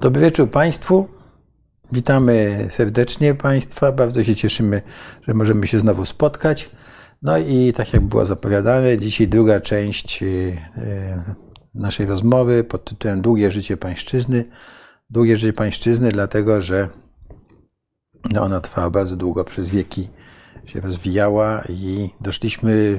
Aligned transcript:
Dobry 0.00 0.20
wieczór 0.22 0.50
Państwu. 0.50 1.08
Witamy 1.92 2.66
serdecznie 2.70 3.34
Państwa. 3.34 3.92
Bardzo 3.92 4.24
się 4.24 4.34
cieszymy, 4.34 4.82
że 5.22 5.34
możemy 5.34 5.66
się 5.66 5.80
znowu 5.80 6.06
spotkać. 6.06 6.70
No 7.22 7.38
i 7.38 7.72
tak 7.72 7.92
jak 7.92 8.02
było 8.02 8.24
zapowiadane, 8.24 8.98
dzisiaj 8.98 9.28
druga 9.28 9.60
część 9.60 10.22
y, 10.22 10.56
naszej 11.74 12.06
rozmowy 12.06 12.64
pod 12.64 12.84
tytułem 12.84 13.22
Długie 13.22 13.50
życie 13.50 13.76
pańszczyzny. 13.76 14.44
Długie 15.10 15.36
życie 15.36 15.52
pańszczyzny, 15.52 16.08
dlatego 16.12 16.60
że 16.60 16.88
no 18.30 18.42
ona 18.42 18.60
trwała 18.60 18.90
bardzo 18.90 19.16
długo, 19.16 19.44
przez 19.44 19.68
wieki 19.68 20.08
się 20.66 20.80
rozwijała 20.80 21.62
i 21.68 22.10
doszliśmy 22.20 22.98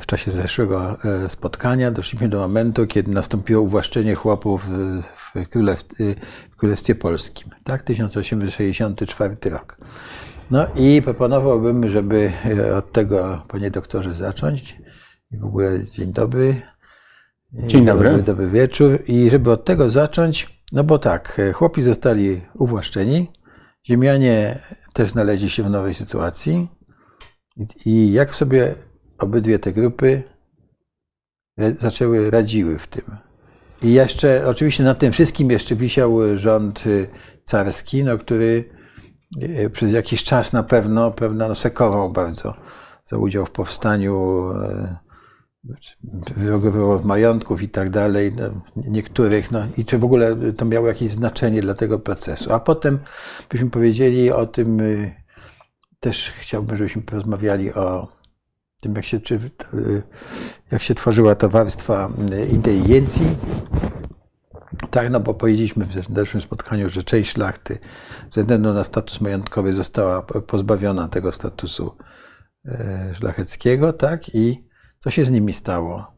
w 0.00 0.06
czasie 0.06 0.30
zeszłego 0.30 1.04
e, 1.04 1.28
spotkania 1.28 1.90
doszliśmy 1.90 2.28
do 2.28 2.38
momentu, 2.38 2.86
kiedy 2.86 3.12
nastąpiło 3.12 3.62
uwłaszczenie 3.62 4.14
chłopów 4.14 4.66
w, 5.34 5.48
Królew, 5.50 5.84
w 6.50 6.56
Królestwie 6.56 6.94
Polskim, 6.94 7.50
tak? 7.64 7.82
1864 7.82 9.36
rok. 9.44 9.78
No 10.50 10.66
i 10.76 11.02
proponowałbym, 11.02 11.88
żeby 11.88 12.32
e, 12.44 12.76
od 12.76 12.92
tego, 12.92 13.42
panie 13.48 13.70
doktorze, 13.70 14.14
zacząć. 14.14 14.76
I 15.30 15.36
w 15.38 15.44
ogóle 15.44 15.84
dzień 15.84 16.12
dobry. 16.12 16.62
Dzień 17.52 17.84
dobry. 17.84 18.08
Dobry, 18.08 18.22
dobry 18.22 18.48
wieczór. 18.48 18.98
I 19.06 19.30
żeby 19.30 19.50
od 19.50 19.64
tego 19.64 19.90
zacząć, 19.90 20.62
no 20.72 20.84
bo 20.84 20.98
tak, 20.98 21.38
e, 21.38 21.52
chłopi 21.52 21.82
zostali 21.82 22.42
uwłaszczeni, 22.54 23.32
ziemianie 23.86 24.58
też 24.92 25.10
znaleźli 25.10 25.50
się 25.50 25.62
w 25.62 25.70
nowej 25.70 25.94
sytuacji. 25.94 26.68
I 27.84 28.12
jak 28.12 28.34
sobie 28.34 28.74
obydwie 29.18 29.58
te 29.58 29.72
grupy 29.72 30.22
zaczęły, 31.78 32.30
radziły 32.30 32.78
w 32.78 32.86
tym. 32.86 33.04
I 33.82 33.92
jeszcze, 33.92 34.48
oczywiście 34.48 34.84
na 34.84 34.94
tym 34.94 35.12
wszystkim 35.12 35.50
jeszcze 35.50 35.76
wisiał 35.76 36.38
rząd 36.38 36.86
y, 36.86 37.08
carski, 37.44 38.04
no, 38.04 38.18
który 38.18 38.64
y, 39.42 39.70
przez 39.70 39.92
jakiś 39.92 40.24
czas 40.24 40.52
na 40.52 40.62
pewno, 40.62 41.10
pewno 41.12 41.48
no, 41.48 41.54
sekował 41.54 42.12
bardzo 42.12 42.54
za 43.04 43.18
udział 43.18 43.46
w 43.46 43.50
powstaniu, 43.50 44.44
wyrogowywał 46.36 47.00
majątków 47.04 47.62
i 47.62 47.68
tak 47.68 47.90
dalej, 47.90 48.32
no, 48.36 48.60
niektórych, 48.76 49.50
no, 49.50 49.66
i 49.76 49.84
czy 49.84 49.98
w 49.98 50.04
ogóle 50.04 50.36
to 50.56 50.64
miało 50.64 50.86
jakieś 50.86 51.10
znaczenie 51.10 51.62
dla 51.62 51.74
tego 51.74 51.98
procesu. 51.98 52.52
A 52.52 52.60
potem 52.60 52.98
byśmy 53.50 53.70
powiedzieli 53.70 54.30
o 54.30 54.46
tym, 54.46 54.80
y, 54.80 55.14
też 56.00 56.32
chciałbym, 56.40 56.76
żebyśmy 56.76 57.02
porozmawiali 57.02 57.74
o 57.74 58.15
tym, 58.86 58.94
jak 58.94 59.04
się, 59.04 59.20
czy, 59.20 59.40
jak 60.70 60.82
się 60.82 60.94
tworzyła 60.94 61.34
ta 61.34 61.48
warstwa 61.48 62.10
inteligencji. 62.52 63.26
Tak, 64.90 65.10
no 65.10 65.20
bo 65.20 65.34
powiedzieliśmy 65.34 65.84
w 65.84 66.12
dalszym 66.12 66.40
spotkaniu, 66.40 66.90
że 66.90 67.02
część 67.02 67.30
szlachty 67.30 67.78
ze 68.30 68.40
względu 68.40 68.72
na 68.72 68.84
status 68.84 69.20
majątkowy 69.20 69.72
została 69.72 70.22
pozbawiona 70.22 71.08
tego 71.08 71.32
statusu 71.32 71.96
e, 72.64 73.14
szlacheckiego, 73.14 73.92
tak? 73.92 74.34
I 74.34 74.64
co 74.98 75.10
się 75.10 75.24
z 75.24 75.30
nimi 75.30 75.52
stało? 75.52 76.12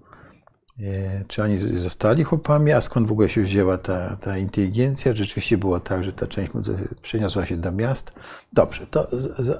E, 0.81 1.25
czy 1.29 1.43
oni 1.43 1.59
zostali 1.59 2.25
chłopami, 2.25 2.73
a 2.73 2.81
skąd 2.81 3.09
w 3.09 3.13
ogóle 3.13 3.29
się 3.29 3.43
wzięła 3.43 3.79
ta, 3.79 4.17
ta 4.17 4.39
inteligencja? 4.39 5.15
Rzeczywiście 5.15 5.59
było 5.59 5.81
tak, 5.81 6.05
że 6.05 6.13
ta 6.13 6.27
część 6.27 6.53
przeniosła 7.03 7.47
się 7.47 7.57
do 7.57 7.73
miast. 7.73 8.15
Dobrze, 8.53 8.87
to 8.87 9.09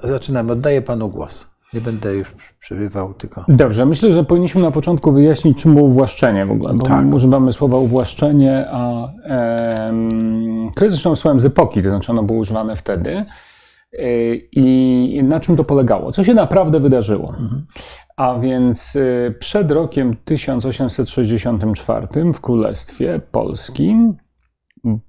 zaczynamy. 0.03 0.51
Oddaję 0.51 0.81
panu 0.81 1.09
głos. 1.09 1.58
Nie 1.73 1.81
będę 1.81 2.15
już 2.15 2.35
przebywał, 2.59 3.13
tylko. 3.13 3.45
Dobrze, 3.47 3.85
myślę, 3.85 4.13
że 4.13 4.23
powinniśmy 4.23 4.61
na 4.61 4.71
początku 4.71 5.11
wyjaśnić, 5.11 5.61
czym 5.61 5.75
było 5.75 5.87
uwłaszczenie 5.87 6.45
w 6.45 6.51
ogóle. 6.51 6.73
Bo 6.73 6.85
tak. 6.85 7.13
używamy 7.13 7.53
słowa 7.53 7.77
uwłaszczenie, 7.77 8.65
a 8.71 9.11
e, 9.25 9.93
jest 10.81 10.95
zresztą 10.95 11.15
słowem 11.15 11.39
z 11.39 11.45
epoki, 11.45 11.83
to 11.83 11.89
znaczy 11.89 12.11
ono 12.11 12.23
było 12.23 12.39
używane 12.39 12.75
wtedy. 12.75 13.25
E, 13.93 14.35
I 14.51 15.23
na 15.23 15.39
czym 15.39 15.57
to 15.57 15.63
polegało? 15.63 16.11
Co 16.11 16.23
się 16.23 16.33
naprawdę 16.33 16.79
wydarzyło? 16.79 17.29
Mhm. 17.29 17.65
A 18.17 18.39
więc 18.39 18.95
e, 18.95 19.31
przed 19.31 19.71
rokiem 19.71 20.15
1864 20.25 22.07
w 22.33 22.41
Królestwie 22.41 23.21
Polskim, 23.31 24.17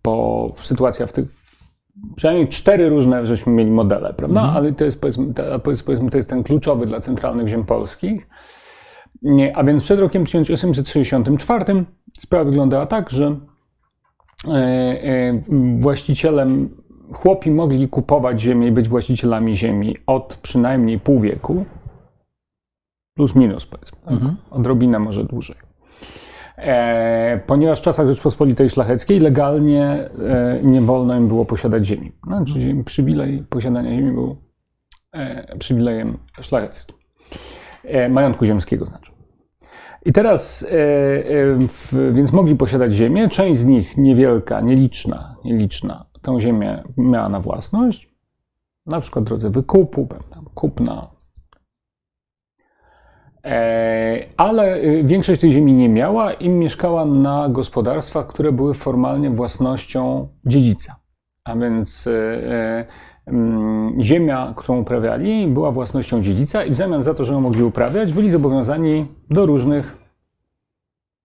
bo 0.05 0.53
sytuacja 0.61 1.07
w 1.07 1.13
tych 1.13 1.40
przynajmniej 2.17 2.49
cztery 2.49 2.89
różne 2.89 3.27
żeśmy 3.27 3.53
mieli 3.53 3.71
modele, 3.71 4.15
prawda? 4.15 4.41
Mhm. 4.41 4.57
Ale 4.57 4.73
to 4.73 4.85
jest, 4.85 5.01
powiedzmy, 5.01 5.35
powiedzmy, 5.65 6.11
to 6.11 6.17
jest 6.17 6.31
ten 6.31 6.43
kluczowy 6.43 6.87
dla 6.87 7.01
centralnych 7.01 7.49
ziem 7.49 7.65
polskich. 7.65 8.29
A 9.55 9.65
więc 9.65 9.83
przed 9.83 10.01
rokiem 10.01 10.25
1864 10.25 11.85
sprawa 12.19 12.45
wyglądała 12.45 12.87
tak, 12.87 13.11
że 13.11 13.37
e, 14.49 14.51
e, 14.51 15.43
właścicielem, 15.81 16.77
chłopi 17.13 17.51
mogli 17.51 17.89
kupować 17.89 18.41
ziemię 18.41 18.67
i 18.69 18.73
być 18.73 18.89
właścicielami 18.89 19.57
ziemi 19.57 19.97
od 20.07 20.39
przynajmniej 20.43 21.01
pół 21.01 21.21
wieku, 21.21 21.65
plus 23.15 23.35
minus 23.35 23.67
powiedzmy, 23.67 23.99
tak? 24.05 24.13
mhm. 24.13 24.37
odrobinę 24.51 24.99
może 24.99 25.25
dłużej. 25.25 25.57
E, 26.61 27.41
ponieważ 27.47 27.81
w 27.81 27.83
czasach 27.83 28.09
Rzeczpospolitej 28.09 28.71
Szlacheckiej 28.71 29.21
legalnie 29.21 30.11
e, 30.29 30.61
nie 30.63 30.81
wolno 30.81 31.17
im 31.17 31.29
było 31.29 31.45
posiadać 31.45 31.87
ziemi. 31.87 32.13
Znaczy 32.27 32.61
ziemi, 32.61 32.85
przywilej 32.85 33.45
posiadania 33.51 33.91
ziemi 33.91 34.13
był 34.13 34.37
e, 35.13 35.57
przywilejem 35.59 36.19
szlacheckim. 36.41 36.97
Majątku 38.11 38.47
ziemskiego 38.47 38.85
znaczy. 38.85 39.13
I 40.05 40.13
teraz, 40.13 40.67
więc 42.13 42.33
mogli 42.33 42.57
posiadać 42.57 42.93
ziemię. 42.93 43.29
Część 43.29 43.61
z 43.61 43.67
nich, 43.67 43.97
niewielka, 43.97 44.61
nieliczna, 44.61 45.37
nieliczna, 45.45 46.07
tę 46.23 46.41
ziemię 46.41 46.83
miała 46.97 47.29
na 47.29 47.41
własność, 47.41 48.15
na 48.87 49.01
przykład 49.01 49.25
w 49.25 49.29
drodze 49.29 49.51
wykupu, 49.51 50.09
kupna, 50.55 51.11
ale 54.37 54.77
y, 54.77 55.03
większość 55.05 55.41
tej 55.41 55.53
ziemi 55.53 55.73
nie 55.73 55.89
miała 55.89 56.33
i 56.33 56.49
mieszkała 56.49 57.05
na 57.05 57.49
gospodarstwach, 57.49 58.27
które 58.27 58.53
były 58.53 58.75
formalnie 58.75 59.31
własnością 59.31 60.29
dziedzica. 60.47 60.97
A 61.45 61.57
więc 61.57 62.07
y, 62.07 62.11
y, 62.11 62.85
mm, 63.27 64.03
ziemia, 64.03 64.55
którą 64.57 64.81
uprawiali, 64.81 65.47
była 65.47 65.71
własnością 65.71 66.23
dziedzica 66.23 66.65
i 66.65 66.71
w 66.71 66.77
zamian 66.77 67.03
za 67.03 67.15
to, 67.15 67.25
że 67.25 67.33
ją 67.33 67.41
mogli 67.41 67.63
uprawiać, 67.63 68.13
byli 68.13 68.31
zobowiązani 68.31 69.07
do 69.31 69.47
różnych 69.47 69.99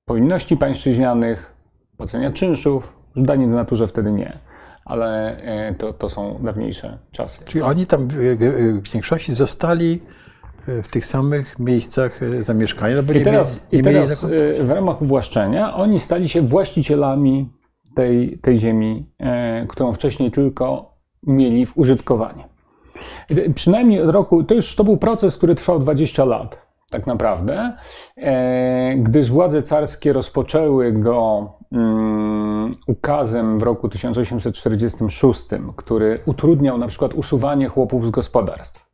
powinności 0.05 0.57
pańszczyźnianych, 0.57 1.53
płacenia 1.97 2.31
czynszów, 2.31 2.93
danin 3.15 3.51
w 3.51 3.55
naturze 3.55 3.87
wtedy 3.87 4.11
nie 4.11 4.39
ale 4.85 5.37
to, 5.77 5.93
to 5.93 6.09
są 6.09 6.39
dawniejsze 6.43 6.97
czasy. 7.11 7.45
Czyli 7.45 7.61
oni 7.61 7.87
tam 7.87 8.07
w 8.07 8.91
większości 8.93 9.35
zostali 9.35 10.01
w 10.67 10.87
tych 10.87 11.05
samych 11.05 11.59
miejscach 11.59 12.23
e, 12.23 12.43
zamieszkania. 12.43 12.95
No 13.07 13.13
I 13.13 13.23
teraz, 13.23 13.67
mieli, 13.71 13.81
i 13.81 13.83
teraz 13.83 14.23
e, 14.23 14.63
w 14.63 14.71
ramach 14.71 15.01
uwłaszczenia 15.01 15.75
oni 15.75 15.99
stali 15.99 16.29
się 16.29 16.41
właścicielami 16.41 17.49
tej, 17.95 18.39
tej 18.39 18.59
ziemi, 18.59 19.05
e, 19.19 19.65
którą 19.67 19.93
wcześniej 19.93 20.31
tylko 20.31 20.95
mieli 21.23 21.65
w 21.65 21.77
użytkowaniu. 21.77 22.43
Przynajmniej 23.55 24.01
od 24.01 24.09
roku, 24.09 24.43
to 24.43 24.53
już 24.53 24.75
to 24.75 24.83
był 24.83 24.97
proces, 24.97 25.37
który 25.37 25.55
trwał 25.55 25.79
20 25.79 26.25
lat, 26.25 26.65
tak 26.91 27.07
naprawdę, 27.07 27.77
gdyż 28.97 29.31
władze 29.31 29.63
carskie 29.63 30.13
rozpoczęły 30.13 30.91
go 30.91 31.49
mm, 31.71 32.71
ukazem 32.87 33.59
w 33.59 33.63
roku 33.63 33.89
1846, 33.89 35.41
który 35.75 36.19
utrudniał 36.25 36.77
na 36.77 36.87
przykład 36.87 37.13
usuwanie 37.13 37.67
chłopów 37.67 38.07
z 38.07 38.09
gospodarstw. 38.09 38.84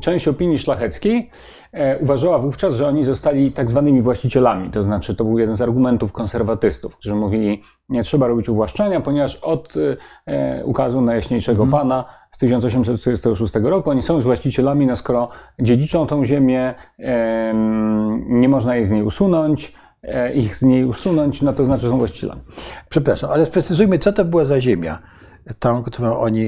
Część 0.00 0.28
opinii 0.28 0.58
szlacheckiej 0.58 1.30
e, 1.72 1.98
uważała 1.98 2.38
wówczas, 2.38 2.74
że 2.74 2.88
oni 2.88 3.04
zostali 3.04 3.52
tak 3.52 3.70
zwanymi 3.70 4.02
właścicielami. 4.02 4.70
To 4.70 4.82
znaczy, 4.82 5.14
to 5.14 5.24
był 5.24 5.38
jeden 5.38 5.56
z 5.56 5.62
argumentów 5.62 6.12
konserwatystów, 6.12 6.96
którzy 6.96 7.14
mówili, 7.14 7.62
nie 7.88 8.02
trzeba 8.02 8.26
robić 8.26 8.48
uwłaszczania, 8.48 9.00
ponieważ 9.00 9.36
od 9.36 9.74
e, 10.26 10.64
ukazu 10.64 11.00
Najjaśniejszego 11.00 11.62
mm. 11.62 11.72
Pana 11.72 12.04
z 12.34 12.38
1846 12.38 13.54
roku 13.54 13.90
oni 13.90 14.02
są 14.02 14.14
już 14.14 14.24
właścicielami, 14.24 14.86
no 14.86 14.96
skoro 14.96 15.28
dziedziczą 15.60 16.06
tą 16.06 16.24
ziemię, 16.24 16.74
e, 16.98 17.54
nie 18.28 18.48
można 18.48 18.76
jej 18.76 18.84
z 18.84 18.90
niej 18.90 19.02
usunąć, 19.02 19.72
e, 20.02 20.32
ich 20.32 20.56
z 20.56 20.62
niej 20.62 20.84
usunąć, 20.84 21.42
no 21.42 21.52
to 21.52 21.64
znaczy, 21.64 21.82
że 21.82 21.88
są 21.88 21.98
właścicielami. 21.98 22.40
Przepraszam, 22.88 23.30
ale 23.30 23.46
sprecyzujmy, 23.46 23.98
co 23.98 24.12
to 24.12 24.24
była 24.24 24.44
za 24.44 24.60
ziemia? 24.60 24.98
Tą, 25.58 25.82
którą 25.82 26.16
oni, 26.16 26.46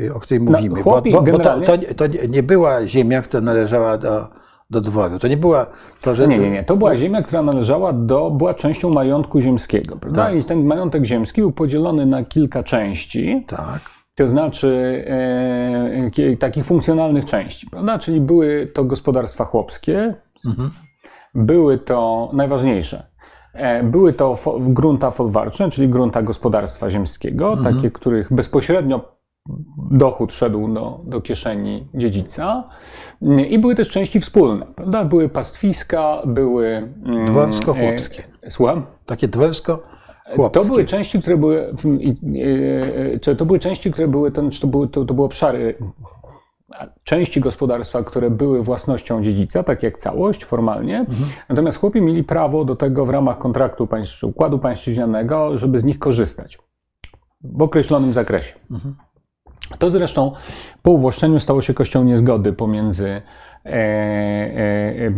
y, 0.00 0.14
o 0.14 0.20
której 0.20 0.44
no, 0.44 0.50
mówimy. 0.50 0.78
No, 0.78 0.84
bo, 0.84 1.02
bo, 1.12 1.22
bo 1.22 1.38
to, 1.38 1.60
to, 1.60 1.78
to, 1.96 2.06
nie 2.28 2.42
była 2.42 2.86
ziemia, 2.86 3.22
która 3.22 3.40
należała 3.40 3.98
do, 3.98 4.28
do 4.70 4.80
dworu. 4.80 5.18
To 5.18 5.28
nie 5.28 5.36
była 5.36 5.66
to, 6.00 6.14
że... 6.14 6.28
Nie, 6.28 6.38
nie, 6.38 6.50
nie. 6.50 6.64
To 6.64 6.76
była 6.76 6.96
ziemia, 6.96 7.22
która 7.22 7.42
należała 7.42 7.92
do, 7.92 8.30
była 8.30 8.54
częścią 8.54 8.90
majątku 8.90 9.40
ziemskiego, 9.40 9.96
prawda? 9.96 10.24
Tak. 10.24 10.34
I 10.34 10.44
ten 10.44 10.64
majątek 10.64 11.04
ziemski 11.04 11.40
był 11.40 11.52
podzielony 11.52 12.06
na 12.06 12.24
kilka 12.24 12.62
części. 12.62 13.44
Tak. 13.46 13.80
To 14.14 14.28
znaczy 14.28 15.04
e, 16.30 16.36
takich 16.36 16.64
funkcjonalnych 16.64 17.24
części, 17.24 17.66
prawda? 17.70 17.98
Czyli 17.98 18.20
były 18.20 18.66
to 18.66 18.84
gospodarstwa 18.84 19.44
chłopskie, 19.44 20.14
mhm. 20.44 20.70
były 21.34 21.78
to 21.78 22.30
najważniejsze 22.32 23.13
Były 23.82 24.12
to 24.12 24.36
grunta 24.58 25.10
folwarczne, 25.10 25.70
czyli 25.70 25.88
grunta 25.88 26.22
gospodarstwa 26.22 26.90
ziemskiego, 26.90 27.52
mhm. 27.52 27.76
takie, 27.76 27.90
których 27.90 28.32
bezpośrednio 28.32 29.14
dochód 29.90 30.32
szedł 30.32 30.74
do, 30.74 31.00
do 31.04 31.20
kieszeni 31.20 31.88
dziedzica. 31.94 32.68
I 33.48 33.58
były 33.58 33.74
też 33.74 33.88
części 33.90 34.20
wspólne, 34.20 34.66
prawda? 34.76 35.04
Były 35.04 35.28
pastwiska, 35.28 36.22
były... 36.26 36.88
Mm, 37.04 37.26
dworsko-chłopskie. 37.26 38.22
E, 38.42 38.50
słucham? 38.50 38.86
Takie 39.06 39.28
dworsko 39.28 39.82
Chłopskie. 40.36 40.60
To 40.60 40.66
były 40.66 40.84
części, 40.84 41.20
które 41.20 41.36
były, 41.36 41.74
czy 43.20 43.36
to 43.36 43.46
były 43.46 43.58
części, 43.58 43.90
które 43.90 44.08
były, 44.08 44.32
to, 44.32 44.42
to, 44.60 44.66
były, 44.66 44.88
to, 44.88 45.04
to 45.04 45.14
były 45.14 45.26
obszary, 45.26 45.74
części 47.04 47.40
gospodarstwa, 47.40 48.02
które 48.02 48.30
były 48.30 48.62
własnością 48.62 49.22
dziedzica, 49.22 49.62
tak 49.62 49.82
jak 49.82 49.98
całość 49.98 50.44
formalnie. 50.44 50.98
Mhm. 50.98 51.28
Natomiast 51.48 51.78
chłopi 51.78 52.00
mieli 52.00 52.24
prawo 52.24 52.64
do 52.64 52.76
tego 52.76 53.06
w 53.06 53.10
ramach 53.10 53.38
kontraktu 53.38 53.86
państw, 53.86 54.24
układu 54.24 54.58
pańszczyźnianego, 54.58 55.58
żeby 55.58 55.78
z 55.78 55.84
nich 55.84 55.98
korzystać 55.98 56.58
w 57.44 57.62
określonym 57.62 58.14
zakresie. 58.14 58.54
Mhm. 58.70 58.94
To 59.78 59.90
zresztą 59.90 60.32
po 60.82 60.90
uwłaszczeniu 60.90 61.40
stało 61.40 61.62
się 61.62 61.74
kością 61.74 62.04
niezgody 62.04 62.52
pomiędzy 62.52 63.22
e, 63.64 63.70
e, 63.70 65.12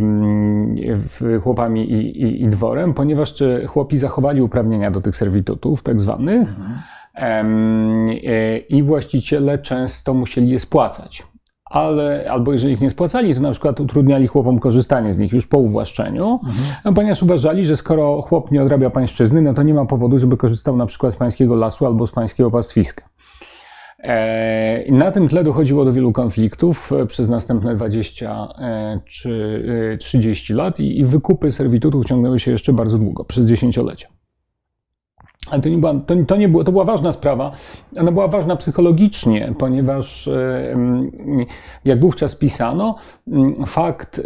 chłopami 1.43 1.91
i, 1.91 2.21
i, 2.21 2.43
i, 2.43 2.47
dworem, 2.47 2.93
ponieważ 2.93 3.33
chłopi 3.67 3.97
zachowali 3.97 4.41
uprawnienia 4.41 4.91
do 4.91 5.01
tych 5.01 5.17
serwitutów, 5.17 5.83
tak 5.83 6.01
zwanych, 6.01 6.49
mhm. 6.49 6.79
e, 7.15 8.57
i 8.57 8.83
właściciele 8.83 9.59
często 9.59 10.13
musieli 10.13 10.49
je 10.49 10.59
spłacać. 10.59 11.27
Ale, 11.69 12.25
albo 12.31 12.51
jeżeli 12.51 12.73
ich 12.73 12.81
nie 12.81 12.89
spłacali, 12.89 13.35
to 13.35 13.41
na 13.41 13.51
przykład 13.51 13.79
utrudniali 13.79 14.27
chłopom 14.27 14.59
korzystanie 14.59 15.13
z 15.13 15.17
nich 15.17 15.33
już 15.33 15.47
po 15.47 15.57
uwłaszczeniu, 15.57 16.39
mhm. 16.43 16.95
ponieważ 16.95 17.23
uważali, 17.23 17.65
że 17.65 17.75
skoro 17.75 18.21
chłop 18.21 18.51
nie 18.51 18.63
odrabia 18.63 18.89
pańszczyzny, 18.89 19.41
no 19.41 19.53
to 19.53 19.63
nie 19.63 19.73
ma 19.73 19.85
powodu, 19.85 20.19
żeby 20.19 20.37
korzystał 20.37 20.77
na 20.77 20.85
przykład 20.85 21.13
z 21.13 21.15
pańskiego 21.17 21.55
lasu 21.55 21.85
albo 21.85 22.07
z 22.07 22.11
pańskiego 22.11 22.51
pastwiska. 22.51 23.09
E, 23.99 24.83
I 24.83 24.91
na 24.91 25.11
tym 25.11 25.27
tle 25.27 25.43
dochodziło 25.43 25.85
do 25.85 25.93
wielu 25.93 26.11
konfliktów 26.11 26.91
e, 26.93 27.05
przez 27.05 27.29
następne 27.29 27.75
20 27.75 28.47
e, 28.59 28.99
czy 29.05 29.97
30 29.99 30.53
lat 30.53 30.79
i 30.79 31.05
wykupy 31.05 31.51
serwitutów 31.51 32.05
ciągnęły 32.05 32.39
się 32.39 32.51
jeszcze 32.51 32.73
bardzo 32.73 32.97
długo, 32.97 33.25
przez 33.25 33.45
dziesięciolecia. 33.45 34.07
Ale 35.49 35.61
to 35.61 35.69
nie, 35.69 35.77
była, 35.77 35.93
to, 35.93 36.15
to, 36.27 36.35
nie 36.35 36.49
było, 36.49 36.63
to 36.63 36.71
była 36.71 36.83
ważna 36.83 37.11
sprawa. 37.11 37.51
Ona 37.99 38.11
była 38.11 38.27
ważna 38.27 38.55
psychologicznie, 38.55 39.53
ponieważ 39.57 40.29
jak 41.85 41.99
wówczas 41.99 42.35
pisano, 42.35 42.95
fakt, 43.65 44.21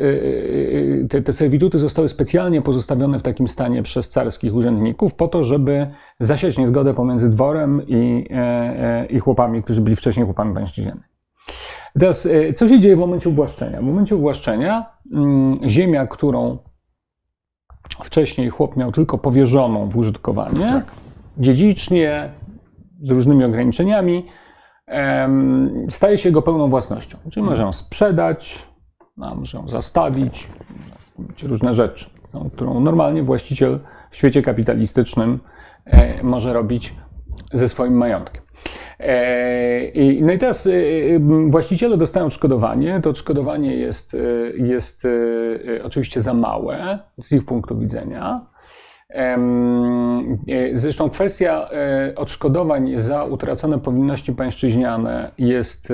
te, 1.10 1.22
te 1.22 1.34
serwituty 1.34 1.78
zostały 1.80 2.10
specjalnie 2.10 2.62
pozostawione 2.62 3.20
w 3.20 3.22
takim 3.22 3.48
stanie 3.48 3.84
przez 3.84 4.10
carskich 4.10 4.56
urzędników 4.56 5.14
po 5.14 5.28
to, 5.28 5.44
żeby 5.44 5.88
zasiać 6.20 6.58
niezgodę 6.58 6.94
pomiędzy 6.94 7.30
dworem 7.30 7.82
i, 7.88 8.28
e, 8.32 8.36
e, 8.36 9.06
i 9.06 9.20
chłopami, 9.20 9.64
którzy 9.64 9.82
byli 9.82 9.96
wcześniej 9.96 10.26
chłopami 10.26 10.54
pańszczyźnianymi. 10.54 11.04
Teraz, 12.00 12.26
e, 12.26 12.54
co 12.54 12.70
się 12.70 12.80
dzieje 12.80 12.96
w 12.96 13.00
momencie 13.00 13.30
uwłaszczenia? 13.30 13.80
W 13.80 13.84
momencie 13.84 14.16
uwłaszczenia 14.16 14.86
mm, 15.14 15.60
ziemia, 15.70 16.08
którą 16.08 16.58
wcześniej 18.04 18.50
chłop 18.50 18.78
miał 18.78 18.92
tylko 18.92 19.18
powierzoną 19.18 19.90
w 19.90 19.98
użytkowanie, 19.98 20.68
tak. 20.68 20.86
Dziedzicznie, 21.38 22.30
z 23.04 23.10
różnymi 23.10 23.44
ograniczeniami, 23.44 24.26
staje 25.90 26.18
się 26.18 26.30
jego 26.30 26.42
pełną 26.42 26.70
własnością. 26.70 27.18
Czyli 27.32 27.46
może 27.46 27.62
ją 27.62 27.74
sprzedać, 27.74 28.68
może 29.18 29.58
ją 29.58 29.68
zastawić, 29.68 30.48
różne 31.44 31.74
rzeczy, 31.74 32.10
którą 32.54 32.80
normalnie 32.80 33.24
właściciel 33.24 33.80
w 34.12 34.16
świecie 34.16 34.42
kapitalistycznym 34.42 35.40
E, 35.86 36.24
może 36.24 36.54
robić 36.54 36.94
ze 37.54 37.68
swoim 37.68 37.94
majątkiem. 37.94 38.44
E, 39.00 40.22
no 40.22 40.34
i 40.34 40.38
teraz 40.38 40.68
e, 40.68 40.72
właściciele 41.48 41.98
dostają 41.98 42.26
odszkodowanie. 42.26 43.02
To 43.02 43.10
odszkodowanie 43.10 43.76
jest, 43.76 44.18
jest 44.56 45.08
oczywiście 45.84 46.22
za 46.22 46.34
małe 46.34 47.00
z 47.18 47.32
ich 47.32 47.46
punktu 47.46 47.80
widzenia. 47.80 48.46
Zresztą 50.74 51.10
kwestia 51.10 51.70
odszkodowań 52.16 52.92
za 52.98 53.24
utracone 53.24 53.80
powinności 53.80 54.34
pańszczyźniane 54.34 55.32
jest 55.38 55.94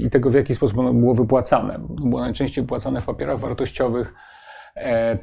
i 0.00 0.10
tego, 0.10 0.30
w 0.30 0.34
jaki 0.34 0.54
sposób 0.54 0.78
ono 0.78 0.92
było 0.92 1.14
wypłacane. 1.14 1.78
Było 1.88 2.20
najczęściej 2.20 2.64
wypłacane 2.64 3.00
w 3.00 3.04
papierach 3.04 3.38
wartościowych. 3.38 4.14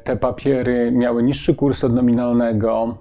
Te 0.04 0.16
papiery 0.16 0.92
miały 0.92 1.22
niższy 1.22 1.54
kurs 1.54 1.84
od 1.84 1.94
nominalnego. 1.94 2.98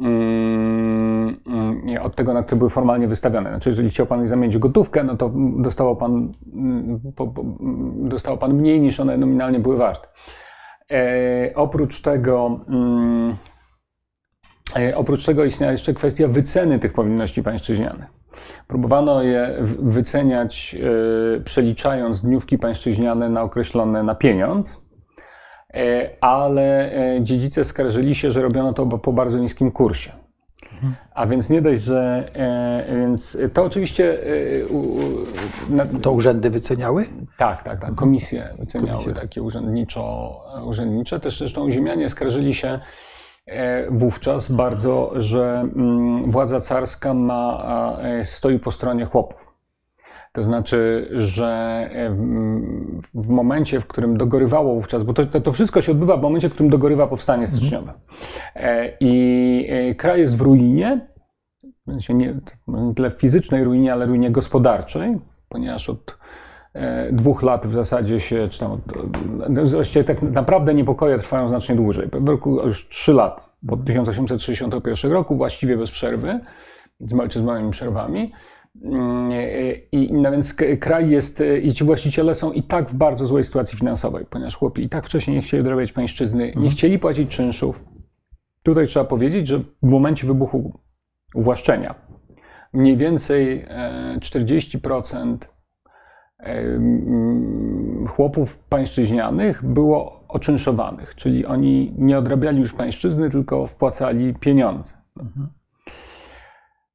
Mm, 0.00 1.36
mm, 1.46 2.02
od 2.02 2.16
tego, 2.16 2.34
na 2.34 2.42
który 2.42 2.58
były 2.58 2.70
formalnie 2.70 3.08
wystawione. 3.08 3.50
Znaczy, 3.50 3.68
jeżeli 3.70 3.90
chciał 3.90 4.06
Pan 4.06 4.28
zamienić 4.28 4.58
gotówkę, 4.58 5.04
no 5.04 5.16
to 5.16 5.32
dostał 5.58 5.96
Pan, 5.96 6.32
mm, 6.54 7.00
dostał 8.08 8.38
pan 8.38 8.54
mniej 8.54 8.80
niż 8.80 9.00
one 9.00 9.16
nominalnie 9.16 9.60
były 9.60 9.76
warte. 9.76 10.08
E, 10.92 11.52
oprócz 11.54 12.02
tego, 12.02 12.60
e, 14.76 14.96
oprócz 14.96 15.24
tego 15.24 15.44
istniała 15.44 15.72
jeszcze 15.72 15.94
kwestia 15.94 16.28
wyceny 16.28 16.78
tych 16.78 16.92
powinności 16.92 17.42
pańszczyźnianych. 17.42 18.06
Próbowano 18.68 19.22
je 19.22 19.56
wyceniać, 19.78 20.76
e, 21.36 21.40
przeliczając 21.40 22.22
dniówki 22.22 22.58
pańszczyźniane 22.58 23.28
na 23.28 23.42
określone 23.42 24.02
na 24.02 24.14
pieniądz. 24.14 24.82
Ale 26.20 26.90
dziedzice 27.20 27.64
skarżyli 27.64 28.14
się, 28.14 28.30
że 28.30 28.42
robiono 28.42 28.72
to 28.72 28.86
po 28.86 29.12
bardzo 29.12 29.38
niskim 29.38 29.70
kursie. 29.70 30.12
A 31.14 31.26
więc 31.26 31.50
nie 31.50 31.62
dość, 31.62 31.82
że. 31.82 32.30
E, 32.34 32.96
więc 32.96 33.38
to 33.54 33.64
oczywiście. 33.64 34.18
To 36.02 36.12
urzędy 36.12 36.50
wyceniały? 36.50 37.06
Tak, 37.38 37.62
tak, 37.62 37.80
tak. 37.80 37.94
Komisje 37.94 38.54
wyceniały 38.58 38.90
Komisje. 38.90 39.14
takie 39.14 39.42
urzędniczo, 39.42 40.36
urzędnicze. 40.64 41.20
Też 41.20 41.38
zresztą 41.38 41.70
ziemianie 41.70 42.08
skarżyli 42.08 42.54
się 42.54 42.80
wówczas 43.90 44.52
bardzo, 44.52 45.12
że 45.16 45.68
mm, 45.76 46.30
władza 46.30 46.60
carska 46.60 47.14
ma, 47.14 47.98
stoi 48.22 48.58
po 48.58 48.72
stronie 48.72 49.04
chłopów. 49.04 49.51
To 50.32 50.42
znaczy, 50.42 51.08
że 51.12 51.90
w 53.14 53.28
momencie, 53.28 53.80
w 53.80 53.86
którym 53.86 54.16
dogorywało 54.16 54.74
wówczas, 54.74 55.04
bo 55.04 55.12
to, 55.14 55.40
to 55.40 55.52
wszystko 55.52 55.82
się 55.82 55.92
odbywa 55.92 56.16
w 56.16 56.22
momencie, 56.22 56.48
w 56.48 56.52
którym 56.52 56.70
dogorywa 56.70 57.06
powstanie 57.06 57.42
mhm. 57.42 57.58
styczniowe. 57.58 57.92
Mhm. 58.54 58.90
I 59.00 59.66
e, 59.70 59.94
kraj 59.94 60.20
jest 60.20 60.36
w 60.36 60.40
ruinie, 60.40 61.00
nie, 61.86 62.14
nie 62.14 62.34
tyle 62.96 63.10
fizycznej 63.10 63.64
ruinie, 63.64 63.92
ale 63.92 64.06
ruinie 64.06 64.30
gospodarczej, 64.30 65.18
ponieważ 65.48 65.88
od 65.88 66.18
e, 66.74 67.12
dwóch 67.12 67.42
lat 67.42 67.66
w 67.66 67.74
zasadzie 67.74 68.20
się, 68.20 68.48
czy 68.48 68.60
tam, 68.60 68.80
właściwie 69.64 70.04
tak 70.04 70.22
naprawdę 70.22 70.74
niepokoje 70.74 71.18
trwają 71.18 71.48
znacznie 71.48 71.76
dłużej. 71.76 72.08
W 72.12 72.28
roku 72.28 72.66
już 72.66 72.88
trzy 72.88 73.12
lat, 73.12 73.50
od 73.68 73.84
1861 73.84 75.12
roku, 75.12 75.36
właściwie 75.36 75.76
bez 75.76 75.90
przerwy, 75.90 76.40
czy 77.28 77.38
z 77.38 77.42
małymi 77.42 77.70
przerwami. 77.70 78.32
I 79.92 80.12
no 80.12 80.30
więc 80.30 80.54
kraj 80.80 81.10
jest, 81.10 81.42
i 81.62 81.72
ci 81.72 81.84
właściciele 81.84 82.34
są 82.34 82.52
i 82.52 82.62
tak 82.62 82.90
w 82.90 82.94
bardzo 82.94 83.26
złej 83.26 83.44
sytuacji 83.44 83.78
finansowej, 83.78 84.26
ponieważ 84.30 84.56
chłopi 84.56 84.82
i 84.82 84.88
tak 84.88 85.06
wcześniej 85.06 85.36
nie 85.36 85.42
chcieli 85.42 85.60
odrabiać 85.60 85.92
pańszczyzny, 85.92 86.44
nie 86.44 86.48
mhm. 86.48 86.70
chcieli 86.70 86.98
płacić 86.98 87.30
czynszów. 87.30 87.84
Tutaj 88.62 88.86
trzeba 88.86 89.04
powiedzieć, 89.04 89.48
że 89.48 89.58
w 89.58 89.88
momencie 89.88 90.26
wybuchu 90.26 90.80
uwłaszczenia 91.34 91.94
mniej 92.72 92.96
więcej 92.96 93.66
40% 94.18 95.36
e, 96.38 96.80
chłopów 98.08 98.58
pańszczyźnianych 98.58 99.64
było 99.64 100.24
oczynszowanych, 100.28 101.14
czyli 101.14 101.46
oni 101.46 101.94
nie 101.98 102.18
odrabiali 102.18 102.60
już 102.60 102.72
pańszczyzny, 102.72 103.30
tylko 103.30 103.66
wpłacali 103.66 104.34
pieniądze. 104.34 104.92
Mhm. 105.20 105.48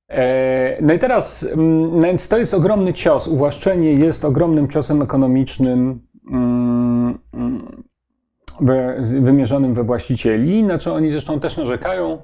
E, 0.10 0.78
no 0.82 0.94
i 0.94 1.00
teraz, 1.00 1.44
mm, 1.44 1.96
no 1.96 2.02
więc 2.02 2.28
to 2.28 2.38
jest 2.38 2.54
ogromny 2.54 2.94
cios. 2.94 3.28
Uwłaszczenie 3.28 3.94
jest 3.94 4.26
ogromnym 4.26 4.70
ciosem 4.70 5.02
ekonomicznym 5.02 6.02
mm, 6.32 7.20
mm, 7.34 7.84
wymierzonym 9.22 9.74
we 9.74 9.84
właścicieli, 9.84 10.64
na 10.64 10.78
co 10.78 10.94
oni 10.94 11.12
zresztą 11.12 11.40
też 11.40 11.58
narzekają. 11.58 12.22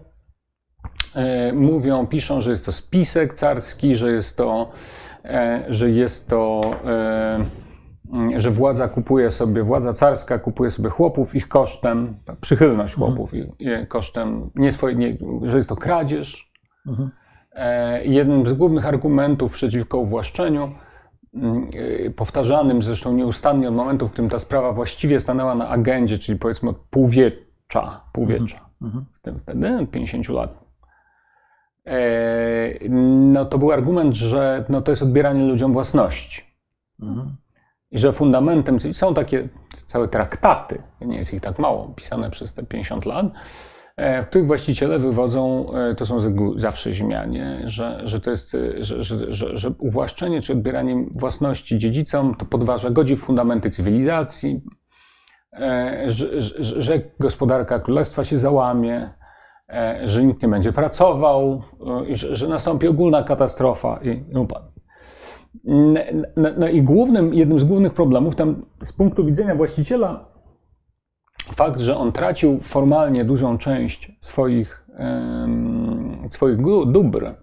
E, 1.16 1.54
mówią, 1.54 2.08
piszą, 2.08 2.42
że 2.42 2.52
jest 2.52 2.66
to 2.66 2.72
spisek 2.72 3.34
carski, 3.34 3.96
że 3.96 4.12
jest 4.12 4.38
to, 4.38 4.72
e, 5.25 5.66
że 5.70 5.90
jest 5.90 6.30
to, 6.30 6.62
że 8.38 8.52
władza 8.52 8.88
kupuje 8.88 9.32
sobie, 9.32 9.63
władza 9.63 9.94
carska 9.94 10.40
kupuje 10.40 10.72
sobie 10.72 10.90
chłopów 10.90 11.36
ich 11.36 11.48
kosztem, 11.48 12.18
przychylność 12.42 12.94
mhm. 12.94 13.12
chłopów 13.12 13.34
mhm. 13.34 13.86
kosztem, 13.88 14.50
nie 14.56 14.72
swoje, 14.72 14.96
nie, 14.96 15.18
że 15.44 15.58
jest 15.58 15.70
to 15.70 15.75
kradzież. 15.75 16.52
Mhm. 16.88 17.10
E, 17.55 18.05
jednym 18.05 18.48
z 18.48 18.53
głównych 18.53 18.86
argumentów 18.86 19.53
przeciwko 19.53 19.98
uwłaszczeniu, 19.98 20.72
mm, 21.33 21.67
e, 22.05 22.10
powtarzanym 22.10 22.81
zresztą 22.81 23.13
nieustannie 23.13 23.69
od 23.69 23.75
momentu, 23.75 24.07
w 24.07 24.12
którym 24.12 24.29
ta 24.29 24.39
sprawa 24.39 24.72
właściwie 24.72 25.19
stanęła 25.19 25.55
na 25.55 25.69
agendzie, 25.69 26.17
czyli 26.17 26.39
powiedzmy 26.39 26.69
od 26.69 26.77
półwiecza, 26.77 28.01
półwiecza 28.13 28.69
mhm. 28.81 29.05
wtedy, 29.13 29.88
50 29.91 30.29
lat. 30.29 30.63
No 32.89 33.45
to 33.45 33.57
był 33.57 33.72
argument, 33.72 34.15
że 34.15 34.65
no, 34.69 34.81
to 34.81 34.91
jest 34.91 35.01
odbieranie 35.01 35.45
ludziom 35.45 35.74
własności. 35.74 36.41
Mhm. 37.01 37.36
I 37.91 37.98
że 37.98 38.13
fundamentem, 38.13 38.79
są 38.79 39.13
takie 39.13 39.50
całe 39.86 40.07
traktaty, 40.07 40.81
nie 41.01 41.17
jest 41.17 41.33
ich 41.33 41.41
tak 41.41 41.60
mało, 41.60 41.93
pisane 41.95 42.29
przez 42.29 42.53
te 42.53 42.63
50 42.63 43.05
lat, 43.05 43.25
E, 43.25 43.73
w 43.98 44.26
których 44.26 44.48
właściciele 44.48 45.00
wywodzą, 45.00 45.74
e, 45.74 45.96
to 45.96 46.06
są 46.06 46.20
zawsze 46.60 46.94
Ziemianie, 46.94 47.62
że, 47.66 48.02
że 48.04 48.22
to 48.22 48.32
jest, 48.32 48.56
e, 48.56 48.84
że, 48.84 49.04
że, 49.04 49.34
że, 49.34 49.58
że 49.58 49.70
uwłaszczenie 49.80 50.42
czy 50.42 50.54
odbieranie 50.54 51.06
własności 51.12 51.78
dziedzicom 51.78 52.36
to 52.36 52.46
podważa, 52.46 52.90
godzi 52.90 53.16
w 53.16 53.20
fundamenty 53.20 53.72
cywilizacji, 53.72 54.62
że, 56.06 56.42
że, 56.42 56.82
że 56.82 57.02
gospodarka 57.20 57.80
królestwa 57.80 58.24
się 58.24 58.38
załamie, 58.38 59.10
że 60.04 60.24
nikt 60.24 60.42
nie 60.42 60.48
będzie 60.48 60.74
pracował, 60.74 61.62
że, 62.10 62.36
że 62.36 62.48
nastąpi 62.48 62.88
ogólna 62.88 63.24
katastrofa 63.24 64.00
i 64.04 64.38
upadek. 64.38 64.72
No, 66.36 66.50
no 66.58 66.68
i 66.68 66.82
głównym, 66.82 67.34
jednym 67.34 67.60
z 67.60 67.64
głównych 67.64 67.94
problemów 67.94 68.36
tam 68.36 68.66
z 68.84 68.94
punktu 68.94 69.26
widzenia 69.26 69.56
właściciela 69.56 70.33
fakt, 71.52 71.80
że 71.80 71.98
on 71.98 72.12
tracił 72.12 72.60
formalnie 72.60 73.26
dużą 73.26 73.58
część 73.58 74.12
swoich, 74.22 74.88
swoich 76.30 76.58
dóbr, 76.86 77.36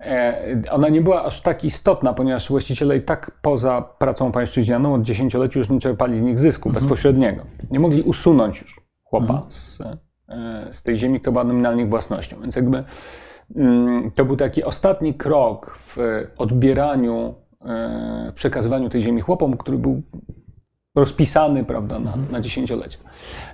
e, 0.00 0.62
ona 0.70 0.88
nie 0.88 1.00
była 1.00 1.24
aż 1.24 1.40
tak 1.40 1.64
istotna, 1.64 2.14
ponieważ 2.14 2.48
właściciele 2.48 2.96
i 2.96 3.02
tak 3.02 3.30
poza 3.42 3.82
pracą 3.82 4.32
pańszczyźnianą 4.32 4.94
od 4.94 5.02
dziesięcioleci 5.02 5.58
już 5.58 5.68
nie 5.68 5.80
czerpali 5.80 6.18
z 6.18 6.22
nich 6.22 6.38
zysku 6.38 6.68
mhm. 6.68 6.84
bezpośredniego. 6.84 7.42
Nie 7.70 7.80
mogli 7.80 8.02
usunąć 8.02 8.62
już 8.62 8.80
chłopa 9.04 9.34
mhm. 9.34 9.50
z, 9.50 9.80
e, 9.80 10.66
z 10.70 10.82
tej 10.82 10.96
ziemi, 10.96 11.20
która 11.20 11.32
była 11.32 11.44
nominalnie 11.44 11.86
własnością. 11.86 12.40
Więc 12.40 12.56
jakby 12.56 12.84
mm, 13.56 14.10
to 14.10 14.24
był 14.24 14.36
taki 14.36 14.64
ostatni 14.64 15.14
krok 15.14 15.76
w 15.76 15.98
odbieraniu, 16.38 17.34
e, 17.66 18.30
w 18.30 18.34
przekazywaniu 18.34 18.88
tej 18.88 19.02
ziemi 19.02 19.20
chłopom, 19.20 19.56
który 19.56 19.78
był 19.78 20.02
rozpisany 20.94 21.64
prawda, 21.64 21.98
na, 21.98 22.14
na 22.30 22.40
dziesięciolecie. 22.40 22.98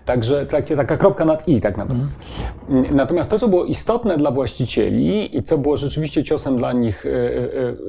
Także 0.05 0.47
takie, 0.47 0.77
taka 0.77 0.97
kropka 0.97 1.25
nad 1.25 1.49
i 1.49 1.61
tak 1.61 1.77
naprawdę. 1.77 2.07
Natomiast 2.91 3.31
to, 3.31 3.39
co 3.39 3.49
było 3.49 3.65
istotne 3.65 4.17
dla 4.17 4.31
właścicieli 4.31 5.37
i 5.37 5.43
co 5.43 5.59
było 5.59 5.77
rzeczywiście 5.77 6.25
ciosem 6.25 6.59
dla 6.59 6.73
nich, 6.73 7.07
e, 7.07 7.11
e, 7.11 7.13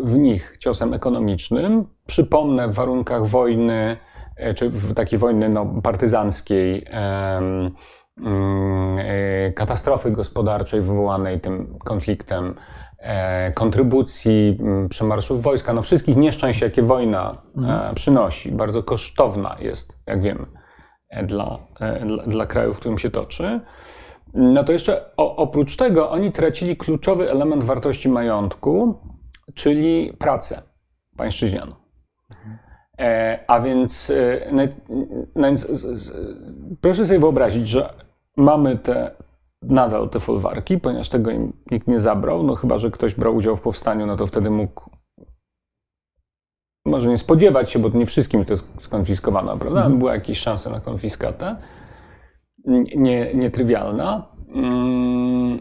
w 0.04 0.18
nich, 0.18 0.58
ciosem 0.60 0.94
ekonomicznym, 0.94 1.86
przypomnę 2.08 2.68
w 2.68 2.74
warunkach 2.74 3.28
wojny, 3.28 3.98
e, 4.36 4.54
czy 4.54 4.70
w 4.70 4.94
takiej 4.94 5.20
wojny 5.20 5.50
no, 5.50 5.66
partyzanckiej, 5.84 6.86
mm, 6.92 7.72
katastrofy 9.56 10.12
gospodarczej 10.12 10.82
wywołanej 10.82 11.40
tym 11.40 11.78
konfliktem, 11.86 12.56
kontrybucji, 13.54 14.60
przemarszu 14.90 15.42
wojska, 15.42 15.74
no 15.74 15.82
wszystkich 15.82 16.18
nieszczęść, 16.18 16.62
jakie 16.62 16.82
wojna 16.82 17.32
e, 17.32 17.60
mhm. 17.60 17.96
przynosi. 17.96 18.52
Bardzo 18.52 18.84
kosztowna 18.84 19.58
jest, 19.60 19.98
jak 20.08 20.22
wiemy, 20.22 20.46
e, 21.10 21.24
dla, 21.24 21.60
dla, 22.06 22.24
dla 22.24 22.46
kraju, 22.46 22.74
w 22.74 22.80
którym 22.80 22.98
się 22.98 23.10
toczy. 23.10 23.60
No 24.34 24.64
to 24.64 24.72
jeszcze 24.72 25.16
o, 25.18 25.36
oprócz 25.36 25.76
tego 25.76 26.12
oni 26.12 26.32
tracili 26.32 26.78
kluczowy 26.78 27.32
element 27.32 27.64
wartości 27.64 28.10
majątku, 28.10 29.00
czyli 29.54 30.14
pracę 30.20 30.62
pańszczyźnianą. 31.18 31.76
Mhm. 32.32 32.58
a 33.48 33.60
więc, 33.60 34.12
no, 34.52 34.64
no 35.36 35.48
więc 35.48 35.72
proszę 36.82 37.06
sobie 37.06 37.20
wyobrazić, 37.20 37.70
że 37.70 37.94
mamy 38.38 38.78
te 38.78 39.12
nadal 39.70 40.10
te 40.10 40.20
folwarki, 40.20 40.78
ponieważ 40.78 41.10
tego 41.10 41.32
im 41.32 41.54
nikt 41.72 41.88
nie 41.88 42.00
zabrał, 42.00 42.44
no 42.44 42.56
chyba, 42.56 42.78
że 42.78 42.92
ktoś 42.92 43.16
brał 43.16 43.36
udział 43.36 43.56
w 43.56 43.62
powstaniu, 43.62 44.06
no 44.06 44.18
to 44.18 44.28
wtedy 44.28 44.50
mógł 44.50 44.90
może 46.88 47.10
nie 47.10 47.18
spodziewać 47.18 47.72
się, 47.72 47.80
bo 47.80 47.90
nie 47.90 48.06
wszystkim 48.06 48.46
to 48.46 48.54
jest 48.54 48.68
skonfiskowano, 48.80 49.58
prawda? 49.58 49.80
Mhm. 49.80 50.00
Była 50.00 50.14
jakaś 50.14 50.38
szansa 50.38 50.70
na 50.70 50.80
konfiskatę, 50.80 51.56
nie, 52.96 53.34
nietrywialna. 53.34 54.28
Mm, 54.54 55.60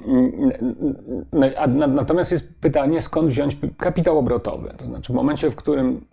natomiast 1.95 2.33
jest 2.33 2.61
pytanie, 2.61 3.03
skąd 3.03 3.29
wziąć 3.29 3.57
kapitał 3.79 4.19
obrotowy. 4.19 4.75
To 4.79 4.87
znaczy, 4.87 5.13
w 5.13 5.17
momencie, 5.17 5.51
w 5.51 5.57
którym 5.57 6.07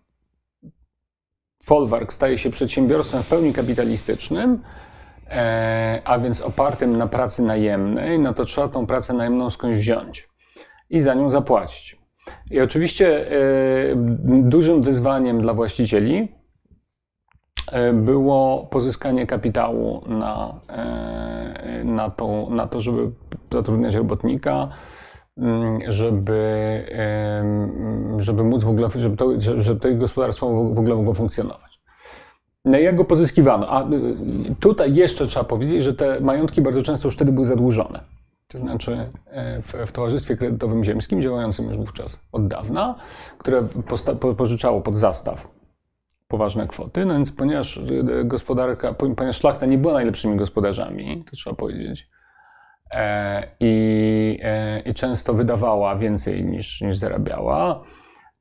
folwark 1.63 2.13
staje 2.13 2.37
się 2.37 2.49
przedsiębiorstwem 2.49 3.23
w 3.23 3.29
pełni 3.29 3.53
kapitalistycznym, 3.53 4.59
a 6.03 6.19
więc 6.19 6.41
opartym 6.41 6.97
na 6.97 7.07
pracy 7.07 7.43
najemnej, 7.43 8.19
no 8.19 8.33
to 8.33 8.45
trzeba 8.45 8.67
tą 8.67 8.87
pracę 8.87 9.13
najemną 9.13 9.49
skądś 9.49 9.77
wziąć 9.77 10.29
i 10.89 11.01
za 11.01 11.13
nią 11.13 11.31
zapłacić. 11.31 12.03
I 12.51 12.61
oczywiście 12.61 13.31
e, 13.31 13.35
dużym 14.25 14.81
wyzwaniem 14.81 15.41
dla 15.41 15.53
właścicieli 15.53 16.27
e, 17.71 17.93
było 17.93 18.67
pozyskanie 18.71 19.27
kapitału 19.27 20.03
na, 20.07 20.59
na, 21.83 22.09
to, 22.09 22.47
na 22.49 22.67
to, 22.67 22.81
żeby 22.81 23.11
zatrudniać 23.51 23.95
robotnika, 23.95 24.69
mm, 25.37 25.79
żeby, 25.87 26.85
żeby 28.17 28.43
móc 28.43 28.63
w 28.63 28.69
ogóle, 28.69 28.89
żeby 28.95 29.17
to, 29.17 29.41
żeby 29.41 29.79
to 29.79 29.95
gospodarstwo 29.95 30.47
w 30.47 30.79
ogóle 30.79 30.95
mogło 30.95 31.13
funkcjonować. 31.13 31.72
No 32.65 32.77
jak 32.77 32.95
go 32.95 33.05
pozyskiwano? 33.05 33.67
A 33.69 33.89
y, 33.91 34.55
tutaj 34.59 34.95
jeszcze 34.95 35.27
trzeba 35.27 35.45
powiedzieć, 35.45 35.83
że 35.83 35.93
te 35.93 36.19
majątki 36.19 36.61
bardzo 36.61 36.81
często 36.81 37.07
już 37.07 37.15
wtedy 37.15 37.31
były 37.31 37.45
zadłużone. 37.45 38.03
To 38.47 38.59
znaczy 38.59 39.11
e, 39.27 39.61
w, 39.61 39.73
w 39.87 39.91
Towarzystwie 39.91 40.37
Kredytowym 40.37 40.83
Ziemskim, 40.83 41.21
działającym 41.21 41.65
już 41.65 41.77
wówczas 41.77 42.27
od 42.31 42.47
dawna, 42.47 42.95
które 43.37 43.67
pożyczało 44.37 44.81
pod 44.81 44.97
zastaw 44.97 45.53
poważne 46.27 46.67
kwoty, 46.67 47.05
no 47.05 47.13
więc 47.13 47.31
ponieważ 47.31 47.77
y, 47.77 48.23
gospodarka, 48.25 48.93
ponieważ 48.93 49.37
szlachta 49.37 49.65
nie 49.65 49.77
była 49.77 49.93
najlepszymi 49.93 50.37
gospodarzami, 50.37 51.25
to 51.29 51.35
trzeba 51.35 51.55
powiedzieć, 51.55 52.09
e, 52.91 53.47
i, 53.59 54.39
e, 54.43 54.79
i 54.79 54.93
często 54.93 55.33
wydawała 55.33 55.95
więcej 55.95 56.45
niż, 56.45 56.81
niż 56.81 56.97
zarabiała, 56.97 57.83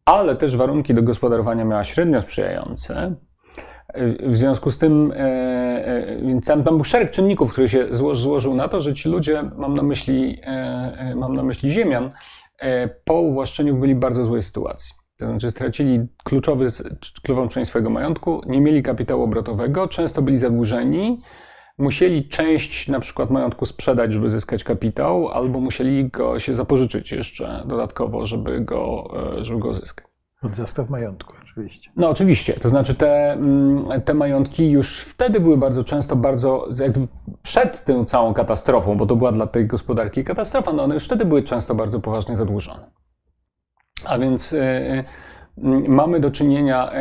ale 0.05 0.37
też 0.37 0.57
warunki 0.57 0.95
do 0.95 1.03
gospodarowania 1.03 1.65
miała 1.65 1.85
średnio 1.85 2.21
sprzyjające, 2.21 3.15
w 4.27 4.37
związku 4.37 4.71
z 4.71 4.79
tym, 4.79 5.13
e, 5.13 5.17
e, 5.17 6.17
więc 6.17 6.47
tam, 6.47 6.65
tam 6.65 6.75
był 6.75 6.85
szereg 6.85 7.11
czynników, 7.11 7.53
który 7.53 7.69
się 7.69 7.87
złożył 7.91 8.55
na 8.55 8.69
to, 8.69 8.81
że 8.81 8.95
ci 8.95 9.09
ludzie, 9.09 9.43
mam 9.57 9.75
na 9.75 9.83
myśli, 9.83 10.41
e, 10.43 11.15
mam 11.17 11.37
na 11.37 11.43
myśli 11.43 11.71
Ziemian, 11.71 12.11
po 13.05 13.15
uwłaszczeniu 13.15 13.75
byli 13.77 13.95
w 13.95 13.99
bardzo 13.99 14.25
złej 14.25 14.43
sytuacji. 14.43 14.95
To 15.19 15.27
znaczy 15.27 15.51
stracili 15.51 16.07
kluczowy, 16.25 16.67
kluczową 17.23 17.49
część 17.49 17.69
swojego 17.69 17.91
majątku, 17.91 18.43
nie 18.47 18.61
mieli 18.61 18.83
kapitału 18.83 19.23
obrotowego, 19.23 19.89
często 19.89 20.23
byli 20.23 20.39
zadłużeni, 20.39 21.21
musieli 21.79 22.29
część 22.29 22.89
na 22.89 23.01
przykład 23.01 23.31
majątku 23.31 23.67
sprzedać, 23.67 24.13
żeby 24.13 24.29
zyskać 24.29 24.65
kapitał, 24.65 25.29
albo 25.29 25.61
musieli 25.61 26.09
go 26.09 26.39
się 26.39 26.55
zapożyczyć 26.55 27.13
jeszcze 27.13 27.63
dodatkowo, 27.67 28.27
żeby 28.27 28.61
go, 28.61 29.11
żeby 29.41 29.61
go 29.61 29.75
zyskać. 29.75 30.07
Od 30.43 30.55
zastaw 30.55 30.91
majątku, 30.91 31.35
oczywiście. 31.53 31.91
No 31.97 32.09
oczywiście, 32.09 32.53
to 32.53 32.69
znaczy 32.69 32.95
te, 32.95 33.33
mm, 33.33 34.03
te 34.05 34.15
majątki 34.15 34.71
już 34.71 35.01
wtedy 35.01 35.41
były 35.41 35.57
bardzo 35.57 35.85
często 35.85 36.17
bardzo, 36.17 36.69
jakby 36.79 37.09
przed 37.43 37.85
tą 37.85 38.05
całą 38.05 38.35
katastrofą, 38.35 38.97
bo 38.97 39.07
to 39.07 39.17
była 39.17 39.33
dla 39.33 39.47
tej 39.47 39.67
gospodarki 39.67 40.25
katastrofa, 40.25 40.73
no 40.73 40.83
one 40.83 40.95
już 40.95 41.05
wtedy 41.05 41.25
były 41.25 41.43
często 41.43 41.75
bardzo 41.75 42.01
poważnie 42.01 42.37
zadłużone. 42.37 42.91
A 44.05 44.19
więc 44.19 44.53
y, 44.53 44.59
y, 44.59 45.05
mamy 45.89 46.21
do 46.21 46.31
czynienia, 46.31 46.93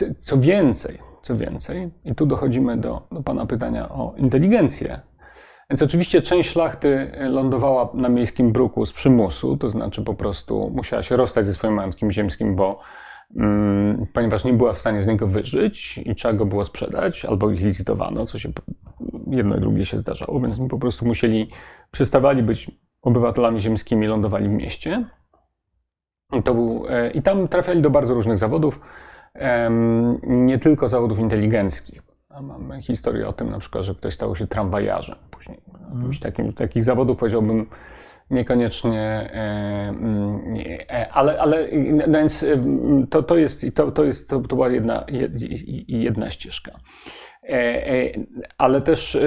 y, 0.00 0.14
co 0.20 0.38
więcej, 0.38 0.98
co 1.22 1.36
więcej, 1.36 1.90
i 2.04 2.14
tu 2.14 2.26
dochodzimy 2.26 2.76
do, 2.76 3.06
do 3.12 3.22
Pana 3.22 3.46
pytania 3.46 3.88
o 3.88 4.14
inteligencję 4.16 5.00
więc 5.70 5.82
oczywiście 5.82 6.22
część 6.22 6.50
szlachty 6.50 7.10
lądowała 7.18 7.88
na 7.94 8.08
miejskim 8.08 8.52
bruku 8.52 8.86
z 8.86 8.92
przymusu, 8.92 9.56
to 9.56 9.70
znaczy 9.70 10.02
po 10.02 10.14
prostu 10.14 10.70
musiała 10.74 11.02
się 11.02 11.16
rozstać 11.16 11.46
ze 11.46 11.54
swoim 11.54 11.74
majątkiem 11.74 12.12
ziemskim, 12.12 12.56
bo 12.56 12.80
ponieważ 14.12 14.44
nie 14.44 14.52
była 14.52 14.72
w 14.72 14.78
stanie 14.78 15.02
z 15.02 15.06
niego 15.06 15.26
wyżyć 15.26 15.98
i 15.98 16.14
trzeba 16.14 16.34
go 16.34 16.46
było 16.46 16.64
sprzedać, 16.64 17.24
albo 17.24 17.50
ich 17.50 17.60
licytowano, 17.60 18.26
co 18.26 18.38
się 18.38 18.48
jedno 19.30 19.56
i 19.56 19.60
drugie 19.60 19.84
się 19.84 19.98
zdarzało, 19.98 20.40
więc 20.40 20.58
po 20.70 20.78
prostu 20.78 21.06
musieli, 21.06 21.50
przestawali 21.90 22.42
być 22.42 22.70
obywatelami 23.02 23.60
ziemskimi, 23.60 24.06
lądowali 24.06 24.48
w 24.48 24.52
mieście. 24.52 25.04
I, 26.32 26.42
to 26.42 26.54
był, 26.54 26.86
e, 26.88 27.10
I 27.10 27.22
tam 27.22 27.48
trafiali 27.48 27.82
do 27.82 27.90
bardzo 27.90 28.14
różnych 28.14 28.38
zawodów, 28.38 28.80
nie 30.22 30.58
tylko 30.58 30.88
zawodów 30.88 31.18
inteligenckich. 31.18 32.02
Mamy 32.42 32.82
historię 32.82 33.28
o 33.28 33.32
tym 33.32 33.50
na 33.50 33.58
przykład, 33.58 33.84
że 33.84 33.94
ktoś 33.94 34.14
stał 34.14 34.36
się 34.36 34.46
tramwajarzem 34.46 35.16
później. 35.30 35.60
Mhm. 35.90 36.12
Takim, 36.22 36.52
takich 36.52 36.84
zawodów 36.84 37.18
powiedziałbym 37.18 37.66
niekoniecznie, 38.30 39.30
ale, 41.12 41.40
ale 41.40 41.68
no 42.06 42.18
więc 42.18 42.46
to, 43.10 43.22
to 43.22 43.36
jest, 43.36 43.66
to, 43.74 43.92
to 43.92 44.04
jest, 44.04 44.30
to, 44.30 44.40
była 44.40 44.68
jedna, 44.68 45.04
jedna 45.88 46.30
ścieżka. 46.30 46.80
Ale 48.58 48.80
też 48.80 49.18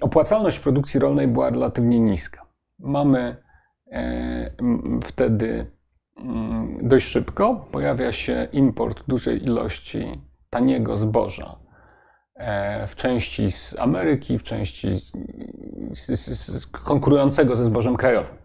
opłacalność 0.00 0.58
produkcji 0.58 1.00
rolnej 1.00 1.28
była 1.28 1.50
relatywnie 1.50 2.00
niska. 2.00 2.46
Mamy 2.78 3.36
wtedy 5.04 5.70
dość 6.82 7.06
szybko, 7.06 7.68
pojawia 7.72 8.12
się 8.12 8.48
import 8.52 9.04
dużej 9.08 9.44
ilości 9.44 10.20
taniego 10.50 10.96
zboża 10.96 11.65
E, 11.65 11.65
w 12.86 12.96
części 12.96 13.50
z 13.50 13.76
Ameryki, 13.78 14.38
w 14.38 14.42
części 14.42 14.96
z, 15.94 16.20
z, 16.20 16.62
z 16.62 16.66
konkurującego 16.66 17.56
ze 17.56 17.64
zbożem 17.64 17.96
krajowym. 17.96 18.36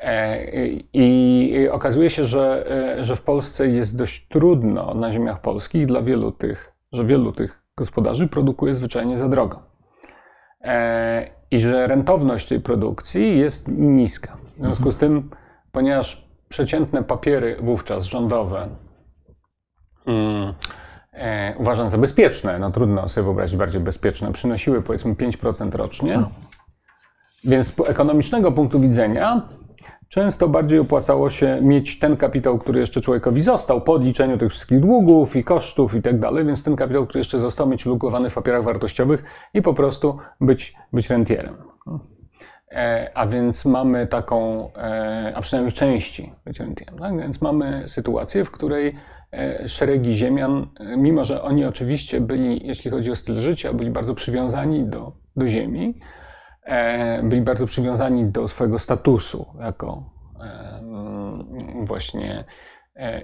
E, 0.00 0.46
I 0.92 1.68
okazuje 1.70 2.10
się, 2.10 2.24
że, 2.24 2.66
e, 2.98 3.04
że 3.04 3.16
w 3.16 3.22
Polsce 3.22 3.68
jest 3.68 3.98
dość 3.98 4.28
trudno 4.28 4.94
na 4.94 5.12
ziemiach 5.12 5.40
polskich 5.40 5.86
dla 5.86 6.02
wielu 6.02 6.32
tych, 6.32 6.72
że 6.92 7.04
wielu 7.04 7.32
tych 7.32 7.62
gospodarzy 7.76 8.28
produkuje 8.28 8.74
zwyczajnie 8.74 9.16
za 9.16 9.28
drogo. 9.28 9.62
I 11.50 11.60
że 11.60 11.86
rentowność 11.86 12.48
tej 12.48 12.60
produkcji 12.60 13.38
jest 13.38 13.68
niska. 13.68 14.36
W 14.56 14.62
związku 14.62 14.90
z 14.90 14.96
tym, 14.96 15.30
ponieważ 15.72 16.28
przeciętne 16.48 17.02
papiery 17.02 17.56
wówczas 17.60 18.04
rządowe 18.04 18.68
mm, 20.06 20.54
e, 21.18 21.54
uważam 21.58 21.90
za 21.90 21.98
bezpieczne, 21.98 22.58
no 22.58 22.70
trudno 22.70 23.08
sobie 23.08 23.24
wyobrazić 23.24 23.56
bardziej 23.56 23.80
bezpieczne, 23.80 24.32
przynosiły 24.32 24.82
powiedzmy 24.82 25.14
5% 25.14 25.74
rocznie. 25.74 26.12
No. 26.16 26.30
Więc 27.44 27.66
z 27.66 27.80
ekonomicznego 27.80 28.52
punktu 28.52 28.80
widzenia 28.80 29.42
często 30.08 30.48
bardziej 30.48 30.78
opłacało 30.78 31.30
się 31.30 31.58
mieć 31.62 31.98
ten 31.98 32.16
kapitał, 32.16 32.58
który 32.58 32.80
jeszcze 32.80 33.00
człowiekowi 33.00 33.42
został 33.42 33.80
po 33.80 33.92
odliczeniu 33.92 34.38
tych 34.38 34.50
wszystkich 34.50 34.80
długów 34.80 35.36
i 35.36 35.44
kosztów 35.44 35.94
i 35.94 36.02
tak 36.02 36.18
dalej, 36.18 36.44
więc 36.44 36.64
ten 36.64 36.76
kapitał, 36.76 37.06
który 37.06 37.20
jeszcze 37.20 37.38
został, 37.38 37.68
mieć 37.68 37.86
ulokowany 37.86 38.30
w 38.30 38.34
papierach 38.34 38.64
wartościowych 38.64 39.24
i 39.54 39.62
po 39.62 39.74
prostu 39.74 40.18
być, 40.40 40.74
być 40.92 41.10
rentierem. 41.10 41.56
E, 42.70 43.10
a 43.14 43.26
więc 43.26 43.64
mamy 43.64 44.06
taką, 44.06 44.68
e, 44.76 45.32
a 45.36 45.40
przynajmniej 45.40 45.72
w 45.72 45.74
części 45.74 46.32
być 46.44 46.60
rentierem, 46.60 46.98
tak? 46.98 47.18
więc 47.18 47.40
mamy 47.40 47.82
sytuację, 47.86 48.44
w 48.44 48.50
której 48.50 48.94
szeregi 49.66 50.16
ziemian, 50.16 50.66
e, 50.80 50.96
mimo 50.96 51.24
że 51.24 51.42
oni 51.42 51.64
oczywiście 51.64 52.20
byli, 52.20 52.66
jeśli 52.66 52.90
chodzi 52.90 53.10
o 53.10 53.16
styl 53.16 53.40
życia, 53.40 53.72
byli 53.72 53.90
bardzo 53.90 54.14
przywiązani 54.14 54.84
do, 54.84 55.12
do 55.36 55.48
ziemi, 55.48 56.00
e, 56.64 57.22
byli 57.22 57.42
bardzo 57.42 57.66
przywiązani 57.66 58.24
do 58.26 58.48
swojego 58.48 58.78
statusu 58.78 59.46
jako 59.60 60.18
właśnie. 61.84 62.44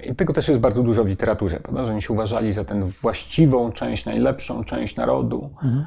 I 0.04 0.14
tego 0.14 0.32
też 0.32 0.48
jest 0.48 0.60
bardzo 0.60 0.82
dużo 0.82 1.04
w 1.04 1.06
literaturze, 1.06 1.60
prawda? 1.60 1.86
że 1.86 1.92
oni 1.92 2.02
się 2.02 2.12
uważali 2.12 2.52
za 2.52 2.64
tę 2.64 2.90
właściwą 3.02 3.72
część, 3.72 4.06
najlepszą 4.06 4.64
część 4.64 4.96
narodu, 4.96 5.50
mhm. 5.62 5.86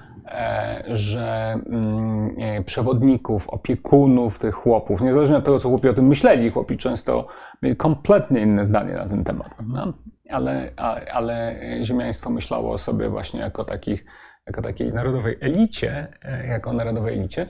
że 0.88 1.60
mm, 1.70 2.64
przewodników, 2.64 3.50
opiekunów 3.50 4.40
tych 4.40 4.56
chłopów, 4.56 5.02
niezależnie 5.02 5.38
od 5.38 5.46
tego, 5.46 5.60
co 5.60 5.70
chłopi 5.70 5.90
o 5.90 5.94
tym 5.94 6.08
myśleli, 6.08 6.52
chłopi 6.52 6.78
często 6.78 7.28
mieli 7.62 7.76
kompletnie 7.76 8.42
inne 8.42 8.66
zdanie 8.66 8.94
na 8.94 9.06
ten 9.06 9.24
temat, 9.24 9.56
prawda? 9.56 9.94
ale, 10.30 10.72
ale 11.14 11.56
ziemiaństwo 11.84 12.30
myślało 12.30 12.74
o 12.74 12.78
sobie 12.78 13.10
właśnie 13.10 13.40
jako, 13.40 13.66
takich, 13.66 14.06
jako 14.46 14.62
takiej 14.62 14.94
narodowej 14.94 15.38
elicie, 15.42 16.08
e, 16.24 16.48
jako 16.48 16.74
narodowej 16.74 17.14
elicie. 17.20 17.48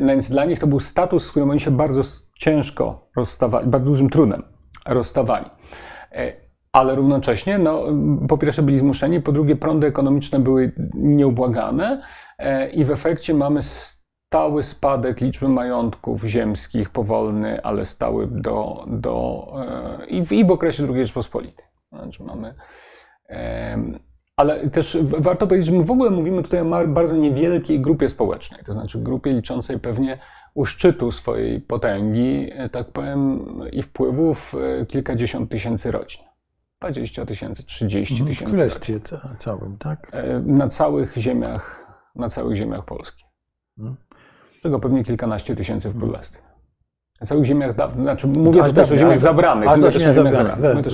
Więc 0.00 0.30
dla 0.30 0.44
nich 0.44 0.58
to 0.58 0.66
był 0.66 0.80
status, 0.80 1.26
z 1.26 1.30
którym 1.30 1.50
oni 1.50 1.60
się 1.60 1.70
bardzo 1.70 2.02
ciężko 2.34 3.08
rozstawali, 3.16 3.66
bardzo 3.66 3.90
dużym 3.90 4.10
trudem 4.10 4.51
rozstawali. 4.86 5.46
E, 6.12 6.32
ale 6.72 6.94
równocześnie, 6.94 7.58
no, 7.58 7.84
po 8.28 8.38
pierwsze 8.38 8.62
byli 8.62 8.78
zmuszeni, 8.78 9.20
po 9.20 9.32
drugie 9.32 9.56
prądy 9.56 9.86
ekonomiczne 9.86 10.38
były 10.38 10.72
nieubłagane 10.94 12.02
e, 12.38 12.70
i 12.70 12.84
w 12.84 12.90
efekcie 12.90 13.34
mamy 13.34 13.62
stały 13.62 14.62
spadek 14.62 15.20
liczby 15.20 15.48
majątków 15.48 16.24
ziemskich, 16.24 16.90
powolny, 16.90 17.62
ale 17.62 17.84
stały 17.84 18.26
do, 18.26 18.84
do, 18.86 19.46
i, 20.08 20.26
w, 20.26 20.32
i 20.32 20.44
w 20.44 20.50
okresie 20.50 20.86
II 20.88 20.96
Rzeczpospolitej. 20.96 21.64
Znaczy 21.92 22.22
mamy, 22.22 22.54
ale 24.36 24.70
też 24.70 24.98
warto 25.02 25.46
powiedzieć, 25.46 25.70
że 25.70 25.78
my 25.78 25.84
w 25.84 25.90
ogóle 25.90 26.10
mówimy 26.10 26.42
tutaj 26.42 26.60
o 26.60 26.88
bardzo 26.88 27.16
niewielkiej 27.16 27.80
grupie 27.80 28.08
społecznej, 28.08 28.64
to 28.64 28.72
znaczy 28.72 28.98
grupie 28.98 29.32
liczącej 29.32 29.78
pewnie 29.78 30.18
u 30.54 30.66
szczytu 30.66 31.12
swojej 31.12 31.60
potęgi, 31.60 32.50
e, 32.52 32.68
tak 32.68 32.90
powiem, 32.90 33.44
i 33.72 33.82
wpływów 33.82 34.54
e, 34.80 34.86
kilkadziesiąt 34.86 35.50
tysięcy 35.50 35.90
rodzin. 35.90 36.22
20 36.80 37.26
tysięcy, 37.26 37.62
30 37.62 38.14
mhm, 38.14 38.30
tysięcy. 38.30 38.52
W 38.52 38.54
królestwie 38.54 39.00
całym, 39.38 39.76
tak? 39.78 40.08
E, 40.12 40.40
na 40.40 40.68
całych 40.68 41.16
ziemiach, 41.16 41.94
na 42.14 42.28
całych 42.28 42.56
ziemiach 42.56 42.84
Polski. 42.84 43.24
Hmm. 43.76 43.96
Czego 44.62 44.78
pewnie 44.78 45.04
kilkanaście 45.04 45.56
tysięcy 45.56 45.90
w 45.90 45.98
królestwie. 45.98 46.42
Na 47.20 47.26
całych 47.26 47.44
ziemiach, 47.44 47.74
znaczy 47.96 48.26
mówię 48.26 48.64
aż 48.64 48.72
też 48.72 48.92
o 48.92 48.96
ziemiach 48.96 49.20
zabranych. 49.20 49.68
Aż 49.68 49.80
też 49.80 49.96
o 49.96 49.98
ziemiach 49.98 50.14
zabranych. 50.36 50.86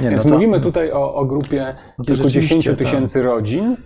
Więc 0.00 0.24
no 0.24 0.34
mówimy 0.34 0.60
tutaj 0.60 0.92
o, 0.92 1.14
o 1.14 1.24
grupie 1.24 1.74
no 1.98 2.04
kilkudziesięciu 2.04 2.76
tysięcy 2.76 3.22
rodzin. 3.22 3.76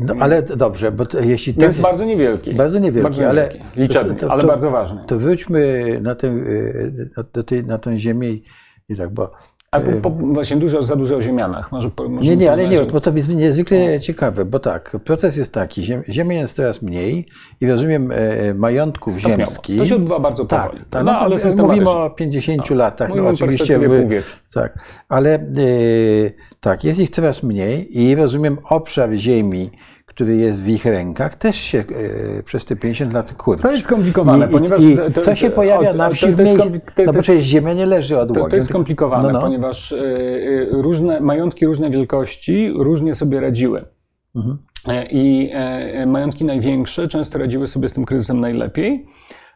No, 0.00 0.14
ale 0.20 0.42
dobrze, 0.42 0.92
bo 0.92 1.06
to, 1.06 1.20
jeśli 1.20 1.54
tak, 1.54 1.62
Więc 1.62 1.78
bardzo 1.78 2.04
niewielki. 2.04 2.54
Bardzo 2.54 2.78
niewielki, 2.78 3.02
bardzo 3.02 3.28
ale, 3.28 3.48
liczebny, 3.76 4.14
to, 4.14 4.26
to, 4.26 4.32
ale 4.32 4.42
bardzo 4.42 4.70
ważny. 4.70 5.00
To 5.06 5.18
wróćmy 5.18 5.84
na 6.02 6.14
tę, 6.14 6.26
y, 6.26 7.08
do 7.32 7.44
tej, 7.44 7.64
na 7.64 7.78
tę 7.78 7.98
ziemię 7.98 8.30
i 8.88 8.96
tak, 8.96 9.10
bo 9.10 9.30
a 9.70 9.80
po, 9.80 10.10
po, 10.10 10.10
właśnie 10.10 10.56
dużo, 10.56 10.82
za 10.82 10.96
dużo 10.96 11.16
o 11.16 11.22
ziemianach. 11.22 11.72
Może, 11.72 11.90
może 12.08 12.30
nie, 12.30 12.36
nie, 12.36 12.52
ale 12.52 12.68
nie, 12.68 12.80
bo 12.80 13.00
to 13.00 13.12
jest 13.12 13.28
niezwykle 13.28 13.94
no. 13.94 14.00
ciekawe, 14.00 14.44
bo 14.44 14.58
tak, 14.58 14.96
proces 15.04 15.36
jest 15.36 15.54
taki, 15.54 15.82
ziemi 16.08 16.36
jest 16.36 16.56
coraz 16.56 16.82
mniej 16.82 17.26
i 17.60 17.66
rozumiem 17.66 18.12
e, 18.12 18.54
majątków 18.54 19.14
Stopniowo. 19.14 19.36
ziemskich. 19.36 19.78
To 19.78 19.86
się 19.86 19.94
odbywa 19.94 20.18
bardzo 20.18 20.44
tak, 20.44 20.62
powoli. 20.62 20.84
Tak, 20.90 21.04
no, 21.04 21.18
ale 21.18 21.36
mówimy 21.56 21.90
o 21.90 22.10
50 22.10 22.70
no, 22.70 22.76
latach, 22.76 23.10
no 23.16 23.28
oczywiście. 23.28 23.78
Wy, 23.78 24.22
tak, 24.54 24.78
ale 25.08 25.34
e, 25.34 25.40
tak, 26.66 26.84
jest 26.84 27.00
ich 27.00 27.10
coraz 27.10 27.42
mniej 27.42 27.98
i 27.98 28.14
rozumiem 28.14 28.58
obszar 28.70 29.12
ziemi, 29.12 29.70
który 30.06 30.36
jest 30.36 30.62
w 30.62 30.68
ich 30.68 30.84
rękach, 30.84 31.36
też 31.36 31.56
się 31.56 31.78
e, 32.38 32.42
przez 32.42 32.64
te 32.64 32.76
50 32.76 33.12
lat 33.12 33.32
kurczy. 33.32 33.62
To 33.62 33.72
jest 33.72 33.84
skomplikowane, 33.84 34.46
I, 34.46 34.48
ponieważ... 34.48 34.82
I, 34.82 34.96
to, 35.14 35.20
co 35.20 35.34
się 35.34 35.50
pojawia 35.50 35.92
na 35.92 36.10
wsi 36.10 36.26
w 36.26 36.38
miejscu, 36.38 36.72
no 37.06 37.12
bo 37.12 37.22
przecież 37.22 37.44
ziemia 37.44 37.72
nie 37.72 37.86
leży 37.86 38.18
od 38.18 38.34
To, 38.34 38.48
to 38.48 38.56
jest 38.56 38.68
skomplikowane, 38.68 39.26
no, 39.26 39.32
no. 39.32 39.40
ponieważ 39.40 39.92
e, 39.92 39.98
różne 40.70 41.20
majątki 41.20 41.66
różnej 41.66 41.90
wielkości 41.90 42.72
różnie 42.76 43.14
sobie 43.14 43.40
radziły. 43.40 43.84
Mhm. 44.36 44.58
I 45.10 45.52
majątki 46.06 46.44
największe 46.44 47.08
często 47.08 47.38
radziły 47.38 47.68
sobie 47.68 47.88
z 47.88 47.92
tym 47.92 48.04
kryzysem 48.04 48.40
najlepiej, 48.40 49.06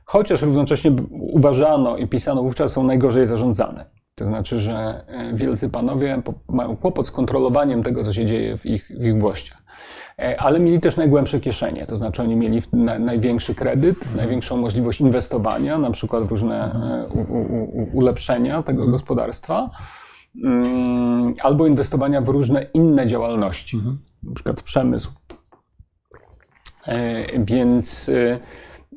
chociaż 0.05 0.43
równocześnie 0.43 0.93
uważano 1.11 1.97
i 1.97 2.09
pisano 2.09 2.43
wówczas 2.43 2.73
są 2.73 2.85
najgorzej 2.85 3.27
zarządzane. 3.27 4.00
To 4.21 4.27
znaczy, 4.27 4.61
że 4.61 5.05
wielcy 5.33 5.69
panowie 5.69 6.23
mają 6.49 6.77
kłopot 6.77 7.09
z 7.09 7.11
kontrolowaniem 7.11 7.83
tego, 7.83 8.05
co 8.05 8.13
się 8.13 8.27
dzieje 8.27 8.57
w 8.57 8.67
ich, 8.67 8.91
w 9.01 9.05
ich 9.05 9.19
włościach. 9.19 9.63
E, 10.19 10.41
ale 10.41 10.61
mieli 10.61 10.81
też 10.81 10.97
najgłębsze 10.97 11.41
kieszenie, 11.41 11.87
to 11.87 11.97
znaczy 11.97 12.23
oni 12.23 12.37
mieli 12.37 12.63
największy 12.99 13.55
kredyt, 13.55 13.97
mhm. 13.97 14.17
największą 14.17 14.57
możliwość 14.57 15.01
inwestowania, 15.01 15.79
na 15.79 15.91
przykład 15.91 16.25
w 16.25 16.31
różne 16.31 16.73
e, 16.73 17.09
u, 17.09 17.21
u, 17.21 17.99
ulepszenia 17.99 18.63
tego 18.63 18.83
mhm. 18.83 18.91
gospodarstwa, 18.93 19.71
mm, 20.45 21.35
albo 21.43 21.67
inwestowania 21.67 22.21
w 22.21 22.29
różne 22.29 22.67
inne 22.75 23.07
działalności, 23.07 23.77
mhm. 23.77 23.99
na 24.23 24.35
przykład 24.35 24.63
przemysł. 24.63 25.13
E, 26.87 27.39
więc, 27.45 28.11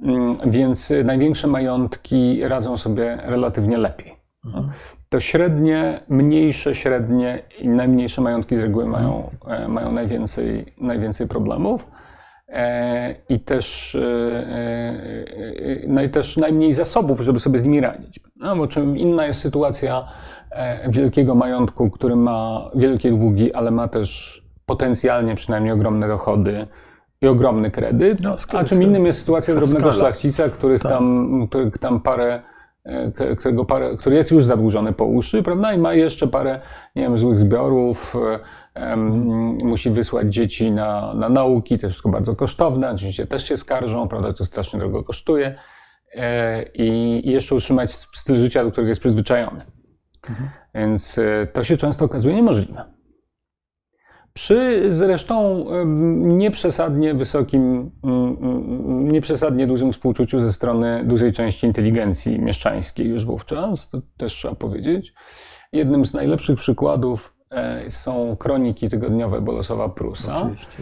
mm, 0.03 0.38
więc 0.45 0.93
największe 1.03 1.47
majątki 1.47 2.47
radzą 2.47 2.77
sobie 2.77 3.19
relatywnie 3.25 3.77
lepiej. 3.77 4.15
Mhm 4.45 4.69
to 5.13 5.19
średnie, 5.19 5.99
mniejsze 6.10 6.76
średnie 6.76 7.43
i 7.60 7.67
najmniejsze 7.67 8.21
majątki 8.21 8.56
z 8.56 8.60
reguły 8.60 8.86
mają, 8.86 9.30
e, 9.47 9.67
mają 9.67 9.91
najwięcej, 9.91 10.65
najwięcej 10.78 11.28
problemów. 11.28 11.88
E, 12.49 13.15
I 13.30 13.39
też, 13.39 13.95
e, 13.95 15.86
no 15.88 16.02
i 16.02 16.10
też 16.10 16.38
najmniej 16.38 16.73
zasobów, 16.73 17.19
żeby 17.19 17.39
sobie 17.39 17.60
z 17.60 17.63
nimi 17.63 17.82
radzić. 17.82 18.19
No, 18.36 18.56
bo 18.56 18.67
czym 18.67 18.97
inna 18.97 19.26
jest 19.26 19.41
sytuacja 19.41 20.08
wielkiego 20.88 21.36
majątku, 21.36 21.89
który 21.89 22.15
ma 22.15 22.71
wielkie 22.76 23.10
długi, 23.10 23.54
ale 23.54 23.71
ma 23.71 23.88
też 23.88 24.41
potencjalnie 24.65 25.36
przynajmniej 25.36 25.73
ogromne 25.73 26.08
dochody 26.08 26.67
i 27.21 27.28
ogromny 27.28 27.71
kredyt, 27.71 28.19
no, 28.21 28.36
a 28.54 28.63
czym 28.63 28.84
innym 28.84 29.06
jest 29.06 29.19
sytuacja 29.19 29.56
drobnego 29.56 29.93
szlachcica, 29.93 30.49
których 30.49 30.82
tak. 30.82 30.91
tam, 30.91 31.47
których 31.47 31.78
tam 31.78 31.99
parę 31.99 32.53
którego 33.39 33.65
parę, 33.65 33.98
który 33.98 34.15
jest 34.15 34.32
już 34.32 34.43
zadłużony 34.43 34.93
po 34.93 35.06
uszy, 35.06 35.43
prawda, 35.43 35.74
i 35.74 35.78
ma 35.78 35.93
jeszcze 35.93 36.28
parę, 36.28 36.60
nie 36.96 37.04
wiem, 37.04 37.17
złych 37.17 37.39
zbiorów, 37.39 38.15
musi 39.63 39.89
wysłać 39.89 40.34
dzieci 40.34 40.72
na, 40.72 41.13
na 41.13 41.30
nauki, 41.30 41.80
to 41.80 41.86
jest 41.86 41.93
wszystko 41.93 42.10
bardzo 42.10 42.36
kosztowne, 42.36 42.91
oczywiście 42.91 43.28
też 43.28 43.48
się 43.48 43.58
skarżą, 43.58 44.08
prawda, 44.08 44.34
to 44.34 44.46
strasznie 44.46 44.80
drogo 44.80 45.04
kosztuje 45.04 45.56
e, 46.15 46.63
i, 46.63 47.22
i 47.28 47.32
jeszcze 47.32 47.56
utrzymać 47.56 47.91
styl 47.91 48.36
życia, 48.36 48.63
do 48.63 48.72
którego 48.72 48.89
jest 48.89 49.02
przyzwyczajony. 49.02 49.62
Mhm. 50.30 50.50
Więc 50.76 51.17
e, 51.17 51.48
to 51.54 51.63
się 51.63 51.78
często 51.78 52.06
okazuje 52.06 52.36
niemożliwe. 52.36 52.84
Przy 54.34 54.88
zresztą 54.89 55.65
nieprzesadnie 56.15 57.13
wysokim, 57.13 57.91
nieprzesadnie 58.88 59.67
dużym 59.67 59.91
współczuciu 59.91 60.39
ze 60.39 60.54
strony 60.54 61.04
dużej 61.06 61.34
części 61.34 61.67
inteligencji 61.67 62.39
mieszczańskiej 62.39 63.08
już 63.08 63.26
wówczas, 63.26 63.89
to 63.89 64.02
też 64.17 64.34
trzeba 64.34 64.56
powiedzieć. 64.56 65.13
Jednym 65.72 66.06
z 66.06 66.13
najlepszych 66.13 66.60
przykładów 66.60 67.34
E, 67.54 67.91
są 67.91 68.36
kroniki 68.36 68.89
tygodniowe 68.89 69.41
Bolesława 69.41 69.89
Prusa, 69.89 70.36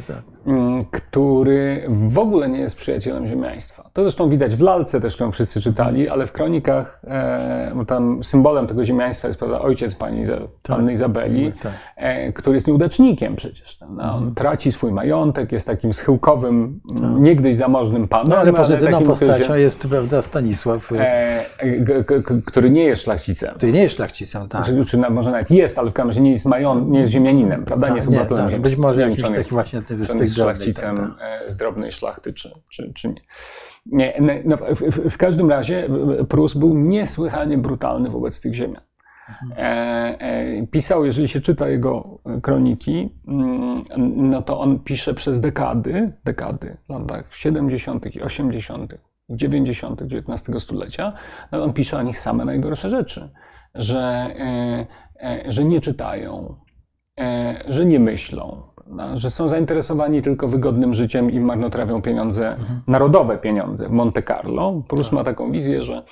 tak. 0.08 0.24
Mm, 0.45 0.86
który 0.91 1.86
w 1.88 2.19
ogóle 2.19 2.49
nie 2.49 2.60
jest 2.60 2.75
przyjacielem 2.75 3.27
ziemiaństwa. 3.27 3.89
To 3.93 4.01
zresztą 4.01 4.30
widać 4.30 4.56
w 4.56 4.62
lalce 4.62 5.01
też, 5.01 5.15
którą 5.15 5.32
wszyscy 5.32 5.62
czytali, 5.62 6.10
ale 6.10 6.27
w 6.27 6.32
kronikach 6.32 7.01
e, 7.04 7.86
tam 7.88 8.23
symbolem 8.23 8.67
tego 8.67 8.86
ziemiaństwa 8.86 9.27
jest 9.27 9.39
prawda, 9.39 9.60
ojciec 9.60 9.95
pani 9.95 10.27
tak. 10.27 10.38
Panny 10.63 10.93
Izabeli, 10.93 11.54
tak. 11.54 11.71
E, 11.95 12.34
który 12.34 12.56
jest 12.56 12.67
nieudacznikiem 12.67 13.36
przecież. 13.36 13.80
No, 13.80 13.88
on 13.88 13.99
mhm. 13.99 14.36
traci 14.36 14.71
swój 14.71 14.91
majątek, 14.91 15.51
jest 15.51 15.67
takim 15.67 15.93
schyłkowym, 15.93 16.80
tak. 16.88 17.10
niegdyś 17.19 17.56
zamożnym 17.56 18.08
panem. 18.08 18.30
No 18.30 18.38
ale 18.38 18.54
pozytywną 18.54 19.01
postacią 19.01 19.56
jest 19.56 19.88
prawda, 19.88 20.21
Stanisław. 20.21 20.91
który 22.45 22.69
nie 22.69 22.84
jest 22.84 23.04
szlachcicem. 23.04 23.56
Który 23.56 23.71
nie 23.71 23.84
jest 23.84 23.95
szlachcicem, 23.95 24.49
tak. 24.49 24.65
Czy, 24.65 24.86
czy 24.86 24.97
może 24.97 25.32
nawet 25.32 25.51
jest, 25.51 25.80
ale 25.80 25.89
w 25.89 25.93
każdym 25.93 26.10
razie 26.10 26.21
nie 26.21 26.32
jest 26.32 26.45
mają, 26.45 26.86
nie 26.86 26.99
jest 26.99 27.12
ziemianinem, 27.12 27.65
prawda? 27.65 27.86
Tak, 27.86 27.93
nie 27.93 27.97
jest 27.97 28.08
obywatelem 28.08 28.51
tak, 28.51 28.62
Być 28.62 28.75
może 28.75 29.01
jakimś 29.01 29.21
takim 29.21 29.43
właśnie 29.43 29.82
tym 29.82 30.06
z 30.06 30.31
tych 30.36 30.44
szlachcicem 30.44 30.98
tak, 30.98 31.20
tak. 31.20 31.50
z 31.50 31.58
drobnej 31.58 31.91
szlachty, 31.91 32.34
czy, 32.34 32.52
czy, 32.70 32.91
czy 32.94 33.08
nie. 33.86 34.20
nie 34.22 34.41
no, 34.46 34.58
w, 34.58 34.80
w, 34.80 35.13
w, 35.13 35.17
każdym 35.17 35.50
razie 35.50 35.89
Prus 36.30 36.54
był 36.54 36.78
niesłychanie 36.78 37.58
brutalny 37.58 38.10
wobec 38.10 38.41
tych 38.41 38.54
ziemian. 38.54 38.82
Mhm. 39.30 39.52
E, 39.58 40.20
e, 40.20 40.67
pisał, 40.67 41.06
jeżeli 41.06 41.28
się 41.28 41.41
czyta 41.41 41.70
jego 41.70 42.20
kroniki, 42.41 43.15
mm, 43.28 43.84
no 44.15 44.41
to 44.41 44.60
on 44.60 44.80
pisze 44.80 45.13
przez 45.13 45.39
dekady, 45.39 46.12
dekady, 46.26 46.78
w 46.86 46.89
latach 46.89 47.36
70. 47.36 48.15
i 48.15 48.22
80., 48.22 48.94
90. 49.30 50.02
XIX 50.02 50.63
stulecia, 50.63 51.13
no 51.52 51.63
on 51.63 51.74
pisze 51.74 51.98
o 51.98 52.02
nich 52.02 52.17
same 52.17 52.46
najgorsze 52.46 52.89
rzeczy, 52.89 53.30
że 53.76 54.00
e, 54.39 54.86
E, 55.22 55.52
że 55.52 55.63
nie 55.63 55.82
czytają, 55.82 56.56
e, 57.20 57.63
że 57.67 57.86
nie 57.86 58.00
myślą, 58.00 58.63
że 59.13 59.30
są 59.30 59.49
zainteresowani 59.49 60.21
tylko 60.21 60.47
wygodnym 60.47 60.93
życiem 60.93 61.32
i 61.32 61.39
marnotrawią 61.39 62.01
pieniądze, 62.01 62.49
mhm. 62.49 62.82
narodowe 62.88 63.38
pieniądze 63.38 63.88
w 63.88 63.91
Monte 63.91 64.23
Carlo. 64.23 64.82
Prus 64.88 65.04
tak. 65.04 65.12
ma 65.12 65.23
taką 65.23 65.51
wizję, 65.51 65.84
że, 65.84 66.04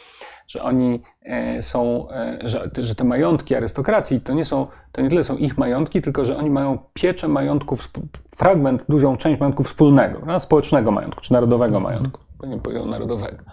że 0.47 0.63
oni 0.63 1.01
e, 1.23 1.61
są, 1.61 2.07
że, 2.43 2.69
że 2.77 2.95
te 2.95 3.03
majątki 3.03 3.55
arystokracji 3.55 4.21
to 4.21 4.33
nie, 4.33 4.45
są, 4.45 4.67
to 4.91 5.01
nie 5.01 5.09
tyle 5.09 5.23
są 5.23 5.37
ich 5.37 5.57
majątki, 5.57 6.01
tylko 6.01 6.25
że 6.25 6.37
oni 6.37 6.49
mają 6.49 6.77
pieczę 6.93 7.27
majątków, 7.27 7.89
fragment, 8.35 8.85
dużą 8.89 9.17
część 9.17 9.39
majątku 9.39 9.63
wspólnego, 9.63 10.39
społecznego 10.39 10.91
majątku, 10.91 11.21
czy 11.21 11.33
narodowego 11.33 11.77
mhm. 11.77 11.83
majątku, 11.83 12.21
nie 12.47 12.57
powiedział 12.57 12.85
narodowego. 12.85 13.43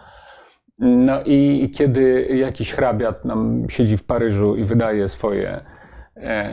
No 0.79 1.23
i 1.25 1.71
kiedy 1.75 2.29
jakiś 2.37 2.73
hrabiat 2.73 3.25
nam 3.25 3.65
siedzi 3.69 3.97
w 3.97 4.05
Paryżu 4.05 4.57
i 4.57 4.65
wydaje 4.65 5.09
swoje, 5.09 5.51
e, 5.51 5.63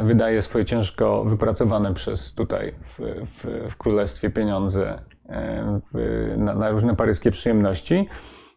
wydaje 0.04 0.41
swoje 0.41 0.65
ciężko 0.65 1.23
wypracowane 1.23 1.93
przez 1.93 2.34
tutaj 2.34 2.73
w, 2.82 2.99
w, 3.26 3.69
w 3.71 3.78
królestwie 3.78 4.30
pieniądze 4.30 5.02
e, 5.30 5.80
w, 5.93 6.34
na, 6.38 6.56
na, 6.56 6.69
różne 6.69 6.95
paryskie 6.95 7.32
przyjemności, 7.32 8.08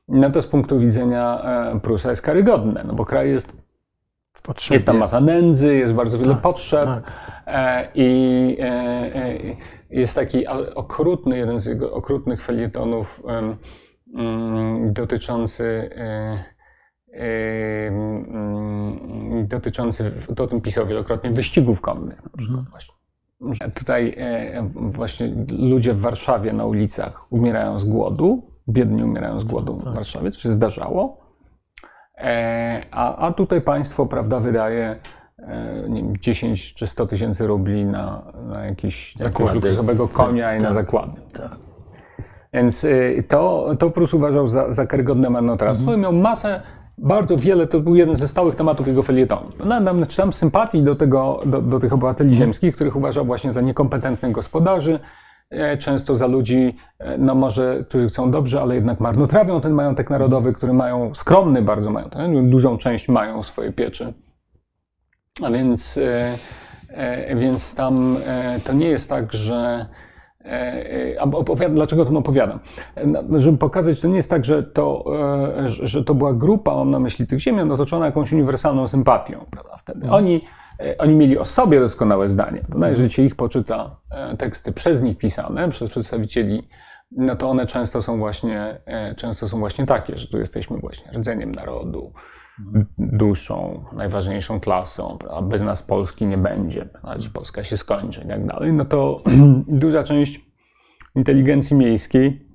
no 0.09 0.31
to 0.31 0.43
z 0.43 0.47
punktu 0.47 0.79
widzenia 0.79 1.43
e, 1.75 1.81
Prusa 1.81 2.11
jest 2.11 2.23
karygodne, 2.23 2.85
no 2.87 2.95
bo 2.95 3.05
kraj 3.05 3.31
jest 3.31 3.67
jest 4.71 4.87
tam 4.87 4.99
masa 4.99 5.21
nędzy, 5.21 5.77
jest 5.77 5.95
bardzo 5.95 6.19
wiele 6.19 6.33
tak, 6.33 6.43
potrzeb 6.43 6.85
tak. 6.85 7.91
i 7.95 8.59
jest 9.91 10.15
taki 10.15 10.47
okrutny, 10.75 11.39
jeden 11.39 11.59
z 11.59 11.67
jego 11.67 11.93
okrutnych 11.93 12.43
felietonów 12.43 13.23
Mm, 14.15 14.93
dotyczący 14.93 15.91
e, 15.97 16.01
e, 16.01 16.56
dotyczący, 19.45 20.13
to 20.37 20.45
o 20.45 20.47
tym 20.47 20.61
pisał 20.61 20.87
wielokrotnie, 20.87 21.31
wyścigów 21.31 21.81
konnych 21.81 22.25
na 22.25 22.31
przykład 22.37 22.59
mhm. 22.59 22.67
właśnie. 22.71 22.97
Tutaj 23.75 24.15
e, 24.19 24.69
właśnie 24.75 25.35
ludzie 25.59 25.93
w 25.93 26.01
Warszawie 26.01 26.53
na 26.53 26.65
ulicach 26.65 27.33
umierają 27.33 27.79
z 27.79 27.85
głodu, 27.85 28.43
biedni 28.69 29.05
umierają 29.05 29.41
z 29.41 29.45
głodu 29.45 29.77
w 29.77 29.85
tak. 29.85 29.95
Warszawie, 29.95 30.31
co 30.31 30.41
się 30.41 30.53
zdarzało. 30.53 31.27
A, 32.91 33.17
a 33.17 33.33
tutaj 33.33 33.61
państwo, 33.61 34.07
prawda, 34.07 34.41
wydaje 34.41 34.97
nie 35.89 36.03
wiem, 36.03 36.17
10 36.17 36.75
czy 36.75 36.87
100 36.87 37.07
tysięcy 37.07 37.47
rubli 37.47 37.85
na, 37.85 38.33
na 38.49 38.65
jakiś 38.65 39.15
luksusowego 39.39 40.09
konia 40.09 40.47
tak, 40.47 40.61
i 40.61 40.63
na 40.63 40.69
tak, 40.69 40.75
zakłady. 40.75 41.21
Tak. 41.33 41.57
Więc 42.53 42.87
to, 43.29 43.71
to 43.79 43.91
Prus 43.91 44.15
uważał 44.15 44.49
za, 44.49 44.73
za 44.73 44.87
karygodne 44.87 45.31
marnotrawstwo 45.31 45.95
mhm. 45.95 45.99
i 45.99 46.03
miał 46.03 46.13
masę, 46.13 46.63
bardzo 46.99 47.37
wiele, 47.37 47.67
to 47.67 47.81
był 47.81 47.97
jeden 47.97 48.17
ze 48.17 48.29
stałych 48.29 48.57
tematów 48.57 48.87
jego 48.87 49.03
felietonu. 49.03 49.49
No, 49.65 50.07
czytam 50.07 50.33
sympatii 50.33 50.83
do, 50.83 50.95
tego, 50.95 51.43
do, 51.47 51.63
do 51.63 51.81
tych 51.81 51.93
obywateli 51.93 52.31
mhm. 52.31 52.45
ziemskich, 52.45 52.75
których 52.75 52.97
uważał 52.97 53.25
właśnie 53.25 53.53
za 53.53 53.61
niekompetentnych 53.61 54.33
gospodarzy, 54.33 54.99
e, 55.51 55.79
często 55.79 56.15
za 56.17 56.27
ludzi, 56.27 56.77
e, 56.99 57.19
no 57.19 57.35
może, 57.35 57.85
którzy 57.89 58.09
chcą 58.09 58.31
dobrze, 58.31 58.61
ale 58.61 58.75
jednak 58.75 59.01
marnotrawią 59.01 59.61
ten 59.61 59.73
majątek 59.73 60.11
narodowy, 60.11 60.53
który 60.53 60.73
mają 60.73 61.15
skromny 61.15 61.63
bardzo 61.63 61.91
majątek, 61.91 62.49
dużą 62.49 62.79
część 62.79 63.09
mają 63.09 63.43
swoje 63.43 63.73
pieczy. 63.73 64.13
A 65.43 65.51
więc, 65.51 65.99
e, 65.99 67.37
więc 67.37 67.75
tam 67.75 68.17
to 68.65 68.73
nie 68.73 68.89
jest 68.89 69.09
tak, 69.09 69.33
że 69.33 69.87
opowiadam, 71.33 71.75
dlaczego 71.75 72.03
o 72.03 72.05
tym 72.05 72.17
opowiadam? 72.17 72.59
Żeby 73.37 73.59
pokazać, 73.59 74.01
to 74.01 74.09
nie 74.09 74.17
jest 74.17 74.31
tak, 74.31 74.45
że 74.45 74.63
to, 74.63 75.05
e, 75.59 75.69
że 75.69 76.05
to 76.05 76.15
była 76.15 76.35
grupa, 76.35 76.75
mam 76.75 76.91
na 76.91 76.99
myśli 76.99 77.27
tych 77.27 77.41
ziemian, 77.41 77.73
otoczona 77.73 78.07
jakąś 78.07 78.33
uniwersalną 78.33 78.89
sympatią, 78.89 79.45
prawda, 79.51 79.77
wtedy. 79.77 80.01
Mhm. 80.01 80.15
Oni, 80.15 80.45
oni 80.99 81.15
mieli 81.15 81.39
o 81.39 81.45
sobie 81.45 81.81
doskonałe 81.81 82.29
zdanie, 82.29 82.61
prawda? 82.69 82.89
Jeżeli 82.89 83.11
się 83.11 83.23
ich 83.23 83.37
poczyta 83.37 83.97
teksty 84.39 84.73
przez 84.73 85.03
nich 85.03 85.19
pisane, 85.19 85.69
przez 85.69 85.91
przedstawicieli, 85.91 86.69
no 87.11 87.37
to 87.37 87.51
one 87.51 87.67
często 87.67 88.03
są 88.03 88.19
właśnie, 88.19 88.81
często 89.17 89.49
są 89.49 89.59
właśnie 89.59 89.87
takie, 89.87 90.19
że 90.19 90.29
tu 90.29 90.39
jesteśmy 90.39 90.79
właśnie 90.79 91.13
rdzeniem 91.13 91.55
narodu, 91.55 92.13
duszą, 92.99 93.85
najważniejszą 93.93 94.61
klasą, 94.61 95.19
a 95.31 95.43
bez 95.43 95.63
nas 95.63 95.83
Polski 95.83 96.27
nie 96.27 96.39
będzie, 96.39 96.89
Polska 97.33 97.65
się 97.65 97.77
skończy 97.77 98.21
i 98.25 98.29
tak 98.29 98.47
dalej, 98.47 98.73
no 98.73 98.85
to 98.85 99.23
duża 99.69 100.05
część 100.05 100.41
inteligencji 101.15 101.77
miejskiej, 101.77 102.47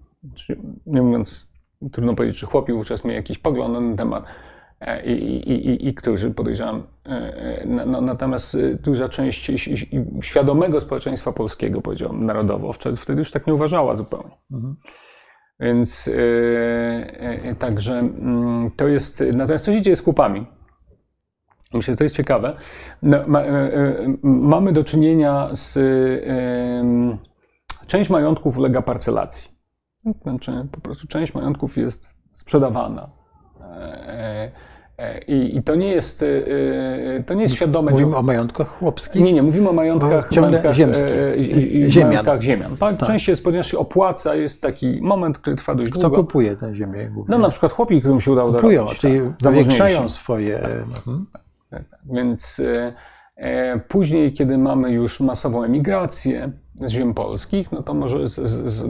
nie 0.86 1.02
mówiąc, 1.02 1.52
trudno 1.92 2.16
powiedzieć, 2.16 2.40
czy 2.40 2.46
chłopi 2.46 2.74
wówczas 2.74 3.06
mieli 3.06 3.16
jakiś 3.16 3.38
pogląd 3.38 3.74
na 3.74 3.80
ten 3.80 3.98
temat, 3.98 4.24
e, 4.80 5.06
i, 5.06 5.52
i, 5.52 5.70
i, 5.70 5.88
i 5.88 5.94
którzy 5.94 6.32
podejrzewam, 6.32 6.84
e, 7.06 7.64
no, 7.66 8.02
natomiast 8.02 8.58
duża 8.84 9.10
część 9.10 9.52
świadomego 10.22 10.82
społeczeństwa 10.82 11.32
polskiego, 11.32 11.82
powiedziałbym, 11.82 12.26
narodowo, 12.26 12.74
wtedy 12.74 13.20
już 13.20 13.32
tak 13.32 13.48
nie 13.48 13.54
uważała 13.54 13.96
zupełnie. 13.96 14.38
Mhm. 14.52 14.76
Więc 15.62 16.08
yy, 16.08 17.56
także 17.60 18.04
yy, 18.64 18.72
to 18.76 18.88
jest. 18.88 19.24
Natomiast 19.34 19.66
co 19.66 19.74
się 19.74 19.82
dzieje 19.82 19.96
z 19.96 20.02
kupami? 20.02 20.46
Myślę, 21.74 21.94
że 21.94 21.98
to 21.98 22.04
jest 22.04 22.16
ciekawe. 22.16 22.58
No, 23.02 23.18
ma, 23.28 23.42
yy, 23.42 24.18
mamy 24.24 24.74
do 24.74 24.84
czynienia 24.84 25.50
z. 25.52 25.80
część 27.88 28.10
majątków 28.10 28.58
ulega 28.58 28.82
parcelacji. 28.82 29.52
Znaczy, 30.22 30.68
po 30.72 30.82
prostu 30.82 31.08
część 31.08 31.34
majątków 31.34 31.78
jest 31.78 32.16
sprzedawana. 32.34 33.10
E, 35.02 35.20
I, 35.28 35.58
I, 35.58 35.64
to 35.64 35.76
nie 35.76 35.88
jest, 35.88 36.24
e, 36.24 36.26
e, 37.18 37.24
to 37.24 37.34
nie 37.34 37.44
jest 37.44 37.56
świadome. 37.56 37.92
Mówimy 37.92 38.18
o 38.18 38.22
majątkach 38.22 38.68
chłopskich? 38.68 39.22
Nie, 39.22 39.34
nie, 39.34 39.44
mówimy 39.44 39.70
o 39.70 39.74
majątkach, 39.74 40.30
ciągle 40.30 40.52
majątkach 40.52 40.76
ziemskich. 40.76 41.10
Ziemian. 41.88 42.10
Majątkach 42.10 42.42
ziemian. 42.42 42.78
Tak, 42.78 42.98
tak. 42.98 43.10
Częściej 43.10 43.34
jest, 43.34 43.44
ponieważ 43.44 43.72
się 43.72 43.78
opłaca, 43.78 44.36
jest 44.36 44.62
taki 44.62 45.00
moment, 45.02 45.38
który 45.38 45.56
trwa 45.56 45.76
dość 45.76 45.92
Kto 45.92 46.00
długo. 46.00 46.16
Kto 46.16 46.24
kupuje 46.24 46.56
tę 46.56 46.76
ziemię? 46.76 47.10
Głównie? 47.14 47.36
No 47.36 47.42
na 47.42 47.50
przykład 47.50 47.72
chłopi, 47.72 48.00
którym 48.00 48.22
się 48.22 48.32
udało 48.32 48.54
Kupują, 48.54 48.80
dorobić. 48.80 49.00
czyli 49.00 49.20
tak, 49.20 49.40
zawiększają 49.40 50.10
swoje... 50.10 50.60
Tak, 50.60 50.72
mhm. 50.72 51.26
tak, 51.70 51.82
tak, 51.90 52.00
Więc 52.06 52.62
później, 53.88 54.34
kiedy 54.34 54.58
mamy 54.58 54.92
już 54.92 55.20
masową 55.20 55.64
emigrację 55.64 56.52
z 56.76 56.92
ziem 56.92 57.14
polskich, 57.14 57.72
no 57.72 57.84
to 57.84 57.94
może 57.94 58.30
z, 58.30 58.36
z, 58.36 58.74
z, 58.74 58.86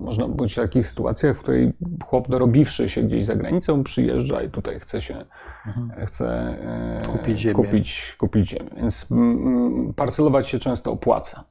można 0.00 0.28
być 0.28 0.52
w 0.52 0.56
takich 0.56 0.86
sytuacjach, 0.86 1.36
w 1.36 1.42
której 1.42 1.72
chłop 2.06 2.28
dorobiwszy 2.28 2.88
się 2.88 3.02
gdzieś 3.02 3.24
za 3.24 3.36
granicą 3.36 3.84
przyjeżdża 3.84 4.42
i 4.42 4.50
tutaj 4.50 4.80
chce 4.80 5.00
się 5.00 5.24
mhm. 5.66 6.06
chce 6.06 6.28
e, 6.28 7.02
kupić 7.12 7.38
ziemię. 7.38 7.54
Kupić, 7.54 8.16
kupić 8.18 8.50
ziemię. 8.50 8.70
Więc 8.76 9.12
mm, 9.12 9.94
parcelować 9.94 10.48
się 10.48 10.58
często 10.58 10.92
opłaca 10.92 11.44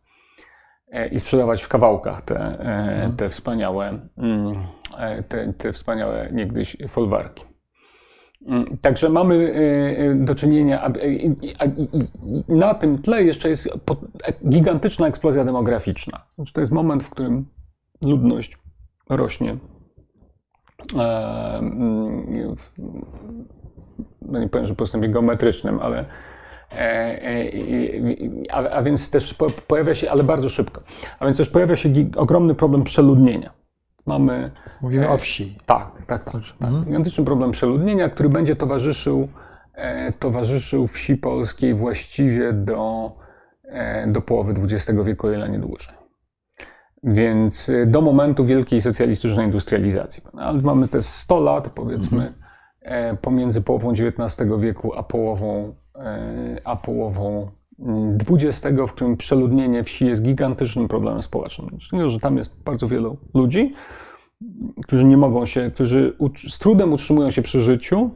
e, 0.91 1.07
i 1.07 1.19
sprzedawać 1.19 1.61
w 1.61 1.67
kawałkach 1.67 2.21
te, 2.21 2.39
mhm. 2.39 3.15
te 3.15 3.29
wspaniałe, 3.29 3.99
mm, 4.17 4.55
te, 5.29 5.53
te 5.53 5.73
wspaniałe 5.73 6.29
niegdyś 6.31 6.77
folwarki. 6.87 7.48
Mm, 8.47 8.77
także 8.81 9.09
mamy 9.09 9.53
do 10.15 10.35
czynienia, 10.35 10.91
na 12.47 12.73
tym 12.73 13.01
tle 13.01 13.23
jeszcze 13.23 13.49
jest 13.49 13.69
gigantyczna 14.49 15.07
eksplozja 15.07 15.45
demograficzna. 15.45 16.25
Znaczy, 16.35 16.53
to 16.53 16.61
jest 16.61 16.71
moment, 16.71 17.03
w 17.03 17.09
którym 17.09 17.45
ludność 18.01 18.57
rośnie. 19.09 19.57
Mm, 20.93 22.55
no 24.21 24.39
nie 24.39 24.49
powiem, 24.49 24.67
że 24.67 24.75
postępie 24.75 25.09
geometrycznym, 25.09 25.79
ale 25.79 26.05
e, 26.71 26.75
e, 26.75 27.51
a, 28.51 28.69
a, 28.69 28.83
więc 28.83 29.11
też 29.11 29.35
pojawia 29.67 29.95
się, 29.95 30.11
ale 30.11 30.23
bardzo 30.23 30.49
szybko, 30.49 30.81
a 31.19 31.25
więc 31.25 31.37
też 31.37 31.49
pojawia 31.49 31.75
się 31.75 31.89
ogromny 32.15 32.55
problem 32.55 32.83
przeludnienia. 32.83 33.58
Mamy. 34.09 34.51
Mówimy 34.81 35.05
e, 35.05 35.09
o 35.09 35.17
wsi. 35.17 35.57
Tak, 35.65 35.91
tak, 36.07 36.23
tak. 36.23 36.33
tak. 36.33 36.43
Mhm. 36.61 36.85
Gigantyczny 36.85 37.25
problem 37.25 37.51
przeludnienia, 37.51 38.09
który 38.09 38.29
będzie 38.29 38.55
towarzyszył, 38.55 39.27
towarzyszył 40.19 40.87
wsi 40.87 41.17
polskiej 41.17 41.73
właściwie 41.73 42.53
do, 42.53 43.11
do 44.07 44.21
połowy 44.21 44.53
XX 44.61 44.99
wieku, 45.05 45.27
o 45.27 45.31
ile 45.31 45.49
nie 45.49 45.59
dłużej. 45.59 45.95
Więc 47.03 47.71
do 47.87 48.01
momentu 48.01 48.45
wielkiej 48.45 48.81
socjalistycznej 48.81 49.45
industrializacji. 49.45 50.23
Ale 50.37 50.61
mamy 50.61 50.87
te 50.87 51.01
100 51.01 51.39
lat, 51.39 51.69
powiedzmy, 51.69 52.17
mhm 52.17 52.49
E, 52.81 53.17
pomiędzy 53.17 53.61
połową 53.61 53.91
XIX 53.91 54.49
wieku 54.59 54.93
a 54.93 55.03
połową, 55.03 55.75
e, 55.95 56.57
a 56.63 56.75
połową 56.75 57.51
XX, 58.29 58.77
w 58.87 58.91
którym 58.91 59.17
przeludnienie 59.17 59.83
wsi 59.83 60.05
jest 60.05 60.21
gigantycznym 60.21 60.87
problemem 60.87 61.21
społecznym. 61.21 61.77
Czyli, 61.77 62.09
że 62.09 62.19
tam 62.19 62.37
jest 62.37 62.63
bardzo 62.63 62.87
wielu 62.87 63.17
ludzi, 63.33 63.73
którzy 64.83 65.03
nie 65.03 65.17
mogą 65.17 65.45
się, 65.45 65.71
którzy 65.73 66.17
z 66.49 66.59
trudem 66.59 66.93
utrzymują 66.93 67.31
się 67.31 67.41
przy 67.41 67.61
życiu. 67.61 68.09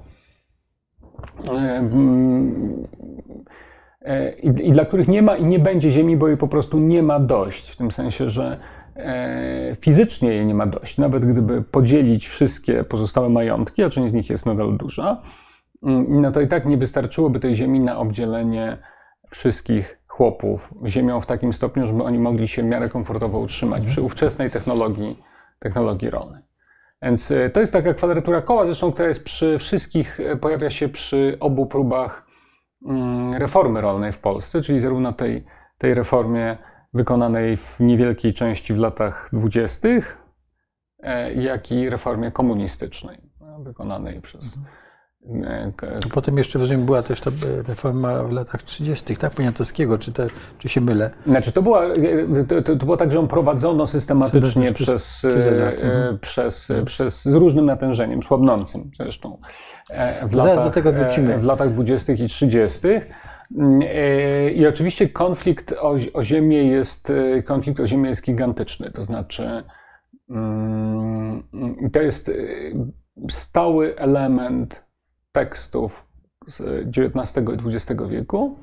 E, 4.01 4.33
I, 4.39 4.67
I, 4.67 4.71
dla 4.71 4.85
których 4.85 5.07
nie 5.07 5.21
ma 5.21 5.37
i 5.37 5.45
nie 5.45 5.59
będzie 5.59 5.89
ziemi, 5.89 6.17
bo 6.17 6.27
jej 6.27 6.37
po 6.37 6.47
prostu 6.47 6.79
nie 6.79 7.03
ma 7.03 7.19
dość. 7.19 7.69
W 7.69 7.75
tym 7.75 7.91
sensie, 7.91 8.29
że 8.29 8.59
E, 8.95 9.75
fizycznie 9.81 10.29
jej 10.29 10.45
nie 10.45 10.55
ma 10.55 10.67
dość. 10.67 10.97
Nawet 10.97 11.25
gdyby 11.25 11.61
podzielić 11.61 12.27
wszystkie 12.27 12.83
pozostałe 12.83 13.29
majątki, 13.29 13.83
a 13.83 13.89
część 13.89 14.11
z 14.11 14.13
nich 14.13 14.29
jest 14.29 14.45
nadal 14.45 14.77
duża, 14.77 15.21
mm, 15.83 16.21
no 16.21 16.31
to 16.31 16.41
i 16.41 16.47
tak 16.47 16.65
nie 16.65 16.77
wystarczyłoby 16.77 17.39
tej 17.39 17.55
ziemi 17.55 17.79
na 17.79 17.97
obdzielenie 17.97 18.77
wszystkich 19.33 19.99
chłopów 20.07 20.73
ziemią 20.85 21.21
w 21.21 21.25
takim 21.25 21.53
stopniu, 21.53 21.87
żeby 21.87 22.03
oni 22.03 22.19
mogli 22.19 22.47
się 22.47 22.61
w 22.61 22.65
miarę 22.65 22.89
komfortowo 22.89 23.39
utrzymać 23.39 23.85
przy 23.85 24.01
ówczesnej 24.01 24.51
technologii, 24.51 25.23
technologii 25.59 26.09
rolnej. 26.09 26.41
Więc 27.01 27.31
e, 27.31 27.49
to 27.49 27.59
jest 27.59 27.73
taka 27.73 27.93
kwadratura 27.93 28.41
koła, 28.41 28.65
zresztą 28.65 28.91
która 28.91 29.07
jest 29.07 29.25
przy 29.25 29.57
wszystkich, 29.59 30.19
e, 30.19 30.35
pojawia 30.37 30.69
się 30.69 30.89
przy 30.89 31.37
obu 31.39 31.65
próbach 31.65 32.27
mm, 32.85 33.33
reformy 33.33 33.81
rolnej 33.81 34.11
w 34.11 34.19
Polsce, 34.19 34.61
czyli 34.61 34.79
zarówno 34.79 35.13
tej, 35.13 35.45
tej 35.77 35.93
reformie 35.93 36.57
wykonanej 36.93 37.57
w 37.57 37.79
niewielkiej 37.79 38.33
części 38.33 38.73
w 38.73 38.77
latach 38.77 39.29
dwudziestych, 39.33 40.17
e, 40.99 41.33
jak 41.33 41.71
i 41.71 41.89
reformie 41.89 42.31
komunistycznej, 42.31 43.17
wykonanej 43.59 44.21
przez. 44.21 44.57
E, 45.25 45.71
potem 46.13 46.37
jeszcze 46.37 46.59
rozumiem, 46.59 46.85
była 46.85 47.01
też 47.01 47.21
ta 47.21 47.31
reforma 47.67 48.23
w 48.23 48.31
latach 48.31 48.63
30., 48.63 49.17
tak? 49.17 49.31
Poniatowskiego, 49.31 49.97
czy, 49.97 50.11
te, 50.11 50.27
czy 50.57 50.69
się 50.69 50.81
mylę? 50.81 51.09
Znaczy, 51.27 51.51
to, 51.51 51.61
była, 51.61 51.85
e, 51.85 52.45
to, 52.47 52.61
to, 52.61 52.75
było 52.75 52.97
tak, 52.97 53.11
że 53.11 53.17
ją 53.17 53.27
prowadzono 53.27 53.87
systematycznie 53.87 54.73
przez, 54.73 55.25
mhm. 55.25 56.19
przez, 56.19 56.69
mhm. 56.69 56.85
przez, 56.85 57.23
z 57.23 57.33
różnym 57.33 57.65
natężeniem, 57.65 58.23
słabnącym 58.23 58.91
zresztą. 58.97 59.37
W 60.23 60.35
latach, 60.35 60.63
do 60.63 60.69
tego 60.69 60.93
wrócimy. 60.93 61.37
W 61.37 61.45
latach 61.45 61.73
20. 61.73 62.13
i 62.13 62.27
30. 62.27 62.87
E, 63.81 64.51
I 64.51 64.67
oczywiście 64.67 65.09
konflikt 65.09 65.73
o, 65.73 65.95
o 66.13 66.23
ziemię 66.23 66.63
jest, 66.63 67.09
e, 67.09 67.43
konflikt 67.43 67.79
o 67.79 67.87
ziemię 67.87 68.09
jest 68.09 68.23
gigantyczny. 68.25 68.91
To 68.91 69.01
znaczy, 69.01 69.63
mm, 70.29 71.43
to 71.93 72.01
jest 72.01 72.29
e, 72.29 72.33
stały 73.29 73.97
element 73.97 74.82
tekstów 75.33 76.05
z 76.47 76.61
XIX 76.97 77.47
i 77.49 77.75
XX 77.75 78.01
wieku. 78.09 78.57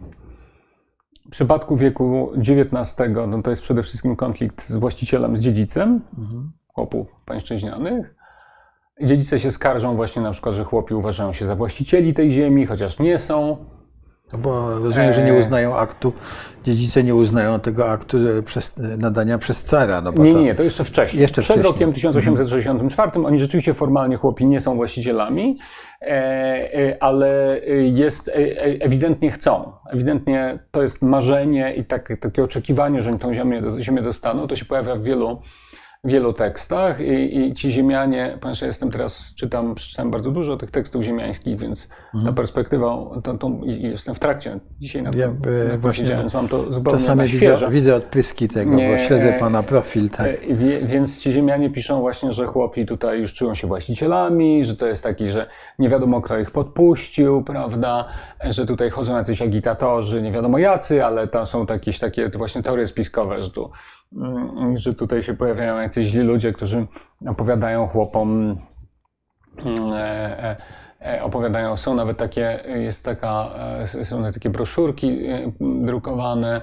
W 1.27 1.31
przypadku 1.31 1.77
wieku 1.77 2.33
XIX 2.37 3.11
no 3.29 3.43
to 3.43 3.51
jest 3.51 3.63
przede 3.63 3.83
wszystkim 3.83 4.17
konflikt 4.17 4.69
z 4.69 4.77
właścicielem, 4.77 5.37
z 5.37 5.41
dziedzicem 5.41 6.01
mhm. 6.19 6.53
chłopów 6.69 7.07
pańszczyźnianych. 7.25 8.15
Dziedzice 9.03 9.39
się 9.39 9.51
skarżą 9.51 9.97
właśnie 9.97 10.23
na 10.23 10.31
przykład, 10.31 10.55
że 10.55 10.65
chłopi 10.65 10.95
uważają 10.95 11.33
się 11.33 11.47
za 11.47 11.57
właścicieli 11.57 12.15
tej 12.15 12.31
ziemi, 12.31 12.67
chociaż 12.67 12.99
nie 12.99 13.19
są. 13.19 13.57
No 14.33 14.39
bo 14.39 14.79
rozumiem, 14.79 15.13
że 15.13 15.25
nie 15.25 15.33
e, 15.33 15.39
uznają 15.39 15.77
aktu, 15.77 16.13
dziedzice 16.65 17.05
nie 17.05 17.15
uznają 17.15 17.61
tego 17.61 17.91
aktu 17.91 18.19
przez, 18.45 18.81
nadania 18.99 19.39
przez 19.39 19.63
cara. 19.63 20.01
No 20.01 20.13
nie, 20.13 20.35
nie, 20.35 20.45
nie, 20.45 20.55
to 20.55 20.63
jeszcze 20.63 20.85
wcześniej. 20.85 21.23
Jeszcze 21.23 21.43
Przed 21.43 21.57
wcześniej. 21.57 21.73
rokiem 21.73 21.93
1864 21.93 23.27
oni 23.27 23.39
rzeczywiście 23.39 23.75
formalnie 23.75 24.17
chłopi 24.17 24.47
nie 24.47 24.61
są 24.61 24.77
właścicielami, 24.77 25.59
e, 26.03 26.07
e, 26.07 27.03
ale 27.03 27.61
jest, 27.93 28.31
ewidentnie 28.81 29.31
chcą. 29.31 29.73
Ewidentnie 29.91 30.59
to 30.71 30.83
jest 30.83 31.03
marzenie 31.03 31.75
i 31.75 31.85
tak, 31.85 32.13
takie 32.21 32.45
oczekiwanie, 32.45 33.03
że 33.03 33.11
oni 33.11 33.19
tą 33.19 33.35
ziemię, 33.35 33.63
ziemię 33.79 34.03
dostaną. 34.03 34.47
To 34.47 34.57
się 34.57 34.65
pojawia 34.65 34.97
w 34.97 35.03
wielu 35.03 35.43
wielu 36.05 36.33
tekstach 36.33 37.01
i, 37.01 37.39
i 37.39 37.55
ci 37.55 37.71
ziemianie, 37.71 38.39
ponieważ 38.41 38.61
ja 38.61 38.67
jestem 38.67 38.91
teraz, 38.91 39.35
czytam, 39.35 39.75
przeczytałem 39.75 40.11
bardzo 40.11 40.31
dużo 40.31 40.57
tych 40.57 40.71
tekstów 40.71 41.03
ziemiańskich, 41.03 41.59
więc 41.59 41.89
mhm. 42.15 42.25
ta 42.25 42.33
perspektywa, 42.33 42.97
to, 43.25 43.39
to, 43.39 43.51
jestem 43.65 44.15
w 44.15 44.19
trakcie 44.19 44.61
dzisiaj 44.81 45.03
na 45.03 45.11
ja, 45.11 45.29
tym, 45.29 45.41
ja, 45.71 45.79
właśnie 45.79 46.05
więc 46.05 46.35
mam 46.35 46.49
to 46.49 46.73
zupełnie 46.73 46.99
Czasami 46.99 47.29
widzę, 47.29 47.57
widzę 47.71 47.97
odpryski 47.97 48.49
tego, 48.49 48.75
Nie, 48.75 48.91
bo 48.91 48.99
śledzę 48.99 49.33
pana 49.33 49.63
profil. 49.63 50.11
Tak. 50.11 50.27
E, 50.27 50.87
więc 50.87 51.21
ci 51.21 51.33
ziemianie 51.33 51.71
piszą 51.71 52.01
właśnie, 52.01 52.33
że 52.33 52.47
chłopi 52.47 52.87
tutaj 52.87 53.21
już 53.21 53.35
czują 53.35 53.55
się 53.55 53.67
właścicielami, 53.67 54.65
że 54.65 54.77
to 54.77 54.87
jest 54.87 55.03
taki, 55.03 55.31
że 55.31 55.47
nie 55.79 55.89
wiadomo 55.89 56.21
kto 56.21 56.39
ich 56.39 56.51
podpuścił, 56.51 57.45
prawda, 57.45 58.09
że 58.45 58.67
tutaj 58.67 58.91
chodzą 58.91 59.17
jacyś 59.17 59.43
agitatorzy, 59.43 60.23
nie 60.23 60.33
wiadomo 60.33 60.59
jacy, 60.59 61.05
ale 61.05 61.29
tam 61.29 61.47
są 61.47 61.67
jakieś 61.71 61.99
takie 61.99 62.29
właśnie 62.29 62.63
teorie 62.63 62.87
spiskowe, 62.87 63.43
że 63.43 63.51
tu 63.51 63.71
że 64.75 64.95
tutaj 64.95 65.23
się 65.23 65.35
pojawiają 65.35 65.79
jacyś 65.79 66.09
źli 66.09 66.21
ludzie, 66.21 66.53
którzy 66.53 66.87
opowiadają 67.27 67.87
chłopom, 67.87 68.57
mm, 69.65 69.93
e, 69.93 70.45
e, 70.45 70.57
e, 71.01 71.23
opowiadają, 71.23 71.77
są 71.77 71.95
nawet 71.95 72.19
takie, 72.19 72.65
jest 72.67 73.05
taka, 73.05 73.51
są 74.03 74.33
takie 74.33 74.51
broszurki 74.51 75.21
drukowane, 75.61 76.61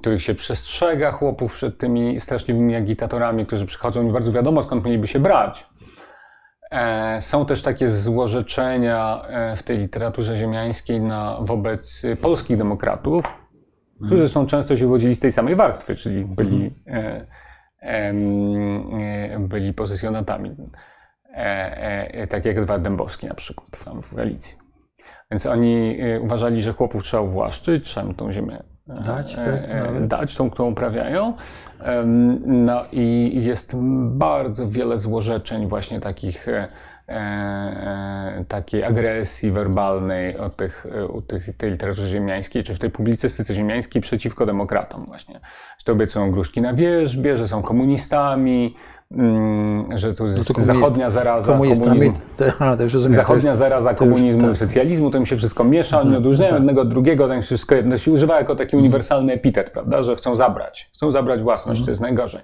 których 0.00 0.22
się 0.22 0.34
przestrzega 0.34 1.12
chłopów 1.12 1.52
przed 1.52 1.78
tymi 1.78 2.20
straszliwymi 2.20 2.76
agitatorami, 2.76 3.46
którzy 3.46 3.66
przychodzą, 3.66 4.02
nie 4.02 4.12
bardzo 4.12 4.32
wiadomo 4.32 4.62
skąd 4.62 4.84
mieliby 4.84 5.06
się 5.06 5.20
brać. 5.20 5.66
Są 7.20 7.46
też 7.46 7.62
takie 7.62 7.88
złorzeczenia 7.88 9.22
w 9.56 9.62
tej 9.62 9.78
literaturze 9.78 10.36
ziemiańskiej 10.36 11.00
na, 11.00 11.38
wobec 11.40 12.06
polskich 12.20 12.58
demokratów, 12.58 13.47
którzy 13.98 14.14
mhm. 14.14 14.20
zresztą 14.20 14.46
często 14.46 14.76
się 14.76 14.84
wywodzili 14.84 15.14
z 15.14 15.20
tej 15.20 15.32
samej 15.32 15.54
warstwy, 15.54 15.96
czyli 15.96 16.24
byli, 16.24 16.70
mhm. 16.86 17.26
e, 17.82 18.14
e, 19.32 19.38
byli 19.38 19.74
posesjonatami. 19.74 20.56
E, 21.34 22.14
e, 22.14 22.26
tak 22.26 22.44
jak 22.44 22.58
Edward 22.58 22.82
Dębowski 22.82 23.26
na 23.26 23.34
przykład 23.34 23.84
tam 23.84 24.02
w 24.02 24.14
Galicji. 24.14 24.56
Więc 25.30 25.46
oni 25.46 26.00
e, 26.00 26.20
uważali, 26.20 26.62
że 26.62 26.72
chłopów 26.72 27.04
trzeba 27.04 27.22
uwłaszczyć, 27.22 27.84
trzeba 27.84 28.14
tą 28.14 28.32
ziemię 28.32 28.62
e, 28.88 29.02
dać, 29.02 29.36
tak, 29.36 30.06
dać 30.06 30.36
tą, 30.36 30.50
którą 30.50 30.70
uprawiają. 30.70 31.34
No 32.46 32.84
i 32.92 33.32
jest 33.44 33.76
bardzo 34.10 34.68
wiele 34.68 34.98
złorzeczeń 34.98 35.66
właśnie 35.66 36.00
takich 36.00 36.48
E, 36.48 36.52
e, 36.54 36.68
takiej 38.48 38.84
agresji 38.84 39.50
werbalnej 39.50 40.38
o 40.38 40.50
tych, 40.50 40.86
u 41.12 41.22
tych, 41.22 41.56
tej 41.56 41.70
literaturze 41.70 42.08
ziemiańskiej, 42.08 42.64
czy 42.64 42.74
w 42.74 42.78
tej 42.78 42.90
publicystyce 42.90 43.54
ziemiańskiej 43.54 44.02
przeciwko 44.02 44.46
demokratom 44.46 45.06
właśnie. 45.06 45.40
Że 45.78 45.84
to 45.84 45.92
obiecują 45.92 46.30
gruszki 46.30 46.60
na 46.60 46.74
wierzbie, 46.74 47.38
że 47.38 47.48
są 47.48 47.62
komunistami, 47.62 48.76
mm, 49.12 49.98
że 49.98 50.14
tu 50.14 50.26
jest 50.26 50.58
no 50.58 50.64
zachodnia 50.64 51.10
zaraza 51.10 51.52
komunizmu. 51.52 51.86
Aha, 52.48 52.76
zachodnia 53.08 53.56
zaraza 53.56 53.94
komunizmu 53.94 54.42
tak. 54.42 54.52
i 54.52 54.56
socjalizmu, 54.56 55.10
to 55.10 55.18
im 55.18 55.26
się 55.26 55.36
wszystko 55.36 55.64
miesza, 55.64 56.00
oni 56.00 56.16
odróżniają 56.16 56.50
tak. 56.50 56.58
jednego 56.58 56.80
od 56.80 56.88
drugiego, 56.88 57.28
to 57.28 57.34
im 57.34 57.42
wszystko 57.42 57.74
jedno 57.74 57.98
się 57.98 58.10
używa 58.10 58.38
jako 58.38 58.56
taki 58.56 58.76
uniwersalny 58.76 59.32
epitet, 59.32 59.70
prawda, 59.70 60.02
że 60.02 60.16
chcą 60.16 60.34
zabrać, 60.34 60.90
chcą 60.94 61.12
zabrać 61.12 61.42
własność, 61.42 61.84
to 61.84 61.90
jest 61.90 62.00
najgorzej. 62.00 62.40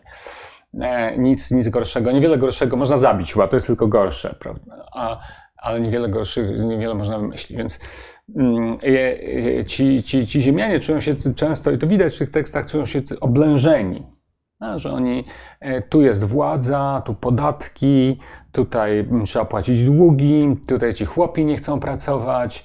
E, 0.80 1.18
nic, 1.18 1.50
nic 1.50 1.68
gorszego, 1.68 2.12
niewiele 2.12 2.38
gorszego 2.38 2.76
można 2.76 2.98
zabić 2.98 3.32
chyba, 3.32 3.48
to 3.48 3.56
jest 3.56 3.66
tylko 3.66 3.88
gorsze, 3.88 4.34
prawda? 4.40 4.86
A, 4.92 5.20
ale 5.56 5.80
niewiele 5.80 6.08
gorszych, 6.08 6.58
niewiele 6.58 6.94
można 6.94 7.18
wymyślić, 7.18 7.58
więc 7.58 7.80
mm, 8.36 8.78
ci, 9.66 10.02
ci, 10.02 10.26
ci 10.26 10.40
ziemianie 10.40 10.80
czują 10.80 11.00
się 11.00 11.16
często, 11.36 11.70
i 11.70 11.78
to 11.78 11.86
widać 11.86 12.14
w 12.14 12.18
tych 12.18 12.30
tekstach, 12.30 12.70
czują 12.70 12.86
się 12.86 13.02
oblężeni, 13.20 14.06
że 14.76 14.92
oni, 14.92 15.24
e, 15.60 15.82
tu 15.82 16.02
jest 16.02 16.24
władza, 16.24 17.02
tu 17.06 17.14
podatki, 17.14 18.18
tutaj 18.52 19.08
trzeba 19.26 19.44
płacić 19.44 19.84
długi, 19.84 20.56
tutaj 20.68 20.94
ci 20.94 21.04
chłopi 21.04 21.44
nie 21.44 21.56
chcą 21.56 21.80
pracować, 21.80 22.64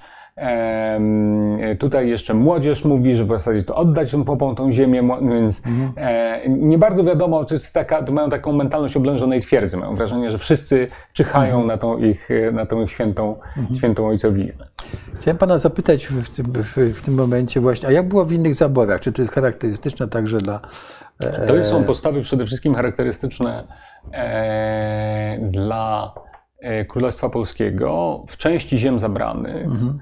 Tutaj 1.80 2.10
jeszcze 2.10 2.34
młodzież 2.34 2.86
mówi, 2.86 3.16
że 3.16 3.26
w 3.26 3.28
zasadzie 3.28 3.64
to 3.64 3.76
oddać 3.76 4.12
tą 4.12 4.24
popą 4.24 4.56
tą 4.56 4.72
ziemię, 4.72 5.10
więc 5.22 5.68
mhm. 5.68 5.94
Nie 6.48 6.78
bardzo 6.78 7.04
wiadomo, 7.04 7.46
czy 7.46 7.74
taka, 7.74 8.04
to 8.04 8.12
mają 8.12 8.30
taką 8.30 8.54
mentalność 8.54 8.98
oblężonej 8.98 9.42
twierdzy. 9.42 9.78
Mają 9.78 9.96
wrażenie, 9.96 10.32
że 10.32 10.38
wszyscy 10.38 10.88
czyhają 11.14 11.62
mhm. 11.62 11.68
na 11.68 11.78
tą 11.78 11.98
ich, 11.98 12.30
na 12.54 12.66
tą 12.66 12.82
ich 12.82 12.92
świętą, 12.92 13.36
mhm. 13.58 13.76
świętą 13.76 14.08
ojcowiznę. 14.08 14.68
Chciałem 15.16 15.38
pana 15.38 15.58
zapytać 15.58 16.08
w 16.08 16.30
tym, 16.30 16.46
w, 16.46 16.78
w 17.00 17.02
tym 17.06 17.14
momencie 17.14 17.60
właśnie, 17.60 17.88
a 17.88 17.92
jak 17.92 18.08
było 18.08 18.26
w 18.26 18.32
innych 18.32 18.56
zaborach? 18.56 19.02
Czy 19.02 19.12
to 19.12 19.22
jest 19.22 19.34
charakterystyczne 19.34 20.08
także 20.08 20.38
dla... 20.38 20.62
E... 21.20 21.46
To 21.46 21.66
są 21.66 21.84
postawy 21.84 22.22
przede 22.22 22.46
wszystkim 22.46 22.76
charakterystyczne 22.76 23.64
e, 24.14 25.38
dla 25.42 26.14
e, 26.62 26.86
Królestwa 26.86 27.30
Polskiego 27.30 28.24
w 28.28 28.38
części 28.38 28.78
ziem 28.78 29.00
zabranych, 29.00 29.66
mhm. 29.66 30.00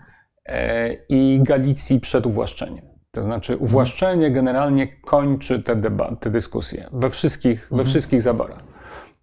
E, 0.47 0.93
i 1.09 1.39
Galicji 1.43 1.99
przed 1.99 2.25
uwłaszczeniem. 2.25 2.85
To 3.11 3.23
znaczy 3.23 3.57
uwłaszczenie 3.57 4.31
generalnie 4.31 4.87
kończy 4.87 5.63
te, 5.63 5.75
debaty, 5.75 6.15
te 6.19 6.29
dyskusje 6.29 6.89
we 6.93 7.09
wszystkich, 7.09 7.59
we 7.59 7.75
mhm. 7.75 7.89
wszystkich 7.89 8.21
zaborach. 8.21 8.63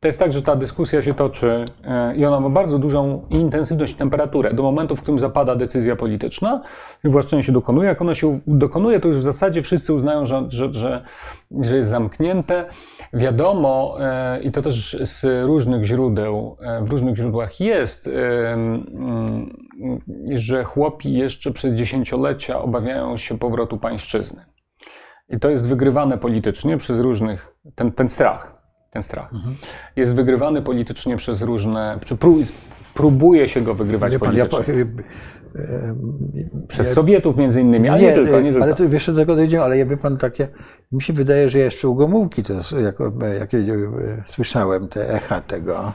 To 0.00 0.08
jest 0.08 0.18
tak, 0.18 0.32
że 0.32 0.42
ta 0.42 0.56
dyskusja 0.56 1.02
się 1.02 1.14
toczy 1.14 1.64
e, 1.84 2.16
i 2.16 2.24
ona 2.24 2.40
ma 2.40 2.48
bardzo 2.48 2.78
dużą 2.78 3.26
intensywność 3.30 3.92
i 3.92 3.96
temperaturę. 3.96 4.54
Do 4.54 4.62
momentu, 4.62 4.96
w 4.96 5.02
którym 5.02 5.18
zapada 5.18 5.56
decyzja 5.56 5.96
polityczna, 5.96 6.62
wywłaszczenie 7.04 7.42
się 7.42 7.52
dokonuje. 7.52 7.88
Jak 7.88 8.02
ono 8.02 8.14
się 8.14 8.40
dokonuje, 8.46 9.00
to 9.00 9.08
już 9.08 9.16
w 9.16 9.22
zasadzie 9.22 9.62
wszyscy 9.62 9.94
uznają, 9.94 10.24
że, 10.24 10.44
że, 10.48 10.72
że, 10.72 11.04
że 11.60 11.76
jest 11.76 11.90
zamknięte. 11.90 12.66
Wiadomo, 13.14 13.96
e, 14.00 14.42
i 14.42 14.52
to 14.52 14.62
też 14.62 14.98
z 15.02 15.46
różnych 15.46 15.84
źródeł, 15.84 16.56
w 16.82 16.90
różnych 16.90 17.16
źródłach 17.16 17.60
jest, 17.60 18.10
że 20.34 20.64
chłopi 20.64 21.12
jeszcze 21.12 21.52
przez 21.52 21.74
dziesięciolecia 21.74 22.62
obawiają 22.62 23.16
się 23.16 23.38
powrotu 23.38 23.78
pańszczyzny. 23.78 24.44
I 25.28 25.40
to 25.40 25.50
jest 25.50 25.68
wygrywane 25.68 26.18
politycznie 26.18 26.78
przez 26.78 26.98
różnych, 26.98 27.54
ten, 27.74 27.92
ten 27.92 28.08
strach, 28.08 28.62
ten 28.90 29.02
strach 29.02 29.32
mhm. 29.32 29.56
jest 29.96 30.14
wygrywany 30.14 30.62
politycznie 30.62 31.16
przez 31.16 31.42
różne, 31.42 31.98
czy 32.04 32.16
próbuje 32.94 33.48
się 33.48 33.60
go 33.60 33.74
wygrywać 33.74 34.16
pan, 34.16 34.20
politycznie. 34.20 34.74
Ja, 34.74 34.84
przez 36.68 36.92
Sowietów 36.92 37.36
między 37.36 37.60
innymi, 37.60 37.88
ale 37.88 38.00
nie, 38.00 38.08
nie 38.08 38.14
tylko. 38.14 38.40
Nie 38.40 38.50
tylko. 38.50 38.64
Ale 38.64 38.74
to 38.74 38.84
jeszcze 38.84 39.12
do 39.12 39.18
tego 39.18 39.36
dojdziemy, 39.36 39.64
ale 39.64 39.78
ja 39.78 39.86
wie 39.86 39.96
pan 39.96 40.16
takie, 40.16 40.48
mi 40.94 41.02
się 41.02 41.12
wydaje, 41.12 41.50
że 41.50 41.58
jeszcze 41.58 41.88
u 41.88 41.94
Gomułki 41.94 42.42
to, 42.42 42.54
jak, 42.80 42.96
jak 43.38 43.50
słyszałem 44.26 44.88
te 44.88 45.14
echa 45.14 45.40
tego, 45.40 45.92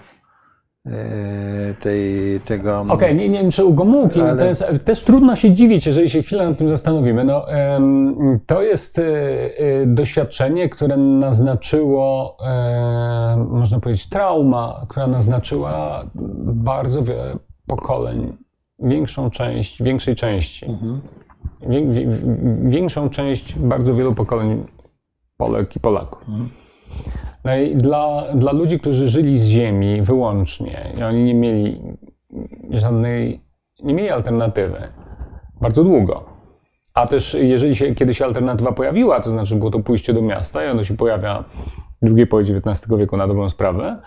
E, 0.86 1.74
tej, 1.74 2.40
tego. 2.40 2.82
Okej, 2.82 2.94
okay, 2.94 3.16
nie, 3.16 3.30
nie 3.30 3.42
wiem, 3.42 3.52
czy 3.52 3.66
u 3.66 3.74
Gomułki, 3.74 4.22
ale... 4.22 4.38
to 4.38 4.46
jest, 4.46 4.66
też 4.86 5.04
trudno 5.04 5.36
się 5.36 5.54
dziwić, 5.54 5.86
jeżeli 5.86 6.10
się 6.10 6.22
chwilę 6.22 6.50
nad 6.50 6.58
tym 6.58 6.68
zastanowimy. 6.68 7.24
No, 7.24 7.46
to 8.46 8.62
jest 8.62 9.00
e, 9.00 9.04
e, 9.04 9.86
doświadczenie, 9.86 10.70
które 10.70 10.98
naznaczyło, 10.98 12.38
można 13.50 13.80
powiedzieć, 13.80 14.10
trauma, 14.10 14.86
która 14.90 15.08
naznaczyła 15.08 16.04
bardzo 16.46 17.04
wiele 17.04 17.36
pokoleń, 17.68 18.38
większą 18.80 19.30
część, 19.30 19.84
większej 19.84 20.16
części, 20.16 20.66
mhm. 20.66 21.02
większą 22.70 23.10
część 23.10 23.60
bardzo 23.60 23.96
wielu 23.96 24.16
pokoleń 24.16 24.66
Polek 25.40 25.76
i 25.76 25.80
Polaków. 25.80 26.22
Mhm. 26.30 26.50
No 27.44 27.58
i 27.58 27.76
dla, 27.76 28.24
dla 28.36 28.52
ludzi, 28.52 28.80
którzy 28.80 29.10
żyli 29.10 29.38
z 29.38 29.46
ziemi 29.46 30.02
wyłącznie 30.02 30.94
i 30.98 31.04
oni 31.04 31.24
nie 31.24 31.34
mieli 31.34 31.82
żadnej, 32.70 33.42
nie 33.84 33.94
mieli 33.94 34.10
alternatywy 34.10 34.88
bardzo 35.62 35.84
długo. 35.84 36.26
A 36.94 37.08
też 37.08 37.34
jeżeli 37.34 37.76
się 37.76 37.96
kiedyś 37.96 38.22
alternatywa 38.22 38.72
pojawiła, 38.72 39.20
to 39.20 39.30
znaczy 39.30 39.56
było 39.56 39.72
to 39.72 39.80
pójście 39.80 40.14
do 40.14 40.22
miasta 40.22 40.66
i 40.66 40.68
ono 40.68 40.84
się 40.84 40.98
pojawia 40.98 41.44
w 42.02 42.06
drugiej 42.06 42.28
połowie 42.28 42.58
XIX 42.58 42.98
wieku 42.98 43.18
na 43.18 43.28
dobrą 43.28 43.50
sprawę, 43.50 44.02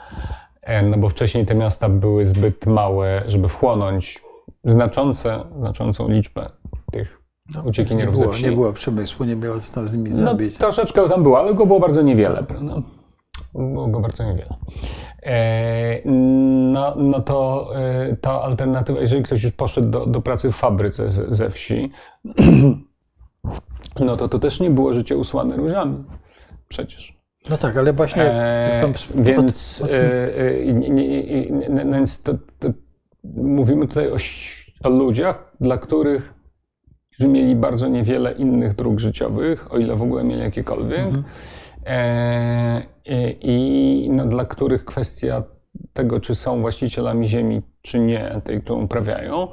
e, 0.63 0.83
no 0.83 0.97
bo 0.97 1.09
wcześniej 1.09 1.47
te 1.47 1.55
miasta 1.55 1.89
były 1.89 2.25
zbyt 2.25 2.67
małe, 2.67 3.23
żeby 3.27 3.49
wchłonąć 3.49 4.23
znaczące, 4.65 5.45
znaczącą 5.59 6.09
liczbę 6.09 6.51
tych 6.93 7.22
no, 7.55 7.63
uciekinierów 7.63 8.15
nie 8.15 8.21
było, 8.21 8.35
ze. 8.35 8.43
Nie 8.43 8.53
było 8.53 8.73
przemysłu, 8.73 9.27
nie 9.27 9.37
było 9.37 9.61
co 9.61 9.75
tam 9.75 9.89
z 9.89 9.95
nimi 9.95 10.11
no, 10.11 10.17
zrobić. 10.17 10.57
Troszeczkę 10.59 11.09
tam 11.09 11.23
było, 11.23 11.39
ale 11.39 11.55
go 11.55 11.67
było 11.67 11.81
bardzo 11.81 12.03
niewiele. 12.03 12.45
No, 12.61 12.83
było 13.55 13.89
go 13.89 14.01
bardzo 14.01 14.25
niewiele. 14.25 14.55
E, 15.23 16.09
no, 16.73 16.95
no 16.97 17.21
to 17.21 17.69
e, 17.77 18.17
ta 18.17 18.43
alternatywa, 18.43 19.01
jeżeli 19.01 19.23
ktoś 19.23 19.43
już 19.43 19.53
poszedł 19.53 19.91
do, 19.91 20.07
do 20.07 20.21
pracy 20.21 20.53
w 20.53 20.57
fabryce 20.57 21.11
ze, 21.11 21.35
ze 21.35 21.51
wsi, 21.51 21.91
no 24.01 24.17
to 24.17 24.29
to 24.29 24.39
też 24.39 24.61
nie 24.61 24.71
było 24.71 24.95
życie 24.95 25.17
usłane 25.17 25.57
różami. 25.57 26.05
Przecież. 26.69 27.23
No 27.51 27.59
tak, 27.59 27.77
ale 27.77 27.93
właśnie. 27.93 28.23
E, 28.23 28.93
więc, 29.15 29.83
więc 31.93 32.23
to, 32.23 32.35
to, 32.59 32.69
mówimy 33.35 33.89
tutaj 33.89 34.13
o, 34.13 34.17
o 34.85 34.89
ludziach, 34.89 35.53
dla 35.61 35.79
których 35.79 36.42
którzy 37.23 37.33
mieli 37.33 37.57
bardzo 37.57 37.89
niewiele 37.89 38.33
innych 38.33 38.75
dróg 38.75 39.01
życiowych, 39.01 39.73
o 39.73 39.79
ile 39.79 39.97
w 39.97 40.03
ogóle 40.03 40.25
mieli 40.25 40.43
jakiekolwiek. 40.43 41.07
Mhm. 41.07 41.25
E, 41.87 42.83
i 43.41 44.09
no, 44.13 44.27
dla 44.27 44.45
których 44.45 44.85
kwestia 44.85 45.43
tego, 45.93 46.21
czy 46.21 46.35
są 46.35 46.61
właścicielami 46.61 47.29
ziemi, 47.29 47.63
czy 47.83 48.01
nie, 48.01 48.41
tej, 48.45 48.63
którą 48.63 48.83
uprawiają, 48.83 49.49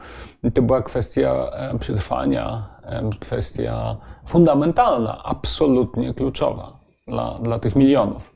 to 0.53 0.62
była 0.62 0.82
kwestia 0.82 1.49
e, 1.51 1.79
przetrwania, 1.79 2.69
e, 2.84 3.10
kwestia 3.19 3.97
fundamentalna, 4.25 5.23
absolutnie 5.23 6.13
kluczowa 6.13 6.79
dla, 7.08 7.39
dla 7.39 7.60
tych 7.60 7.75
milionów. 7.75 8.36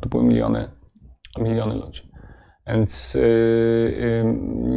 To 0.00 0.08
były 0.08 0.24
miliony, 0.24 0.68
miliony 1.38 1.74
ludzi. 1.74 2.10
Więc 2.66 3.14
yy, 3.14 4.26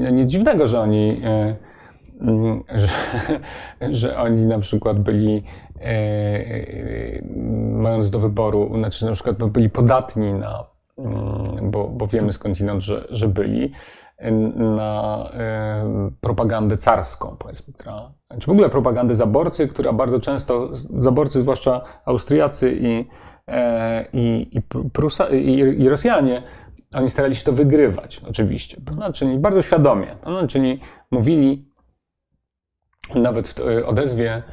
yy, 0.03 0.11
nic 0.11 0.29
dziwnego, 0.29 0.67
że 0.67 0.81
oni, 0.81 1.07
yy, 1.07 1.55
że, 2.75 2.87
że 4.01 4.17
oni 4.17 4.45
na 4.45 4.59
przykład 4.59 4.99
byli 4.99 5.43
E, 5.83 5.85
e, 5.85 7.21
mając 7.71 8.09
do 8.09 8.19
wyboru, 8.19 8.71
znaczy 8.77 9.05
na 9.05 9.11
przykład 9.11 9.39
no, 9.39 9.47
byli 9.47 9.69
podatni 9.69 10.33
na, 10.33 10.65
mm, 10.97 11.71
bo, 11.71 11.87
bo 11.87 12.07
wiemy 12.07 12.31
skądinąd, 12.31 12.83
że, 12.83 13.07
że 13.09 13.27
byli, 13.27 13.71
na 14.55 15.29
e, 15.33 16.11
propagandę 16.21 16.77
carską, 16.77 17.35
powiedzmy, 17.39 17.73
która, 17.73 18.11
czy 18.39 18.45
w 18.45 18.49
ogóle 18.49 18.69
propagandę 18.69 19.15
zaborcy, 19.15 19.67
która 19.67 19.93
bardzo 19.93 20.19
często, 20.19 20.69
zaborcy, 20.99 21.41
zwłaszcza 21.41 21.81
Austriacy 22.05 22.77
i, 22.81 23.07
i, 24.13 24.49
i, 24.51 24.61
Prusa, 24.93 25.29
i, 25.29 25.59
i 25.59 25.89
Rosjanie, 25.89 26.43
oni 26.93 27.09
starali 27.09 27.35
się 27.35 27.45
to 27.45 27.53
wygrywać, 27.53 28.21
oczywiście, 28.29 28.81
prawda? 28.85 29.13
czyli 29.13 29.37
bardzo 29.37 29.61
świadomie, 29.61 30.07
prawda? 30.21 30.47
czyli 30.47 30.79
mówili 31.11 31.72
nawet 33.15 33.47
w 33.47 33.59
odezwie 33.85 34.43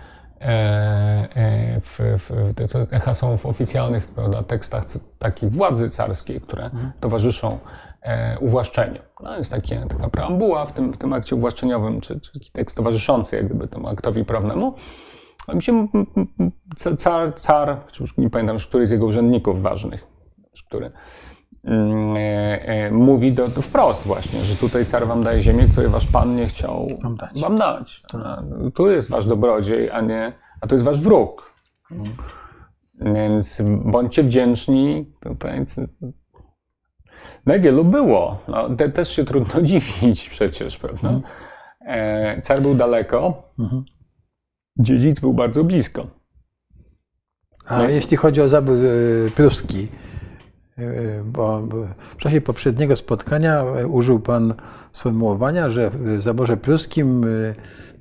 E, 0.41 1.29
e, 1.37 1.81
w, 1.81 1.99
w, 2.19 2.55
te 2.55 2.97
echa 2.97 3.15
są 3.15 3.37
w 3.37 3.47
oficjalnych 3.47 4.09
prawda, 4.09 4.43
tekstach 4.43 4.85
takich 5.19 5.51
władzy 5.51 5.91
carskiej, 5.91 6.41
które 6.41 6.65
mhm. 6.65 6.93
towarzyszą 7.01 7.59
e, 8.03 8.39
uwłaszczeniu. 8.39 9.01
No, 9.23 9.37
jest 9.37 9.51
takie, 9.51 9.87
taka 9.89 10.09
preambuła 10.09 10.67
w 10.67 10.73
tym, 10.73 10.93
w 10.93 10.97
tym 10.97 11.13
akcie 11.13 11.37
uwłaszczeniowym, 11.37 12.01
czy, 12.01 12.21
czy 12.21 12.33
taki 12.33 12.51
tekst 12.51 12.77
towarzyszący 12.77 13.37
jak 13.37 13.47
gdyby 13.47 13.69
temu 13.69 13.89
aktowi 13.89 14.25
prawnemu. 14.25 14.75
A 15.47 15.55
mi 15.55 15.63
się 15.63 15.89
car, 16.99 17.35
car, 17.35 17.77
nie 18.19 18.31
pamiętam 18.31 18.55
już, 18.55 18.67
który 18.67 18.87
z 18.87 18.91
jego 18.91 19.07
urzędników 19.07 19.63
ważnych, 19.63 20.07
który 20.69 20.91
mówi 22.91 23.33
do, 23.33 23.49
do, 23.49 23.63
wprost 23.63 24.07
właśnie, 24.07 24.45
że 24.45 24.57
tutaj 24.57 24.87
car 24.87 25.07
wam 25.07 25.25
daje 25.25 25.43
ziemię, 25.43 25.67
której 25.73 25.91
wasz 25.91 26.07
pan 26.07 26.37
nie 26.37 26.47
chciał 26.47 26.89
wam 27.03 27.17
dać. 27.17 27.41
Wam 27.41 27.59
dać. 27.59 28.03
Tak. 28.13 28.45
Tu 28.75 28.91
jest 28.91 29.11
wasz 29.11 29.27
dobrodziej, 29.27 29.91
a 29.91 30.01
nie, 30.01 30.33
a 30.61 30.67
to 30.67 30.75
jest 30.75 30.85
wasz 30.85 31.01
wróg. 31.01 31.55
Mhm. 31.91 32.17
Więc 33.01 33.63
bądźcie 33.85 34.23
wdzięczni. 34.23 35.13
Tutaj, 35.21 35.67
no 37.47 37.55
i 37.55 37.61
wielu 37.61 37.85
było. 37.85 38.39
No, 38.49 38.77
te, 38.77 38.89
też 38.89 39.09
się 39.09 39.25
trudno 39.25 39.63
dziwić 39.69 40.29
przecież, 40.29 40.79
prawda? 40.79 41.09
Mhm. 41.09 41.23
E, 41.87 42.43
car 42.43 42.63
był 42.63 42.75
daleko, 42.75 43.43
mhm. 43.59 43.85
dziedzic 44.79 45.21
był 45.21 45.35
bardzo 45.35 45.65
blisko. 45.65 46.07
A 47.67 47.79
no 47.79 47.89
jeśli 47.89 48.17
chodzi 48.17 48.43
o 48.43 48.49
zabyt 48.49 48.81
pruski, 49.35 49.89
bo 51.25 51.63
w 52.13 52.17
czasie 52.17 52.41
poprzedniego 52.41 52.97
spotkania 52.97 53.65
użył 53.89 54.21
Pan 54.21 54.55
sformułowania, 54.93 55.71
że 55.71 55.91
w 55.91 56.23
zaborze 56.23 56.57
pruskim 56.57 57.27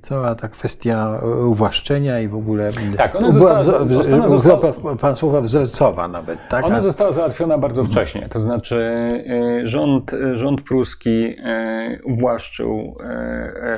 cała 0.00 0.34
ta 0.34 0.48
kwestia 0.48 1.20
uwłaszczenia 1.46 2.20
i 2.20 2.28
w 2.28 2.34
ogóle. 2.34 2.70
Tak, 2.96 3.16
ona 3.16 3.32
została, 3.32 3.84
była, 3.84 4.28
została, 4.28 4.72
pan 5.00 5.16
słowa 5.16 5.40
wzorcowa 5.40 6.08
nawet, 6.08 6.38
tak? 6.48 6.64
Ona 6.64 6.80
została 6.80 7.12
załatwiona 7.12 7.58
bardzo 7.58 7.84
wcześnie. 7.84 8.28
To 8.28 8.38
znaczy, 8.38 9.08
rząd, 9.64 10.10
rząd 10.32 10.62
pruski 10.62 11.36
uwłaszczył, 12.04 12.96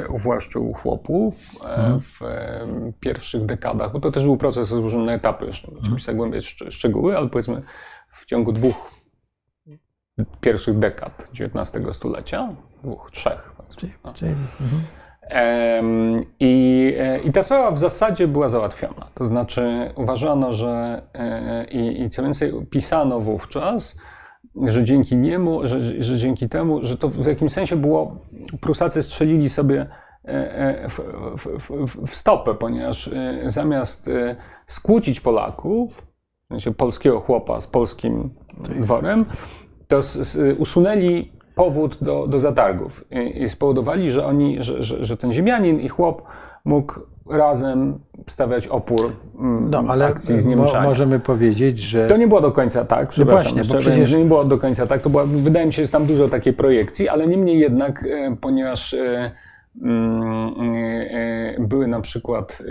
uwłaszczył 0.08 0.72
chłopów 0.72 1.34
mhm. 1.64 2.00
w 2.00 2.20
pierwszych 3.00 3.46
dekadach, 3.46 3.92
bo 3.92 4.00
to 4.00 4.12
też 4.12 4.24
był 4.24 4.36
proces 4.36 4.70
rozłożony 4.70 5.04
na 5.04 5.12
etapy, 5.12 5.46
już 5.46 5.64
nie 5.68 5.78
mhm. 5.78 6.00
zagłębiać 6.00 6.56
szczegóły, 6.70 7.16
ale 7.16 7.28
powiedzmy 7.28 7.62
w 8.12 8.26
ciągu 8.26 8.52
dwóch 8.52 9.02
pierwszych 10.40 10.78
dekad 10.78 11.28
XIX 11.40 11.96
stulecia, 11.96 12.48
dwóch, 12.82 13.10
trzech. 13.10 13.52
No. 13.58 13.64
mhm. 14.60 14.82
I, 16.40 16.94
e, 16.98 17.18
I 17.18 17.32
ta 17.32 17.42
sprawa 17.42 17.70
w 17.70 17.78
zasadzie 17.78 18.28
była 18.28 18.48
załatwiona. 18.48 19.10
To 19.14 19.24
znaczy 19.24 19.92
uważano, 19.96 20.52
że 20.52 21.02
e, 21.14 21.64
i, 21.64 22.02
i 22.02 22.10
co 22.10 22.22
więcej 22.22 22.52
pisano 22.70 23.20
wówczas, 23.20 23.96
że 24.66 24.84
dzięki 24.84 25.16
niemu, 25.16 25.66
że, 25.68 26.02
że 26.02 26.16
dzięki 26.16 26.48
temu, 26.48 26.84
że 26.84 26.96
to 26.96 27.08
w 27.08 27.26
jakimś 27.26 27.52
sensie 27.52 27.76
było, 27.76 28.16
Prusacy 28.60 29.02
strzelili 29.02 29.48
sobie 29.48 29.86
e, 30.24 30.88
w, 30.88 31.00
w, 31.36 31.58
w, 31.86 32.06
w 32.06 32.16
stopę, 32.16 32.54
ponieważ 32.54 33.10
zamiast 33.46 34.10
skłócić 34.66 35.20
Polaków, 35.20 36.11
sensie 36.52 36.74
polskiego 36.74 37.20
chłopa 37.20 37.60
z 37.60 37.66
polskim 37.66 38.30
dworem, 38.80 39.24
to 39.88 40.00
usunęli 40.58 41.32
powód 41.54 41.98
do, 42.00 42.26
do 42.26 42.40
zatargów 42.40 43.04
i, 43.10 43.42
i 43.42 43.48
spowodowali, 43.48 44.10
że, 44.10 44.26
oni, 44.26 44.62
że, 44.62 44.84
że, 44.84 45.04
że, 45.04 45.16
ten 45.16 45.32
ziemianin 45.32 45.80
i 45.80 45.88
chłop 45.88 46.22
mógł 46.64 46.94
razem 47.30 47.98
stawiać 48.28 48.66
opór 48.66 49.12
mm, 49.38 49.70
no, 49.70 49.84
ale 49.88 50.06
akcji 50.06 50.40
z 50.40 50.46
Niemczech. 50.46 50.82
możemy 50.82 51.20
powiedzieć, 51.20 51.78
że... 51.78 52.08
To 52.08 52.16
nie 52.16 52.28
było 52.28 52.40
do 52.40 52.52
końca 52.52 52.84
tak, 52.84 53.06
no 53.06 53.10
przepraszam. 53.10 53.44
No 53.44 53.54
właśnie, 53.54 53.74
bo 53.74 53.80
przecież... 53.80 54.10
że 54.10 54.18
nie 54.18 54.24
było 54.24 54.44
do 54.44 54.58
końca 54.58 54.86
tak, 54.86 55.02
to 55.02 55.10
była, 55.10 55.24
wydaje 55.24 55.66
mi 55.66 55.72
się, 55.72 55.76
że 55.76 55.82
jest 55.82 55.92
tam 55.92 56.06
dużo 56.06 56.28
takiej 56.28 56.52
projekcji, 56.52 57.08
ale 57.08 57.26
niemniej 57.26 57.58
jednak, 57.58 58.06
e, 58.10 58.36
ponieważ 58.40 58.94
e, 58.94 59.30
mm, 59.82 60.54
e, 61.10 61.56
były 61.60 61.86
na 61.86 62.00
przykład 62.00 62.62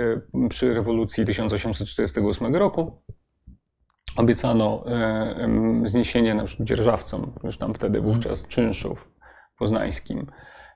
przy 0.49 0.73
rewolucji 0.73 1.25
1848 1.25 2.55
roku 2.55 2.91
Obiecano 4.15 4.83
e, 4.87 5.85
zniesienie 5.85 6.35
na 6.35 6.43
przykład 6.43 6.67
dzierżawcom, 6.67 7.31
już 7.43 7.57
tam 7.57 7.73
wtedy 7.73 7.99
mhm. 7.99 8.15
wówczas 8.15 8.47
czynszów 8.47 9.11
poznańskim. 9.59 10.27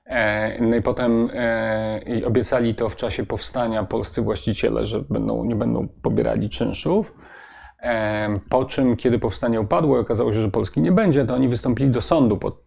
E, 0.06 0.60
no 0.60 0.76
i 0.76 0.82
potem 0.82 1.30
e, 1.34 2.00
i 2.06 2.24
obiecali 2.24 2.74
to 2.74 2.88
w 2.88 2.96
czasie 2.96 3.26
powstania 3.26 3.84
polscy 3.84 4.22
właściciele, 4.22 4.86
że 4.86 5.00
będą, 5.00 5.44
nie 5.44 5.56
będą 5.56 5.88
pobierali 6.02 6.50
czynszów. 6.50 7.14
Po 8.50 8.64
czym, 8.64 8.96
kiedy 8.96 9.18
powstanie 9.18 9.60
upadło 9.60 9.96
i 9.96 10.00
okazało 10.00 10.32
się, 10.32 10.40
że 10.40 10.50
Polski 10.50 10.80
nie 10.80 10.92
będzie, 10.92 11.24
to 11.24 11.34
oni 11.34 11.48
wystąpili 11.48 11.90
do 11.90 12.00
sądu 12.00 12.36
pod, 12.36 12.64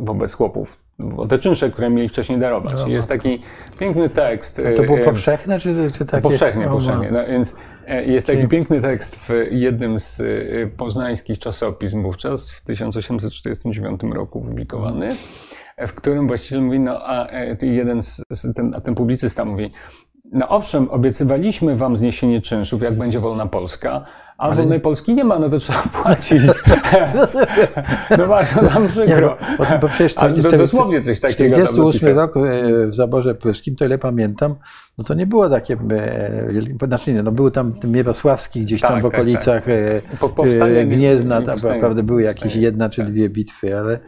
wobec 0.00 0.32
chłopów 0.32 0.82
o 1.16 1.26
te 1.26 1.38
czynsze, 1.38 1.70
które 1.70 1.90
mieli 1.90 2.08
wcześniej 2.08 2.38
darować. 2.38 2.74
No, 2.74 2.86
Jest 2.86 3.08
taki 3.08 3.42
piękny 3.78 4.08
tekst. 4.08 4.60
A 4.72 4.76
to 4.76 4.82
było 4.82 4.98
powszechne, 4.98 5.60
czy, 5.60 5.90
czy 5.98 6.06
takie? 6.06 6.22
Powszechnie, 6.22 6.66
powszechnie. 6.66 7.08
No, 7.10 7.26
więc 7.26 7.56
jest 8.06 8.26
taki 8.26 8.48
piękny 8.48 8.80
tekst 8.80 9.16
w 9.16 9.30
jednym 9.50 9.98
z 9.98 10.20
e, 10.20 10.24
poznańskich 10.76 11.38
czasopism 11.38 12.02
wówczas, 12.02 12.52
w 12.52 12.64
1849 12.64 14.00
roku 14.02 14.40
publikowany, 14.40 15.16
e, 15.76 15.86
w 15.86 15.94
którym 15.94 16.26
właściciel 16.26 16.62
mówi, 16.62 16.80
no 16.80 17.00
a 17.06 17.28
jeden 17.62 18.02
z, 18.02 18.24
ten, 18.56 18.74
a 18.74 18.80
ten 18.80 18.94
publicysta 18.94 19.44
mówi, 19.44 19.72
no 20.32 20.48
owszem, 20.48 20.90
obiecywaliśmy 20.90 21.76
wam 21.76 21.96
zniesienie 21.96 22.40
czynszów, 22.40 22.82
jak 22.82 22.98
będzie 22.98 23.20
wolna 23.20 23.46
Polska, 23.46 24.04
a 24.42 24.44
Ale... 24.44 24.56
wolnej 24.56 24.80
Polski 24.80 25.14
nie 25.14 25.24
ma, 25.24 25.38
no 25.38 25.48
to 25.48 25.58
trzeba 25.58 25.82
płacić. 26.02 26.42
no 28.18 28.26
bardzo 28.26 28.62
nam 28.62 28.88
przykro. 28.88 29.36
Nie, 29.50 29.56
bo, 29.58 29.64
bo 29.80 29.88
przecież 29.88 30.14
to, 30.14 30.28
do, 30.28 30.50
dosłownie 30.58 31.02
coś 31.02 31.20
takiego 31.20 31.66
48 31.66 32.16
rok 32.16 32.34
w 32.88 32.94
zaborze 32.94 33.34
pruskim, 33.34 33.76
to 33.76 33.84
ile 33.84 33.98
pamiętam, 33.98 34.54
no 34.98 35.04
to 35.04 35.14
nie 35.14 35.26
było 35.26 35.48
takie, 35.48 35.74
e, 36.80 36.86
znaczy 36.86 37.12
nie, 37.12 37.22
no 37.22 37.32
był 37.32 37.50
tam 37.50 37.74
Mierosławski 37.84 38.62
gdzieś 38.62 38.80
tak, 38.80 38.90
tam 38.90 39.00
w 39.00 39.02
tak, 39.02 39.14
okolicach 39.14 39.64
tak, 39.64 39.74
tak. 40.58 40.88
Gniezna, 40.88 41.42
tam 41.42 41.58
naprawdę 41.62 42.02
były 42.02 42.22
jakieś 42.22 42.56
jedna 42.56 42.88
czy 42.88 43.04
dwie 43.04 43.28
bitwy, 43.28 43.78
ale, 43.78 43.98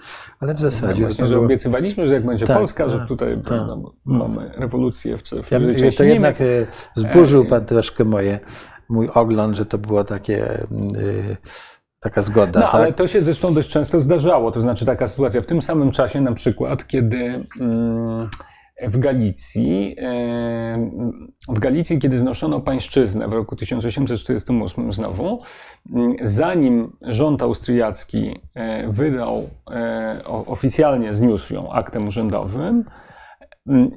ale 0.41 0.55
w 0.55 0.61
zasadzie... 0.61 1.03
No 1.03 1.09
właśnie, 1.09 1.27
że 1.27 1.35
było... 1.35 1.45
obiecywaliśmy, 1.45 2.07
że 2.07 2.15
jak 2.15 2.27
będzie 2.27 2.47
tak, 2.47 2.59
Polska, 2.59 2.89
że 2.89 3.07
tutaj 3.09 3.35
no, 3.51 3.93
mamy 4.05 4.51
rewolucję 4.57 5.19
w, 5.19 5.23
w 5.23 5.51
ja, 5.51 5.61
To 5.97 6.05
jednak 6.05 6.37
zburzył 6.95 7.45
pan 7.45 7.65
troszkę 7.65 8.05
moje 8.05 8.39
mój 8.89 9.09
ogląd, 9.09 9.57
że 9.57 9.67
to 9.67 9.79
było 9.79 10.05
takie. 10.05 10.67
Yy, 10.71 11.37
taka 12.01 12.23
zgoda. 12.23 12.61
No, 12.61 12.67
tak? 12.67 12.75
ale 12.75 12.93
to 12.93 13.09
się 13.09 13.23
zresztą 13.23 13.55
dość 13.55 13.69
często 13.69 14.01
zdarzało. 14.01 14.53
To 14.53 14.61
znaczy 14.61 14.87
taka 14.87 15.07
sytuacja 15.07 15.43
w 15.43 15.47
tym 15.47 15.63
samym 15.63 15.91
czasie, 15.91 16.21
na 16.21 16.33
przykład, 16.33 16.87
kiedy 16.87 17.47
mm, 17.61 18.29
w 18.83 18.99
Galicji, 18.99 19.97
w 21.49 21.59
Galicji, 21.59 21.99
kiedy 21.99 22.19
znoszono 22.19 22.61
pańszczyznę 22.61 23.29
w 23.29 23.33
roku 23.33 23.57
1848 23.57 24.93
znowu, 24.93 25.43
mm, 25.95 26.17
zanim 26.23 26.97
rząd 27.03 27.43
austriacki 27.43 28.41
e, 28.55 28.89
wydał, 28.89 29.49
oficjalnie 30.27 31.15
zniósł 31.15 31.55
ją 31.55 31.73
aktem 31.73 32.09
urzędowym, 32.09 32.85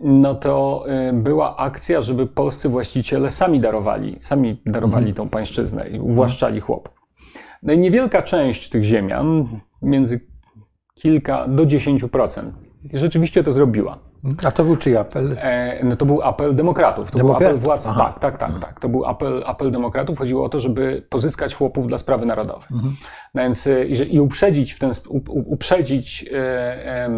no 0.01 0.35
to 0.35 0.85
y, 1.09 1.13
była 1.13 1.57
akcja, 1.57 2.01
żeby 2.01 2.27
polscy 2.27 2.69
właściciele 2.69 3.31
sami 3.31 3.59
darowali, 3.59 4.15
sami 4.19 4.61
darowali 4.65 5.09
mhm. 5.09 5.15
tą 5.15 5.29
pańszczyznę 5.29 5.89
i 5.89 5.99
uwłaszczali 5.99 6.59
chłopów. 6.59 6.93
No 7.63 7.73
i 7.73 7.77
niewielka 7.77 8.21
część 8.21 8.69
tych 8.69 8.83
ziemian, 8.83 9.47
między 9.81 10.19
kilka 10.95 11.47
do 11.47 11.65
10%, 11.65 12.51
rzeczywiście 12.93 13.43
to 13.43 13.53
zrobiła. 13.53 13.99
A 14.45 14.51
to 14.51 14.63
był 14.63 14.75
czyj 14.75 14.97
apel? 14.97 15.37
E, 15.41 15.79
no 15.83 15.95
to 15.95 16.05
był 16.05 16.21
apel 16.21 16.55
demokratów. 16.55 17.11
To 17.11 17.17
Demokrat? 17.17 17.39
był 17.39 17.47
apel 17.47 17.59
władz. 17.59 17.87
Aha. 17.87 18.13
Tak, 18.19 18.19
tak, 18.19 18.51
tak, 18.51 18.59
tak. 18.59 18.79
To 18.79 18.89
był 18.89 19.05
apel, 19.05 19.43
apel 19.45 19.71
demokratów. 19.71 20.17
Chodziło 20.17 20.45
o 20.45 20.49
to, 20.49 20.59
żeby 20.59 21.03
pozyskać 21.09 21.55
chłopów 21.55 21.87
dla 21.87 21.97
sprawy 21.97 22.25
narodowej. 22.25 22.67
Mhm. 22.71 22.95
No 23.33 23.41
więc 23.43 23.67
e, 23.67 23.85
i, 23.85 24.15
i 24.15 24.19
uprzedzić 24.19 24.73
w 24.73 24.79
ten 24.79 24.91
uprzedzić, 25.45 26.25
e, 26.33 27.09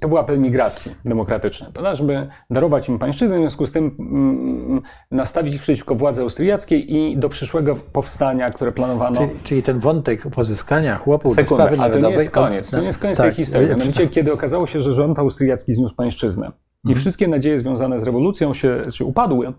to 0.00 0.08
był 0.08 0.18
apel 0.18 0.40
migracji 0.40 0.94
demokratycznej, 1.04 1.72
prawda? 1.72 1.94
żeby 1.94 2.28
darować 2.50 2.88
im 2.88 2.98
pańszczyznę, 2.98 3.36
w 3.36 3.40
związku 3.40 3.66
z 3.66 3.72
tym 3.72 3.96
mm, 3.98 4.82
nastawić 5.10 5.54
ich 5.54 5.62
przeciwko 5.62 5.94
władzy 5.94 6.22
austriackiej 6.22 6.96
i 6.96 7.16
do 7.16 7.28
przyszłego 7.28 7.76
powstania, 7.92 8.50
które 8.50 8.72
planowano. 8.72 9.16
Czyli, 9.16 9.30
czyli 9.44 9.62
ten 9.62 9.80
wątek 9.80 10.30
pozyskania 10.30 10.96
chłopów 10.96 11.34
Sekundę, 11.34 11.64
do 11.64 11.70
sprawy 11.70 11.76
narodowej. 11.76 12.02
to 12.02 12.08
nie 12.08 12.22
jest 12.22 12.34
koniec. 12.34 12.70
To 12.70 12.80
nie 12.80 12.86
jest 12.86 12.98
koniec 12.98 13.18
tak, 13.18 13.26
tej 13.26 13.34
historii. 13.34 13.68
Mianowicie, 13.68 14.06
kiedy 14.06 14.32
okazało 14.32 14.66
się, 14.66 14.80
że 14.80 14.92
rząd 14.92 15.18
austriacki 15.18 15.74
zniósł 15.74 15.94
pańszczyznę, 15.94 16.41
i 16.84 16.88
mhm. 16.88 17.00
wszystkie 17.00 17.28
nadzieje 17.28 17.58
związane 17.58 18.00
z 18.00 18.02
rewolucją 18.02 18.54
się, 18.54 18.82
się 18.90 19.04
upadły, 19.04 19.52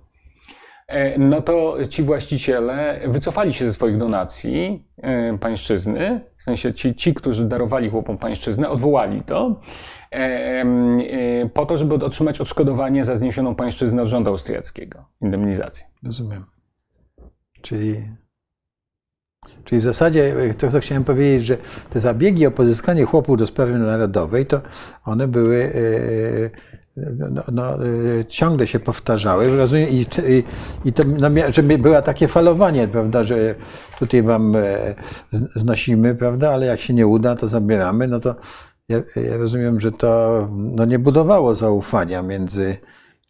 e, 0.88 1.20
no 1.20 1.42
to 1.42 1.78
ci 1.90 2.04
właściciele 2.04 3.00
wycofali 3.08 3.54
się 3.54 3.66
ze 3.66 3.74
swoich 3.74 3.98
donacji 3.98 4.88
e, 4.98 5.38
pańszczyzny, 5.38 6.22
w 6.38 6.44
sensie 6.44 6.74
ci, 6.74 6.96
ci 6.96 7.14
którzy 7.14 7.46
darowali 7.46 7.90
chłopom 7.90 8.18
pańszczyznę, 8.18 8.70
odwołali 8.70 9.22
to, 9.22 9.62
e, 10.12 11.50
po 11.54 11.66
to, 11.66 11.78
żeby 11.78 11.96
otrzymać 11.96 12.42
odszkodowanie 12.42 13.06
za 13.06 13.16
zniesioną 13.16 13.56
pańszczyznę 13.56 14.02
od 14.02 14.08
rządu 14.08 14.30
austriackiego, 14.30 15.06
indemnizację. 15.22 15.86
Rozumiem. 16.04 16.46
Czyli 17.62 18.04
Czyli 19.64 19.82
w 19.82 19.84
zasadzie 19.84 20.36
to, 20.58 20.72
co 20.72 20.80
chciałem 20.80 21.04
powiedzieć, 21.04 21.46
że 21.46 21.58
te 21.90 22.00
zabiegi 22.00 22.48
o 22.48 22.52
pozyskanie 22.52 23.06
chłopów 23.06 23.38
do 23.38 23.48
sprawy 23.48 23.80
narodowej, 23.80 24.46
to 24.46 24.62
one 25.06 25.28
były 25.28 25.72
no, 27.30 27.44
no, 27.52 27.78
ciągle 28.28 28.68
się 28.68 28.80
powtarzały. 28.80 29.58
Rozumiem, 29.58 29.90
i, 29.90 30.06
i, 30.86 30.94
to, 30.94 31.04
no, 31.20 31.30
żeby 31.50 31.78
było 31.78 32.02
takie 32.02 32.28
falowanie, 32.28 32.88
prawda, 32.88 33.24
że 33.24 33.56
tutaj 34.00 34.22
wam 34.22 34.56
e, 34.56 34.96
znosimy, 35.56 36.16
prawda, 36.16 36.54
ale 36.54 36.66
jak 36.66 36.80
się 36.80 36.94
nie 36.94 37.08
uda, 37.08 37.36
to 37.36 37.48
zabieramy, 37.48 38.08
no 38.08 38.20
to 38.20 38.36
ja, 38.90 38.98
ja 39.16 39.38
rozumiem, 39.38 39.80
że 39.80 39.92
to 39.92 40.48
no, 40.52 40.86
nie 40.86 41.00
budowało 41.00 41.56
zaufania 41.56 42.22
między, 42.22 42.78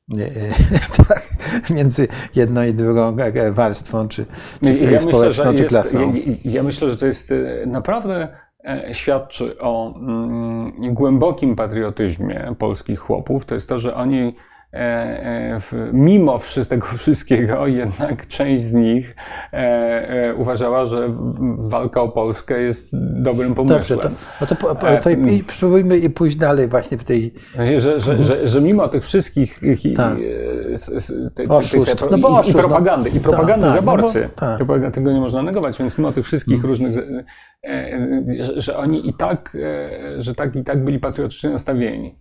tak, 1.07 1.27
między 1.69 2.07
jedną 2.35 2.63
i 2.63 2.73
drugą 2.73 3.15
warstwą, 3.51 4.07
czy, 4.07 4.25
czy 4.63 4.73
ja 4.73 5.01
społeczną, 5.01 5.51
myślę, 5.51 5.63
czy 5.63 5.69
klasą. 5.69 6.13
Jest, 6.13 6.27
ja, 6.27 6.51
ja 6.51 6.63
myślę, 6.63 6.89
że 6.89 6.97
to 6.97 7.05
jest 7.05 7.31
e, 7.31 7.65
naprawdę 7.65 8.27
E, 8.65 8.93
świadczy 8.93 9.59
o 9.59 9.95
mm, 9.95 10.93
głębokim 10.93 11.55
patriotyzmie 11.55 12.55
polskich 12.59 12.99
chłopów, 12.99 13.45
to 13.45 13.53
jest 13.53 13.69
to, 13.69 13.79
że 13.79 13.95
oni 13.95 14.19
e, 14.19 14.29
e, 14.29 14.33
mimo 15.93 16.39
tego 16.69 16.85
wszystkiego, 16.85 17.67
jednak 17.67 18.27
część 18.27 18.63
z 18.63 18.73
nich 18.73 19.15
uważała, 20.37 20.85
że 20.85 21.09
walka 21.57 22.01
o 22.01 22.09
Polskę 22.09 22.61
jest 22.61 22.89
dobrym 23.23 23.55
pomysłem. 23.55 23.79
Dobrze, 23.79 23.97
to, 23.97 24.09
no 24.41 24.47
to, 24.47 24.55
po, 24.55 24.75
to 24.75 25.09
i, 25.09 25.33
i 25.33 25.43
spróbujmy 25.55 25.97
i 25.97 26.09
pójść 26.09 26.37
dalej 26.37 26.67
właśnie 26.67 26.97
w 26.97 27.03
tej... 27.03 27.33
Że, 27.57 27.79
że, 27.79 27.99
że, 27.99 28.23
że, 28.23 28.47
że 28.47 28.61
mimo 28.61 28.87
tych 28.87 29.03
wszystkich 29.03 29.59
Tak. 29.95 30.17
Oszustw. 31.49 32.05
No 32.11 32.17
bo 32.17 32.41
i, 32.41 32.53
no. 32.53 32.59
propagandy, 32.59 33.09
i 33.09 33.19
propagandy 33.19 33.65
Tak, 33.65 33.75
tak, 33.75 33.85
zaborcy, 33.85 34.29
bo- 34.65 34.79
tak. 34.79 34.93
Tego 34.93 35.11
nie 35.11 35.19
można 35.19 35.43
negować, 35.43 35.79
więc 35.79 35.97
mimo 35.97 36.11
tych 36.11 36.25
wszystkich 36.25 36.63
różnych, 36.63 36.97
e, 36.97 37.01
e, 37.01 37.23
że, 38.37 38.61
że 38.61 38.77
oni 38.77 39.09
i 39.09 39.13
tak, 39.13 39.57
e, 39.63 40.21
że 40.21 40.35
tak 40.35 40.55
i 40.55 40.63
tak 40.63 40.83
byli 40.83 40.99
patriotycznie 40.99 41.49
nastawieni. 41.49 42.15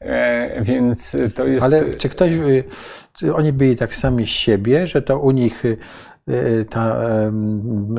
E, 0.00 0.62
Więc 0.62 1.16
to 1.34 1.46
jest... 1.46 1.66
Ale 1.66 1.94
czy 1.94 2.08
ktoś, 2.08 2.32
czy 3.12 3.34
oni 3.34 3.52
byli 3.52 3.76
tak 3.76 3.94
sami 3.94 4.26
z 4.26 4.30
siebie, 4.30 4.86
że 4.86 5.02
to 5.02 5.18
u 5.18 5.30
nich 5.30 5.62
ta, 6.70 6.96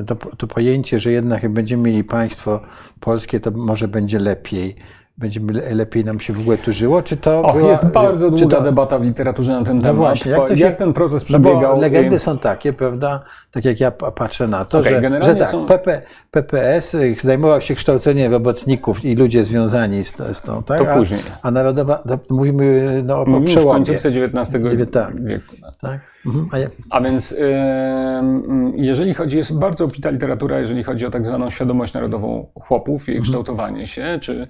to, 0.08 0.16
to 0.16 0.48
pojęcie, 0.48 1.00
że 1.00 1.12
jednak 1.12 1.44
jak 1.44 1.52
będziemy 1.52 1.84
mieli 1.84 2.04
państwo 2.04 2.62
polskie, 3.00 3.40
to 3.40 3.52
może 3.52 3.88
będzie 3.88 4.20
lepiej, 4.20 4.76
będziemy 5.18 5.54
le- 5.54 5.74
lepiej 5.76 6.06
nam 6.06 6.20
się 6.20 6.34
w 6.34 6.40
ogóle 6.40 6.58
tu 6.58 6.72
żyło, 6.72 7.02
czy 7.02 7.18
to 7.18 7.42
Och, 7.42 7.56
była, 7.58 7.70
jest 7.70 7.86
bardzo 7.86 8.32
czy 8.32 8.38
długa 8.38 8.58
to, 8.58 8.64
debata 8.64 9.00
w 9.00 9.04
literaturze 9.04 9.54
na 9.54 9.66
ten 9.66 9.76
No 9.78 9.82
temat. 9.84 9.98
właśnie, 9.98 10.32
jak 10.32 10.48
się- 10.50 10.56
jak 10.56 10.78
ten 10.78 10.94
proces 10.94 11.30
No 11.30 11.40
bo 11.40 11.50
przebiegał. 11.50 11.80
legendy 11.82 12.16
i- 12.16 12.20
są 12.20 12.38
takie, 12.38 12.74
prawda? 12.74 13.24
Tak 13.52 13.66
jak 13.66 13.80
ja 13.80 13.92
pa- 13.92 14.12
patrzę 14.12 14.48
na 14.48 14.66
to, 14.66 14.80
Okej, 14.80 15.02
że, 15.02 15.24
że 15.24 15.36
tak, 15.36 15.48
są- 15.48 15.66
PP, 15.66 16.02
PPS 16.32 16.94
y, 16.96 17.16
zajmował 17.22 17.62
się 17.62 17.76
kształceniem 17.76 18.32
robotników 18.32 19.06
i 19.06 19.16
ludzie 19.16 19.46
związani 19.46 20.04
z, 20.06 20.14
z 20.38 20.42
tą, 20.42 20.64
tak? 20.64 20.80
To 20.82 20.92
a, 20.92 20.96
później. 20.98 21.20
A 21.42 21.52
Narodowa, 21.52 21.96
to 21.96 22.20
mówimy 22.30 23.02
no, 23.06 23.22
o 23.22 23.26
już 23.30 23.40
w 23.42 23.46
przełomie. 23.46 23.72
końcówce 23.86 24.10
XIX 24.10 24.64
Wie- 24.78 24.86
tak. 24.86 25.24
wieku. 25.26 25.56
Tak? 25.82 26.00
Mhm. 26.26 26.48
A 26.52 26.58
ja, 26.58 26.68
A 26.90 27.02
więc 27.02 27.36
em, 27.40 28.74
jeżeli 28.76 29.14
chodzi, 29.14 29.38
jest 29.38 29.58
bardzo 29.60 29.86
obfita 29.86 30.10
literatura, 30.10 30.60
jeżeli 30.60 30.84
chodzi 30.84 31.06
o 31.06 31.12
tak 31.12 31.26
zwaną 31.26 31.50
świadomość 31.50 31.94
narodową 31.94 32.48
chłopów, 32.62 33.02
Mhm. 33.02 33.16
jej 33.16 33.24
kształtowanie 33.24 33.88
się, 33.88 34.20
czy, 34.22 34.48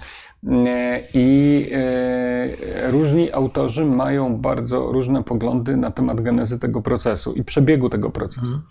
e, 0.47 1.01
i 1.13 1.69
e, 1.73 2.91
różni 2.91 3.31
autorzy 3.31 3.85
mają 3.85 4.37
bardzo 4.37 4.91
różne 4.91 5.23
poglądy 5.23 5.77
na 5.77 5.91
temat 5.91 6.21
genezy 6.21 6.59
tego 6.59 6.81
procesu 6.81 7.33
i 7.33 7.43
przebiegu 7.43 7.89
tego 7.89 8.09
procesu. 8.09 8.45
Mhm. 8.45 8.61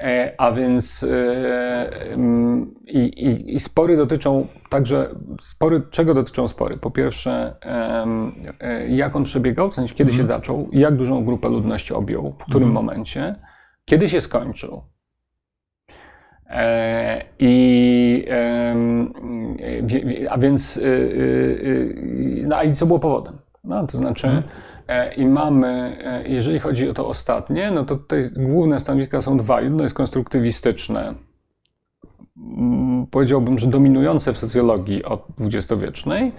E, 0.00 0.34
A 0.38 0.52
więc 0.52 1.02
e, 1.02 2.16
i, 2.86 2.98
i, 2.98 3.54
i 3.54 3.60
spory 3.60 3.96
dotyczą 3.96 4.46
także, 4.70 5.08
spory, 5.42 5.82
czego 5.90 6.14
dotyczą 6.14 6.48
spory? 6.48 6.76
Po 6.76 6.90
pierwsze, 6.90 7.56
e, 8.60 8.88
jak 8.88 9.16
on 9.16 9.24
przebiegał, 9.24 9.70
w 9.70 9.74
sensie 9.74 9.94
kiedy 9.94 10.12
się 10.12 10.26
zaczął, 10.26 10.68
jak 10.72 10.96
dużą 10.96 11.24
grupę 11.24 11.48
ludności 11.48 11.94
objął, 11.94 12.34
w 12.38 12.44
którym 12.44 12.70
momencie, 12.72 13.34
kiedy 13.84 14.08
się 14.08 14.20
skończył. 14.20 14.82
I, 17.38 18.26
a 20.30 20.38
więc, 20.38 20.80
no 22.44 22.62
i 22.62 22.74
co 22.74 22.86
było 22.86 22.98
powodem? 22.98 23.38
No, 23.64 23.86
to 23.86 23.98
znaczy, 23.98 24.28
e, 24.28 24.42
i 25.16 25.26
mamy, 25.26 25.98
e, 26.04 26.28
jeżeli 26.28 26.58
chodzi 26.58 26.88
o 26.88 26.94
to 26.94 27.08
ostatnie, 27.08 27.70
no 27.70 27.84
to 27.84 27.96
tutaj 27.96 28.22
główne 28.36 28.80
stanowiska 28.80 29.20
są 29.20 29.38
dwa. 29.38 29.60
Jedno 29.60 29.82
jest 29.82 29.94
konstruktywistyczne, 29.94 31.14
mm, 32.36 33.06
powiedziałbym, 33.06 33.58
że 33.58 33.66
dominujące 33.66 34.32
w 34.32 34.38
socjologii 34.38 35.04
od 35.04 35.26
dwudziestowiecznej. 35.38 36.32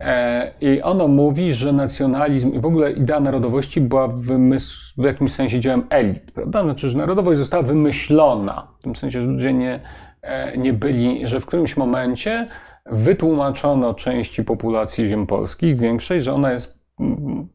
E, 0.00 0.52
I 0.60 0.82
ono 0.82 1.08
mówi, 1.08 1.54
że 1.54 1.72
nacjonalizm 1.72 2.54
i 2.54 2.60
w 2.60 2.66
ogóle 2.66 2.92
idea 2.92 3.20
narodowości 3.20 3.80
była 3.80 4.08
wymysł, 4.08 5.02
w 5.02 5.04
jakimś 5.04 5.32
sensie 5.32 5.60
dziełem 5.60 5.86
elit, 5.90 6.32
prawda? 6.32 6.62
Znaczy, 6.62 6.88
że 6.88 6.98
narodowość 6.98 7.38
została 7.38 7.62
wymyślona, 7.62 8.68
w 8.80 8.82
tym 8.82 8.96
sensie, 8.96 9.20
że 9.20 9.26
ludzie 9.26 9.52
nie, 9.52 9.80
e, 10.22 10.58
nie 10.58 10.72
byli, 10.72 11.26
że 11.26 11.40
w 11.40 11.46
którymś 11.46 11.76
momencie 11.76 12.48
wytłumaczono 12.86 13.94
części 13.94 14.44
populacji 14.44 15.06
ziem 15.06 15.26
polskich, 15.26 15.78
większej, 15.78 16.22
że 16.22 16.32
ona 16.32 16.52
jest 16.52 16.83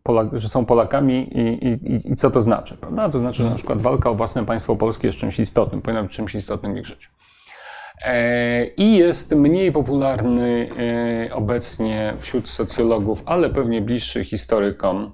Polak, 0.03 0.27
że 0.39 0.49
są 0.49 0.65
Polakami 0.65 1.37
i, 1.37 1.67
i, 1.67 2.11
i- 2.11 2.15
co 2.15 2.31
to 2.31 2.41
znaczy, 2.41 2.77
prawda? 2.77 3.09
To 3.09 3.19
znaczy, 3.19 3.43
że 3.43 3.49
na 3.49 3.55
przykład 3.55 3.81
walka 3.81 4.09
o 4.09 4.15
własne 4.15 4.45
państwo 4.45 4.75
polskie 4.75 5.07
jest 5.07 5.19
czymś 5.19 5.39
istotnym, 5.39 5.81
powinna 5.81 6.03
być 6.03 6.11
czymś 6.11 6.35
istotnym 6.35 6.73
w 6.73 6.77
ich 6.77 6.85
życiu. 6.85 7.09
E, 8.05 8.65
I 8.65 8.95
jest 8.97 9.35
mniej 9.35 9.71
popularny 9.71 10.69
e, 11.29 11.33
obecnie 11.35 12.13
wśród 12.17 12.49
socjologów, 12.49 13.23
ale 13.25 13.49
pewnie 13.49 13.81
bliższy 13.81 14.25
historykom. 14.25 15.11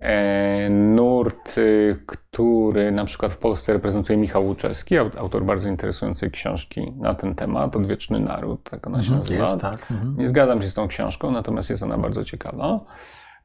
e, 0.00 0.70
Nurt, 0.70 1.58
y, 1.58 1.96
który 2.06 2.92
na 2.92 3.04
przykład 3.04 3.32
w 3.32 3.38
Polsce 3.38 3.72
reprezentuje 3.72 4.16
Michał 4.18 4.46
Łuczewski, 4.46 4.94
aut- 4.98 5.18
autor 5.18 5.44
bardzo 5.44 5.68
interesującej 5.68 6.30
książki 6.30 6.92
na 6.96 7.14
ten 7.14 7.34
temat, 7.34 7.76
Odwieczny 7.76 8.20
Naród, 8.20 8.70
tak 8.70 8.86
ona 8.86 9.02
się 9.02 9.12
nazywa. 9.12 9.42
jest, 9.44 9.60
tak. 9.60 9.86
Mhm. 9.90 10.16
Nie 10.18 10.28
zgadzam 10.28 10.62
się 10.62 10.68
z 10.68 10.74
tą 10.74 10.88
książką, 10.88 11.30
natomiast 11.30 11.70
jest 11.70 11.82
ona 11.82 11.98
bardzo 11.98 12.24
ciekawa. 12.24 12.80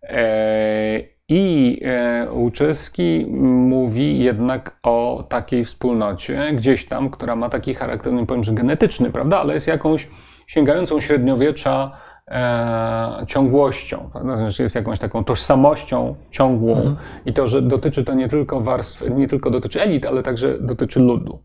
E, 0.04 1.16
I 1.30 1.80
e, 1.86 2.28
Łuczewski 2.32 3.26
mówi 3.30 4.20
jednak 4.20 4.78
o 4.84 5.26
takiej 5.30 5.66
wspólnocie, 5.66 6.54
gdzieś 6.54 6.86
tam, 6.86 7.10
która 7.10 7.36
ma 7.36 7.50
taki 7.50 7.74
charakter, 7.74 8.14
nie 8.14 8.26
powiem, 8.26 8.44
że 8.44 8.54
genetyczny, 8.54 9.12
prawda, 9.12 9.40
ale 9.40 9.54
jest 9.54 9.68
jakąś 9.68 10.08
sięgającą 10.48 11.00
średniowiecza 11.00 11.98
e, 12.28 13.26
ciągłością, 13.28 14.10
prawda? 14.12 14.38
Znaczy 14.38 14.64
jest 14.64 14.76
jakąś 14.76 15.00
taką 15.00 15.24
tożsamością 15.24 16.16
ciągłą 16.32 16.96
i 17.26 17.34
to, 17.34 17.48
że 17.48 17.62
dotyczy 17.62 18.04
to 18.04 18.14
nie 18.14 18.30
tylko 18.30 18.62
warstw, 18.62 19.04
nie 19.10 19.28
tylko 19.28 19.50
dotyczy 19.50 19.82
elit, 19.82 20.06
ale 20.06 20.24
także 20.24 20.60
dotyczy 20.60 21.00
ludu, 21.00 21.40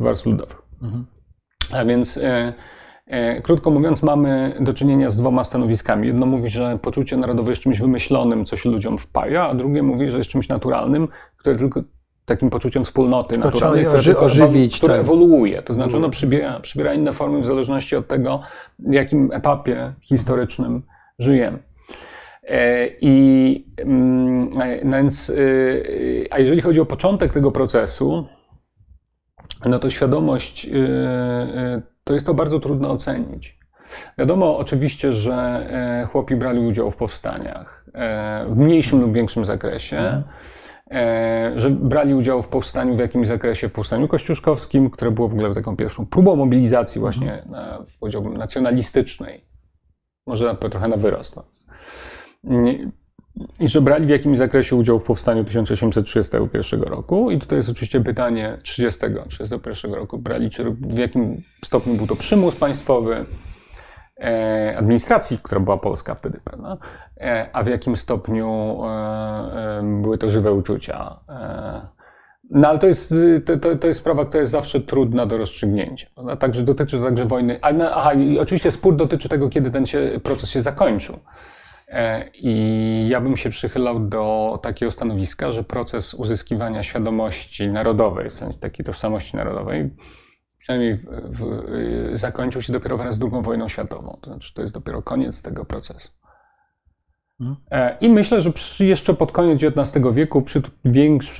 warstw 0.00 0.26
ludowych. 0.26 0.62
A 1.72 1.84
więc 1.84 2.16
e, 2.16 2.52
krótko 3.42 3.70
mówiąc, 3.70 4.02
mamy 4.02 4.56
do 4.60 4.74
czynienia 4.74 5.10
z 5.10 5.16
dwoma 5.16 5.44
stanowiskami. 5.44 6.06
Jedno 6.06 6.26
mówi, 6.26 6.48
że 6.48 6.78
poczucie 6.82 7.16
narodowe 7.16 7.50
jest 7.50 7.62
czymś 7.62 7.80
wymyślonym, 7.80 8.44
co 8.44 8.56
się 8.56 8.70
ludziom 8.70 8.98
wpaja, 8.98 9.48
a 9.48 9.54
drugie 9.54 9.82
mówi, 9.82 10.10
że 10.10 10.18
jest 10.18 10.30
czymś 10.30 10.48
naturalnym, 10.48 11.08
które 11.36 11.56
tylko 11.56 11.82
takim 12.24 12.50
poczuciem 12.50 12.84
wspólnoty 12.84 13.28
Tylko 13.28 13.50
naturalnej, 13.50 13.84
które, 13.84 13.98
oży- 13.98 14.18
ożywić, 14.18 14.76
które 14.76 14.94
tak. 14.94 15.00
ewoluuje. 15.00 15.62
To 15.62 15.74
znaczy 15.74 15.96
ono 15.96 16.10
przybiera, 16.10 16.60
przybiera 16.60 16.94
inne 16.94 17.12
formy 17.12 17.40
w 17.40 17.44
zależności 17.44 17.96
od 17.96 18.08
tego, 18.08 18.40
w 18.78 18.92
jakim 18.92 19.32
etapie 19.32 19.92
historycznym 20.00 20.82
żyjemy. 21.18 21.58
E, 22.48 22.88
I 23.00 23.66
mm, 23.76 24.62
e, 24.62 24.84
no 24.84 24.96
więc, 24.96 25.30
y, 25.30 26.26
a 26.30 26.38
jeżeli 26.38 26.60
chodzi 26.60 26.80
o 26.80 26.86
początek 26.86 27.32
tego 27.32 27.52
procesu, 27.52 28.26
no 29.64 29.78
to 29.78 29.90
świadomość 29.90 30.66
y, 30.66 30.68
y, 30.68 31.82
to 32.04 32.14
jest 32.14 32.26
to 32.26 32.34
bardzo 32.34 32.60
trudno 32.60 32.90
ocenić. 32.90 33.58
Wiadomo 34.18 34.58
oczywiście, 34.58 35.12
że 35.12 35.34
e, 36.02 36.06
chłopi 36.06 36.36
brali 36.36 36.60
udział 36.60 36.90
w 36.90 36.96
powstaniach 36.96 37.84
e, 37.94 38.46
w 38.48 38.56
mniejszym 38.56 39.00
lub 39.00 39.12
większym 39.12 39.44
zakresie. 39.44 40.22
E, 40.90 41.52
Że 41.56 41.70
brali 41.70 42.14
udział 42.14 42.42
w 42.42 42.48
powstaniu 42.48 42.96
w 42.96 42.98
jakimś 42.98 43.28
zakresie, 43.28 43.68
w 43.68 43.72
powstaniu 43.72 44.08
kościuszkowskim, 44.08 44.90
które 44.90 45.10
było 45.10 45.28
w 45.28 45.32
ogóle 45.32 45.54
taką 45.54 45.76
pierwszą 45.76 46.06
próbą 46.06 46.36
mobilizacji 46.36 47.00
właśnie, 47.00 47.42
na, 47.46 47.84
powiedziałbym, 48.00 48.36
nacjonalistycznej. 48.36 49.44
Może 50.26 50.56
trochę 50.56 50.88
na 50.88 50.96
wyrost. 50.96 51.36
I 53.60 53.68
że 53.68 53.80
brali 53.80 54.06
w 54.06 54.08
jakimś 54.08 54.38
zakresie 54.38 54.76
udział 54.76 54.98
w 54.98 55.02
powstaniu 55.02 55.44
1831 55.44 56.82
roku. 56.82 57.30
I 57.30 57.38
tutaj 57.38 57.56
jest 57.56 57.68
oczywiście 57.68 58.00
pytanie 58.00 58.58
30, 58.62 59.00
31 59.28 59.94
roku. 59.94 60.18
Brali, 60.18 60.50
czy 60.50 60.64
w 60.70 60.98
jakim 60.98 61.42
stopniu 61.64 61.94
był 61.94 62.06
to 62.06 62.16
przymus 62.16 62.56
państwowy, 62.56 63.26
e, 64.20 64.74
administracji, 64.78 65.38
która 65.42 65.60
była 65.60 65.78
polska 65.78 66.14
wtedy, 66.14 66.40
prawda? 66.44 66.76
E, 67.20 67.48
a 67.52 67.62
w 67.62 67.66
jakim 67.66 67.96
stopniu 67.96 68.78
e, 68.84 68.88
e, 68.88 70.00
były 70.02 70.18
to 70.18 70.30
żywe 70.30 70.52
uczucia. 70.52 71.20
E, 71.28 71.98
no 72.50 72.68
ale 72.68 72.78
to 72.78 72.86
jest, 72.86 73.14
to, 73.44 73.56
to, 73.56 73.76
to 73.76 73.88
jest 73.88 74.00
sprawa, 74.00 74.24
która 74.24 74.40
jest 74.40 74.52
zawsze 74.52 74.80
trudna 74.80 75.26
do 75.26 75.38
rozstrzygnięcia. 75.38 76.06
Prawda? 76.14 76.36
Także 76.36 76.62
dotyczy 76.62 76.98
to 76.98 77.04
także 77.04 77.24
wojny. 77.24 77.58
A, 77.62 77.72
no, 77.72 77.90
aha, 77.90 78.14
i 78.14 78.38
oczywiście 78.38 78.70
spór 78.70 78.96
dotyczy 78.96 79.28
tego, 79.28 79.48
kiedy 79.48 79.70
ten 79.70 79.86
się, 79.86 80.20
proces 80.22 80.50
się 80.50 80.62
zakończył. 80.62 81.18
E, 81.88 82.30
I 82.34 83.08
ja 83.08 83.20
bym 83.20 83.36
się 83.36 83.50
przychylał 83.50 84.00
do 84.00 84.58
takiego 84.62 84.92
stanowiska, 84.92 85.50
że 85.50 85.64
proces 85.64 86.14
uzyskiwania 86.14 86.82
świadomości 86.82 87.68
narodowej, 87.68 88.28
takiej 88.60 88.86
tożsamości 88.86 89.36
narodowej, 89.36 89.90
przynajmniej 90.58 90.96
w, 90.96 91.04
w, 91.30 91.42
y, 92.12 92.16
zakończył 92.16 92.62
się 92.62 92.72
dopiero 92.72 92.96
wraz 92.96 93.14
z 93.14 93.22
II 93.22 93.42
wojną 93.42 93.68
światową. 93.68 94.18
To 94.22 94.30
znaczy, 94.30 94.54
to 94.54 94.62
jest 94.62 94.74
dopiero 94.74 95.02
koniec 95.02 95.42
tego 95.42 95.64
procesu. 95.64 96.08
E, 97.70 97.98
I 98.00 98.08
myślę, 98.08 98.40
że 98.40 98.52
przy, 98.52 98.86
jeszcze 98.86 99.14
pod 99.14 99.32
koniec 99.32 99.62
XIX 99.62 100.06
wieku 100.12 100.42
przy, 100.42 100.62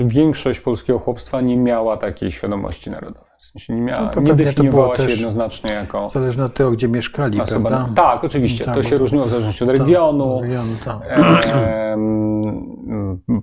większość 0.04 0.60
polskiego 0.60 0.98
chłopstwa 0.98 1.40
nie 1.40 1.56
miała 1.56 1.96
takiej 1.96 2.32
świadomości 2.32 2.90
narodowej. 2.90 3.27
W 3.38 3.44
sensie 3.44 3.74
nie, 3.74 3.80
miała, 3.80 4.10
No, 4.16 4.22
to 4.22 4.34
definiowała 4.34 4.96
się 4.96 5.10
jednoznacznie 5.10 5.74
jako 5.74 6.10
Zależnie 6.10 6.44
od 6.44 6.54
tego, 6.54 6.70
gdzie 6.70 6.88
mieszkali, 6.88 7.40
osoba. 7.40 7.68
prawda? 7.68 8.02
Tak, 8.02 8.24
oczywiście. 8.24 8.64
Tak, 8.64 8.74
to 8.74 8.82
się 8.82 8.98
różniło 8.98 9.24
w 9.24 9.30
zależności 9.30 9.64
od 9.64 9.70
regionu. 9.70 10.40
Regionu, 10.42 10.72
tak. 10.84 11.02
Em, 11.08 12.78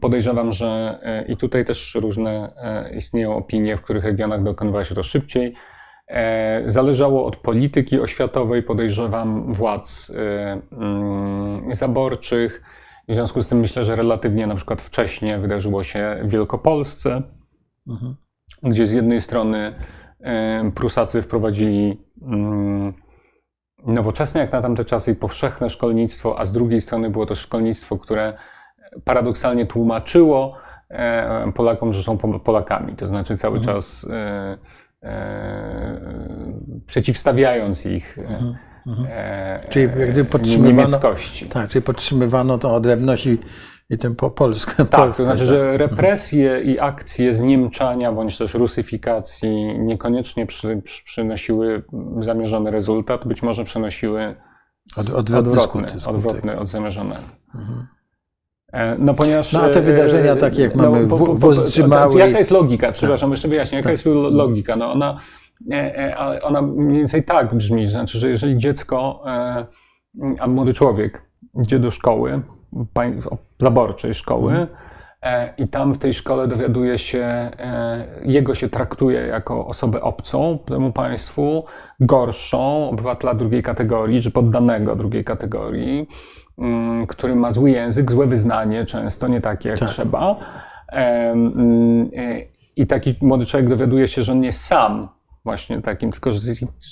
Podejrzewam, 0.02 0.52
że 0.52 1.00
e, 1.04 1.26
i 1.26 1.38
tutaj 1.38 1.66
też 1.66 1.96
różne 1.96 2.54
e, 2.58 2.96
istnieją 2.96 3.36
opinie, 3.36 3.78
w 3.78 3.82
których 3.82 4.04
regionach 4.04 4.44
dokonywała 4.44 4.84
się 4.84 4.96
to 4.96 5.04
szybciej, 5.04 5.54
Zależało 6.66 7.26
od 7.26 7.38
polityki 7.38 8.00
oświatowej, 8.00 8.64
podejrzewam, 8.64 9.54
władz 9.54 10.12
mm, 10.72 11.76
zaborczych. 11.76 12.64
W 13.10 13.14
związku 13.14 13.42
z 13.42 13.48
tym 13.48 13.60
myślę, 13.60 13.86
że 13.86 13.96
relatywnie 13.96 14.48
na 14.48 14.56
przykład 14.56 14.82
wcześniej 14.82 15.40
wydarzyło 15.40 15.84
się 15.84 16.20
w 16.24 16.30
Wielkopolsce, 16.30 17.22
mhm. 17.88 18.16
Gdzie 18.66 18.88
z 18.88 18.92
jednej 18.92 19.22
strony 19.22 19.74
Prusacy 20.76 21.22
wprowadzili 21.22 22.02
mm, 22.22 22.94
nowoczesne 23.86 24.42
jak 24.42 24.52
na 24.52 24.62
tamte 24.62 24.86
czasy 24.86 25.12
i 25.12 25.16
powszechne 25.16 25.70
szkolnictwo, 25.70 26.40
a 26.40 26.46
z 26.46 26.52
drugiej 26.52 26.82
strony 26.82 27.10
było 27.10 27.26
to 27.26 27.36
szkolnictwo, 27.36 27.98
które 27.98 28.34
paradoksalnie 29.04 29.66
tłumaczyło 29.66 30.58
e, 30.90 31.52
Polakom, 31.56 31.94
że 31.94 32.04
są 32.04 32.18
Polakami. 32.18 32.96
To 32.96 33.08
znaczy 33.08 33.38
cały 33.38 33.58
mhm. 33.58 33.76
czas 33.76 34.08
e, 34.10 34.58
e, 35.04 36.02
przeciwstawiając 36.88 37.86
ich 37.86 38.18
mhm. 38.18 38.56
Mhm. 38.88 39.08
czyli 39.70 39.86
jak 39.86 40.12
gdyby 40.12 40.30
podtrzymywano, 40.30 40.82
niemieckości. 40.82 41.46
Tak, 41.46 41.70
czyli 41.70 41.82
podtrzymywano 41.82 42.58
tą 42.58 42.76
odrębność 42.76 43.26
i 43.26 43.38
i 43.90 43.98
ten 43.98 44.16
po 44.16 44.30
polsku. 44.30 44.72
Tak, 44.86 45.02
Polskę, 45.02 45.24
to 45.24 45.26
znaczy, 45.26 45.40
tak. 45.40 45.48
że 45.48 45.78
represje 45.78 46.62
i 46.62 46.80
akcje 46.80 47.34
zniemczania 47.34 48.12
bądź 48.12 48.38
też 48.38 48.54
rusyfikacji 48.54 49.80
niekoniecznie 49.80 50.46
przy, 50.46 50.82
przy, 50.82 51.04
przynosiły 51.04 51.84
zamierzony 52.20 52.72
rezultat, 52.72 53.28
być 53.28 53.44
może 53.44 53.64
przynosiły 53.64 54.36
Od, 54.98 55.10
odwrotny, 55.10 55.52
odwrotny, 55.52 56.08
odwrotny 56.08 56.60
od 56.60 56.68
zamierzonego. 56.68 57.22
Mhm. 57.56 57.88
E, 58.74 58.96
no 59.00 59.14
ponieważ... 59.14 59.54
No 59.54 59.62
a 59.62 59.70
te 59.70 59.82
wydarzenia 59.82 60.32
e, 60.32 60.36
takie 60.36 60.62
jak 60.62 60.76
no, 60.76 60.84
mamy 60.84 61.08
no, 61.08 61.18
w, 61.18 61.40
w, 61.40 62.18
Jaka 62.18 62.38
jest 62.38 62.52
logika? 62.52 62.92
Przepraszam, 62.92 63.30
tak. 63.30 63.34
jeszcze 63.34 63.48
wyjaśnię. 63.48 63.78
Jaka 63.78 63.88
tak. 63.90 63.92
jest 63.92 64.06
logika? 64.32 64.76
No 64.76 64.92
ona, 64.92 65.20
e, 65.72 66.42
ona 66.44 66.62
mniej 66.62 66.98
więcej 66.98 67.24
tak 67.24 67.56
brzmi, 67.56 67.90
znaczy, 67.90 68.20
że 68.20 68.30
jeżeli 68.30 68.58
dziecko, 68.58 69.24
a 70.40 70.48
młody 70.48 70.74
człowiek 70.74 71.22
idzie 71.64 71.80
do 71.80 71.92
szkoły, 71.92 72.42
zaborczej 73.60 74.14
szkoły. 74.14 74.68
E, 75.26 75.54
I 75.58 75.68
tam 75.68 75.94
w 75.94 75.98
tej 75.98 76.14
szkole 76.14 76.48
dowiaduje 76.48 76.98
się, 76.98 77.20
e, 77.20 78.06
jego 78.26 78.56
się 78.56 78.70
traktuje 78.70 79.22
jako 79.22 79.68
osobę 79.68 80.02
obcą 80.02 80.60
temu 80.66 80.92
państwu, 80.92 81.66
gorszą, 82.00 82.90
obywatela 82.90 83.34
drugiej 83.34 83.64
kategorii, 83.64 84.22
czy 84.22 84.32
poddanego 84.32 84.96
drugiej 84.96 85.24
kategorii, 85.24 86.08
mm, 86.58 87.08
który 87.08 87.36
ma 87.36 87.52
zły 87.52 87.72
język, 87.72 88.12
złe 88.12 88.28
wyznanie, 88.28 88.86
często 88.86 89.28
nie 89.28 89.42
takie 89.42 89.70
jak 89.70 89.80
tak. 89.80 89.90
trzeba. 89.90 90.36
E, 90.92 91.32
mm, 91.32 92.10
I 92.76 92.88
taki 92.88 93.16
młody 93.22 93.46
człowiek 93.46 93.70
dowiaduje 93.70 94.08
się, 94.08 94.24
że 94.24 94.32
on 94.32 94.40
nie 94.40 94.48
jest 94.48 94.62
sam, 94.66 95.08
właśnie 95.46 95.82
takim, 95.82 96.12
tylko 96.12 96.32
że 96.32 96.40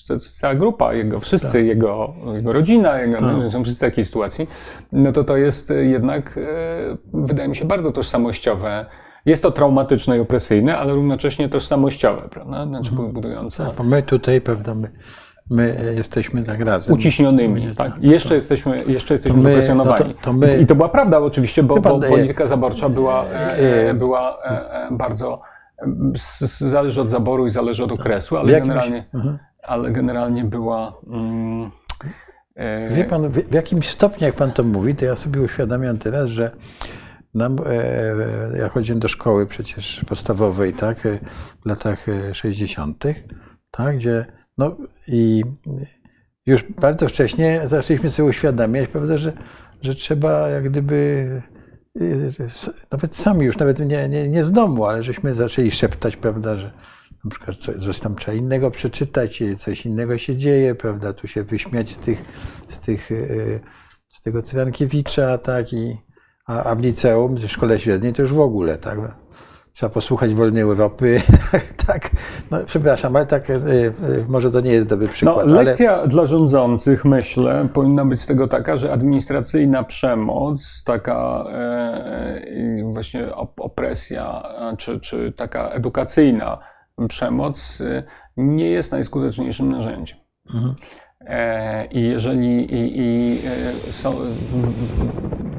to 0.07 0.13
jest 0.13 0.39
cała 0.39 0.55
grupa, 0.55 0.93
jego, 0.93 1.19
wszyscy, 1.19 1.51
tak. 1.51 1.65
jego, 1.65 2.13
jego 2.33 2.53
rodzina, 2.53 2.99
jego, 2.99 3.17
tak. 3.17 3.37
no, 3.37 3.51
są 3.51 3.63
wszyscy 3.63 3.85
w 3.85 3.89
takiej 3.89 4.05
sytuacji, 4.05 4.47
no 4.91 5.11
to 5.11 5.23
to 5.23 5.37
jest 5.37 5.73
jednak, 5.81 6.37
e, 6.37 6.97
wydaje 7.13 7.49
mi 7.49 7.55
się, 7.55 7.65
bardzo 7.65 7.91
tożsamościowe. 7.91 8.85
Jest 9.25 9.43
to 9.43 9.51
traumatyczne 9.51 10.17
i 10.17 10.19
opresyjne, 10.19 10.77
ale 10.77 10.93
równocześnie 10.93 11.49
tożsamościowe, 11.49 12.29
prawda? 12.29 12.65
Znaczy 12.65 12.91
mhm. 12.91 13.11
budujące. 13.11 13.65
Tak, 13.65 13.85
my 13.85 14.01
tutaj, 14.01 14.41
prawda, 14.41 14.75
my, 14.75 14.91
my 15.49 15.93
jesteśmy 15.95 16.43
tak 16.43 16.59
razem. 16.59 16.95
Uciśnionymi, 16.95 17.67
tak? 17.75 17.93
tak. 17.93 18.03
Jeszcze 18.03 18.29
to, 18.29 18.35
jesteśmy, 18.35 18.83
jeszcze 18.87 19.13
jesteśmy 19.13 19.37
to 19.37 19.43
my, 19.43 19.75
no 19.75 19.85
to, 19.85 20.05
to 20.21 20.33
my, 20.33 20.57
I 20.57 20.67
to 20.67 20.75
była 20.75 20.89
prawda 20.89 21.19
oczywiście, 21.19 21.63
bo, 21.63 21.81
bo 21.81 21.99
polityka 21.99 22.47
zaborcza 22.47 22.89
była, 22.89 23.25
e, 23.25 23.89
e, 23.89 23.93
była 23.93 24.37
bardzo 24.91 25.41
zależy 26.59 27.01
od 27.01 27.09
zaboru 27.09 27.47
i 27.47 27.49
zależy 27.49 27.83
od 27.83 27.89
tak. 27.89 27.99
okresu, 27.99 28.37
ale, 28.37 28.51
generalnie, 28.59 29.05
mhm. 29.13 29.37
ale 29.63 29.91
generalnie 29.91 30.43
była. 30.43 30.97
Mm, 31.07 31.71
e... 32.55 32.89
Wie 32.89 33.05
pan, 33.05 33.29
w, 33.29 33.53
jakimś 33.53 33.89
stopniu, 33.89 34.25
jak 34.25 34.35
pan 34.35 34.51
to 34.51 34.63
mówi, 34.63 34.95
to 34.95 35.05
ja 35.05 35.15
sobie 35.15 35.41
uświadamiam 35.41 35.97
teraz, 35.97 36.29
że 36.29 36.51
nam, 37.33 37.55
e, 37.65 38.57
ja 38.57 38.69
chodziłem 38.69 38.99
do 38.99 39.07
szkoły 39.07 39.45
przecież 39.45 40.05
podstawowej, 40.07 40.73
tak, 40.73 41.05
e, 41.05 41.19
w 41.61 41.65
latach 41.65 42.05
60., 42.33 43.05
e, 43.05 43.15
tak, 43.71 43.97
gdzie, 43.97 44.25
no 44.57 44.77
i 45.07 45.43
już 46.45 46.63
bardzo 46.63 47.07
wcześnie 47.07 47.61
zaczęliśmy 47.63 48.09
sobie 48.09 48.29
uświadamiać, 48.29 48.89
prawda, 48.89 49.17
że, 49.17 49.33
że 49.81 49.95
trzeba 49.95 50.49
jak 50.49 50.69
gdyby 50.69 51.41
nawet 52.91 53.15
sami 53.15 53.45
już, 53.45 53.57
nawet 53.57 53.79
nie, 53.79 54.09
nie, 54.09 54.29
nie 54.29 54.43
z 54.43 54.51
domu, 54.51 54.85
ale 54.85 55.03
żeśmy 55.03 55.35
zaczęli 55.35 55.71
szeptać, 55.71 56.15
prawda, 56.15 56.57
że 56.57 56.71
na 57.23 57.29
przykład 57.31 57.57
coś 57.57 57.99
tam 57.99 58.15
trzeba 58.15 58.37
innego 58.37 58.71
przeczytać, 58.71 59.43
coś 59.57 59.85
innego 59.85 60.17
się 60.17 60.37
dzieje, 60.37 60.75
prawda, 60.75 61.13
tu 61.13 61.27
się 61.27 61.43
wyśmiać 61.43 61.89
z 61.89 61.97
tych, 61.97 62.23
z 62.67 62.79
tych, 62.79 63.11
e, 63.11 63.15
z 64.09 64.21
tego 64.21 64.41
Cyrankiewicza, 64.41 65.37
tak, 65.37 65.73
i, 65.73 65.97
a, 66.47 66.63
a 66.63 66.75
w 66.75 66.81
liceum, 66.81 67.35
w 67.35 67.47
szkole 67.47 67.79
średniej 67.79 68.13
to 68.13 68.21
już 68.21 68.33
w 68.33 68.39
ogóle, 68.39 68.77
tak, 68.77 68.99
trzeba 69.73 69.89
posłuchać 69.89 70.35
Wolnej 70.35 70.61
Europy. 70.61 71.21
tak, 71.87 72.09
no, 72.51 72.57
przepraszam, 72.65 73.15
ale 73.15 73.25
tak, 73.25 73.49
e, 73.49 73.53
e, 73.55 73.61
może 74.27 74.51
to 74.51 74.61
nie 74.61 74.71
jest 74.71 74.87
dobry 74.87 75.07
przykład. 75.07 75.47
No, 75.47 75.61
lekcja 75.61 75.95
ale... 75.95 76.07
dla 76.07 76.25
rządzących, 76.25 77.05
myślę, 77.05 77.67
powinna 77.73 78.05
być 78.05 78.21
z 78.21 78.25
tego 78.25 78.47
taka, 78.47 78.77
że 78.77 78.93
administracyjna 78.93 79.83
przemoc, 79.83 80.83
taka 80.85 81.45
e, 81.51 82.41
właśnie 82.83 83.35
opresja, 83.57 84.43
czy, 84.77 84.99
czy 84.99 85.33
taka 85.37 85.69
edukacyjna 85.69 86.59
przemoc 87.09 87.83
nie 88.37 88.69
jest 88.69 88.91
najskuteczniejszym 88.91 89.71
narzędziem. 89.71 90.17
Mhm. 90.53 90.75
I 91.91 92.01
jeżeli 92.01 92.73
i, 92.73 92.99
i 92.99 93.41
są, 93.91 94.15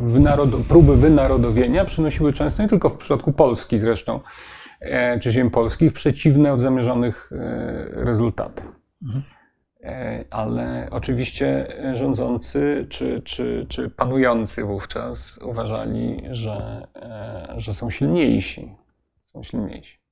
wynarod, 0.00 0.50
próby 0.68 0.96
wynarodowienia 0.96 1.84
przynosiły 1.84 2.32
często, 2.32 2.62
nie 2.62 2.68
tylko 2.68 2.88
w 2.88 2.96
przypadku 2.96 3.32
Polski 3.32 3.78
zresztą, 3.78 4.20
e, 4.80 5.20
czy 5.20 5.32
ziem 5.32 5.50
polskich, 5.50 5.92
przeciwne 5.92 6.52
od 6.52 6.60
zamierzonych 6.60 7.30
e, 7.32 8.04
rezultaty. 8.04 8.62
Mhm. 9.04 9.22
E, 9.82 10.24
ale 10.30 10.88
oczywiście 10.90 11.66
rządzący 11.92 12.86
czy, 12.88 13.22
czy, 13.24 13.66
czy 13.68 13.90
panujący 13.90 14.64
wówczas 14.64 15.38
uważali, 15.42 16.22
że, 16.30 16.86
że 17.56 17.74
są 17.74 17.90
silniejsi. 17.90 18.74
Są 19.26 19.42
silniejsi. 19.42 20.03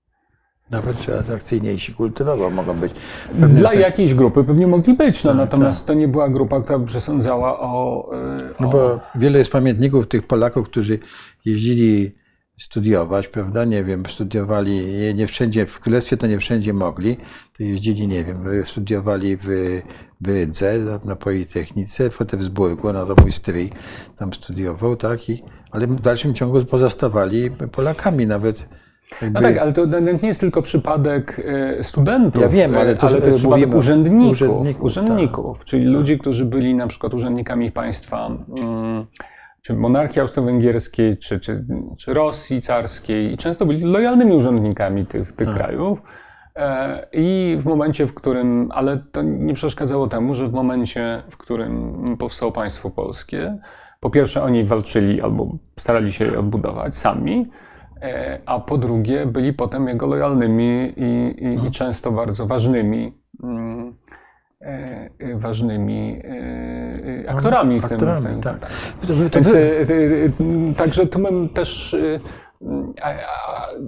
Nawet 0.73 1.09
atrakcyjniejsi 1.21 1.95
kulturowo 1.95 2.51
mogą 2.51 2.75
być. 2.75 2.93
Dla 3.35 3.69
sen... 3.69 3.81
jakiejś 3.81 4.15
grupy 4.15 4.45
pewnie 4.45 4.67
mogli 4.67 4.95
być, 4.95 5.25
no, 5.25 5.31
tak, 5.31 5.39
natomiast 5.39 5.81
tak. 5.81 5.87
to 5.87 5.95
nie 5.95 6.09
była 6.09 6.29
grupa, 6.29 6.61
która 6.61 6.79
przesądzała 6.79 7.61
o, 7.61 7.67
o... 7.69 8.11
No 8.61 8.69
bo 8.69 9.01
wiele 9.15 9.39
jest 9.39 9.53
pamiętników 9.53 10.07
tych 10.07 10.27
Polaków, 10.27 10.69
którzy 10.69 10.99
jeździli 11.45 12.15
studiować, 12.59 13.29
prawda? 13.29 13.65
Nie 13.65 13.85
wiem, 13.85 14.03
studiowali 14.09 14.87
nie, 14.87 15.15
nie 15.15 15.27
wszędzie, 15.27 15.67
w 15.67 15.81
królestwie 15.81 16.17
to 16.17 16.27
nie 16.27 16.39
wszędzie 16.39 16.73
mogli, 16.73 17.17
to 17.57 17.63
jeździli, 17.63 18.09
nie 18.09 18.25
wiem, 18.25 18.45
studiowali 18.65 19.37
w, 19.37 19.47
w 20.21 20.29
Rydze, 20.29 20.99
na 21.05 21.17
Politechnice, 21.17 22.11
w 22.11 22.17
Wrocławsburgu, 22.17 22.93
no 22.93 23.07
to 23.07 23.15
mój 23.23 23.33
stryj 23.33 23.71
tam 24.19 24.33
studiował, 24.33 24.97
tak? 24.97 25.29
I, 25.29 25.43
ale 25.71 25.87
w 25.87 26.01
dalszym 26.01 26.35
ciągu 26.35 26.65
pozostawali 26.65 27.51
Polakami, 27.51 28.27
nawet 28.27 28.69
jakby... 29.23 29.41
No 29.41 29.49
tak, 29.49 29.59
ale 29.59 29.73
to 29.73 29.87
nie 30.01 30.29
jest 30.29 30.41
tylko 30.41 30.63
przypadek 30.63 31.43
e, 31.79 31.85
studentów. 31.85 32.43
Ja 32.43 32.49
wiem, 32.49 32.77
ale 32.77 32.97
to, 32.97 33.07
ale 33.07 33.21
to 33.21 33.27
jest 33.27 33.39
przypadek 33.39 33.75
urzędników. 33.75 34.31
Urzędników, 34.31 34.83
urzędników 34.83 35.59
tak. 35.59 35.67
czyli 35.67 35.85
tak. 35.85 35.95
ludzi, 35.95 36.19
którzy 36.19 36.45
byli 36.45 36.75
na 36.75 36.87
przykład 36.87 37.15
urzędnikami 37.15 37.73
państwa, 37.73 38.27
mm, 38.27 39.07
czy 39.63 39.75
monarchii 39.75 40.21
austro-węgierskiej, 40.21 41.19
czy, 41.19 41.41
czy, 41.41 41.65
czy 41.99 42.15
Rosji 42.15 42.63
carskiej, 42.63 43.33
i 43.33 43.37
często 43.37 43.67
byli 43.67 43.85
lojalnymi 43.85 44.37
urzędnikami 44.37 45.07
tych, 45.07 45.33
tych 45.33 45.47
tak. 45.47 45.57
krajów. 45.57 46.03
E, 46.57 47.07
I 47.13 47.57
w 47.61 47.65
momencie, 47.65 48.07
w 48.07 48.15
którym, 48.15 48.69
ale 48.75 48.99
to 49.13 49.23
nie 49.23 49.55
przeszkadzało 49.55 50.09
temu, 50.09 50.35
że 50.35 50.49
w 50.49 50.53
momencie, 50.53 51.23
w 51.31 51.37
którym 51.37 52.17
powstało 52.19 52.53
państwo 52.53 52.91
polskie, 52.91 53.59
po 54.01 54.11
pierwsze 54.11 54.43
oni 54.43 54.65
walczyli 54.65 55.21
albo 55.21 55.57
starali 55.77 56.13
się 56.13 56.25
je 56.25 56.39
odbudować 56.39 56.97
sami, 56.97 57.51
a 58.47 58.61
po 58.61 58.79
drugie 58.79 59.27
byli 59.27 59.53
potem 59.53 59.89
jego 59.89 60.07
lojalnymi 60.07 60.93
i, 60.97 61.35
i, 61.39 61.45
i 61.45 61.55
mhm. 61.55 61.73
często 61.73 62.13
bardzo 62.13 62.47
ważnymi 62.47 63.13
mm, 63.43 63.95
e, 64.61 65.11
e, 65.19 65.39
ważnymi 65.39 66.23
aktorami 67.29 67.81
w 67.81 67.85
tym. 67.85 67.93
Aktorami, 67.95 68.27
w 68.27 68.31
tym 68.31 68.43
tak. 68.43 68.71
Więc, 69.35 69.57
także 70.77 71.07
tu 71.07 71.19
mam 71.19 71.49
też 71.49 71.97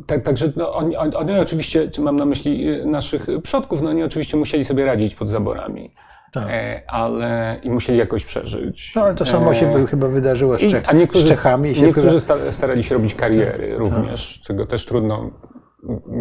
tak, 0.06 0.22
także 0.22 0.52
no, 0.56 0.74
oni, 0.74 0.96
oni, 0.96 1.38
oczywiście, 1.38 1.90
mam 1.98 2.16
na 2.16 2.24
myśli 2.24 2.86
naszych 2.86 3.26
przodków, 3.42 3.82
no 3.82 3.90
oni 3.90 4.02
oczywiście 4.02 4.36
musieli 4.36 4.64
sobie 4.64 4.84
radzić 4.84 5.14
pod 5.14 5.28
zaborami. 5.28 5.90
Tak. 6.34 6.48
E, 6.48 6.82
ale 6.86 7.60
i 7.62 7.70
musieli 7.70 7.98
jakoś 7.98 8.24
przeżyć. 8.24 8.92
No 8.96 9.02
ale 9.02 9.14
to 9.14 9.24
samo 9.24 9.54
się 9.54 9.74
e, 9.74 9.86
chyba 9.86 10.08
wydarzyło 10.08 10.58
z, 10.58 10.60
Czech, 10.60 10.82
a 10.86 10.92
niektórzy, 10.92 11.26
z 11.26 11.28
Czechami. 11.28 11.72
niektórzy 11.82 12.20
chyba... 12.20 12.52
starali 12.52 12.82
się 12.82 12.94
robić 12.94 13.14
kariery 13.14 13.68
tak, 13.68 13.78
również, 13.78 14.34
tak. 14.38 14.46
czego 14.46 14.66
też 14.66 14.86
trudno 14.86 15.30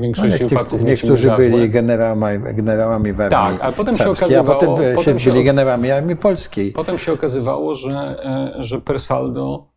większości 0.02 0.44
no, 0.44 0.50
wypadków 0.50 0.84
Niektórzy 0.84 1.32
byli 1.38 1.70
generałami, 1.70 2.54
generałami 2.54 3.14
w 3.14 3.22
armii 3.22 3.32
Tak, 3.32 3.62
ale 3.62 3.74
potem 3.74 3.96
się 3.96 4.10
okazywało... 4.10 4.52
a 4.52 4.54
potem, 4.54 4.70
potem 4.70 4.96
potem 4.96 5.20
się 5.20 5.32
byli 5.32 5.44
generałami 5.44 5.92
armii 5.92 6.16
polskiej. 6.16 6.72
Potem 6.72 6.98
się 6.98 7.14
okazywało, 7.14 7.76
że, 7.76 8.16
że 8.60 8.82
per 8.82 9.00
saldo 9.00 9.68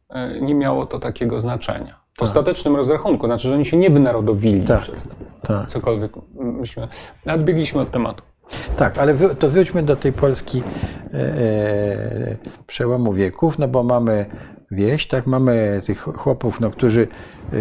nie 0.41 0.55
miało 0.55 0.87
to 0.87 0.99
takiego 0.99 1.41
znaczenia. 1.41 2.01
W 2.15 2.19
tak. 2.19 2.29
ostatecznym 2.29 2.77
rozrachunku, 2.77 3.27
znaczy, 3.27 3.49
że 3.49 3.55
oni 3.55 3.65
się 3.65 3.77
nie 3.77 3.91
wynarodowili 3.91 4.65
tak. 4.65 4.81
przez 4.81 5.09
to. 5.09 5.15
Tak. 5.43 5.69
Cokolwiek 5.69 6.13
myśmy... 6.35 6.89
Odbiegliśmy 7.27 7.81
od 7.81 7.91
tematu. 7.91 8.23
Tak, 8.77 8.99
ale 8.99 9.15
to 9.39 9.51
wróćmy 9.51 9.83
do 9.83 9.97
tej 9.97 10.13
Polski 10.13 10.63
e, 10.63 11.19
e, 11.19 12.37
przełomu 12.67 13.13
wieków, 13.13 13.59
no 13.59 13.69
bo 13.69 13.83
mamy 13.83 14.27
wieś, 14.71 15.07
tak, 15.07 15.27
mamy 15.27 15.83
tych 15.85 16.03
chłopów, 16.03 16.61
no, 16.61 16.71
którzy 16.71 17.09
e, 17.53 17.57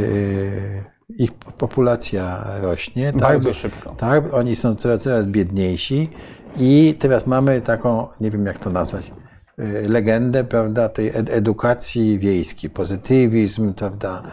ich 1.09 1.33
populacja 1.33 2.45
rośnie. 2.61 3.13
Tak, 3.13 3.21
Bardzo 3.21 3.53
szybko. 3.53 3.89
Tak, 3.89 4.33
oni 4.33 4.55
są 4.55 4.75
coraz, 4.75 5.01
coraz 5.01 5.25
biedniejsi 5.25 6.09
i 6.57 6.95
teraz 6.99 7.27
mamy 7.27 7.61
taką, 7.61 8.07
nie 8.21 8.31
wiem 8.31 8.45
jak 8.45 8.59
to 8.59 8.69
nazwać, 8.69 9.11
e, 9.57 9.63
legendę, 9.89 10.43
prawda, 10.43 10.89
tej 10.89 11.11
edukacji 11.15 12.19
wiejskiej, 12.19 12.69
pozytywizm, 12.69 13.73
prawda, 13.73 14.23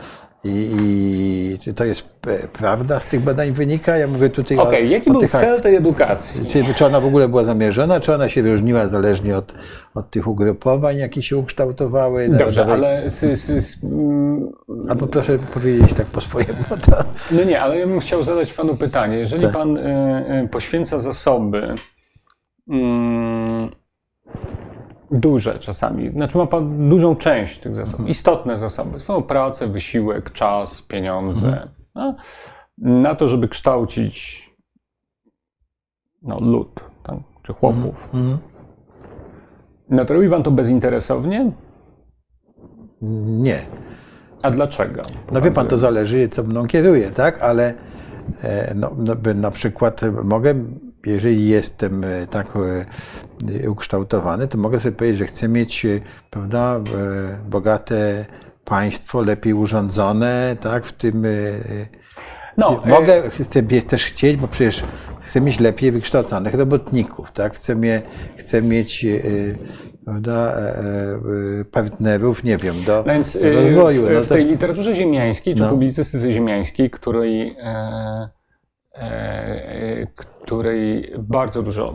i, 0.44 0.70
I, 0.80 1.58
czy 1.58 1.74
to 1.74 1.84
jest 1.84 2.08
prawda 2.52 3.00
z 3.00 3.06
tych 3.06 3.20
badań 3.20 3.50
wynika? 3.50 3.96
Ja 3.96 4.06
mówię 4.06 4.30
tutaj 4.30 4.58
okay, 4.58 4.80
o, 4.80 4.84
jaki 4.84 5.10
o 5.10 5.12
był 5.12 5.28
cel 5.28 5.60
tej 5.60 5.76
edukacji? 5.76 6.46
Czy, 6.46 6.74
czy 6.74 6.86
ona 6.86 7.00
w 7.00 7.04
ogóle 7.04 7.28
była 7.28 7.44
zamierzona, 7.44 8.00
czy 8.00 8.14
ona 8.14 8.28
się 8.28 8.42
różniła 8.42 8.86
zależnie 8.86 9.36
od, 9.36 9.54
od 9.94 10.10
tych 10.10 10.28
ugrupowań, 10.28 10.96
jakie 10.96 11.22
się 11.22 11.36
ukształtowały? 11.36 12.28
Dobrze, 12.28 12.66
ale... 12.66 13.04
S, 13.04 13.24
s, 13.24 13.50
s, 13.50 13.86
Albo 14.88 15.06
proszę 15.06 15.38
powiedzieć 15.38 15.94
tak 15.94 16.06
po 16.06 16.20
swojemu. 16.20 16.64
To... 16.90 17.04
No 17.30 17.44
nie, 17.44 17.60
ale 17.60 17.78
ja 17.78 17.86
bym 17.86 18.00
chciał 18.00 18.22
zadać 18.22 18.52
panu 18.52 18.76
pytanie. 18.76 19.18
Jeżeli 19.18 19.42
tak. 19.42 19.52
pan 19.52 19.76
y, 19.76 19.80
y, 20.44 20.48
poświęca 20.48 20.98
zasoby 20.98 21.74
y, 22.68 22.72
duże 25.12 25.58
czasami, 25.58 26.10
znaczy 26.10 26.38
ma 26.38 26.46
pan 26.46 26.88
dużą 26.88 27.16
część 27.16 27.58
tych 27.58 27.74
zasobów, 27.74 28.00
mhm. 28.00 28.10
istotne 28.10 28.58
zasoby, 28.58 29.00
swoją 29.00 29.22
pracę, 29.22 29.66
wysiłek, 29.66 30.32
czas, 30.32 30.82
pieniądze, 30.82 31.48
mhm. 31.48 31.68
no, 31.94 32.14
na 32.78 33.14
to, 33.14 33.28
żeby 33.28 33.48
kształcić 33.48 34.50
no, 36.22 36.40
lud 36.40 36.80
tak, 37.02 37.16
czy 37.42 37.52
chłopów. 37.52 38.04
Mhm. 38.04 38.24
mhm. 38.24 38.38
No 39.90 40.04
to 40.04 40.14
robi 40.14 40.28
pan 40.28 40.42
to 40.42 40.50
bezinteresownie? 40.50 41.52
Nie. 43.26 43.58
A 44.42 44.50
dlaczego? 44.50 45.02
No 45.32 45.40
wie 45.40 45.50
pan, 45.50 45.66
to 45.66 45.78
zależy, 45.78 46.28
co 46.28 46.42
mną 46.42 46.66
kieruje, 46.66 47.10
tak? 47.10 47.42
Ale 47.42 47.74
e, 48.42 48.74
no, 48.74 48.90
no, 48.96 49.14
na 49.34 49.50
przykład 49.50 50.00
mogę 50.24 50.54
jeżeli 51.06 51.48
jestem 51.48 52.04
e, 52.04 52.26
tak 52.26 52.46
e, 53.62 53.70
ukształtowany, 53.70 54.48
to 54.48 54.58
mogę 54.58 54.80
sobie 54.80 54.96
powiedzieć, 54.96 55.18
że 55.18 55.26
chcę 55.26 55.48
mieć 55.48 55.86
e, 55.86 56.00
prawda, 56.30 56.80
bogate 57.48 58.24
państwo, 58.64 59.20
lepiej 59.20 59.54
urządzone, 59.54 60.56
tak, 60.60 60.86
w 60.86 60.92
tym 60.92 61.26
no, 62.56 62.82
mogę, 62.86 63.30
chcę 63.30 63.62
też 63.62 64.04
chcieć, 64.04 64.36
bo 64.36 64.48
przecież 64.48 64.84
chcę 65.20 65.40
mieć 65.40 65.60
lepiej 65.60 65.92
wykształconych 65.92 66.54
robotników, 66.54 67.32
tak, 67.32 67.54
chcę, 67.54 67.76
mie, 67.76 68.02
chcę 68.36 68.62
mieć 68.62 69.06
prawda, 70.04 70.56
partnerów, 71.70 72.44
nie 72.44 72.56
wiem, 72.56 72.84
do 72.84 73.04
no 73.06 73.12
Więc, 73.12 73.38
rozwoju. 73.54 74.06
W, 74.06 74.10
no 74.10 74.20
to... 74.20 74.24
w 74.24 74.28
tej 74.28 74.44
literaturze 74.44 74.94
ziemiańskiej, 74.94 75.54
czy 75.54 75.60
no. 75.60 75.70
publicystyce 75.70 76.32
ziemiańskiej, 76.32 76.90
której 76.90 77.56
e, 77.60 78.28
E, 78.32 78.41
której 80.44 81.12
bardzo 81.18 81.62
dużo 81.62 81.94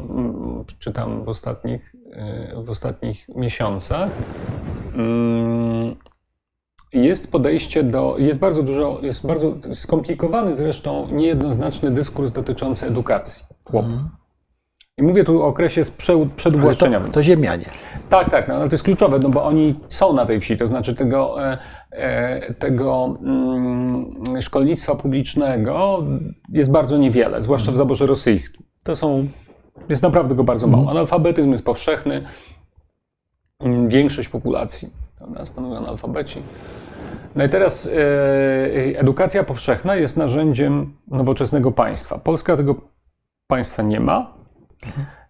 czytam 0.79 1.23
w 1.23 1.29
ostatnich, 1.29 1.95
e, 2.11 2.63
w 2.63 2.69
ostatnich 2.69 3.27
miesiącach. 3.35 4.11
Mm, 4.93 5.95
jest 6.93 7.31
podejście 7.31 7.83
do, 7.83 8.15
jest 8.19 8.39
bardzo 8.39 8.63
dużo, 8.63 8.99
jest 9.01 9.27
bardzo 9.27 9.55
skomplikowany 9.73 10.55
zresztą, 10.55 11.07
niejednoznaczny 11.11 11.91
dyskurs 11.91 12.31
dotyczący 12.31 12.85
edukacji 12.85 13.45
chłopów. 13.65 13.91
Mm. 13.91 14.09
I 14.97 15.03
mówię 15.03 15.23
tu 15.23 15.43
o 15.43 15.45
okresie 15.45 15.81
przeduwłaszczeniowym. 16.35 17.07
To, 17.07 17.13
to 17.13 17.23
ziemianie. 17.23 17.65
Tak, 18.09 18.29
tak, 18.29 18.47
no, 18.47 18.55
ale 18.55 18.69
to 18.69 18.73
jest 18.73 18.83
kluczowe, 18.83 19.19
no 19.19 19.29
bo 19.29 19.43
oni 19.43 19.75
są 19.87 20.13
na 20.13 20.25
tej 20.25 20.39
wsi, 20.39 20.57
to 20.57 20.67
znaczy 20.67 20.95
tego, 20.95 21.43
e, 21.43 21.51
e, 21.53 21.57
tego 22.59 23.17
mm, 23.23 24.41
szkolnictwa 24.41 24.95
publicznego 24.95 26.03
jest 26.49 26.71
bardzo 26.71 26.97
niewiele, 26.97 27.41
zwłaszcza 27.41 27.71
w 27.71 27.75
zaborze 27.75 28.05
rosyjskim. 28.05 28.65
To 28.83 28.95
są, 28.95 29.27
jest 29.89 30.03
naprawdę 30.03 30.35
go 30.35 30.43
bardzo 30.43 30.67
mało. 30.67 30.79
Mhm. 30.79 30.97
Analfabetyzm 30.97 31.51
jest 31.51 31.65
powszechny, 31.65 32.23
mm, 33.59 33.89
większość 33.89 34.29
populacji 34.29 34.89
prawda, 35.17 35.45
stanowią 35.45 35.77
analfabeci. 35.77 36.41
No 37.35 37.43
i 37.43 37.49
teraz 37.49 37.87
e, 37.87 38.99
edukacja 38.99 39.43
powszechna 39.43 39.95
jest 39.95 40.17
narzędziem 40.17 40.93
nowoczesnego 41.07 41.71
państwa. 41.71 42.17
Polska 42.17 42.57
tego 42.57 42.75
państwa 43.47 43.83
nie 43.83 43.99
ma. 43.99 44.33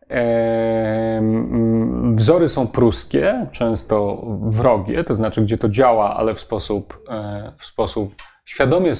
Mhm. 0.09 2.15
Wzory 2.15 2.49
są 2.49 2.67
pruskie, 2.67 3.47
często 3.51 4.25
wrogie, 4.41 5.03
to 5.03 5.15
znaczy, 5.15 5.41
gdzie 5.41 5.57
to 5.57 5.69
działa, 5.69 6.15
ale 6.15 6.33
w 6.33 6.39
sposób, 6.39 7.03
e, 7.09 7.51
w 7.57 7.65
sposób 7.65 8.15
świadomie 8.45 8.93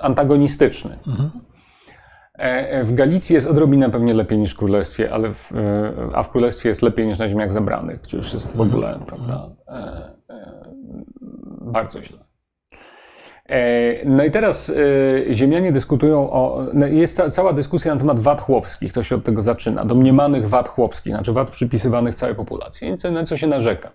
antagonistyczny. 0.00 0.98
Mhm. 1.06 1.30
E, 2.34 2.84
w 2.84 2.94
Galicji 2.94 3.34
jest 3.34 3.46
odrobinę 3.46 3.90
pewnie 3.90 4.14
lepiej 4.14 4.38
niż 4.38 4.54
w 4.54 4.56
królestwie, 4.56 5.12
ale 5.12 5.32
w, 5.32 5.52
e, 5.52 5.92
a 6.14 6.22
w 6.22 6.30
królestwie 6.30 6.68
jest 6.68 6.82
lepiej 6.82 7.06
niż 7.06 7.18
na 7.18 7.28
ziemiach 7.28 7.52
zebranych, 7.52 8.00
gdzie 8.00 8.16
już 8.16 8.32
jest 8.32 8.56
w 8.56 8.60
ogóle 8.60 9.00
prawda, 9.06 9.48
bardzo 11.60 12.02
źle. 12.02 12.29
E, 13.50 14.04
no 14.04 14.24
i 14.24 14.30
teraz 14.30 14.72
e, 15.30 15.34
ziemianie 15.34 15.72
dyskutują 15.72 16.30
o. 16.32 16.66
No 16.72 16.86
jest 16.86 17.22
cała 17.30 17.52
dyskusja 17.52 17.94
na 17.94 18.00
temat 18.00 18.20
wad 18.20 18.40
chłopskich, 18.40 18.92
to 18.92 19.02
się 19.02 19.14
od 19.14 19.24
tego 19.24 19.42
zaczyna. 19.42 19.84
Domniemanych 19.84 20.48
wad 20.48 20.68
chłopskich, 20.68 21.12
znaczy 21.12 21.32
wad 21.32 21.50
przypisywanych 21.50 22.14
całej 22.14 22.34
populacji. 22.34 22.94
Na 23.12 23.24
co 23.24 23.36
się 23.36 23.46
narzeka? 23.46 23.90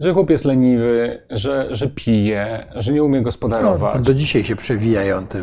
Że 0.00 0.14
chłop 0.14 0.30
jest 0.30 0.44
leniwy, 0.44 1.22
że, 1.30 1.68
że 1.70 1.88
pije, 1.88 2.66
że 2.74 2.92
nie 2.92 3.04
umie 3.04 3.22
gospodarować. 3.22 3.94
No, 3.94 4.00
do 4.00 4.14
dzisiaj 4.14 4.44
się 4.44 4.56
przewijają 4.56 5.26
te. 5.26 5.38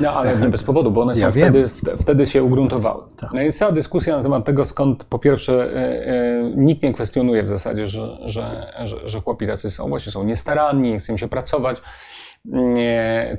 No 0.00 0.12
ale 0.12 0.36
nie 0.36 0.48
bez 0.48 0.62
powodu, 0.62 0.90
bo 0.90 1.02
one 1.02 1.18
ja 1.18 1.30
wtedy, 1.30 1.70
wtedy 2.00 2.26
się 2.26 2.42
ugruntowały. 2.42 3.02
Tak. 3.16 3.32
No 3.32 3.40
jest 3.40 3.58
cała 3.58 3.72
dyskusja 3.72 4.16
na 4.16 4.22
temat 4.22 4.44
tego, 4.44 4.64
skąd 4.64 5.04
po 5.04 5.18
pierwsze 5.18 5.76
e, 5.76 6.52
nikt 6.56 6.82
nie 6.82 6.92
kwestionuje 6.92 7.42
w 7.42 7.48
zasadzie, 7.48 7.88
że, 7.88 8.18
że, 8.24 8.72
że, 8.84 9.08
że 9.08 9.20
chłopi 9.20 9.46
tacy 9.46 9.70
są, 9.70 9.88
właśnie 9.88 10.12
są 10.12 10.24
niestaranni, 10.24 10.98
chce 10.98 11.12
im 11.12 11.18
się 11.18 11.28
pracować 11.28 11.76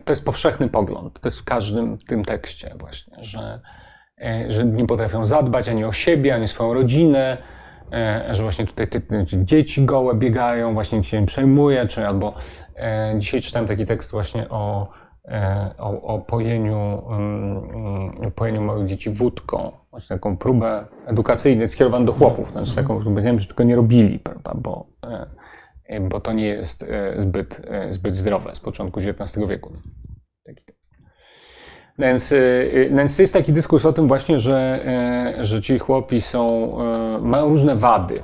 to 0.06 0.12
jest 0.12 0.26
powszechny 0.26 0.70
pogląd. 0.70 1.20
To 1.20 1.28
jest 1.28 1.40
w 1.40 1.44
każdym 1.44 1.98
tym 1.98 2.26
tekście 2.26 2.76
właśnie, 2.80 3.18
że, 3.24 3.60
e, 4.22 4.46
że 4.52 4.66
nie 4.66 4.88
potrafią 4.88 5.26
zadbać 5.26 5.70
ani 5.70 5.86
o 5.86 5.94
siebie, 5.94 6.36
ani 6.36 6.44
o 6.44 6.48
swoją 6.48 6.74
rodzinę, 6.74 7.38
e, 7.94 8.36
że 8.36 8.44
właśnie 8.44 8.68
tutaj 8.68 8.88
te, 8.88 9.02
dzieci 9.26 9.86
gołe 9.86 10.16
biegają, 10.16 10.74
właśnie 10.74 11.04
się 11.04 11.22
nie 11.22 11.28
przejmuje, 11.28 11.88
czy 11.88 12.08
albo 12.08 12.34
e, 12.76 13.16
dzisiaj 13.18 13.42
czytałem 13.42 13.68
taki 13.68 13.86
tekst 13.86 14.12
właśnie 14.12 14.50
o, 14.50 14.90
o, 15.78 16.02
o 16.02 16.20
pojeniu, 16.20 17.02
um, 17.10 18.32
pojeniu 18.36 18.62
małych 18.62 18.88
dzieci 18.88 19.10
wódką, 19.10 19.72
właśnie 19.92 20.16
taką 20.16 20.38
próbę 20.38 20.86
edukacyjną 21.06 21.68
skierowaną 21.68 22.06
do 22.06 22.14
chłopów, 22.14 22.52
znaczy 22.52 22.76
taką, 22.76 23.04
powiedziałem, 23.04 23.40
że 23.40 23.48
tylko 23.48 23.64
nie 23.64 23.76
robili, 23.76 24.20
prawda, 24.20 24.52
bo 24.56 24.86
bo 26.00 26.20
to 26.20 26.34
nie 26.34 26.48
jest 26.48 26.84
e, 26.84 27.14
zbyt, 27.18 27.62
e, 27.68 27.92
zbyt 27.92 28.16
zdrowe 28.16 28.56
z 28.56 28.60
początku 28.60 29.00
XIX 29.00 29.48
wieku. 29.48 29.74
Taki 30.46 30.66
tekst. 30.66 30.92
Więc, 32.00 32.32
e, 32.32 32.36
więc 32.90 33.20
jest 33.20 33.34
taki 33.34 33.54
dyskurs 33.54 33.86
o 33.86 33.94
tym 33.94 34.08
właśnie, 34.08 34.40
że, 34.40 34.86
że 35.42 35.62
ci 35.62 35.80
chłopi 35.80 36.22
są, 36.22 36.78
mają 37.22 37.50
różne 37.50 37.76
wady. 37.76 38.24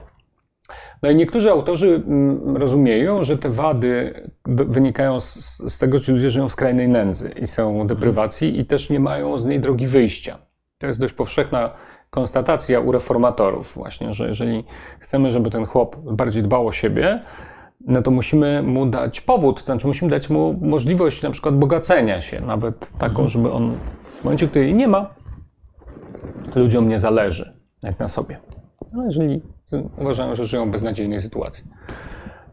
No 1.04 1.10
i 1.10 1.16
niektórzy 1.16 1.52
autorzy 1.52 2.04
mm, 2.08 2.58
rozumieją, 2.58 3.24
że 3.24 3.38
te 3.38 3.50
wady 3.50 4.14
wynikają 4.46 5.20
z, 5.20 5.58
z 5.74 5.78
tego, 5.80 6.00
że 6.00 6.14
ludzie 6.14 6.32
żyją 6.32 6.50
w 6.50 6.52
skrajnej 6.52 6.88
nędzy 6.88 7.30
i 7.30 7.48
są 7.48 7.88
deprywacji 7.88 8.60
i 8.60 8.66
też 8.66 8.90
nie 8.90 9.00
mają 9.00 9.40
z 9.40 9.46
niej 9.46 9.60
drogi 9.60 9.88
wyjścia. 9.88 10.38
To 10.78 10.88
jest 10.88 11.00
dość 11.00 11.14
powszechna 11.14 11.72
konstatacja 12.10 12.80
u 12.80 12.92
reformatorów 12.92 13.74
właśnie, 13.74 14.14
że 14.14 14.28
jeżeli 14.28 14.64
chcemy, 15.00 15.32
żeby 15.32 15.50
ten 15.50 15.66
chłop 15.66 15.96
bardziej 15.96 16.44
dbał 16.44 16.68
o 16.68 16.72
siebie, 16.72 17.22
no 17.80 18.02
to 18.02 18.12
musimy 18.12 18.64
mu 18.64 18.86
dać 18.86 19.22
powód, 19.22 19.60
to 19.60 19.66
znaczy 19.66 19.88
musimy 19.88 20.12
dać 20.12 20.30
mu 20.30 20.60
możliwość 20.62 21.22
na 21.22 21.32
przykład 21.32 21.58
bogacenia 21.58 22.22
się, 22.22 22.42
nawet 22.42 22.92
taką, 22.98 23.24
mhm. 23.24 23.30
żeby 23.30 23.52
on 23.52 23.78
w 24.22 24.24
momencie, 24.24 24.48
gdy 24.48 24.60
jej 24.60 24.76
nie 24.76 24.88
ma, 24.88 25.10
ludziom 26.56 26.90
nie 26.90 27.00
zależy, 27.00 27.54
jak 27.84 28.00
na 28.00 28.08
sobie. 28.08 28.40
No 28.94 29.06
jeżeli 29.06 29.42
uważają, 29.98 30.36
że 30.36 30.46
żyją 30.46 30.66
w 30.66 30.72
beznadziejnej 30.72 31.20
sytuacji. 31.20 31.64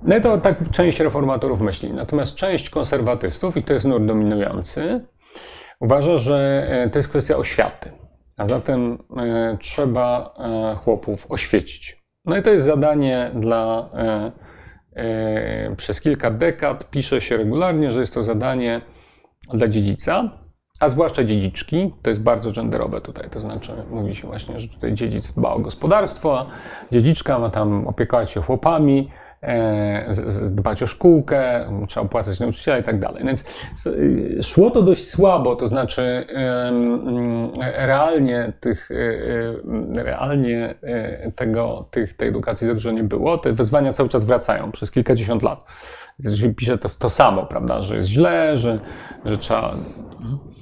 No 0.02 0.16
i 0.16 0.20
to 0.20 0.38
tak 0.38 0.70
część 0.70 1.00
reformatorów 1.00 1.60
myśli. 1.60 1.92
Natomiast 1.92 2.34
część 2.34 2.70
konserwatystów, 2.70 3.56
i 3.56 3.62
to 3.62 3.72
jest 3.72 3.86
nurt 3.86 4.04
dominujący, 4.04 5.04
uważa, 5.80 6.18
że 6.18 6.68
to 6.92 6.98
jest 6.98 7.08
kwestia 7.08 7.36
oświaty. 7.36 7.90
A 8.36 8.46
zatem 8.46 8.98
trzeba 9.60 10.34
chłopów 10.84 11.26
oświecić. 11.28 12.04
No 12.24 12.36
i 12.36 12.42
to 12.42 12.50
jest 12.50 12.66
zadanie 12.66 13.30
dla 13.34 13.90
przez 15.76 16.00
kilka 16.00 16.30
dekad 16.30 16.90
pisze 16.90 17.20
się 17.20 17.36
regularnie, 17.36 17.92
że 17.92 18.00
jest 18.00 18.14
to 18.14 18.22
zadanie 18.22 18.80
dla 19.54 19.68
dziedzica, 19.68 20.38
a 20.80 20.88
zwłaszcza 20.88 21.24
dziedziczki. 21.24 21.94
To 22.02 22.10
jest 22.10 22.22
bardzo 22.22 22.52
genderowe 22.52 23.00
tutaj, 23.00 23.30
to 23.30 23.40
znaczy 23.40 23.72
mówi 23.90 24.14
się 24.14 24.26
właśnie, 24.26 24.60
że 24.60 24.68
tutaj 24.68 24.94
dziedzic 24.94 25.32
dba 25.32 25.52
o 25.52 25.58
gospodarstwo, 25.58 26.38
a 26.38 26.46
dziedziczka 26.92 27.38
ma 27.38 27.50
tam 27.50 27.86
opiekować 27.86 28.30
się 28.30 28.42
chłopami, 28.42 29.10
e, 29.10 29.23
dbać 30.50 30.82
o 30.82 30.86
szkółkę, 30.86 31.70
trzeba 31.88 32.06
opłacać 32.06 32.40
nauczyciela 32.40 32.78
i 32.78 32.82
tak 32.82 32.98
dalej. 32.98 33.24
Więc 33.24 33.44
y, 33.86 34.38
szło 34.42 34.70
to 34.70 34.82
dość 34.82 35.08
słabo, 35.08 35.56
to 35.56 35.66
znaczy 35.66 36.26
realnie 37.60 38.52
tych, 38.60 38.90
realnie 39.94 40.74
tego, 41.36 41.88
tych, 41.90 42.16
tej 42.16 42.28
edukacji 42.28 42.66
za 42.66 42.74
dużo 42.74 42.90
nie 42.90 43.04
było. 43.04 43.38
Te 43.38 43.52
wezwania 43.52 43.92
cały 43.92 44.08
czas 44.08 44.24
wracają 44.24 44.72
przez 44.72 44.90
kilkadziesiąt 44.90 45.42
lat. 45.42 45.64
Pisze 46.56 46.78
to, 46.78 46.88
to 46.88 47.10
samo, 47.10 47.46
prawda, 47.46 47.82
że 47.82 47.96
jest 47.96 48.08
źle, 48.08 48.58
że, 48.58 48.78
że 49.24 49.38
trzeba 49.38 49.76
E, 50.24 50.53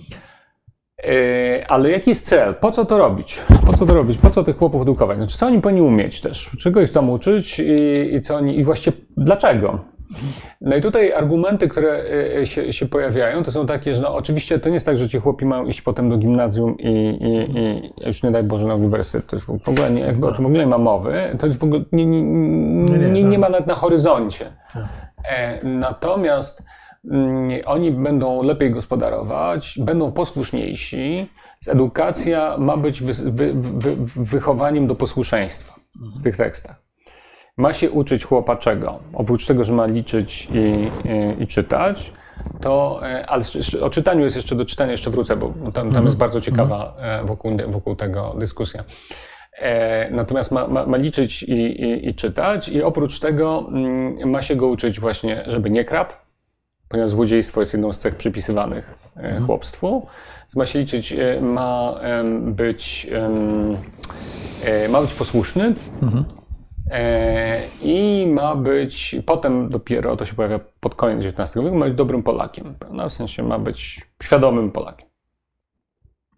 ale 1.68 1.90
jaki 1.90 2.11
jest 2.11 2.26
cel? 2.26 2.55
Po 2.55 2.72
co 2.72 2.84
to 2.84 2.98
robić? 2.98 3.40
Po 3.66 3.72
co 3.72 3.86
to 3.86 3.94
robić? 3.94 4.18
Po 4.18 4.30
co 4.30 4.44
tych 4.44 4.57
chłopów 4.57 4.82
edukować? 4.82 5.16
Znaczy, 5.16 5.38
co 5.38 5.46
oni 5.46 5.61
powinni 5.61 5.82
umieć 5.82 6.20
też? 6.20 6.50
Czego 6.61 6.80
ich 6.80 6.92
tam 6.92 7.11
uczyć 7.11 7.59
i, 7.59 8.14
i 8.14 8.20
co 8.20 8.36
oni, 8.36 8.59
i 8.59 8.64
właściwie 8.64 8.96
dlaczego? 9.16 9.78
No 10.61 10.76
i 10.76 10.82
tutaj 10.82 11.12
argumenty, 11.12 11.68
które 11.68 12.05
e, 12.40 12.46
się, 12.46 12.72
się, 12.72 12.86
pojawiają, 12.86 13.42
to 13.42 13.50
są 13.50 13.66
takie, 13.66 13.94
że 13.94 14.03
no 14.03 14.14
oczywiście 14.14 14.59
to 14.59 14.68
nie 14.68 14.74
jest 14.74 14.86
tak, 14.86 14.98
że 14.98 15.09
ci 15.09 15.18
chłopi 15.18 15.44
mają 15.44 15.64
iść 15.64 15.82
potem 15.82 16.11
do 16.11 16.18
gimnazjum 16.18 16.78
i, 16.78 16.88
i, 17.20 17.59
i 17.59 18.07
już 18.07 18.22
nie 18.22 18.30
daj 18.30 18.42
Boże 18.42 18.68
na 18.68 18.74
uniwersytet. 18.74 19.26
To 19.26 19.36
jest 19.36 19.46
w 19.46 19.68
ogóle 19.68 19.90
nie, 19.90 20.00
jakby 20.00 20.26
o 20.26 20.32
tym 20.32 20.42
w 20.42 20.46
ogóle 20.46 20.61
nie 20.61 20.66
ma 20.66 20.78
mowy. 20.78 21.36
To 21.38 21.46
jest 21.46 21.59
w 21.59 21.64
ogóle 21.64 21.82
nie, 21.92 22.07
nie, 22.07 22.98
nie, 22.98 23.24
nie 23.24 23.38
ma 23.38 23.48
nawet 23.48 23.66
na 23.66 23.74
horyzoncie. 23.74 24.44
Tak. 24.74 24.84
E, 25.24 25.64
natomiast 25.64 26.62
oni 27.66 27.90
będą 27.90 28.42
lepiej 28.42 28.70
gospodarować, 28.70 29.78
będą 29.80 30.12
posłuszniejsi. 30.12 31.26
Edukacja 31.68 32.57
ma 32.59 32.76
być 32.76 33.03
wy, 33.03 33.12
wy, 33.30 33.53
wy, 33.55 33.96
wychowaniem 34.16 34.86
do 34.86 34.94
posłuszeństwa 34.94 35.74
w 36.20 36.22
tych 36.22 36.36
tekstach. 36.36 36.82
Ma 37.57 37.72
się 37.72 37.90
uczyć 37.90 38.24
chłopa 38.24 38.57
czego? 38.57 38.98
Oprócz 39.12 39.46
tego, 39.46 39.64
że 39.64 39.72
ma 39.72 39.86
liczyć 39.86 40.48
i, 40.53 40.59
i, 41.09 41.42
i 41.42 41.46
czytać, 41.46 42.12
to, 42.61 43.00
e, 43.03 43.26
ale 43.26 43.44
o 43.80 43.90
czytaniu 43.90 44.24
jest 44.24 44.36
jeszcze 44.36 44.57
do 44.57 44.64
czytania, 44.64 44.92
jeszcze 44.92 45.11
wrócę, 45.11 45.36
bo 45.36 45.48
tam, 45.48 45.72
tam 45.72 45.84
jest 45.86 45.96
mhm. 45.96 46.16
bardzo 46.16 46.40
ciekawa 46.40 46.94
mhm. 46.96 47.24
e, 47.24 47.26
wokół, 47.26 47.57
wokół 47.68 47.96
tego 47.96 48.34
dyskusja. 48.38 48.84
E, 49.59 50.11
natomiast 50.11 50.53
ma, 50.53 50.68
ma, 50.68 50.86
ma 50.86 50.96
liczyć 50.96 51.42
i, 51.42 51.53
i, 51.53 52.09
i, 52.09 52.14
czytać, 52.14 52.68
i 52.68 52.82
oprócz 52.82 53.20
tego 53.20 53.66
mm, 53.68 54.30
ma 54.30 54.42
się 54.42 54.57
go 54.57 54.66
uczyć 54.66 55.00
właśnie, 55.00 55.44
żeby 55.46 55.70
nie 55.70 55.84
kradł, 55.84 56.14
ponieważ 56.93 57.11
złodziejstwo 57.11 57.61
jest 57.61 57.72
jedną 57.72 57.93
z 57.93 57.99
cech 57.99 58.16
przypisywanych 58.16 58.95
e, 59.16 59.20
mhm. 59.20 59.47
chłopstwu. 59.47 60.07
Ma 60.57 60.66
się 60.66 60.78
liczyć, 60.78 61.12
e, 61.12 61.40
ma 61.40 61.95
być, 62.40 63.07
e, 64.64 64.88
ma 64.88 65.03
być 65.03 65.14
posłuszny 65.14 65.74
mhm. 66.03 66.24
i 67.82 68.26
ma 68.34 68.57
być, 68.57 69.16
potem 69.26 69.68
dopiero, 69.68 70.16
to 70.16 70.24
się 70.24 70.34
pojawia 70.34 70.61
pod 70.80 70.95
koniec 70.95 71.26
XIX 71.26 71.64
wieku, 71.64 71.76
ma 71.76 71.86
być 71.86 71.95
dobrym 71.95 72.22
Polakiem. 72.22 72.74
No, 72.90 73.09
w 73.09 73.12
sensie 73.12 73.43
ma 73.43 73.59
być 73.59 74.01
świadomym 74.22 74.70
Polakiem. 74.70 75.09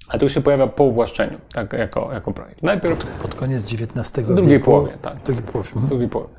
A 0.09 0.19
to 0.19 0.25
już 0.25 0.35
się 0.35 0.41
pojawia 0.41 0.67
po 0.67 0.85
uwłaszczeniu, 0.85 1.39
tak, 1.53 1.73
jako, 1.73 2.13
jako 2.13 2.33
projekt. 2.33 2.63
Najpierw 2.63 3.19
pod, 3.23 3.35
koniec 3.35 3.65
XIX 3.65 4.17
wieku. 4.17 4.33
W 4.33 4.37
drugiej 4.37 4.61
połowie, 4.61 4.93
tak. 5.03 5.17
W 5.17 5.23
drugiej 5.23 5.43
połowie. 5.43 5.71
W 5.75 5.89
drugiej 5.89 6.09
połowie. 6.09 6.35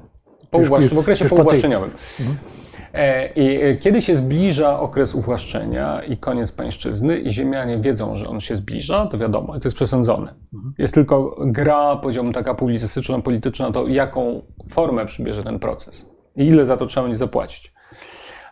Po 0.51 0.59
już, 0.59 0.69
w 0.69 0.97
okresie 0.97 1.25
pouwłaszczeniowym. 1.25 1.91
Mhm. 2.19 2.54
E, 2.95 3.27
I 3.35 3.61
e, 3.61 3.75
kiedy 3.75 4.01
się 4.01 4.15
zbliża 4.15 4.79
okres 4.79 5.15
uwłaszczenia 5.15 6.01
i 6.03 6.17
koniec 6.17 6.51
pańszczyzny 6.51 7.17
i 7.17 7.31
ziemianie 7.31 7.77
wiedzą, 7.77 8.17
że 8.17 8.27
on 8.27 8.39
się 8.39 8.55
zbliża, 8.55 9.05
to 9.05 9.17
wiadomo, 9.17 9.59
to 9.59 9.61
jest 9.63 9.75
przesądzone. 9.75 10.33
Mhm. 10.53 10.73
Jest 10.77 10.93
tylko 10.93 11.37
gra, 11.39 11.95
powiedziałbym 11.95 12.33
taka 12.33 12.55
publicystyczna, 12.55 13.21
polityczna, 13.21 13.71
to 13.71 13.87
jaką 13.87 14.41
formę 14.69 15.05
przybierze 15.05 15.43
ten 15.43 15.59
proces 15.59 16.05
i 16.35 16.45
ile 16.45 16.65
za 16.65 16.77
to 16.77 16.85
trzeba 16.85 17.03
będzie 17.03 17.17
zapłacić. 17.17 17.73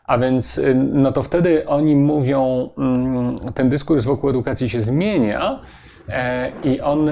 A 0.05 0.17
więc, 0.17 0.57
y, 0.57 0.75
no 0.75 1.11
to 1.11 1.23
wtedy 1.23 1.67
oni 1.67 1.95
mówią, 1.95 2.69
mm, 2.77 3.39
ten 3.53 3.69
dyskurs 3.69 4.05
wokół 4.05 4.29
edukacji 4.29 4.69
się 4.69 4.81
zmienia 4.81 5.61
e, 6.09 6.51
i 6.63 6.81
on, 6.81 7.11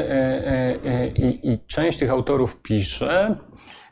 i, 1.15 1.51
i 1.51 1.59
część 1.67 1.99
tych 1.99 2.11
autorów 2.11 2.61
pisze, 2.61 3.36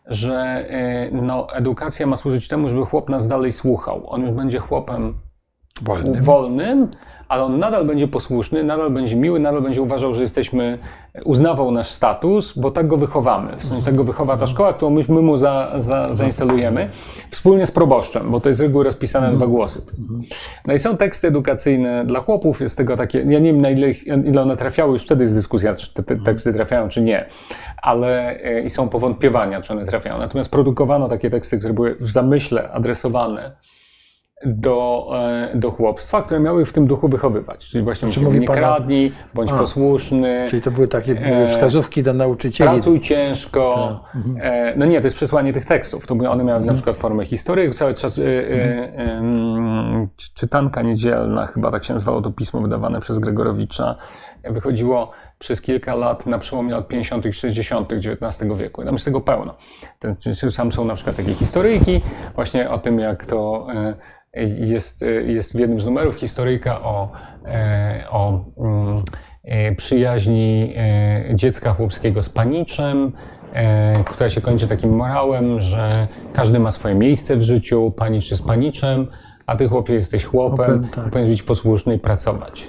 że 0.09 0.65
y, 1.11 1.21
no, 1.21 1.53
edukacja 1.53 2.07
ma 2.07 2.15
służyć 2.15 2.47
temu, 2.47 2.69
żeby 2.69 2.85
chłop 2.85 3.09
nas 3.09 3.27
dalej 3.27 3.51
słuchał. 3.51 4.09
On 4.09 4.21
już 4.21 4.31
będzie 4.31 4.59
chłopem 4.59 5.13
wolnym, 5.81 6.23
wolnym 6.23 6.87
ale 7.29 7.43
on 7.43 7.59
nadal 7.59 7.85
będzie 7.85 8.07
posłuszny, 8.07 8.63
nadal 8.63 8.91
będzie 8.91 9.15
miły, 9.15 9.39
nadal 9.39 9.61
będzie 9.61 9.81
uważał, 9.81 10.13
że 10.13 10.21
jesteśmy, 10.21 10.77
uznawał 11.25 11.71
nasz 11.71 11.89
status, 11.89 12.53
bo 12.57 12.71
tak 12.71 12.87
go 12.87 12.97
wychowamy. 12.97 13.57
W 13.57 13.65
sensie 13.65 13.85
tak 13.85 13.95
go 13.95 14.03
wychowa 14.03 14.37
ta 14.37 14.47
szkoła, 14.47 14.73
którą 14.73 14.91
my, 14.91 15.01
my 15.09 15.21
mu 15.21 15.37
za, 15.37 15.71
za, 15.77 16.09
zainstalujemy, 16.09 16.89
wspólnie 17.29 17.65
z 17.65 17.71
proboszczem, 17.71 18.31
bo 18.31 18.39
to 18.39 18.49
jest 18.49 18.59
reguły 18.59 18.83
rozpisane 18.83 19.27
na 19.27 19.33
dwa 19.33 19.47
głosy. 19.47 19.81
No 20.67 20.73
i 20.73 20.79
są 20.79 20.97
teksty 20.97 21.27
edukacyjne 21.27 22.05
dla 22.05 22.19
chłopów, 22.19 22.61
jest 22.61 22.77
tego 22.77 22.97
takie, 22.97 23.19
ja 23.19 23.39
nie 23.39 23.53
wiem 23.53 23.61
na 23.61 23.69
ile, 23.69 23.91
ile 24.25 24.41
one 24.41 24.57
trafiały, 24.57 24.93
już 24.93 25.03
wtedy 25.03 25.23
jest 25.23 25.35
dyskusja, 25.35 25.75
czy 25.75 25.93
te, 25.93 26.03
te 26.03 26.15
teksty 26.15 26.53
trafiają, 26.53 26.89
czy 26.89 27.01
nie, 27.01 27.25
ale 27.81 28.39
e, 28.43 28.61
i 28.61 28.69
są 28.69 28.89
powątpiewania, 28.89 29.61
czy 29.61 29.73
one 29.73 29.85
trafiają. 29.85 30.17
Natomiast 30.17 30.51
produkowano 30.51 31.09
takie 31.09 31.29
teksty, 31.29 31.59
które 31.59 31.73
były 31.73 31.95
w 31.99 32.09
zamyśle 32.09 32.71
adresowane 32.71 33.51
do, 34.45 35.09
e, 35.53 35.57
do 35.57 35.71
chłopstwa, 35.71 36.21
które 36.21 36.39
miały 36.39 36.65
w 36.65 36.73
tym 36.73 36.87
duchu 36.87 37.07
wychowywać. 37.07 37.67
Czyli 37.67 37.83
właśnie 37.83 38.07
znaczy, 38.07 38.21
mówi 38.21 38.39
nie 38.39 38.47
pana... 38.47 38.59
kradnij, 38.59 39.11
bądź 39.33 39.51
A, 39.51 39.57
posłuszny. 39.57 40.45
Czyli 40.49 40.61
to 40.61 40.71
były 40.71 40.87
takie 40.87 41.11
e, 41.11 41.47
wskazówki 41.47 42.03
dla 42.03 42.13
nauczycieli. 42.13 42.69
Pracuj 42.69 42.99
ciężko. 42.99 43.99
Tak. 44.03 44.15
Mhm. 44.15 44.37
E, 44.41 44.73
no 44.77 44.85
nie, 44.85 45.01
to 45.01 45.07
jest 45.07 45.17
przesłanie 45.17 45.53
tych 45.53 45.65
tekstów. 45.65 46.07
To 46.07 46.13
one 46.13 46.25
miały 46.25 46.41
mhm. 46.41 46.65
na 46.65 46.73
przykład 46.73 46.97
formę 46.97 47.25
historii. 47.25 47.73
Cały 47.73 47.93
czas 47.93 48.21
mhm. 48.99 50.07
czytanka 50.33 50.81
niedzielna, 50.81 51.45
chyba 51.45 51.71
tak 51.71 51.83
się 51.83 51.93
nazywało 51.93 52.21
to 52.21 52.31
pismo 52.31 52.61
wydawane 52.61 52.99
przez 52.99 53.19
Gregorowicza, 53.19 53.95
wychodziło 54.43 55.11
przez 55.39 55.61
kilka 55.61 55.95
lat 55.95 56.25
na 56.25 56.39
przełomie 56.39 56.71
lat 56.71 56.87
50. 56.87 57.25
i 57.25 57.33
60. 57.33 57.93
XIX 57.93 58.53
wieku. 58.57 58.83
Tam 58.83 58.93
jest 58.93 59.05
tego 59.05 59.21
pełno. 59.21 59.55
Tam 60.57 60.71
są 60.71 60.85
na 60.85 60.95
przykład 60.95 61.15
takie 61.15 61.33
historyjki 61.33 62.01
właśnie 62.35 62.69
o 62.69 62.77
tym, 62.77 62.99
jak 62.99 63.25
to 63.25 63.67
jest, 64.59 65.05
jest 65.25 65.57
w 65.57 65.59
jednym 65.59 65.79
z 65.79 65.85
numerów 65.85 66.15
historyjka 66.15 66.81
o, 66.81 67.11
e, 67.45 68.05
o 68.09 68.45
mm, 68.57 69.03
e, 69.43 69.75
przyjaźni 69.75 70.73
e, 70.77 71.35
dziecka 71.35 71.73
chłopskiego 71.73 72.21
z 72.21 72.29
paniczem, 72.29 73.11
która 74.05 74.29
się 74.29 74.41
kończy 74.41 74.67
takim 74.67 74.95
morałem, 74.95 75.61
że 75.61 76.07
każdy 76.33 76.59
ma 76.59 76.71
swoje 76.71 76.95
miejsce 76.95 77.35
w 77.35 77.41
życiu, 77.41 77.93
panicz 77.97 78.31
jest 78.31 78.45
paniczem, 78.45 79.07
a 79.45 79.55
ty 79.55 79.67
chłopie 79.67 79.93
jesteś 79.93 80.25
chłopem, 80.25 80.87
tak. 80.95 81.03
powinieneś 81.03 81.29
być 81.29 81.43
posłuszny 81.43 81.95
i 81.95 81.99
pracować. 81.99 82.67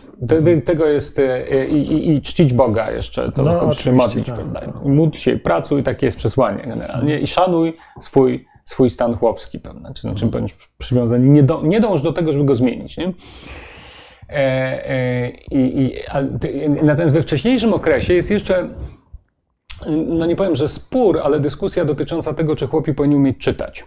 tego 0.64 0.86
jest 0.86 1.20
i, 1.68 1.74
i, 1.74 2.10
i, 2.10 2.22
czcić 2.22 2.52
Boga 2.52 2.90
jeszcze, 2.90 3.32
to 3.32 3.42
no, 3.42 3.74
czy 3.74 3.92
modlić, 3.92 4.26
tak, 4.26 4.34
prawda? 4.34 4.60
Módl 4.84 5.18
się, 5.18 5.36
pracuj, 5.36 5.82
takie 5.82 6.06
jest 6.06 6.18
przesłanie 6.18 6.62
generalnie 6.66 7.20
i 7.20 7.26
szanuj 7.26 7.76
swój 8.00 8.46
swój 8.70 8.90
stan 8.90 9.16
chłopski, 9.16 9.58
prawda? 9.58 9.94
Czy, 9.94 10.00
znaczy 10.00 10.26
bądź 10.26 10.56
przywiązani, 10.78 11.30
nie, 11.30 11.42
do, 11.42 11.62
nie 11.62 11.80
dąż 11.80 12.02
do 12.02 12.12
tego, 12.12 12.32
żeby 12.32 12.44
go 12.44 12.54
zmienić, 12.54 12.96
nie? 12.96 13.12
E, 14.28 14.90
e, 14.90 15.30
i, 15.50 15.94
natomiast 16.82 17.14
we 17.14 17.22
wcześniejszym 17.22 17.72
okresie 17.72 18.14
jest 18.14 18.30
jeszcze, 18.30 18.68
no 20.06 20.26
nie 20.26 20.36
powiem, 20.36 20.56
że 20.56 20.68
spór, 20.68 21.20
ale 21.22 21.40
dyskusja 21.40 21.84
dotycząca 21.84 22.34
tego, 22.34 22.56
czy 22.56 22.66
chłopi 22.66 22.94
powinni 22.94 23.16
umieć 23.16 23.38
czytać. 23.38 23.84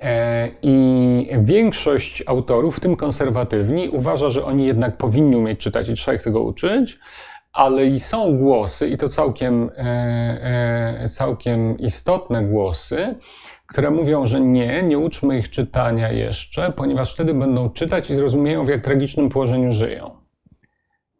E, 0.00 0.48
I 0.62 1.28
większość 1.38 2.22
autorów, 2.26 2.76
w 2.76 2.80
tym 2.80 2.96
konserwatywni, 2.96 3.88
uważa, 3.88 4.30
że 4.30 4.44
oni 4.44 4.66
jednak 4.66 4.96
powinni 4.96 5.36
umieć 5.36 5.60
czytać 5.60 5.88
i 5.88 5.94
trzeba 5.94 6.14
ich 6.14 6.22
tego 6.22 6.42
uczyć, 6.42 6.98
ale 7.52 7.86
i 7.86 8.00
są 8.00 8.38
głosy, 8.38 8.88
i 8.88 8.96
to 8.98 9.08
całkiem, 9.08 9.70
całkiem 11.08 11.78
istotne 11.78 12.44
głosy, 12.44 13.14
które 13.72 13.90
mówią, 13.90 14.26
że 14.26 14.40
nie, 14.40 14.82
nie 14.82 14.98
uczmy 14.98 15.38
ich 15.38 15.50
czytania 15.50 16.12
jeszcze, 16.12 16.72
ponieważ 16.76 17.14
wtedy 17.14 17.34
będą 17.34 17.70
czytać 17.70 18.10
i 18.10 18.14
zrozumieją, 18.14 18.64
w 18.64 18.68
jak 18.68 18.84
tragicznym 18.84 19.28
położeniu 19.28 19.72
żyją. 19.72 20.22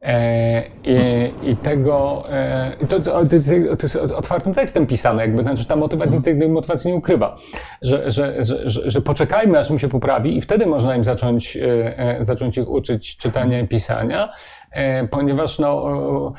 E, 0.03 0.63
I, 0.85 1.51
I, 1.51 1.57
tego, 1.57 2.25
e, 2.31 2.77
to, 2.89 3.01
to, 3.01 3.25
to, 3.27 3.37
jest 3.83 3.97
otwartym 3.97 4.55
tekstem 4.55 4.87
pisane, 4.87 5.23
jakby, 5.23 5.43
znaczy 5.43 5.65
ta 5.65 5.77
motywacja, 5.77 6.17
mhm. 6.17 6.39
tej 6.39 6.49
motywacji 6.49 6.91
nie 6.91 6.97
ukrywa, 6.97 7.37
że, 7.83 8.11
że, 8.11 8.45
że, 8.45 8.91
że, 8.91 9.01
poczekajmy, 9.01 9.59
aż 9.59 9.71
mu 9.71 9.79
się 9.79 9.89
poprawi 9.89 10.37
i 10.37 10.41
wtedy 10.41 10.67
można 10.67 10.97
im 10.97 11.05
zacząć, 11.05 11.57
e, 11.57 12.17
zacząć 12.21 12.59
ich 12.59 12.69
uczyć 12.69 13.17
czytania 13.17 13.61
i 13.61 13.69
pisania, 13.69 14.33
ponieważ 15.11 15.59
no, 15.59 16.33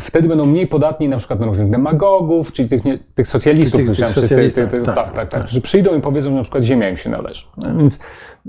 wtedy 0.00 0.28
będą 0.28 0.44
mniej 0.44 0.66
podatni 0.66 1.08
na 1.08 1.18
przykład 1.18 1.40
na 1.40 1.46
różnych 1.46 1.70
demagogów, 1.70 2.52
czyli 2.52 2.68
tych, 2.68 2.84
nie, 2.84 2.98
tych 2.98 3.28
socjalistów, 3.28 3.80
tych, 3.80 3.96
tych, 3.96 4.10
socjalistów 4.10 4.64
tak, 4.70 4.84
tak, 4.84 4.94
tak, 4.94 5.14
tak, 5.14 5.28
tak, 5.28 5.48
że 5.48 5.60
przyjdą 5.60 5.98
i 5.98 6.00
powiedzą, 6.00 6.30
że 6.30 6.36
na 6.36 6.42
przykład 6.42 6.64
ziemia 6.64 6.90
im 6.90 6.96
się 6.96 7.10
należy. 7.10 7.44
No 7.56 7.76
więc, 7.78 8.00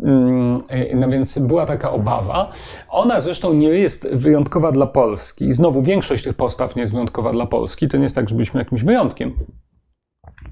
mm, 0.03 0.61
no 0.95 1.09
więc 1.09 1.39
była 1.39 1.65
taka 1.65 1.91
obawa. 1.91 2.51
Ona 2.89 3.21
zresztą 3.21 3.53
nie 3.53 3.69
jest 3.69 4.07
wyjątkowa 4.09 4.71
dla 4.71 4.85
Polski. 4.85 5.45
I 5.45 5.53
znowu 5.53 5.81
większość 5.81 6.23
tych 6.23 6.33
postaw 6.33 6.75
nie 6.75 6.81
jest 6.81 6.93
wyjątkowa 6.93 7.31
dla 7.31 7.45
Polski. 7.45 7.87
To 7.87 7.97
nie 7.97 8.03
jest 8.03 8.15
tak, 8.15 8.29
że 8.29 8.35
byliśmy 8.35 8.59
jakimś 8.59 8.83
wyjątkiem. 8.83 9.33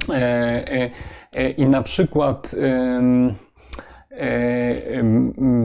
E, 0.09 0.13
e, 0.13 0.91
e, 1.33 1.49
I 1.49 1.65
na 1.65 1.83
przykład 1.83 2.55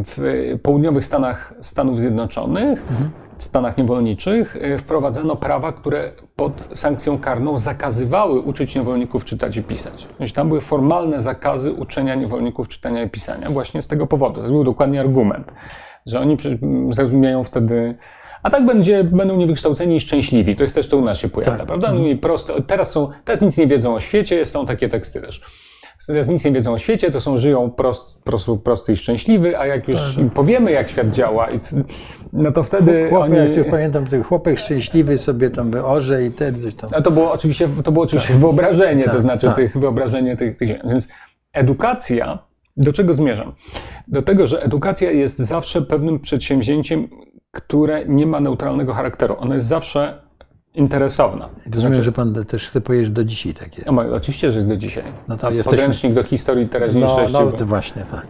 w 0.04 0.54
południowych 0.62 1.04
Stanach 1.04 1.54
Stanów 1.60 2.00
Zjednoczonych, 2.00 2.80
mhm. 2.90 3.10
Stanach 3.38 3.76
niewolniczych, 3.76 4.56
wprowadzano 4.78 5.36
prawa, 5.36 5.72
które 5.72 6.10
pod 6.36 6.68
sankcją 6.74 7.18
karną 7.18 7.58
zakazywały 7.58 8.40
uczyć 8.40 8.74
niewolników 8.74 9.24
czytać 9.24 9.56
i 9.56 9.62
pisać. 9.62 10.08
Więc 10.20 10.32
tam 10.32 10.48
były 10.48 10.60
formalne 10.60 11.22
zakazy 11.22 11.72
uczenia 11.72 12.14
niewolników 12.14 12.68
czytania 12.68 13.02
i 13.02 13.10
pisania 13.10 13.50
właśnie 13.50 13.82
z 13.82 13.88
tego 13.88 14.06
powodu. 14.06 14.42
To 14.42 14.48
był 14.48 14.64
dokładnie 14.64 15.00
argument 15.00 15.52
że 16.06 16.20
oni 16.20 16.36
zrozumieją 16.90 17.44
wtedy. 17.44 17.94
A 18.42 18.50
tak 18.50 18.66
będzie, 18.66 19.04
będą 19.04 19.36
niewykształceni 19.36 19.96
i 19.96 20.00
szczęśliwi. 20.00 20.56
To 20.56 20.62
jest 20.62 20.74
też 20.74 20.88
to 20.88 20.96
u 20.96 21.04
nas 21.04 21.18
się 21.18 21.28
pojawia, 21.28 21.56
tak. 21.56 21.66
prawda? 21.66 21.92
No 21.92 22.00
prosto, 22.20 22.62
teraz, 22.62 22.90
są, 22.90 23.08
teraz 23.24 23.42
nic 23.42 23.58
nie 23.58 23.66
wiedzą 23.66 23.94
o 23.94 24.00
świecie, 24.00 24.44
są 24.44 24.66
takie 24.66 24.88
teksty 24.88 25.20
też. 25.20 25.40
Teraz 26.06 26.28
nic 26.28 26.44
nie 26.44 26.52
wiedzą 26.52 26.72
o 26.72 26.78
świecie, 26.78 27.10
to 27.10 27.20
są, 27.20 27.38
żyją 27.38 27.70
prost, 27.70 28.22
prost, 28.22 28.46
prosty 28.64 28.92
i 28.92 28.96
szczęśliwy, 28.96 29.58
a 29.58 29.66
jak 29.66 29.88
już 29.88 30.00
tak. 30.00 30.18
im 30.18 30.30
powiemy, 30.30 30.72
jak 30.72 30.88
świat 30.88 31.10
działa, 31.10 31.48
no 32.32 32.52
to 32.52 32.62
wtedy 32.62 33.08
Chłopek, 33.10 33.32
oni... 33.32 33.54
Się 33.54 33.64
pamiętam, 33.64 34.06
ten 34.06 34.22
chłopek 34.22 34.58
szczęśliwy 34.58 35.18
sobie 35.18 35.50
tam 35.50 35.70
orze 35.84 36.24
i 36.24 36.30
ten 36.30 36.60
coś 36.60 36.74
tam. 36.74 36.90
A 36.94 37.02
to 37.02 37.10
było 37.10 37.32
oczywiście, 37.32 37.68
to 37.84 37.92
było 37.92 38.04
oczywiście 38.04 38.32
tak. 38.32 38.40
wyobrażenie, 38.40 39.04
to 39.04 39.10
tak, 39.10 39.20
znaczy 39.20 39.46
tak. 39.46 39.56
tych 39.56 39.76
wyobrażenie 39.76 40.36
tych, 40.36 40.56
tych... 40.56 40.70
Więc 40.84 41.08
edukacja 41.52 42.38
do 42.76 42.92
czego 42.92 43.14
zmierzam? 43.14 43.52
Do 44.08 44.22
tego, 44.22 44.46
że 44.46 44.62
edukacja 44.62 45.10
jest 45.10 45.38
zawsze 45.38 45.82
pewnym 45.82 46.20
przedsięwzięciem, 46.20 47.08
które 47.50 48.04
nie 48.06 48.26
ma 48.26 48.40
neutralnego 48.40 48.94
charakteru. 48.94 49.36
Ona 49.38 49.54
jest 49.54 49.66
zawsze 49.66 50.25
interesowna. 50.76 51.48
Rozumiem, 51.66 51.80
znaczy, 51.80 52.02
że 52.02 52.12
pan 52.12 52.44
też 52.44 52.68
chce 52.68 52.80
powiedzieć, 52.80 53.06
że 53.06 53.12
do 53.12 53.24
dzisiaj 53.24 53.54
tak 53.54 53.78
jest. 53.78 53.92
No, 53.92 54.02
oczywiście, 54.14 54.50
że 54.50 54.58
jest 54.58 54.68
do 54.68 54.76
dzisiaj. 54.76 55.04
No 55.28 55.36
to 55.36 55.50
jesteśmy... 55.50 55.78
Podręcznik 55.78 56.12
do 56.12 56.22
historii 56.22 56.68
teraźniejszości. 56.68 57.32
No, 57.32 57.44
no 57.44 57.52
to 57.52 57.66
właśnie, 57.66 58.04
tak. 58.10 58.26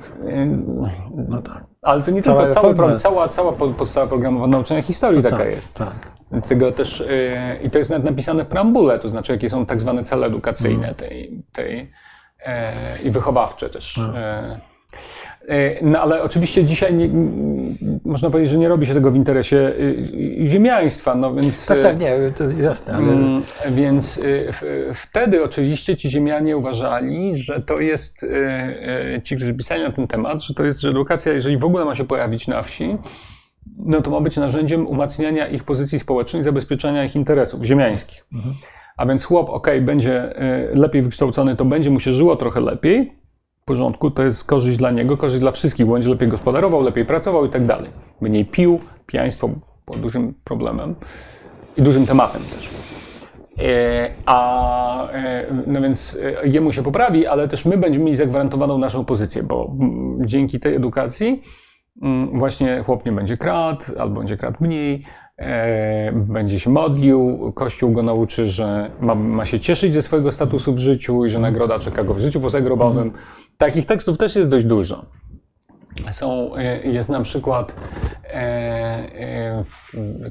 No 1.28 1.42
tak. 1.42 1.64
Ale 1.82 2.02
to 2.02 2.10
nie 2.10 2.22
cała 2.22 2.46
tylko, 2.46 2.60
cała, 2.60 2.98
cała, 2.98 3.28
cała 3.28 3.52
podstawa 3.52 4.06
programowa 4.06 4.46
nauczania 4.46 4.82
historii 4.82 5.22
taka 5.22 5.36
tak, 5.36 5.46
jest. 5.46 5.74
Tak. 5.74 6.16
Tego 6.48 6.72
też, 6.72 7.00
yy, 7.00 7.66
I 7.66 7.70
to 7.70 7.78
jest 7.78 7.90
nawet 7.90 8.04
napisane 8.04 8.44
w 8.44 8.48
preambule, 8.48 8.98
to 8.98 9.08
znaczy 9.08 9.32
jakie 9.32 9.50
są 9.50 9.66
tak 9.66 9.80
zwane 9.80 10.04
cele 10.04 10.26
edukacyjne 10.26 10.84
mm. 10.84 10.94
tej, 10.94 11.44
tej 11.52 11.92
E, 12.46 12.98
i 13.02 13.10
wychowawcze 13.10 13.70
też. 13.70 13.96
No. 13.96 14.12
E, 15.48 15.84
no 15.84 16.00
ale 16.00 16.22
oczywiście 16.22 16.64
dzisiaj 16.64 16.94
nie, 16.94 17.08
można 18.04 18.30
powiedzieć, 18.30 18.50
że 18.50 18.58
nie 18.58 18.68
robi 18.68 18.86
się 18.86 18.94
tego 18.94 19.10
w 19.10 19.16
interesie 19.16 19.72
ziemiaństwa, 20.44 21.14
no 21.14 21.34
więc... 21.34 21.66
Tak, 21.66 21.82
tak, 21.82 22.00
nie, 22.00 22.32
to 22.36 22.50
jasne, 22.50 22.94
ale... 22.94 23.12
Mm, 23.12 23.42
więc 23.70 24.20
wtedy 24.94 25.44
oczywiście 25.44 25.96
ci 25.96 26.10
ziemianie 26.10 26.56
uważali, 26.56 27.36
że 27.36 27.60
to 27.60 27.80
jest, 27.80 28.26
ci, 29.22 29.36
którzy 29.36 29.54
pisali 29.54 29.82
na 29.82 29.92
ten 29.92 30.06
temat, 30.06 30.42
że 30.42 30.54
to 30.54 30.64
jest, 30.64 30.80
że 30.80 30.88
edukacja, 30.88 31.32
jeżeli 31.32 31.58
w 31.58 31.64
ogóle 31.64 31.84
ma 31.84 31.94
się 31.94 32.04
pojawić 32.04 32.48
na 32.48 32.62
wsi, 32.62 32.98
no 33.78 34.02
to 34.02 34.10
ma 34.10 34.20
być 34.20 34.36
narzędziem 34.36 34.86
umacniania 34.86 35.46
ich 35.46 35.64
pozycji 35.64 35.98
społecznej, 35.98 36.42
zabezpieczania 36.42 37.04
ich 37.04 37.16
interesów 37.16 37.64
ziemiańskich. 37.64 38.26
Mhm. 38.32 38.54
A 38.96 39.06
więc 39.06 39.24
chłop, 39.24 39.50
ok, 39.50 39.68
będzie 39.80 40.42
y, 40.72 40.74
lepiej 40.74 41.02
wykształcony, 41.02 41.56
to 41.56 41.64
będzie 41.64 41.90
mu 41.90 42.00
się 42.00 42.12
żyło 42.12 42.36
trochę 42.36 42.60
lepiej. 42.60 43.12
Porządku, 43.68 44.10
to 44.10 44.22
jest 44.22 44.44
korzyść 44.44 44.78
dla 44.78 44.90
niego, 44.90 45.16
korzyść 45.16 45.40
dla 45.40 45.50
wszystkich, 45.50 45.86
bo 45.86 45.92
będzie 45.92 46.10
lepiej 46.10 46.28
gospodarował, 46.28 46.82
lepiej 46.82 47.04
pracował 47.04 47.46
i 47.46 47.50
tak 47.50 47.66
dalej. 47.66 47.90
Mniej 48.20 48.44
pił, 48.44 48.80
pijaństwo 49.06 49.48
było 49.86 49.98
dużym 49.98 50.34
problemem 50.44 50.94
i 51.76 51.82
dużym 51.82 52.06
tematem 52.06 52.42
też. 52.42 52.70
E, 53.58 54.10
a 54.26 55.10
e, 55.12 55.46
no 55.66 55.80
więc 55.80 56.20
e, 56.42 56.48
jemu 56.48 56.72
się 56.72 56.82
poprawi, 56.82 57.26
ale 57.26 57.48
też 57.48 57.64
my 57.64 57.78
będziemy 57.78 58.04
mieli 58.04 58.16
zagwarantowaną 58.16 58.78
naszą 58.78 59.04
pozycję, 59.04 59.42
bo 59.42 59.76
mm, 59.80 60.28
dzięki 60.28 60.60
tej 60.60 60.74
edukacji 60.74 61.42
mm, 62.02 62.38
właśnie 62.38 62.82
chłop 62.86 63.06
nie 63.06 63.12
będzie 63.12 63.36
kradł, 63.36 63.84
albo 63.98 64.18
będzie 64.18 64.36
kradł 64.36 64.56
mniej, 64.60 65.04
będzie 66.12 66.60
się 66.60 66.70
modlił, 66.70 67.52
Kościół 67.54 67.92
go 67.92 68.02
nauczy, 68.02 68.48
że 68.48 68.90
ma, 69.00 69.14
ma, 69.14 69.46
się 69.46 69.60
cieszyć 69.60 69.94
ze 69.94 70.02
swojego 70.02 70.32
statusu 70.32 70.74
w 70.74 70.78
życiu 70.78 71.24
i 71.24 71.30
że 71.30 71.38
nagroda 71.38 71.78
czeka 71.78 72.04
go 72.04 72.14
w 72.14 72.18
życiu 72.18 72.40
pozagrobowym. 72.40 73.12
Takich 73.58 73.86
tekstów 73.86 74.18
też 74.18 74.36
jest 74.36 74.50
dość 74.50 74.66
dużo. 74.66 75.04
Są, 76.12 76.56
e, 76.56 76.82
jest 76.82 77.08
na 77.08 77.22
przykład 77.22 77.72
e, 78.24 79.64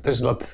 też 0.03 0.15
z 0.15 0.21
lat 0.21 0.53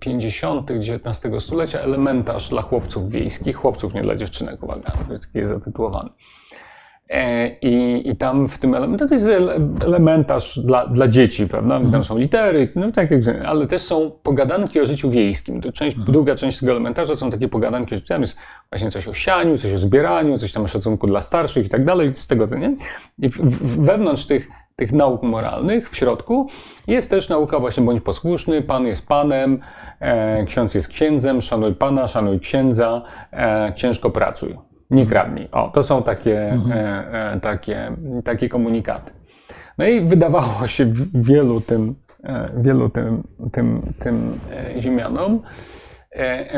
50. 0.00 0.70
XIX 0.70 1.18
stulecia 1.38 1.78
elementarz 1.78 2.48
dla 2.48 2.62
chłopców 2.62 3.10
wiejskich, 3.10 3.56
chłopców, 3.56 3.94
nie 3.94 4.02
dla 4.02 4.16
dziewczynek, 4.16 4.62
uwaga, 4.62 4.92
jest 5.34 5.50
zatytułowany. 5.50 6.10
E, 7.10 7.48
I, 7.48 8.02
I 8.08 8.16
tam 8.16 8.48
w 8.48 8.58
tym 8.58 8.74
elemencie, 8.74 9.06
to 9.06 9.14
jest 9.14 9.28
elementarz 9.84 10.58
dla, 10.58 10.86
dla 10.86 11.08
dzieci, 11.08 11.48
prawda? 11.48 11.74
Tam 11.74 11.84
mhm. 11.84 12.04
są 12.04 12.18
litery, 12.18 12.68
no 12.76 12.92
tak, 12.92 13.08
ale 13.46 13.66
też 13.66 13.82
są 13.82 14.10
pogadanki 14.22 14.80
o 14.80 14.86
życiu 14.86 15.10
wiejskim. 15.10 15.60
To 15.60 15.72
część, 15.72 15.96
mhm. 15.96 16.12
Druga 16.12 16.36
część 16.36 16.60
tego 16.60 16.72
elementarza 16.72 17.16
są 17.16 17.30
takie 17.30 17.48
pogadanki 17.48 17.94
o 17.94 17.96
życiu, 17.96 18.08
tam 18.08 18.20
jest 18.20 18.38
właśnie 18.70 18.90
coś 18.90 19.08
o 19.08 19.14
sianiu, 19.14 19.58
coś 19.58 19.72
o 19.72 19.78
zbieraniu, 19.78 20.38
coś 20.38 20.52
tam 20.52 20.64
o 20.64 20.68
szacunku 20.68 21.06
dla 21.06 21.20
starszych 21.20 21.66
i 21.66 21.68
tak 21.68 21.84
dalej, 21.84 22.12
z 22.14 22.26
tego, 22.26 22.46
nie? 22.46 22.76
I 23.18 23.28
w, 23.28 23.36
w, 23.36 23.84
wewnątrz 23.84 24.26
tych, 24.26 24.48
tych 24.76 24.92
nauk 24.92 25.22
moralnych, 25.22 25.90
w 25.90 25.96
środku, 25.96 26.48
jest 26.86 27.10
też 27.10 27.28
nauka 27.28 27.58
właśnie 27.58 27.82
bądź 27.84 28.02
posłuszny, 28.02 28.62
pan 28.62 28.86
jest 28.86 29.08
panem, 29.08 29.60
e, 30.00 30.44
ksiądz 30.44 30.74
jest 30.74 30.88
księdzem, 30.88 31.42
szanuj 31.42 31.74
pana, 31.74 32.08
szanuj 32.08 32.40
księdza, 32.40 33.02
e, 33.32 33.72
ciężko 33.76 34.10
pracuj 34.10 34.73
nie 34.90 35.06
kradnij. 35.06 35.48
O, 35.52 35.70
to 35.74 35.82
są 35.82 36.02
takie, 36.02 36.50
mhm. 36.50 36.72
e, 36.72 37.32
e, 37.32 37.40
takie, 37.40 37.96
takie 38.24 38.48
komunikaty. 38.48 39.12
No 39.78 39.86
i 39.86 40.00
wydawało 40.00 40.66
się 40.66 40.92
wielu 41.14 41.60
tym, 41.60 41.94
e, 42.24 42.50
wielu 42.56 42.88
tym, 42.88 43.22
tym, 43.52 43.92
tym 43.98 44.40
ziemianom, 44.78 45.40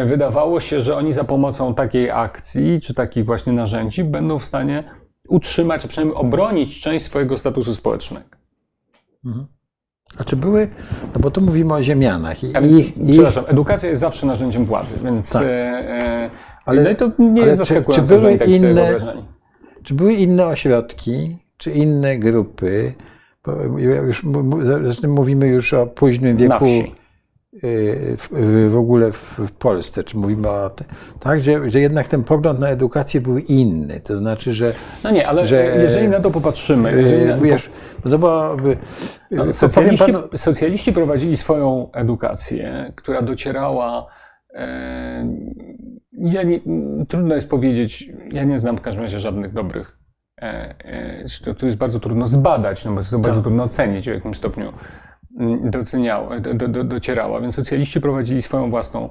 wydawało 0.07 0.61
się, 0.61 0.81
że 0.81 0.97
oni 0.97 1.13
za 1.13 1.25
pomocą 1.25 1.75
takiej 1.75 2.11
akcji, 2.11 2.81
czy 2.81 2.95
takich 2.95 3.25
właśnie 3.25 3.53
narzędzi 3.53 4.05
będą 4.05 4.39
w 4.39 4.45
stanie 4.45 4.85
utrzymać, 5.29 5.85
a 5.85 5.89
przynajmniej 5.89 6.19
obronić 6.19 6.81
część 6.81 7.05
swojego 7.05 7.37
statusu 7.37 7.75
społecznego. 7.75 8.27
Mhm. 9.25 9.47
A 10.19 10.25
czy 10.25 10.37
były, 10.37 10.69
no 11.15 11.21
bo 11.21 11.31
tu 11.31 11.41
mówimy 11.41 11.75
o 11.75 11.83
ziemianach. 11.83 12.45
I, 12.45 12.47
i, 12.47 13.13
przepraszam, 13.13 13.45
edukacja 13.49 13.89
jest 13.89 14.01
zawsze 14.01 14.27
narzędziem 14.27 14.65
władzy, 14.65 14.99
więc 15.05 15.33
tak. 15.33 15.43
e, 15.47 16.31
ale, 16.67 16.83
no 16.83 16.91
i 16.91 16.97
to 16.97 17.11
nie 17.19 17.43
jest 17.43 17.59
zaskakujące, 17.59 18.15
czy, 18.15 18.21
były 18.21 18.39
tak 18.39 18.49
inne, 18.49 19.15
Czy 19.83 19.95
były 19.95 20.13
inne 20.13 20.47
ośrodki, 20.47 21.37
czy 21.57 21.71
inne 21.71 22.19
grupy? 22.19 22.95
Bo 23.45 23.53
już 24.07 24.25
mówimy 25.09 25.49
już 25.49 25.75
o 25.75 25.87
późnym 25.87 26.37
wieku. 26.37 26.67
Y, 27.65 28.17
w, 28.69 28.77
ogóle 28.77 29.13
w, 29.13 29.53
Polsce, 29.59 30.05
czy 30.05 30.17
mówimy 30.17 30.51
o 30.51 30.71
tym, 30.71 30.87
tak, 31.21 31.41
że, 31.41 31.71
że 31.71 31.81
jednak 31.81 32.09
ten 32.09 32.25
pogląd 32.25 32.61
na 32.61 32.69
edukację 32.69 33.21
był 33.21 33.39
inny, 33.39 34.01
to 34.01 34.17
znaczy, 34.17 34.53
że... 34.53 34.73
No 35.05 35.11
nie, 35.11 35.29
ale 35.29 35.47
że, 35.47 35.77
jeżeli 35.83 36.09
na 36.09 36.21
to 36.21 36.31
popatrzymy... 36.31 36.93
Y, 36.93 37.03
jeżeli 37.03 37.27
na, 37.27 37.37
wiesz, 37.37 37.71
no 38.05 38.19
bo, 38.19 38.57
no, 39.31 39.53
socjaliści, 39.53 40.13
panu... 40.13 40.29
socjaliści 40.35 40.93
prowadzili 40.93 41.37
swoją 41.37 41.93
edukację, 41.93 42.93
która 42.97 43.23
docierała 43.23 44.07
e, 44.55 45.27
ja 46.19 46.43
nie, 46.43 46.61
trudno 47.09 47.35
jest 47.35 47.51
powiedzieć, 47.51 48.13
ja 48.33 48.45
nie 48.45 48.59
znam 48.59 48.77
w 48.77 48.81
każdym 48.81 49.03
razie 49.03 49.21
żadnych 49.21 49.53
dobrych. 49.53 49.99
E, 50.43 50.75
e, 51.45 51.55
to, 51.59 51.67
jest 51.67 51.79
bardzo 51.79 52.01
trudno 52.01 52.27
zbadać, 52.27 52.85
no 52.85 52.93
bo 52.93 52.99
jest 52.99 53.11
to 53.11 53.19
bardzo 53.19 53.37
tak. 53.37 53.45
trudno 53.45 53.65
ocenić 53.65 54.05
w 54.05 54.15
jakim 54.15 54.35
stopniu 54.35 54.73
doceniała, 55.65 56.41
do, 56.41 56.69
do, 56.69 56.85
docierała. 56.85 57.41
Więc 57.41 57.55
socjaliści 57.55 58.01
prowadzili 58.01 58.43
swoją 58.43 58.71
własną 58.71 59.11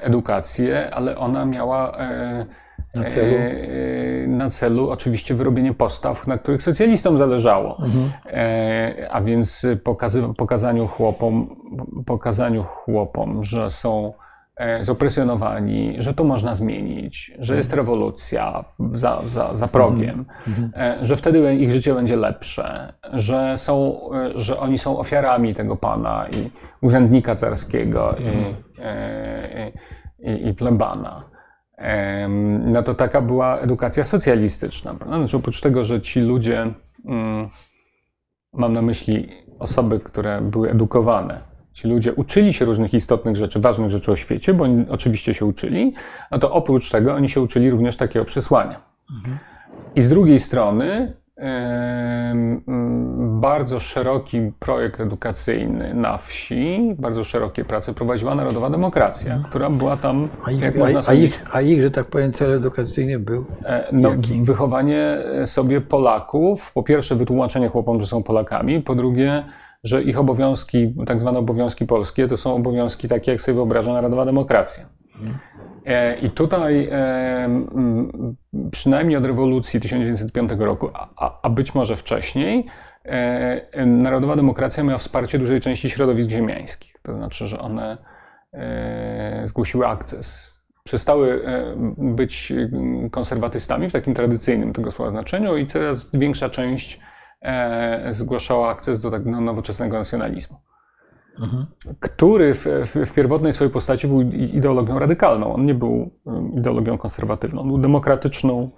edukację, 0.00 0.94
ale 0.94 1.18
ona 1.18 1.44
miała 1.44 1.98
na 2.94 3.04
celu? 3.04 3.36
na 4.26 4.50
celu 4.50 4.90
oczywiście 4.90 5.34
wyrobienie 5.34 5.74
postaw, 5.74 6.26
na 6.26 6.38
których 6.38 6.62
socjalistom 6.62 7.18
zależało. 7.18 7.82
Mhm. 7.82 8.10
A 9.10 9.20
więc 9.20 9.66
pokazaniu 10.36 10.86
chłopom, 10.86 11.56
pokazaniu 12.06 12.62
chłopom, 12.64 13.44
że 13.44 13.70
są 13.70 14.12
E, 14.12 14.29
zopresjonowani, 14.80 15.94
że 15.98 16.14
to 16.14 16.24
można 16.24 16.54
zmienić, 16.54 17.32
że 17.38 17.56
jest 17.56 17.72
rewolucja 17.72 18.64
za, 18.90 19.20
za, 19.24 19.54
za 19.54 19.68
progiem, 19.68 20.24
mhm. 20.48 20.72
e, 20.76 21.04
że 21.04 21.16
wtedy 21.16 21.54
ich 21.54 21.72
życie 21.72 21.94
będzie 21.94 22.16
lepsze, 22.16 22.92
że, 23.12 23.58
są, 23.58 24.00
e, 24.12 24.38
że 24.38 24.58
oni 24.58 24.78
są 24.78 24.98
ofiarami 24.98 25.54
tego 25.54 25.76
pana 25.76 26.26
i 26.28 26.50
urzędnika 26.80 27.36
carskiego 27.36 28.14
i, 28.18 28.24
mhm. 28.24 28.54
i, 30.18 30.48
i 30.48 30.54
plebana. 30.54 31.24
No 32.58 32.82
to 32.82 32.94
taka 32.94 33.20
była 33.20 33.58
edukacja 33.58 34.04
socjalistyczna. 34.04 34.94
Znaczy, 35.06 35.36
oprócz 35.36 35.60
tego, 35.60 35.84
że 35.84 36.00
ci 36.00 36.20
ludzie, 36.20 36.72
mm, 37.04 37.48
mam 38.52 38.72
na 38.72 38.82
myśli 38.82 39.28
osoby, 39.58 40.00
które 40.00 40.40
były 40.40 40.70
edukowane, 40.70 41.49
ci 41.72 41.88
ludzie 41.88 42.14
uczyli 42.14 42.52
się 42.52 42.64
różnych 42.64 42.94
istotnych 42.94 43.36
rzeczy, 43.36 43.60
ważnych 43.60 43.90
rzeczy 43.90 44.12
o 44.12 44.16
świecie, 44.16 44.54
bo 44.54 44.64
oni 44.64 44.84
oczywiście 44.88 45.34
się 45.34 45.46
uczyli, 45.46 45.94
no 46.30 46.38
to 46.38 46.52
oprócz 46.52 46.90
tego 46.90 47.14
oni 47.14 47.28
się 47.28 47.40
uczyli 47.40 47.70
również 47.70 47.96
takiego 47.96 48.24
przesłania. 48.24 48.80
Mhm. 49.16 49.38
I 49.94 50.02
z 50.02 50.08
drugiej 50.08 50.38
strony 50.38 51.12
bardzo 53.40 53.80
szeroki 53.80 54.52
projekt 54.58 55.00
edukacyjny 55.00 55.94
na 55.94 56.16
wsi, 56.16 56.94
bardzo 56.98 57.24
szerokie 57.24 57.64
prace 57.64 57.94
prowadziła 57.94 58.34
Narodowa 58.34 58.70
Demokracja, 58.70 59.32
mhm. 59.32 59.50
która 59.50 59.70
była 59.70 59.96
tam. 59.96 60.28
A 60.44 60.50
ich, 60.50 60.64
a, 60.64 61.10
a, 61.10 61.14
ich, 61.14 61.44
a 61.52 61.60
ich, 61.60 61.82
że 61.82 61.90
tak 61.90 62.06
powiem, 62.06 62.32
cel 62.32 62.52
edukacyjny 62.52 63.18
był? 63.18 63.44
E, 63.64 63.88
no, 63.92 64.10
wychowanie 64.42 65.18
sobie 65.44 65.80
Polaków. 65.80 66.72
Po 66.72 66.82
pierwsze, 66.82 67.14
wytłumaczenie 67.14 67.68
chłopom, 67.68 68.00
że 68.00 68.06
są 68.06 68.22
Polakami. 68.22 68.80
Po 68.80 68.94
drugie, 68.94 69.44
że 69.84 70.02
ich 70.02 70.18
obowiązki, 70.18 70.94
tak 71.06 71.20
zwane 71.20 71.38
obowiązki 71.38 71.86
polskie, 71.86 72.28
to 72.28 72.36
są 72.36 72.54
obowiązki 72.54 73.08
takie, 73.08 73.32
jak 73.32 73.40
sobie 73.40 73.54
wyobraża 73.54 73.92
Narodowa 73.92 74.24
Demokracja. 74.24 74.84
E, 75.86 76.18
I 76.18 76.30
tutaj, 76.30 76.88
e, 76.92 77.64
przynajmniej 78.70 79.16
od 79.16 79.24
rewolucji 79.24 79.80
1905 79.80 80.50
roku, 80.58 80.90
a, 80.94 81.40
a 81.42 81.50
być 81.50 81.74
może 81.74 81.96
wcześniej, 81.96 82.66
e, 83.04 83.86
Narodowa 83.86 84.36
Demokracja 84.36 84.84
miała 84.84 84.98
wsparcie 84.98 85.38
dużej 85.38 85.60
części 85.60 85.90
środowisk 85.90 86.30
ziemiańskich. 86.30 86.94
To 87.02 87.14
znaczy, 87.14 87.46
że 87.46 87.58
one 87.58 87.98
zgłosiły 89.44 89.86
akces. 89.86 90.56
Przestały 90.84 91.44
być 91.98 92.52
konserwatystami 93.10 93.88
w 93.88 93.92
takim 93.92 94.14
tradycyjnym 94.14 94.72
tego 94.72 94.90
słowa 94.90 95.10
znaczeniu 95.10 95.56
i 95.56 95.66
coraz 95.66 96.10
większa 96.14 96.48
część 96.48 97.00
zgłaszała 98.08 98.68
akces 98.68 99.00
do 99.00 99.10
tak 99.10 99.24
nowoczesnego 99.24 99.98
nacjonalizmu. 99.98 100.56
Mhm. 101.40 101.66
Który 102.00 102.54
w, 102.54 102.64
w, 102.64 103.10
w, 103.10 103.12
pierwotnej 103.12 103.52
swojej 103.52 103.72
postaci 103.72 104.08
był 104.08 104.20
ideologią 104.32 104.98
radykalną. 104.98 105.54
On 105.54 105.66
nie 105.66 105.74
był 105.74 106.10
ideologią 106.56 106.98
konserwatywną, 106.98 107.66
był 107.66 107.78
demokratyczną, 107.78 108.70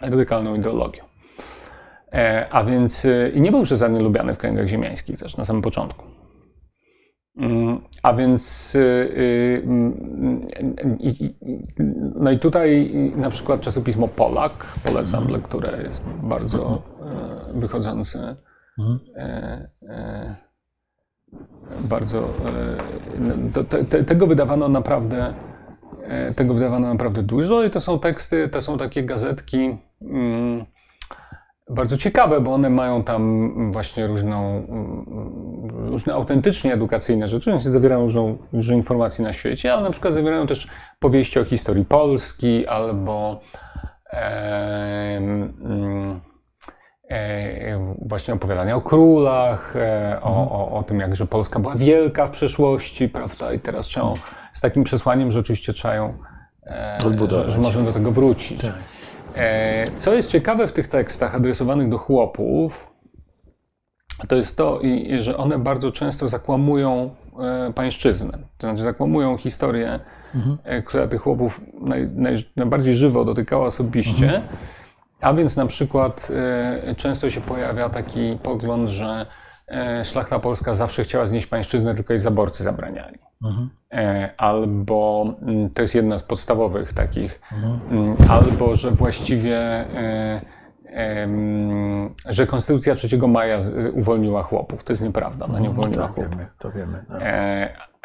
radykalną 0.00 0.54
ideologią. 0.54 1.04
E, 2.12 2.46
a 2.50 2.64
więc 2.64 3.04
e, 3.04 3.28
i 3.28 3.40
nie 3.40 3.50
był 3.50 3.62
przesadnie 3.62 4.00
lubiany 4.00 4.34
w 4.34 4.38
kręgach 4.38 4.66
ziemiańskich 4.66 5.18
też 5.18 5.36
na 5.36 5.44
samym 5.44 5.62
początku. 5.62 6.04
A 8.02 8.12
więc 8.12 8.74
y, 8.74 8.78
y, 8.78 9.62
y, 11.20 11.34
no 12.14 12.30
i 12.30 12.38
tutaj 12.38 12.92
na 13.16 13.30
przykład 13.30 13.60
czasopismo 13.60 14.08
Polak 14.08 14.66
polecam 14.84 15.22
mhm. 15.22 15.32
lekturę, 15.32 15.82
jest 15.82 16.04
bardzo 16.22 16.82
e, 17.54 17.60
wychodzące. 17.60 18.36
Mhm. 18.78 18.98
E, 19.16 19.68
e, 19.88 20.36
bardzo 21.80 22.28
to, 23.52 23.64
te, 23.64 24.04
tego 24.04 24.26
wydawano 24.26 24.68
naprawdę 24.68 25.34
tego 26.36 26.54
wydawano 26.54 26.88
naprawdę 26.88 27.22
dużo 27.22 27.64
i 27.64 27.70
to 27.70 27.80
są 27.80 27.98
teksty, 27.98 28.48
to 28.48 28.60
są 28.60 28.78
takie 28.78 29.04
gazetki 29.04 29.78
mm, 30.02 30.64
bardzo 31.70 31.96
ciekawe, 31.96 32.40
bo 32.40 32.54
one 32.54 32.70
mają 32.70 33.04
tam 33.04 33.72
właśnie 33.72 34.06
różną, 34.06 34.66
różne 35.72 36.14
autentycznie 36.14 36.72
edukacyjne 36.72 37.28
rzeczy, 37.28 37.58
zawierają 37.58 38.00
różną, 38.00 38.38
dużo 38.52 38.74
informacji 38.74 39.24
na 39.24 39.32
świecie, 39.32 39.72
ale 39.72 39.82
na 39.82 39.90
przykład 39.90 40.14
zawierają 40.14 40.46
też 40.46 40.68
powieści 40.98 41.40
o 41.40 41.44
historii 41.44 41.84
Polski 41.84 42.66
albo 42.66 43.40
e, 44.12 45.20
e, 47.10 47.94
właśnie 48.02 48.34
opowiadania 48.34 48.76
o 48.76 48.80
królach, 48.80 49.76
e, 49.76 50.18
o, 50.22 50.50
o, 50.50 50.78
o, 50.78 50.82
tym, 50.82 51.00
jak 51.00 51.16
że 51.16 51.26
Polska 51.26 51.60
była 51.60 51.74
wielka 51.74 52.26
w 52.26 52.30
przeszłości, 52.30 53.08
prawda, 53.08 53.52
i 53.52 53.60
teraz 53.60 53.86
trzeba 53.86 54.12
z 54.52 54.60
takim 54.60 54.84
przesłaniem, 54.84 55.32
że 55.32 55.40
oczywiście 55.40 55.72
trzeba 55.72 55.94
ją, 55.94 56.18
e, 56.66 56.98
że, 57.30 57.50
że 57.50 57.58
możemy 57.58 57.84
do 57.84 57.92
tego 57.92 58.10
wrócić. 58.10 58.62
Tak. 58.62 58.95
E, 59.36 59.86
co 59.96 60.14
jest 60.14 60.30
ciekawe 60.30 60.68
w 60.68 60.72
tych 60.72 60.88
tekstach 60.88 61.34
adresowanych 61.34 61.88
do 61.88 61.98
chłopów, 61.98 62.90
to 64.28 64.36
jest 64.36 64.56
to, 64.56 64.80
że 65.18 65.36
one 65.36 65.58
bardzo 65.58 65.90
często 65.92 66.26
zakłamują 66.26 67.10
e, 67.40 67.72
pańszczyznę. 67.72 68.38
To 68.58 68.66
znaczy 68.66 68.82
zakłamują 68.82 69.36
historię, 69.36 70.00
mhm. 70.34 70.84
Która 70.84 71.08
tych 71.08 71.20
chłopów 71.20 71.60
naj, 71.80 72.08
naj, 72.14 72.34
najbardziej 72.56 72.94
żywo 72.94 73.24
dotykała 73.24 73.66
osobiście. 73.66 74.24
Mhm. 74.24 74.42
A 75.20 75.34
więc 75.34 75.56
na 75.56 75.66
przykład 75.66 76.28
często 76.96 77.30
się 77.30 77.40
pojawia 77.40 77.88
taki 77.88 78.38
pogląd, 78.42 78.90
że 78.90 79.26
szlachta 80.04 80.38
polska 80.38 80.74
zawsze 80.74 81.04
chciała 81.04 81.26
znieść 81.26 81.46
pańszczyznę, 81.46 81.94
tylko 81.94 82.12
jej 82.12 82.20
zaborcy 82.20 82.62
zabraniali. 82.62 83.18
Mhm. 83.44 83.70
E, 83.92 84.34
albo 84.36 85.26
mm, 85.42 85.70
to 85.70 85.82
jest 85.82 85.94
jedna 85.94 86.18
z 86.18 86.22
podstawowych 86.22 86.92
takich, 86.92 87.40
mhm. 87.52 87.80
Mm, 87.90 88.16
albo 88.28 88.76
że 88.76 88.90
właściwie 88.90 89.58
e, 89.58 90.40
że 92.28 92.46
Konstytucja 92.46 92.94
3 92.94 93.18
maja 93.18 93.58
uwolniła 93.92 94.42
chłopów. 94.42 94.84
To 94.84 94.92
jest 94.92 95.02
nieprawda, 95.02 95.44
ona 95.44 95.60
nie 95.60 95.68
mhm. 95.68 95.78
uwolniła 95.78 96.06
tak, 96.06 96.14
chłopów. 96.14 96.32
Wiemy, 96.32 96.46
to 96.58 96.72
wiemy. 96.72 97.04
No. 97.08 97.16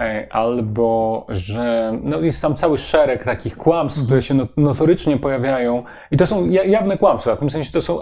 E, 0.02 0.28
albo 0.34 1.26
że 1.30 1.94
no 2.04 2.20
jest 2.20 2.42
tam 2.42 2.56
cały 2.56 2.78
szereg 2.78 3.24
takich 3.24 3.58
kłamstw, 3.58 4.00
mhm. 4.00 4.08
które 4.08 4.22
się 4.22 4.48
notorycznie 4.58 5.18
pojawiają 5.18 5.84
i 6.12 6.18
to 6.18 6.28
są 6.28 6.50
jawne 6.50 6.98
kłamstwa, 6.98 7.36
w 7.36 7.40
tym 7.40 7.50
sensie 7.50 7.72
to 7.72 7.82
są, 7.82 8.00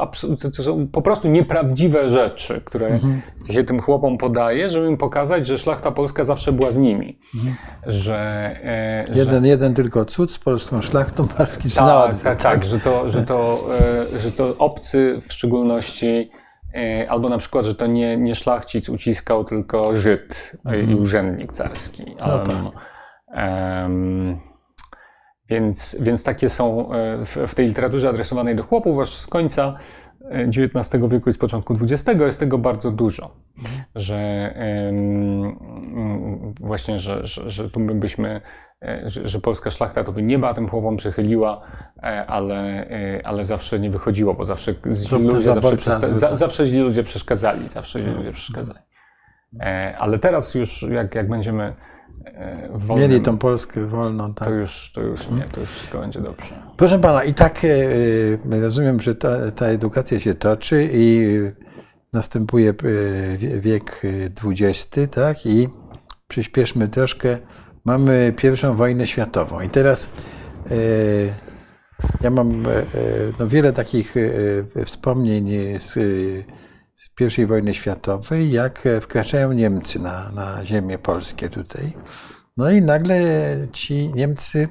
to 0.55 0.63
są 0.63 0.87
po 0.87 1.01
prostu 1.01 1.27
nieprawdziwe 1.27 2.09
rzeczy, 2.09 2.61
które 2.65 2.87
mhm. 2.87 3.21
się 3.49 3.63
tym 3.63 3.81
chłopom 3.81 4.17
podaje, 4.17 4.69
żeby 4.69 4.87
im 4.87 4.97
pokazać, 4.97 5.47
że 5.47 5.57
szlachta 5.57 5.91
polska 5.91 6.23
zawsze 6.23 6.51
była 6.51 6.71
z 6.71 6.77
nimi. 6.77 7.19
Mhm. 7.35 7.55
Że, 7.85 8.19
e, 8.63 9.05
jeden, 9.15 9.43
że... 9.43 9.49
jeden 9.49 9.73
tylko 9.73 10.05
cud 10.05 10.31
z 10.31 10.39
polską 10.39 10.81
szlachtą 10.81 11.27
polski 11.27 11.71
tak, 11.71 12.11
tak, 12.11 12.21
tak, 12.21 12.41
tak, 12.41 12.63
że 12.63 12.79
to, 12.79 13.09
że, 13.09 13.23
to, 13.23 13.69
e, 14.15 14.19
że 14.19 14.31
to 14.31 14.57
obcy 14.57 15.17
w 15.27 15.33
szczególności 15.33 16.31
albo 17.09 17.29
na 17.29 17.37
przykład, 17.37 17.65
że 17.65 17.75
to 17.75 17.87
nie, 17.87 18.17
nie 18.17 18.35
szlachcic 18.35 18.89
uciskał, 18.89 19.43
tylko 19.43 19.95
Żyd 19.95 20.51
mhm. 20.65 20.91
i 20.91 20.95
urzędnik 20.95 21.51
carski. 21.51 22.15
No 22.19 22.39
tak. 22.39 22.55
um, 23.83 24.39
więc, 25.49 25.97
więc 25.99 26.23
takie 26.23 26.49
są 26.49 26.93
e, 26.93 27.25
w, 27.25 27.37
w, 27.47 27.55
tej 27.55 27.67
literaturze 27.67 28.09
adresowanej 28.09 28.55
do 28.55 28.63
chłopów, 28.63 28.93
zwłaszcza 28.93 29.19
z 29.19 29.27
końca 29.27 29.77
XIX 30.31 30.95
e, 30.95 31.07
wieku 31.07 31.29
i 31.29 31.33
z 31.33 31.37
początku 31.37 31.73
XX, 31.73 32.19
jest 32.19 32.39
tego 32.39 32.57
bardzo 32.57 32.91
dużo. 32.91 33.35
Mhm. 33.57 33.83
Że 33.95 34.53
um, 34.85 36.55
właśnie, 36.59 36.99
że, 36.99 37.25
że, 37.25 37.49
że 37.49 37.69
tu 37.69 37.79
byśmy 37.79 38.41
E, 38.41 38.41
że, 39.05 39.27
że, 39.27 39.39
polska 39.39 39.71
szlachta 39.71 40.03
to 40.03 40.11
by 40.11 40.23
nieba 40.23 40.53
tym 40.53 40.69
chłopom 40.69 40.97
przychyliła, 40.97 41.61
e, 42.03 42.25
ale, 42.25 42.89
e, 42.89 43.21
ale 43.27 43.43
zawsze 43.43 43.79
nie 43.79 43.89
wychodziło, 43.89 44.33
bo 44.33 44.45
zawsze 44.45 44.73
źli 44.93 45.17
ludzie, 45.17 45.43
zawsze, 45.43 45.77
przesta- 45.77 46.13
za, 46.13 46.37
zawsze 46.37 46.65
źli 46.65 46.79
ludzie 46.79 47.03
przeszkadzali, 47.03 47.69
zawsze 47.69 47.99
źli 47.99 48.11
ludzie 48.11 48.31
przeszkadzali. 48.31 48.79
Ale 49.99 50.19
teraz 50.19 50.55
już 50.55 50.81
jak, 50.81 51.15
jak 51.15 51.29
będziemy 51.29 51.73
wolnym, 52.69 53.09
Mieli 53.09 53.21
tą 53.21 53.37
Polskę 53.37 53.85
wolną, 53.85 54.33
tak. 54.33 54.47
To 54.47 54.53
już, 54.53 54.91
to 54.95 55.01
już 55.01 55.29
nie, 55.29 55.43
to 55.51 55.59
już 55.59 55.69
wszystko 55.69 55.99
będzie 55.99 56.21
dobrze. 56.21 56.55
Proszę 56.77 56.99
pana, 56.99 57.23
i 57.23 57.33
tak 57.33 57.65
rozumiem, 58.61 59.01
że 59.01 59.15
ta, 59.15 59.51
ta 59.51 59.65
edukacja 59.65 60.19
się 60.19 60.33
toczy 60.33 60.89
i 60.91 61.27
następuje 62.13 62.73
wiek 63.59 64.01
XX, 64.45 64.89
tak? 65.11 65.45
I 65.45 65.69
przyspieszmy 66.27 66.87
troszkę 66.87 67.37
mamy 67.89 68.33
pierwszą 68.37 68.75
wojnę 68.75 69.07
światową. 69.07 69.61
I 69.61 69.69
teraz 69.69 70.09
e, 70.71 70.75
ja 72.21 72.29
mam 72.29 72.65
e, 72.65 72.83
no, 73.39 73.47
wiele 73.47 73.73
takich 73.73 74.15
e, 74.17 74.85
wspomnień 74.85 75.49
z, 75.79 75.93
z 76.95 77.37
I 77.37 77.45
wojny 77.45 77.73
światowej, 77.73 78.51
jak 78.51 78.87
wkraczają 79.01 79.51
Niemcy 79.51 79.99
na, 79.99 80.31
na 80.31 80.65
ziemię 80.65 80.97
polskie 80.97 81.49
tutaj. 81.49 81.93
No 82.57 82.71
i 82.71 82.81
nagle 82.81 83.21
ci 83.71 84.09
Niemcy, 84.15 84.67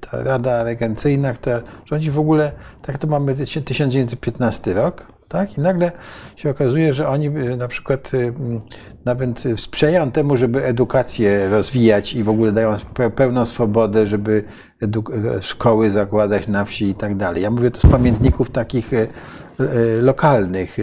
ta 0.00 0.22
Rada 0.22 0.62
Regencyjna, 0.62 1.32
która 1.32 1.62
rządzi 1.84 2.10
w 2.10 2.18
ogóle, 2.18 2.52
tak 2.82 2.98
to 2.98 3.06
mamy 3.06 3.34
1915 3.34 4.74
rok, 4.74 5.06
tak? 5.28 5.58
I 5.58 5.60
nagle 5.60 5.92
się 6.36 6.50
okazuje, 6.50 6.92
że 6.92 7.08
oni 7.08 7.26
y, 7.26 7.56
na 7.56 7.68
przykład 7.68 8.14
y, 8.14 8.32
nawet 9.04 9.44
sprzyjają 9.56 10.10
temu, 10.10 10.36
żeby 10.36 10.64
edukację 10.64 11.48
rozwijać 11.48 12.14
i 12.14 12.22
w 12.22 12.28
ogóle 12.28 12.52
dają 12.52 12.76
pełną 13.16 13.44
swobodę, 13.44 14.06
żeby 14.06 14.44
szkoły 15.40 15.90
zakładać 15.90 16.48
na 16.48 16.64
wsi 16.64 16.88
i 16.88 16.94
tak 16.94 17.16
dalej. 17.16 17.42
Ja 17.42 17.50
mówię 17.50 17.70
to 17.70 17.88
z 17.88 17.90
pamiętników 17.90 18.50
takich 18.50 18.92
lokalnych, 20.00 20.76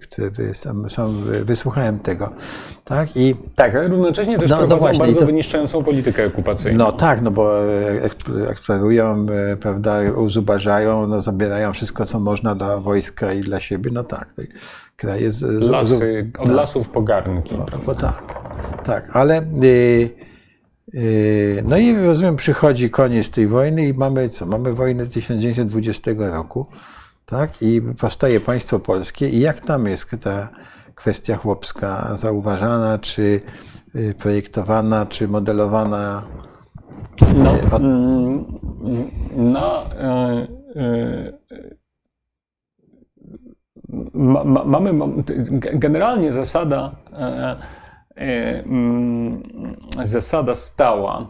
które 0.00 0.54
sam, 0.54 0.90
sam 0.90 1.24
wysłuchałem 1.44 1.98
tego. 1.98 2.30
Tak, 2.84 3.16
I, 3.16 3.34
tak 3.54 3.74
ale 3.74 3.88
równocześnie 3.88 4.38
też 4.38 4.50
no, 4.50 4.56
prowadzą 4.56 4.74
no 4.74 4.80
właśnie, 4.80 4.98
bardzo 4.98 5.18
to, 5.18 5.26
wyniszczającą 5.26 5.84
politykę 5.84 6.26
okupacyjną. 6.26 6.84
No 6.84 6.92
tak, 6.92 7.22
no 7.22 7.30
bo 7.30 7.52
eksplorują, 8.48 9.26
prawda, 9.60 10.00
uzubażają, 10.16 11.06
no, 11.06 11.20
zabierają 11.20 11.72
wszystko, 11.72 12.04
co 12.04 12.20
można 12.20 12.54
dla 12.54 12.76
wojska 12.76 13.32
i 13.32 13.40
dla 13.40 13.60
siebie, 13.60 13.90
no 13.94 14.04
tak. 14.04 14.34
Kraje 14.96 15.30
z, 15.30 15.64
z, 15.64 15.68
Lasy, 15.68 16.30
od 16.38 16.46
tak. 16.46 16.56
lasów 16.56 16.88
pogarnki. 16.88 17.54
No, 17.58 17.66
bo 17.86 17.94
tak, 17.94 18.22
tak, 18.84 19.10
ale... 19.12 19.42
Yy, 19.60 20.10
no 21.68 21.78
i 21.78 21.96
rozumiem, 21.96 22.36
przychodzi 22.36 22.90
koniec 22.90 23.30
tej 23.30 23.46
wojny 23.46 23.88
i 23.88 23.94
mamy 23.94 24.28
co? 24.28 24.46
Mamy 24.46 24.74
wojnę 24.74 25.06
1920 25.06 26.10
roku, 26.18 26.66
tak? 27.32 27.62
I 27.62 27.82
powstaje 28.00 28.40
państwo 28.40 28.78
polskie. 28.78 29.28
I 29.28 29.40
jak 29.40 29.60
tam 29.60 29.86
jest 29.86 30.10
ta 30.24 30.48
kwestia 30.94 31.36
chłopska 31.36 32.16
zauważana, 32.16 32.98
czy 32.98 33.40
y, 33.94 34.14
projektowana, 34.18 35.06
czy 35.06 35.28
modelowana? 35.28 36.22
No, 37.36 37.52
od... 37.76 37.82
Mm, 37.82 38.44
no 39.36 39.84
yy, 40.74 40.82
yy, 40.82 41.42
ma, 44.14 44.64
mamy 44.64 44.90
generalnie 45.74 46.32
zasada, 46.32 46.90
e, 47.12 47.56
e, 48.16 48.62
mm, 48.64 49.42
zasada 50.04 50.54
stała 50.54 51.26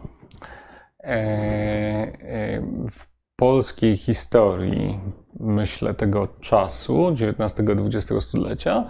e, 1.04 2.60
w 2.90 3.11
polskiej 3.36 3.96
historii, 3.96 5.00
myślę, 5.40 5.94
tego 5.94 6.28
czasu, 6.40 7.08
XIX-XX 7.08 8.24
stulecia, 8.24 8.84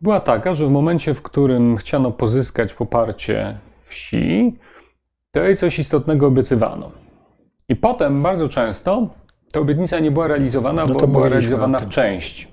była 0.00 0.20
taka, 0.20 0.54
że 0.54 0.66
w 0.66 0.70
momencie, 0.70 1.14
w 1.14 1.22
którym 1.22 1.76
chciano 1.76 2.10
pozyskać 2.10 2.74
poparcie 2.74 3.58
wsi, 3.82 4.58
to 5.32 5.40
jej 5.40 5.56
coś 5.56 5.78
istotnego 5.78 6.26
obiecywano. 6.26 6.90
I 7.68 7.76
potem 7.76 8.22
bardzo 8.22 8.48
często 8.48 9.08
ta 9.52 9.60
obietnica 9.60 9.98
nie 9.98 10.10
była 10.10 10.26
realizowana, 10.26 10.84
no 10.84 10.94
bo 10.94 11.06
była 11.06 11.28
realizowana 11.28 11.78
w 11.78 11.88
części. 11.88 12.46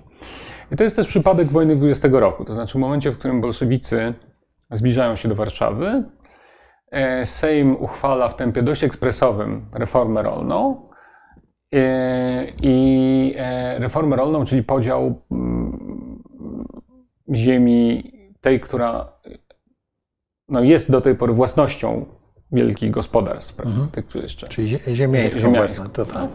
I 0.71 0.75
to 0.75 0.83
jest 0.83 0.95
też 0.95 1.07
przypadek 1.07 1.51
wojny 1.51 1.75
20 1.75 2.07
roku. 2.11 2.45
To 2.45 2.53
znaczy, 2.53 2.77
w 2.77 2.81
momencie, 2.81 3.11
w 3.11 3.17
którym 3.17 3.41
bolszewicy 3.41 4.13
zbliżają 4.71 5.15
się 5.15 5.29
do 5.29 5.35
Warszawy, 5.35 6.03
e, 6.91 7.25
Sejm 7.25 7.75
uchwala 7.79 8.29
w 8.29 8.35
tempie 8.35 8.63
dość 8.63 8.83
ekspresowym 8.83 9.65
reformę 9.73 10.23
rolną. 10.23 10.89
E, 11.73 12.47
I 12.61 13.35
e, 13.37 13.79
reformę 13.79 14.15
rolną, 14.15 14.45
czyli 14.45 14.63
podział 14.63 15.21
mm, 15.31 16.23
ziemi, 17.33 18.11
tej, 18.41 18.59
która 18.59 19.13
no, 20.49 20.61
jest 20.61 20.91
do 20.91 21.01
tej 21.01 21.15
pory 21.15 21.33
własnością 21.33 22.05
wielkich 22.51 22.91
gospodarstw, 22.91 23.59
mhm. 23.59 23.87
tych, 23.87 24.15
jeszcze. 24.15 24.47
Czyli 24.47 24.67
ziemiańską, 24.87 25.39
ziemiańską. 25.39 25.89
to 25.89 26.05
tak. 26.05 26.29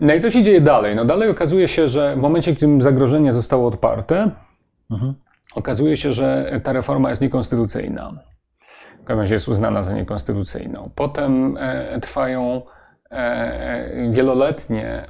No 0.00 0.14
i 0.14 0.20
co 0.20 0.30
się 0.30 0.42
dzieje 0.42 0.60
dalej? 0.60 0.96
No 0.96 1.04
dalej 1.04 1.30
okazuje 1.30 1.68
się, 1.68 1.88
że 1.88 2.16
w 2.16 2.18
momencie, 2.18 2.52
w 2.52 2.56
którym 2.56 2.82
zagrożenie 2.82 3.32
zostało 3.32 3.68
odparte, 3.68 4.30
mhm. 4.90 5.14
okazuje 5.54 5.96
się, 5.96 6.12
że 6.12 6.60
ta 6.64 6.72
reforma 6.72 7.10
jest 7.10 7.22
niekonstytucyjna. 7.22 8.12
W 9.02 9.04
każdym 9.04 9.20
razie 9.20 9.34
jest 9.34 9.48
uznana 9.48 9.82
za 9.82 9.94
niekonstytucyjną. 9.94 10.90
Potem 10.94 11.56
e, 11.60 12.00
trwają 12.00 12.62
wieloletnie, 14.10 15.06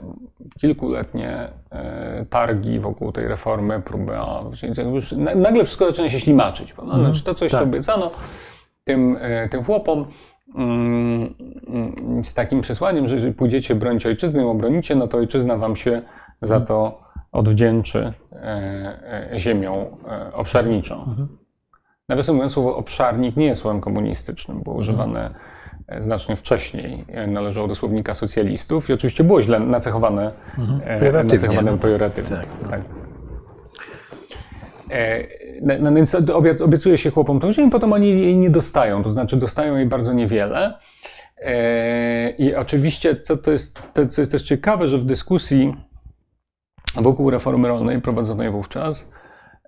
kilkuletnie 0.61 1.49
e, 1.71 2.27
targi 2.31 2.81
wokół 2.81 3.13
tej 3.13 3.29
reformy, 3.29 3.83
próby, 3.83 4.17
a, 4.17 4.43
już 4.95 5.13
nagle 5.37 5.65
wszystko 5.65 5.87
zaczyna 5.87 6.09
się 6.09 6.21
ślimaczyć. 6.21 6.71
Mhm. 6.71 7.05
Znaczy 7.05 7.25
to 7.25 7.35
coś, 7.35 7.51
tak. 7.51 7.61
co 7.61 7.67
obiecano 7.67 8.11
tym, 8.85 9.19
e, 9.21 9.49
tym 9.49 9.65
chłopom, 9.65 10.07
Mm, 10.57 11.35
z 12.23 12.35
takim 12.35 12.61
przesłaniem, 12.61 13.09
że 13.09 13.15
jeżeli 13.15 13.35
pójdziecie 13.35 13.75
bronić 13.75 14.07
ojczyzny 14.07 14.43
i 14.43 14.47
obronicie, 14.47 14.97
no 14.97 15.09
to 15.09 15.19
ojczyzna 15.19 15.57
wam 15.57 15.77
się 15.77 16.03
za 16.43 16.61
to 16.61 17.01
odwdzięczy 17.33 18.13
e, 18.33 19.31
e, 19.33 19.39
ziemią 19.39 19.99
e, 20.09 20.33
obszarniczą. 20.35 20.99
Mhm. 20.99 21.29
Nawiasem 22.09 22.35
mówiąc, 22.35 22.53
słowo 22.53 22.77
obszarnik 22.77 23.37
nie 23.37 23.47
jest 23.47 23.61
słowem 23.61 23.81
komunistycznym, 23.81 24.63
było 24.63 24.77
używane 24.77 25.35
znacznie 25.99 26.37
wcześniej. 26.37 27.05
Należało 27.29 27.69
do 27.69 27.75
słownika 27.75 28.15
socjalistów 28.15 28.91
i 28.91 28.93
oczywiście 28.93 29.25
było 29.25 29.43
źle 29.43 29.61
nacechowane, 29.61 30.33
mhm. 30.59 31.27
nacechowane 31.27 31.71
no. 31.73 31.79
pejoratywnie. 31.79 32.37
Tak, 32.37 32.47
no. 32.63 32.69
tak. 32.69 32.81
E, 34.91 35.27
no, 35.63 35.75
no 35.81 35.95
więc 35.95 36.17
obiecuje 36.65 36.99
się 36.99 37.11
chłopom 37.11 37.41
tą 37.41 37.53
ziemię, 37.53 37.71
potem 37.71 37.93
oni 37.93 38.09
jej 38.09 38.37
nie 38.37 38.51
dostają, 38.51 39.03
to 39.03 39.11
znaczy 39.11 39.37
dostają 39.37 39.77
jej 39.77 39.87
bardzo 39.87 40.13
niewiele. 40.13 40.79
E, 41.39 42.31
I 42.31 42.55
oczywiście, 42.55 43.17
co 43.17 43.37
to 43.37 43.53
jest, 43.53 43.83
to, 43.95 44.07
co 44.07 44.21
jest 44.21 44.33
też 44.33 44.43
ciekawe, 44.43 44.89
że 44.89 44.99
w 44.99 45.05
dyskusji 45.05 45.77
wokół 46.95 47.31
reformy 47.31 47.69
rolnej 47.69 48.01
prowadzonej 48.01 48.51
wówczas 48.51 49.11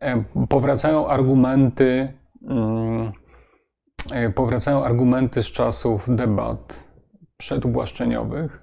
e, 0.00 0.24
powracają 0.48 1.08
argumenty, 1.08 2.12
mm, 2.48 3.12
powracają 4.34 4.84
argumenty 4.84 5.42
z 5.42 5.46
czasów 5.46 6.16
debat 6.16 6.88
przedubłaszczeniowych. 7.36 8.62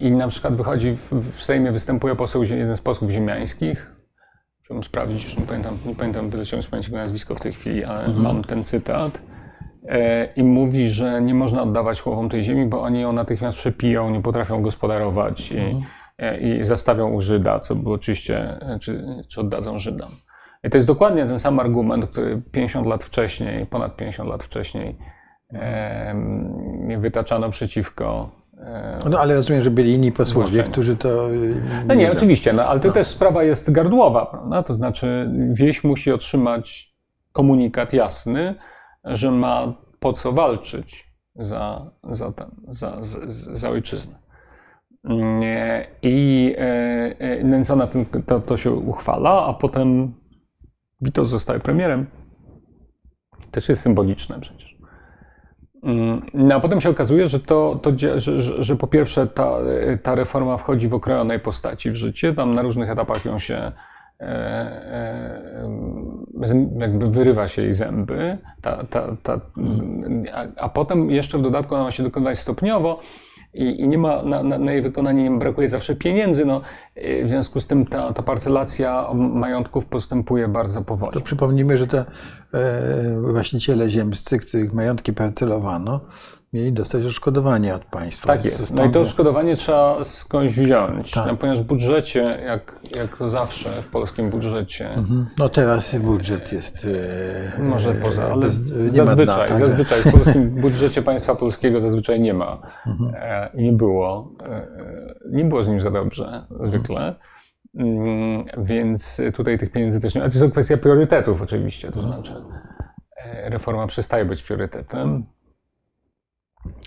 I 0.00 0.10
na 0.10 0.28
przykład 0.28 0.54
wychodzi 0.54 0.96
w, 0.96 1.12
w 1.12 1.42
Sejmie, 1.42 1.72
występuje 1.72 2.16
poseł 2.16 2.42
jeden 2.42 2.76
z 2.76 2.80
posłów 2.80 3.10
ziemiańskich, 3.10 4.00
Chciałbym 4.70 4.84
sprawdzić, 4.84 5.24
już 5.24 5.36
nie 5.36 5.46
pamiętam, 5.46 5.78
nie 5.86 5.94
pamiętam 5.94 6.30
wyleciało 6.30 6.58
mi 6.58 6.62
z 6.62 6.66
pamięci 6.66 6.92
nazwisko 6.92 7.34
w 7.34 7.40
tej 7.40 7.52
chwili, 7.52 7.84
ale 7.84 8.04
mhm. 8.04 8.22
mam 8.22 8.44
ten 8.44 8.64
cytat. 8.64 9.22
E, 9.88 10.24
I 10.24 10.42
mówi, 10.42 10.90
że 10.90 11.22
nie 11.22 11.34
można 11.34 11.62
oddawać 11.62 12.00
chłopom 12.00 12.28
tej 12.28 12.42
ziemi, 12.42 12.66
bo 12.66 12.82
oni 12.82 13.00
ją 13.00 13.12
natychmiast 13.12 13.58
przepiją, 13.58 14.10
nie 14.10 14.22
potrafią 14.22 14.62
gospodarować 14.62 15.52
mhm. 15.52 15.78
i, 15.78 15.84
e, 16.18 16.60
i 16.60 16.64
zastawią 16.64 17.10
u 17.10 17.20
Żyda, 17.20 17.60
co 17.60 17.74
było 17.74 17.94
oczywiście, 17.94 18.58
e, 18.60 18.78
czy, 18.78 19.04
czy 19.28 19.40
oddadzą 19.40 19.78
Żydom. 19.78 20.10
I 20.64 20.70
to 20.70 20.78
jest 20.78 20.86
dokładnie 20.86 21.26
ten 21.26 21.38
sam 21.38 21.60
argument, 21.60 22.06
który 22.06 22.42
50 22.52 22.86
lat 22.86 23.04
wcześniej, 23.04 23.66
ponad 23.66 23.96
50 23.96 24.30
lat 24.30 24.42
wcześniej 24.42 24.96
e, 25.52 26.14
wytaczano 26.98 27.50
przeciwko 27.50 28.40
no 29.10 29.20
ale 29.20 29.34
rozumiem, 29.34 29.62
że 29.62 29.70
byli 29.70 29.92
inni 29.94 30.12
posłowie, 30.12 30.62
którzy 30.62 30.96
to. 30.96 31.28
No 31.86 31.94
nie, 31.94 32.12
oczywiście, 32.12 32.52
no, 32.52 32.64
ale 32.64 32.80
to 32.80 32.88
no. 32.88 32.94
też 32.94 33.06
sprawa 33.06 33.44
jest 33.44 33.70
gardłowa, 33.70 34.26
prawda? 34.26 34.62
To 34.62 34.74
znaczy, 34.74 35.30
wieś 35.52 35.84
musi 35.84 36.12
otrzymać 36.12 36.94
komunikat 37.32 37.92
jasny, 37.92 38.54
że 39.04 39.30
ma 39.30 39.72
po 40.00 40.12
co 40.12 40.32
walczyć 40.32 41.10
za, 41.34 41.90
za, 42.10 42.32
ten, 42.32 42.50
za, 42.68 43.02
za, 43.02 43.20
za 43.52 43.70
ojczyznę. 43.70 44.14
I 46.02 46.54
e, 46.58 47.44
Nęcona 47.44 47.88
to, 48.26 48.40
to 48.40 48.56
się 48.56 48.72
uchwala, 48.72 49.46
a 49.46 49.52
potem 49.52 50.14
Witos 51.02 51.28
zostaje 51.28 51.60
premierem. 51.60 52.06
Też 53.50 53.68
jest 53.68 53.82
symboliczne 53.82 54.40
przecież. 54.40 54.78
Mm, 55.82 56.22
no 56.34 56.54
a 56.54 56.60
potem 56.60 56.80
się 56.80 56.90
okazuje, 56.90 57.26
że, 57.26 57.40
to, 57.40 57.78
to 57.82 57.92
że, 57.98 58.20
że, 58.20 58.62
że, 58.62 58.76
po 58.76 58.86
pierwsze 58.86 59.26
ta, 59.26 59.58
ta 60.02 60.14
reforma 60.14 60.56
wchodzi 60.56 60.88
w 60.88 60.94
okrojonej 60.94 61.40
postaci 61.40 61.90
w 61.90 61.94
życie, 61.94 62.34
tam 62.34 62.54
na 62.54 62.62
różnych 62.62 62.90
etapach 62.90 63.24
ją 63.24 63.38
się 63.38 63.72
e, 64.20 64.22
e, 64.22 65.70
jakby 66.78 67.10
wyrywa 67.10 67.48
się 67.48 67.62
jej 67.62 67.72
zęby, 67.72 68.38
ta, 68.60 68.84
ta, 69.22 69.40
a, 70.32 70.46
a 70.56 70.68
potem 70.68 71.10
jeszcze 71.10 71.38
w 71.38 71.42
dodatku 71.42 71.74
ona 71.74 71.84
ma 71.84 71.90
się 71.90 72.02
dokonywać 72.02 72.38
stopniowo 72.38 73.00
i, 73.54 73.80
i 73.80 73.88
nie 73.88 73.98
ma, 73.98 74.22
na, 74.22 74.42
na, 74.42 74.72
jej 74.72 74.82
wykonanie 74.82 75.30
nie 75.30 75.38
brakuje 75.38 75.68
zawsze 75.68 75.96
pieniędzy. 75.96 76.44
No, 76.44 76.60
w 76.96 77.28
związku 77.28 77.60
z 77.60 77.66
tym 77.66 77.86
ta, 77.86 78.12
ta 78.12 78.22
parcelacja 78.22 79.06
majątków 79.14 79.86
postępuje 79.86 80.48
bardzo 80.48 80.82
powoli. 80.82 81.12
To 81.12 81.20
przypomnijmy, 81.20 81.76
że 81.76 81.86
te 81.86 82.04
e, 82.54 83.20
właściciele 83.20 83.90
ziemscy, 83.90 84.38
których 84.38 84.72
majątki 84.72 85.12
parcelowano, 85.12 86.00
mieli 86.52 86.72
dostać 86.72 87.04
odszkodowanie 87.04 87.74
od 87.74 87.84
państwa. 87.84 88.26
Tak 88.26 88.44
jest. 88.44 88.74
No 88.74 88.84
i 88.84 88.90
to 88.90 89.00
odszkodowanie 89.00 89.56
trzeba 89.56 90.04
skądś 90.04 90.54
wziąć, 90.54 91.10
tak. 91.10 91.26
no, 91.26 91.36
ponieważ 91.36 91.60
w 91.60 91.66
budżecie, 91.66 92.20
jak, 92.46 92.80
jak 92.90 93.18
to 93.18 93.30
zawsze 93.30 93.82
w 93.82 93.86
polskim 93.86 94.30
budżecie. 94.30 94.90
Mhm. 94.90 95.26
No 95.38 95.48
teraz 95.48 95.96
budżet 95.96 96.52
jest. 96.52 96.88
E, 97.58 97.62
Może 97.62 97.94
poza, 97.94 98.24
ale 98.24 98.40
bez, 98.40 98.54
zazwyczaj, 98.54 99.26
dna, 99.26 99.38
tak? 99.38 99.58
zazwyczaj 99.58 100.00
w 100.00 100.12
polskim 100.12 100.50
budżecie 100.66 101.02
państwa 101.02 101.34
polskiego 101.34 101.80
zazwyczaj 101.80 102.20
nie 102.20 102.34
ma. 102.34 102.60
Mhm. 102.86 103.14
E, 103.14 103.50
nie 103.54 103.72
było. 103.72 104.32
E, 104.48 104.66
nie 105.30 105.44
było 105.44 105.62
z 105.62 105.68
nim 105.68 105.80
za 105.80 105.90
dobrze 105.90 106.46
zwykle. 106.60 107.14
Mm, 107.74 108.44
więc 108.58 109.20
tutaj 109.34 109.58
tych 109.58 109.72
pieniędzy 109.72 110.00
też 110.00 110.14
nie 110.14 110.20
ma. 110.20 110.28
To 110.28 110.38
jest 110.38 110.52
kwestia 110.52 110.76
priorytetów 110.76 111.42
oczywiście, 111.42 111.90
to 111.90 112.00
znaczy 112.00 112.32
reforma 113.44 113.86
przestaje 113.86 114.24
być 114.24 114.42
priorytetem 114.42 115.26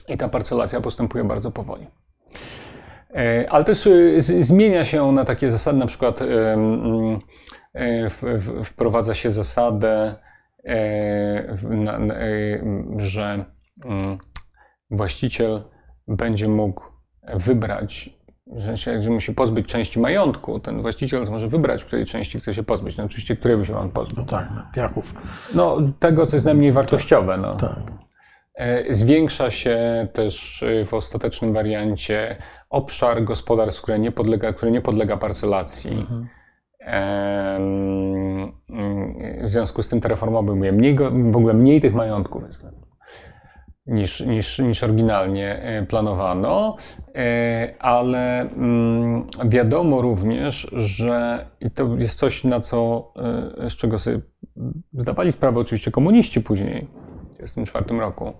i 0.07 0.17
ta 0.17 0.29
parcelacja 0.29 0.81
postępuje 0.81 1.23
bardzo 1.23 1.51
powoli. 1.51 1.87
E, 3.15 3.45
ale 3.49 3.65
też 3.65 3.87
e, 3.87 4.21
zmienia 4.21 4.85
się 4.85 5.11
na 5.11 5.25
takie 5.25 5.49
zasady, 5.49 5.79
na 5.79 5.85
przykład 5.85 6.19
e, 6.21 8.07
wprowadza 8.63 9.13
się 9.13 9.31
zasadę, 9.31 10.15
że 12.97 13.45
mm, 13.85 14.17
właściciel 14.91 15.63
będzie 16.07 16.47
mógł 16.47 16.83
wybrać, 17.33 18.09
że 18.55 18.77
się 18.77 18.99
musi 19.09 19.33
pozbyć 19.33 19.67
części 19.67 19.99
majątku, 19.99 20.59
ten 20.59 20.81
właściciel 20.81 21.25
może 21.29 21.47
wybrać, 21.47 21.83
której 21.83 22.05
części 22.05 22.39
chce 22.39 22.53
się 22.53 22.63
pozbyć. 22.63 22.97
No 22.97 23.03
oczywiście, 23.03 23.35
której 23.35 23.57
by 23.57 23.65
się 23.65 23.77
on 23.77 23.89
pozbył. 23.89 24.23
No 24.23 24.31
tak, 24.31 24.47
no, 24.55 24.61
piachów. 24.73 25.13
No 25.55 25.77
tego, 25.99 26.27
co 26.27 26.35
jest 26.35 26.45
najmniej 26.45 26.71
wartościowe. 26.71 27.37
No. 27.37 27.55
Tak. 27.55 28.02
E, 28.55 28.93
zwiększa 28.93 29.51
się 29.51 30.07
też 30.13 30.63
e, 30.63 30.85
w 30.85 30.93
ostatecznym 30.93 31.53
wariancie 31.53 32.35
obszar 32.69 33.23
gospodarstw, 33.23 33.81
które 33.81 33.99
nie 33.99 34.11
podlega, 34.11 34.53
które 34.53 34.71
nie 34.71 34.81
podlega 34.81 35.17
parcelacji. 35.17 35.91
Mhm. 35.91 36.27
W 39.43 39.49
związku 39.49 39.81
z 39.81 39.87
tym 39.87 40.01
ta 40.01 40.09
reforma 40.09 40.39
obejmuje 40.39 40.71
mniej, 40.71 40.95
w 41.31 41.37
ogóle 41.37 41.53
mniej 41.53 41.81
tych 41.81 41.93
majątków 41.93 42.43
niż, 43.85 44.19
niż, 44.19 44.59
niż 44.59 44.83
oryginalnie 44.83 45.61
e, 45.61 45.85
planowano, 45.85 46.75
ale 47.79 48.41
mm, 48.41 49.27
wiadomo 49.45 50.01
również, 50.01 50.67
że 50.71 51.45
i 51.61 51.71
to 51.71 51.95
jest 51.97 52.19
coś, 52.19 52.43
na 52.43 52.59
co, 52.59 53.11
z 53.69 53.75
czego 53.75 53.99
sobie 53.99 54.19
zdawali 54.93 55.31
sprawę 55.31 55.59
oczywiście 55.59 55.91
komuniści 55.91 56.41
później, 56.41 56.87
1944 57.43 57.99
roku, 57.99 58.33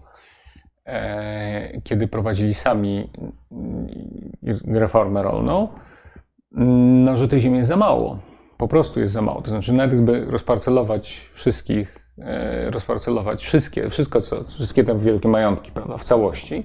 e, 0.86 1.82
kiedy 1.82 2.08
prowadzili 2.08 2.54
sami 2.54 3.12
mm, 3.52 3.88
reformę 4.66 5.24
rolną, 5.24 5.68
no, 7.06 7.18
że 7.18 7.28
tej 7.28 7.42
ziemi 7.42 7.58
jest 7.58 7.70
za 7.70 7.78
mało. 7.78 8.20
Po 8.58 8.68
prostu 8.68 9.00
jest 9.00 9.14
za 9.14 9.22
mało. 9.22 9.42
To 9.42 9.50
znaczy, 9.50 9.74
nawet 9.74 9.96
gdyby 9.96 10.26
rozparcelować 10.26 11.30
wszystkich, 11.32 12.14
e, 12.18 12.72
rozparcelować 12.72 13.44
wszystkie, 13.44 13.90
wszystko, 13.90 14.22
co, 14.22 14.44
wszystkie 14.44 14.84
te 14.84 15.00
wielkie 15.00 15.30
majątki, 15.30 15.72
prawda, 15.72 15.98
w 15.98 16.04
całości, 16.04 16.64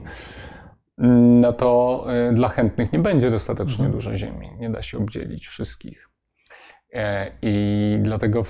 no 0.99 1.53
to 1.53 2.05
e, 2.09 2.33
dla 2.33 2.49
chętnych 2.49 2.93
nie 2.93 2.99
będzie 2.99 3.31
dostatecznie 3.31 3.85
mhm. 3.85 3.93
dużo 3.93 4.17
ziemi. 4.17 4.51
Nie 4.59 4.71
da 4.71 4.83
się 4.83 4.99
obdzielić 4.99 5.47
wszystkich. 5.47 6.08
E, 6.93 7.33
I 7.43 7.99
dlatego 8.03 8.43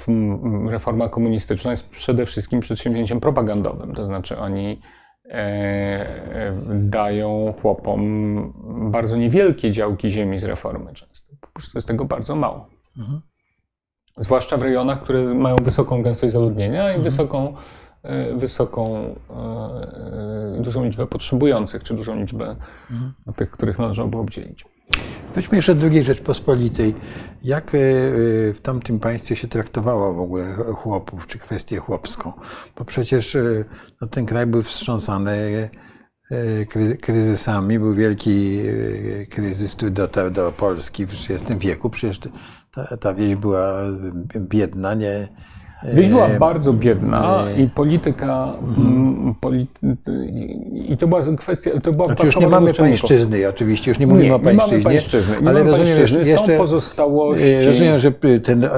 reforma 0.68 1.08
komunistyczna 1.08 1.70
jest 1.70 1.90
przede 1.90 2.26
wszystkim 2.26 2.60
przedsięwzięciem 2.60 3.20
propagandowym. 3.20 3.94
To 3.94 4.04
znaczy, 4.04 4.38
oni 4.38 4.80
e, 5.24 5.34
e, 5.34 6.54
dają 6.68 7.54
chłopom 7.62 8.52
bardzo 8.90 9.16
niewielkie 9.16 9.70
działki 9.70 10.10
ziemi 10.10 10.38
z 10.38 10.44
reformy 10.44 10.94
często. 10.94 11.32
Po 11.40 11.48
prostu 11.48 11.78
jest 11.78 11.88
tego 11.88 12.04
bardzo 12.04 12.36
mało. 12.36 12.68
Mhm. 12.98 13.20
Zwłaszcza 14.16 14.56
w 14.56 14.62
rejonach, 14.62 15.02
które 15.02 15.34
mają 15.34 15.56
wysoką 15.56 16.02
gęstość 16.02 16.32
zaludnienia 16.32 16.82
i 16.82 16.86
mhm. 16.86 17.02
wysoką, 17.02 17.54
wysoką, 18.34 19.14
dużą 20.58 20.84
liczbę 20.84 21.06
potrzebujących, 21.06 21.84
czy 21.84 21.94
dużą 21.94 22.16
liczbę 22.16 22.56
mhm. 22.90 23.14
tych, 23.36 23.50
których 23.50 23.78
należałoby 23.78 24.18
obdzielić. 24.18 24.64
Weźmy 25.34 25.56
jeszcze 25.56 25.74
drugiej 25.74 26.04
Rzeczpospolitej. 26.04 26.94
Jak 27.44 27.74
e, 27.74 27.78
e, 27.78 27.82
w 28.52 28.60
tamtym 28.62 29.00
państwie 29.00 29.36
się 29.36 29.48
traktowało 29.48 30.14
w 30.14 30.20
ogóle 30.20 30.54
chłopów, 30.54 31.26
czy 31.26 31.38
kwestię 31.38 31.78
chłopską? 31.78 32.32
Bo 32.76 32.84
przecież 32.84 33.36
e, 33.36 33.64
no, 34.00 34.06
ten 34.08 34.26
kraj 34.26 34.46
był 34.46 34.62
wstrząsany 34.62 35.70
kryzysami. 37.00 37.78
Był 37.78 37.94
wielki 37.94 38.60
kryzys, 39.30 39.74
który 39.74 39.90
dotarł 39.90 40.30
do 40.30 40.52
Polski 40.52 41.06
w 41.06 41.12
XX 41.12 41.52
wieku. 41.60 41.90
Przecież 41.90 42.20
ta, 42.70 42.96
ta 42.96 43.14
wieś 43.14 43.34
była 43.34 43.82
biedna, 44.36 44.94
nie, 44.94 45.28
Wieś 45.84 46.08
była 46.08 46.28
bardzo 46.28 46.72
biedna 46.72 47.44
i 47.58 47.68
polityka. 47.68 48.52
Mhm. 48.68 49.34
I 50.74 50.96
to 50.96 51.06
była 51.06 51.20
kwestia. 51.38 51.70
To 51.82 51.92
była 51.92 52.04
znaczy 52.04 52.26
już 52.26 52.36
nie 52.36 52.48
mamy 52.48 52.74
pańszczyzny, 52.74 53.48
oczywiście, 53.48 53.90
już 53.90 53.98
nie 53.98 54.06
mówimy 54.06 54.28
nie, 54.28 54.34
o 54.34 54.38
pańszczyźnie. 54.38 54.78
Nie 54.78 54.84
mamy 54.84 54.84
pańszczyzny, 54.84 55.32
nie 55.42 55.48
ale 55.48 55.58
mamy 55.58 55.70
rozumiem, 55.70 55.96
pańszczyzny, 55.96 56.30
jeszcze, 56.30 56.52
są 56.52 56.58
pozostałości. 56.58 57.66
Rozumiem, 57.66 57.98
że 57.98 58.12
ten. 58.42 58.68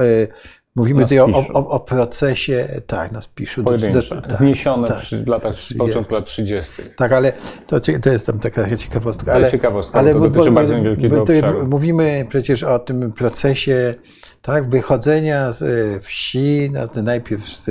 Mówimy 0.75 1.03
tutaj 1.03 1.19
o, 1.19 1.25
o, 1.53 1.69
o, 1.69 1.79
procesie, 1.79 2.81
tak, 2.87 3.11
na 3.11 3.21
spiszu. 3.21 3.63
Pojedyncze, 3.63 4.21
tak, 4.21 4.33
zniesione 4.33 4.87
tak, 4.87 4.99
w 4.99 5.27
latach, 5.27 5.55
początku 5.77 6.13
lat 6.13 6.25
30. 6.25 6.71
Tak, 6.97 7.13
ale 7.13 7.33
to, 7.67 7.79
to 8.01 8.09
jest 8.09 8.25
tam 8.25 8.39
taka 8.39 8.77
ciekawostka. 8.77 9.25
To 9.25 9.31
ale, 9.31 9.39
jest 9.39 9.51
ciekawostka, 9.51 9.99
ale, 9.99 10.13
to 10.13 10.19
dotyczy 10.19 10.49
bo, 10.49 10.55
bardzo 10.55 10.77
niewielkiego 10.77 11.21
obszaru. 11.21 11.67
Mówimy 11.67 12.25
przecież 12.29 12.63
o 12.63 12.79
tym 12.79 13.11
procesie 13.11 13.95
tak, 14.41 14.69
wychodzenia 14.69 15.51
z 15.51 15.63
e, 15.63 15.99
wsi, 15.99 16.71
no, 16.73 17.03
najpierw 17.03 17.49
z, 17.49 17.69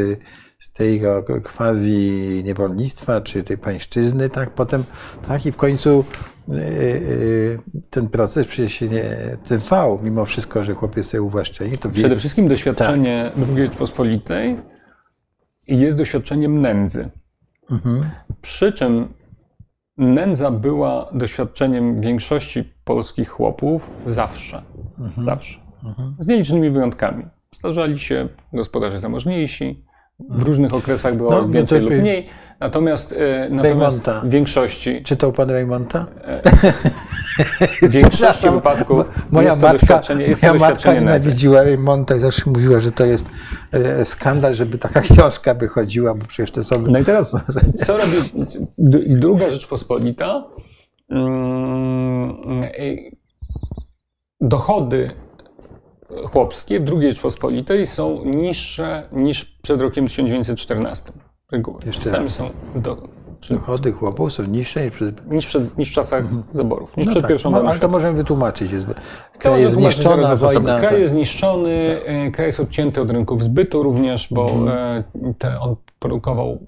z 0.61 0.73
tego 0.73 1.25
quasi 1.57 2.43
niewolnictwa, 2.45 3.21
czy 3.21 3.43
tej 3.43 3.59
pańszczyzny, 3.59 4.29
tak, 4.29 4.51
potem, 4.51 4.85
tak, 5.29 5.47
i 5.47 5.53
w 5.53 5.57
końcu 5.57 6.05
e, 6.49 6.53
e, 6.53 6.59
ten 7.91 8.09
proces 8.09 8.47
przecież 8.47 8.73
się 8.73 8.89
nie 8.89 9.37
trwał, 9.45 10.01
mimo 10.03 10.25
wszystko, 10.25 10.65
że 10.65 10.75
chłopiec 10.75 11.07
sobie 11.07 11.23
uwłaszczeni. 11.23 11.79
To 11.79 11.91
Przede 11.91 12.17
wszystkim 12.17 12.49
doświadczenie 12.49 13.33
tak. 13.35 13.49
II 13.49 13.67
Rzeczpospolitej 13.67 14.57
jest 15.67 15.99
doświadczeniem 15.99 16.61
nędzy. 16.61 17.11
Mhm. 17.71 18.05
Przy 18.43 18.73
czym 18.73 19.09
nędza 19.97 20.51
była 20.51 21.11
doświadczeniem 21.13 22.01
większości 22.01 22.65
polskich 22.85 23.29
chłopów 23.29 23.91
zawsze. 24.07 24.63
Mhm. 24.99 25.25
Zawsze. 25.25 25.61
Z 26.19 26.27
nielicznymi 26.27 26.71
wyjątkami. 26.71 27.25
Starzali 27.55 27.99
się 27.99 28.29
gospodarze 28.53 28.99
zamożniejsi, 28.99 29.85
w 30.29 30.43
różnych 30.43 30.75
okresach 30.75 31.17
było 31.17 31.31
no, 31.31 31.49
więcej 31.49 31.81
lub 31.81 31.93
mniej. 31.93 32.27
Natomiast, 32.61 33.13
e, 33.13 33.49
natomiast 33.51 34.03
w 34.25 34.31
większości. 34.31 35.03
Czytał 35.03 35.33
pan 35.33 35.51
Raymonta? 35.51 36.07
E, 36.25 36.43
w 37.89 37.91
większości 37.91 38.51
wypadków 38.51 39.05
moja 39.31 39.49
jest 39.49 39.63
matka, 39.63 39.79
doświadczenie, 39.79 40.25
jest 40.25 40.43
moja 40.43 40.55
matka 40.55 40.95
nienawidziła 40.95 41.63
Raymonta 41.63 42.17
i 42.17 42.21
zawsze 42.21 42.43
mówiła, 42.47 42.81
że 42.81 42.93
to 42.93 43.07
jest 43.07 43.27
e, 43.73 44.05
skandal, 44.05 44.55
żeby 44.55 44.79
taka 44.79 45.01
książka 45.11 45.55
wychodziła, 45.55 46.15
bo 46.15 46.27
przecież 46.27 46.51
to 46.51 46.65
są. 46.65 46.83
No 46.83 46.99
i 46.99 47.05
teraz, 47.05 47.37
co 47.75 47.97
robi 47.97 48.17
druga 49.09 49.51
Rzeczpospolita? 49.51 50.45
Mm, 51.11 52.63
dochody 54.41 55.11
chłopskie 56.33 56.81
w 56.81 56.89
II 56.89 57.11
Rzeczpospolitej 57.11 57.87
są 57.87 58.25
niższe 58.25 59.03
niż 59.13 59.45
przed 59.45 59.81
rokiem 59.81 60.09
1914. 60.09 61.13
Reguły. 61.53 61.79
Jeszcze 61.87 62.11
raz. 62.11 62.35
są 62.35 62.51
do, 62.75 63.09
czy... 63.41 63.55
Dochody 63.55 63.93
chłopów 63.93 64.33
są 64.33 64.43
niższe 64.43 64.85
niż, 64.85 64.95
przed... 64.95 65.31
niż, 65.31 65.47
przed, 65.47 65.79
niż 65.79 65.91
w 65.91 65.93
czasach 65.93 66.21
mhm. 66.21 66.43
zaborów, 66.51 66.97
niż 66.97 67.07
no 67.07 67.13
przed 67.13 67.23
tak. 67.23 67.29
pierwszą 67.31 67.51
wojną. 67.51 67.69
Ale 67.69 67.79
to 67.79 67.89
możemy 67.89 68.17
wytłumaczyć. 68.17 68.73
Jest, 68.73 68.87
kraj 69.39 69.61
jest 69.61 69.75
zniszczony, 69.75 70.37
wojna... 70.37 70.79
Kraj 70.79 70.91
tak. 70.91 71.01
jest 71.01 71.13
zniszczony, 71.13 72.01
tak. 72.07 72.33
kraj 72.35 72.47
jest 72.47 72.61
odcięty 72.61 73.01
od 73.01 73.11
rynków 73.11 73.45
zbytu 73.45 73.83
również, 73.83 74.29
bo 74.31 74.51
mhm. 74.51 74.69
E, 74.69 75.35
te, 75.39 75.61
on 75.61 75.77
produkował 75.99 76.59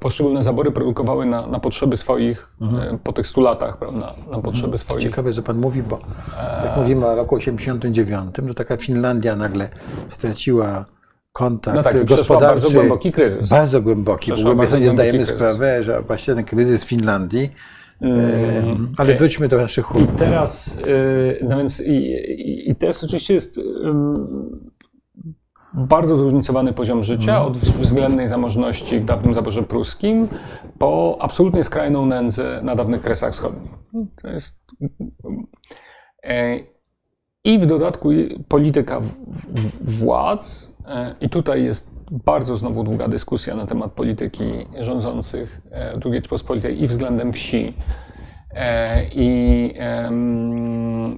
poszczególne 0.00 0.42
zabory 0.42 0.72
produkowały 0.72 1.26
na, 1.26 1.46
na 1.46 1.60
potrzeby 1.60 1.96
swoich, 1.96 2.48
mhm. 2.60 2.94
E, 2.94 2.98
po 2.98 3.12
tych 3.12 3.26
100 3.26 3.40
latach, 3.40 3.78
prawda, 3.78 3.98
na 4.00 4.12
mhm. 4.12 4.42
potrzeby 4.42 4.66
mhm. 4.66 4.78
swoich. 4.78 5.02
Ciekawe, 5.02 5.32
że 5.32 5.42
Pan 5.42 5.58
mówi, 5.58 5.82
bo 5.82 5.98
jak 6.64 6.76
mówimy 6.76 7.06
o 7.06 7.16
roku 7.16 7.36
89, 7.36 8.34
to 8.34 8.54
taka 8.54 8.76
Finlandia 8.76 9.36
nagle 9.36 9.68
straciła 10.08 10.84
kontakt 11.32 11.76
no 11.76 11.82
tak, 11.82 12.04
gospodarczy. 12.04 12.54
bardzo 12.54 12.70
głęboki 12.70 13.12
kryzys. 13.12 13.48
Bardzo 13.48 13.82
głęboki. 13.82 14.32
ogóle 14.32 14.54
my 14.54 14.66
sobie 14.66 14.82
nie 14.82 14.90
zdajemy 14.90 15.18
kryzys. 15.18 15.36
sprawy, 15.36 15.82
że 15.82 16.02
właśnie 16.02 16.34
ten 16.34 16.44
kryzys 16.44 16.84
w 16.84 16.88
Finlandii 16.88 17.50
Mm, 18.00 18.92
ale 18.96 19.14
wróćmy 19.14 19.48
do 19.48 19.56
naszych 19.56 19.84
chłopów. 19.84 20.14
I 20.14 20.18
teraz, 20.18 20.78
e, 20.78 21.44
no 21.44 21.58
więc 21.58 21.80
i, 21.80 21.92
i, 21.92 22.70
i 22.70 22.74
teraz 22.74 23.04
oczywiście 23.04 23.34
jest 23.34 23.60
bardzo 25.74 26.16
zróżnicowany 26.16 26.72
poziom 26.72 27.04
życia, 27.04 27.44
od 27.44 27.58
względnej 27.58 28.28
zamożności 28.28 29.00
w 29.00 29.04
dawnym 29.04 29.34
zaborze 29.34 29.62
pruskim, 29.62 30.28
po 30.78 31.18
absolutnie 31.20 31.64
skrajną 31.64 32.06
nędzę 32.06 32.60
na 32.62 32.74
dawnych 32.74 33.02
Kresach 33.02 33.32
Wschodnich. 33.32 33.70
To 34.22 34.28
jest... 34.28 34.64
E, 36.22 36.58
I 37.44 37.58
w 37.58 37.66
dodatku 37.66 38.08
polityka 38.48 39.00
władz, 39.80 40.76
e, 40.86 41.14
i 41.20 41.28
tutaj 41.28 41.64
jest 41.64 41.94
bardzo 42.10 42.56
znowu 42.56 42.84
długa 42.84 43.08
dyskusja 43.08 43.54
na 43.54 43.66
temat 43.66 43.92
polityki 43.92 44.44
rządzących 44.80 45.60
II 46.04 46.14
Rzeczypospolitej 46.14 46.82
i 46.82 46.86
względem 46.86 47.32
wsi 47.32 47.74
i, 49.12 49.74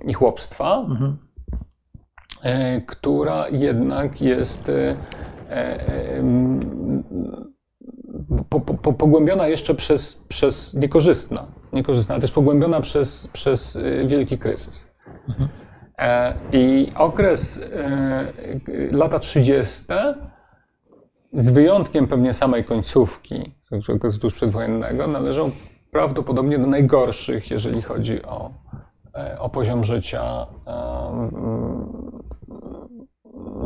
i 0.06 0.12
chłopstwa. 0.12 0.76
Mhm 0.88 1.16
E, 1.16 1.25
która 2.86 3.48
jednak 3.48 4.20
jest 4.22 4.68
e, 4.68 4.96
e, 5.50 6.22
po, 8.50 8.60
po, 8.60 8.92
pogłębiona 8.92 9.48
jeszcze 9.48 9.74
przez, 9.74 10.14
przez 10.28 10.74
niekorzystna, 10.74 11.46
niekorzystna, 11.72 12.14
ale 12.14 12.20
też 12.20 12.32
pogłębiona 12.32 12.80
przez, 12.80 13.28
przez 13.28 13.78
wielki 14.06 14.38
kryzys. 14.38 14.86
Mhm. 15.28 15.48
I 16.52 16.92
okres 16.96 17.70
lata 18.92 19.18
30. 19.18 19.84
z 21.32 21.50
wyjątkiem 21.50 22.06
pewnie 22.06 22.32
samej 22.32 22.64
końcówki, 22.64 23.54
okresu 23.96 24.20
tuż 24.20 24.34
przedwojennego, 24.34 25.06
należą 25.06 25.50
prawdopodobnie 25.90 26.58
do 26.58 26.66
najgorszych, 26.66 27.50
jeżeli 27.50 27.82
chodzi 27.82 28.22
o, 28.22 28.50
o 29.38 29.48
poziom 29.48 29.84
życia 29.84 30.46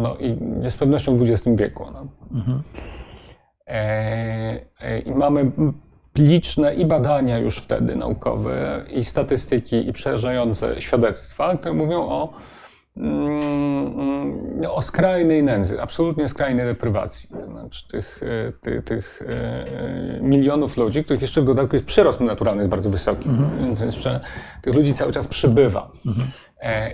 no 0.01 0.17
i 0.17 0.37
z 0.71 0.77
pewnością 0.77 1.17
w 1.17 1.23
XX 1.23 1.57
wieku. 1.57 1.87
No. 1.93 2.07
Mhm. 2.35 2.63
E, 3.71 4.61
e, 4.81 4.99
I 4.99 5.15
mamy 5.15 5.51
liczne 6.19 6.75
i 6.75 6.87
badania 6.87 7.39
już 7.39 7.57
wtedy 7.57 7.97
naukowe, 7.97 8.85
i 8.91 9.05
statystyki, 9.05 9.89
i 9.89 9.93
przerażające 9.93 10.81
świadectwa, 10.81 11.57
które 11.57 11.75
mówią 11.75 12.03
o, 12.03 12.33
mm, 12.97 14.55
o 14.71 14.83
skrajnej 14.83 15.43
nędzy, 15.43 15.83
absolutnie 15.83 16.29
skrajnej 16.29 16.67
deprywacji. 16.67 17.29
To 17.29 17.47
znaczy 17.47 17.89
tych, 17.89 18.23
e, 18.23 18.53
tych, 18.53 18.85
tych 18.85 19.23
milionów 20.21 20.77
ludzi, 20.77 21.05
których 21.05 21.23
jeszcze 21.23 21.41
w 21.41 21.45
dodatku 21.45 21.77
jest 21.77 21.87
przyrost 21.87 22.21
naturalny 22.21 22.61
jest 22.61 22.71
bardzo 22.71 22.91
wysoki, 22.91 23.29
mhm. 23.29 23.65
więc 23.65 23.81
jeszcze 23.81 24.21
tych 24.63 24.75
ludzi 24.75 24.95
cały 24.95 25.13
czas 25.13 25.27
przybywa. 25.27 25.91
Mhm. 26.07 26.29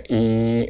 I 0.09 0.67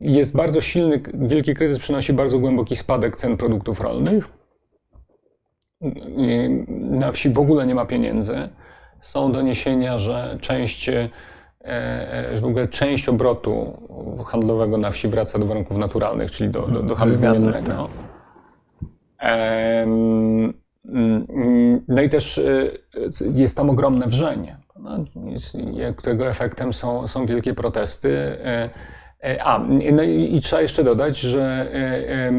jest 0.00 0.36
bardzo 0.36 0.60
silny, 0.60 1.02
wielki 1.14 1.54
kryzys 1.54 1.78
przynosi 1.78 2.12
bardzo 2.12 2.38
głęboki 2.38 2.76
spadek 2.76 3.16
cen 3.16 3.36
produktów 3.36 3.80
rolnych. 3.80 4.28
Na 6.68 7.12
wsi 7.12 7.30
w 7.30 7.38
ogóle 7.38 7.66
nie 7.66 7.74
ma 7.74 7.86
pieniędzy. 7.86 8.48
Są 9.00 9.32
doniesienia, 9.32 9.98
że 9.98 10.38
część, 10.40 10.88
e, 10.88 11.08
e, 11.64 12.28
że 12.34 12.40
w 12.40 12.44
ogóle 12.44 12.68
część 12.68 13.08
obrotu 13.08 13.82
handlowego 14.26 14.78
na 14.78 14.90
wsi 14.90 15.08
wraca 15.08 15.38
do 15.38 15.46
warunków 15.46 15.76
naturalnych, 15.76 16.30
czyli 16.30 16.50
do, 16.50 16.62
do, 16.62 16.82
do 16.82 16.94
handlu 16.94 17.18
wymiennego. 17.18 17.88
No 21.88 22.02
i 22.02 22.10
też 22.10 22.38
e, 22.38 22.70
jest 23.34 23.56
tam 23.56 23.70
ogromne 23.70 24.06
wrzenie, 24.06 24.56
no, 24.82 25.04
którego 25.96 26.28
efektem 26.28 26.72
są, 26.72 27.08
są 27.08 27.26
wielkie 27.26 27.54
protesty. 27.54 28.38
E, 29.22 29.42
a, 29.44 29.58
no 29.92 30.02
i, 30.02 30.36
i, 30.36 30.40
trzeba 30.40 30.62
jeszcze 30.62 30.84
dodać, 30.84 31.18
że 31.18 31.68
e, 31.72 32.32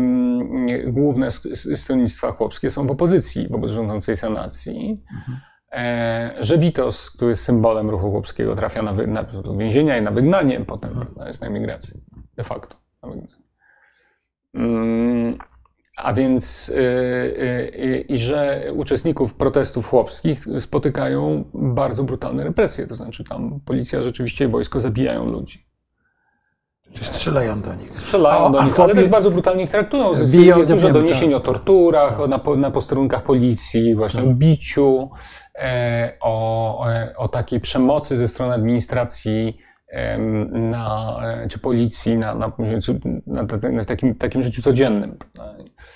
główne 0.91 1.31
stronnictwa 1.75 2.31
chłopskie 2.31 2.69
są 2.69 2.87
w 2.87 2.91
opozycji 2.91 3.47
wobec 3.49 3.71
rządzącej 3.71 4.15
sanacji. 4.15 5.03
Mhm. 5.15 5.39
E, 5.71 6.35
że 6.39 6.57
Witos, 6.57 7.11
który 7.11 7.29
jest 7.29 7.43
symbolem 7.43 7.89
ruchu 7.89 8.11
chłopskiego, 8.11 8.55
trafia 8.55 8.81
na, 8.81 8.93
wy, 8.93 9.07
na 9.07 9.23
do 9.23 9.55
więzienia 9.57 9.97
i 9.97 10.01
na 10.01 10.11
wygnanie, 10.11 10.59
potem 10.59 10.89
mhm. 10.91 11.27
jest 11.27 11.41
na 11.41 11.47
emigracji. 11.47 12.01
De 12.35 12.43
facto. 12.43 12.75
Mm, 14.53 15.37
a 15.97 16.13
więc 16.13 16.69
y, 16.69 16.73
y, 16.73 18.05
i 18.09 18.17
że 18.17 18.63
uczestników 18.75 19.33
protestów 19.33 19.87
chłopskich 19.87 20.45
spotykają 20.59 21.43
bardzo 21.53 22.03
brutalne 22.03 22.43
represje. 22.43 22.87
To 22.87 22.95
znaczy 22.95 23.23
tam 23.23 23.59
policja 23.65 24.03
rzeczywiście 24.03 24.45
i 24.45 24.47
wojsko 24.47 24.79
zabijają 24.79 25.25
ludzi. 25.25 25.65
Czy 26.93 27.05
strzelają 27.05 27.61
do 27.61 27.75
nich. 27.75 27.91
Strzelają 27.91 28.51
do 28.51 28.63
nich, 28.63 28.79
ale 28.79 28.95
też 28.95 29.07
bardzo 29.07 29.31
brutalnie 29.31 29.63
ich 29.63 29.69
traktują. 29.69 30.11
Biją, 30.25 30.57
jest 30.57 30.71
dużo 30.71 30.89
doniesień 30.89 31.29
tak. 31.29 31.37
o 31.37 31.39
torturach, 31.39 32.19
o, 32.19 32.27
na, 32.27 32.41
na 32.57 32.71
posterunkach 32.71 33.23
policji, 33.23 33.95
właśnie 33.95 34.21
o 34.21 34.25
tak. 34.25 34.35
biciu, 34.35 35.09
e, 35.55 36.17
o, 36.21 36.87
e, 36.89 37.13
o 37.17 37.27
takiej 37.27 37.59
przemocy 37.59 38.17
ze 38.17 38.27
strony 38.27 38.53
administracji 38.53 39.57
na, 40.51 41.19
czy 41.49 41.59
policji 41.59 42.17
na, 42.17 42.35
na, 42.35 42.51
na, 43.27 43.43
na 43.71 43.85
takim, 43.85 44.15
takim 44.15 44.43
życiu 44.43 44.61
codziennym. 44.61 45.17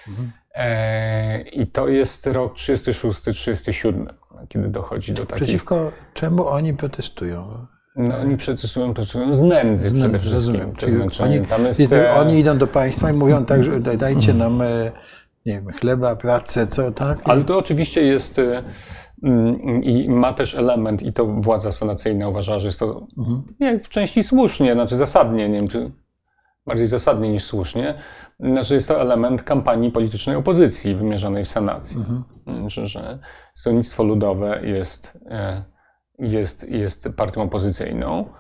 Mhm. 0.08 0.32
E, 0.56 1.42
I 1.42 1.68
to 1.68 1.88
jest 1.88 2.28
rok 2.28 2.56
36-37, 2.56 4.06
kiedy 4.48 4.70
dochodzi 4.70 5.14
do 5.14 5.26
takiej... 5.26 5.48
Przeciwko 5.48 5.92
czemu 6.14 6.48
oni 6.48 6.74
protestują? 6.74 7.68
No, 7.96 8.18
oni 8.18 8.38
protestują, 8.38 8.94
protestują 8.94 9.36
z 9.36 9.42
nędzy, 9.42 9.90
z 9.90 9.94
przede 9.94 10.20
wszystkim. 10.20 10.76
To 10.76 10.90
znaczy, 10.90 11.24
oni, 11.24 11.42
jest, 11.80 11.94
e, 11.94 12.14
oni 12.14 12.40
idą 12.40 12.58
do 12.58 12.68
państwa 12.68 13.12
i 13.12 13.14
mówią 13.14 13.46
tak, 13.46 13.64
że 13.64 13.80
dajcie 13.80 14.34
nam 14.34 14.62
e, 14.62 14.92
nie 15.46 15.54
wiem, 15.54 15.68
chleba, 15.68 16.16
pracę, 16.16 16.68
co 16.68 16.92
tak? 16.92 17.20
Ale 17.24 17.44
to 17.44 17.58
oczywiście 17.58 18.02
jest 18.02 18.40
e, 18.40 18.64
i 19.82 20.10
ma 20.10 20.34
też 20.34 20.56
element, 20.56 21.04
i 21.04 21.14
to 21.14 21.26
władza 21.26 21.72
sanacyjna 21.72 22.30
uważa, 22.30 22.60
że 22.60 22.68
jest 22.68 22.80
to 22.80 23.08
mhm. 23.18 23.44
nie, 23.60 23.80
w 23.80 23.90
części 23.90 24.24
słusznie, 24.24 24.74
znaczy 24.74 24.96
zasadnie, 24.96 25.50
nie 25.50 25.56
wiem, 25.56 25.68
czy 25.68 25.92
bardziej 26.66 26.88
zasadnie 26.88 27.30
niż 27.30 27.44
słusznie, 27.44 27.94
znaczy 28.40 28.74
jest 28.74 28.88
to 28.88 29.02
element 29.02 29.44
kampanii 29.44 29.92
politycznej 29.92 30.36
opozycji 30.36 30.96
wymierzonej 30.96 31.46
w 31.46 31.48
sanacji. 31.48 31.98
Mhm. 31.98 32.70
Że, 32.70 32.88
że 32.88 33.20
Stronnictwo 33.54 34.04
Ludowe 34.04 34.62
jest 34.64 35.18
jest, 36.20 36.70
jest 36.70 37.10
partią 37.18 37.42
opozycyjną 37.42 38.20
mm, 38.20 38.30
mm, 38.30 38.38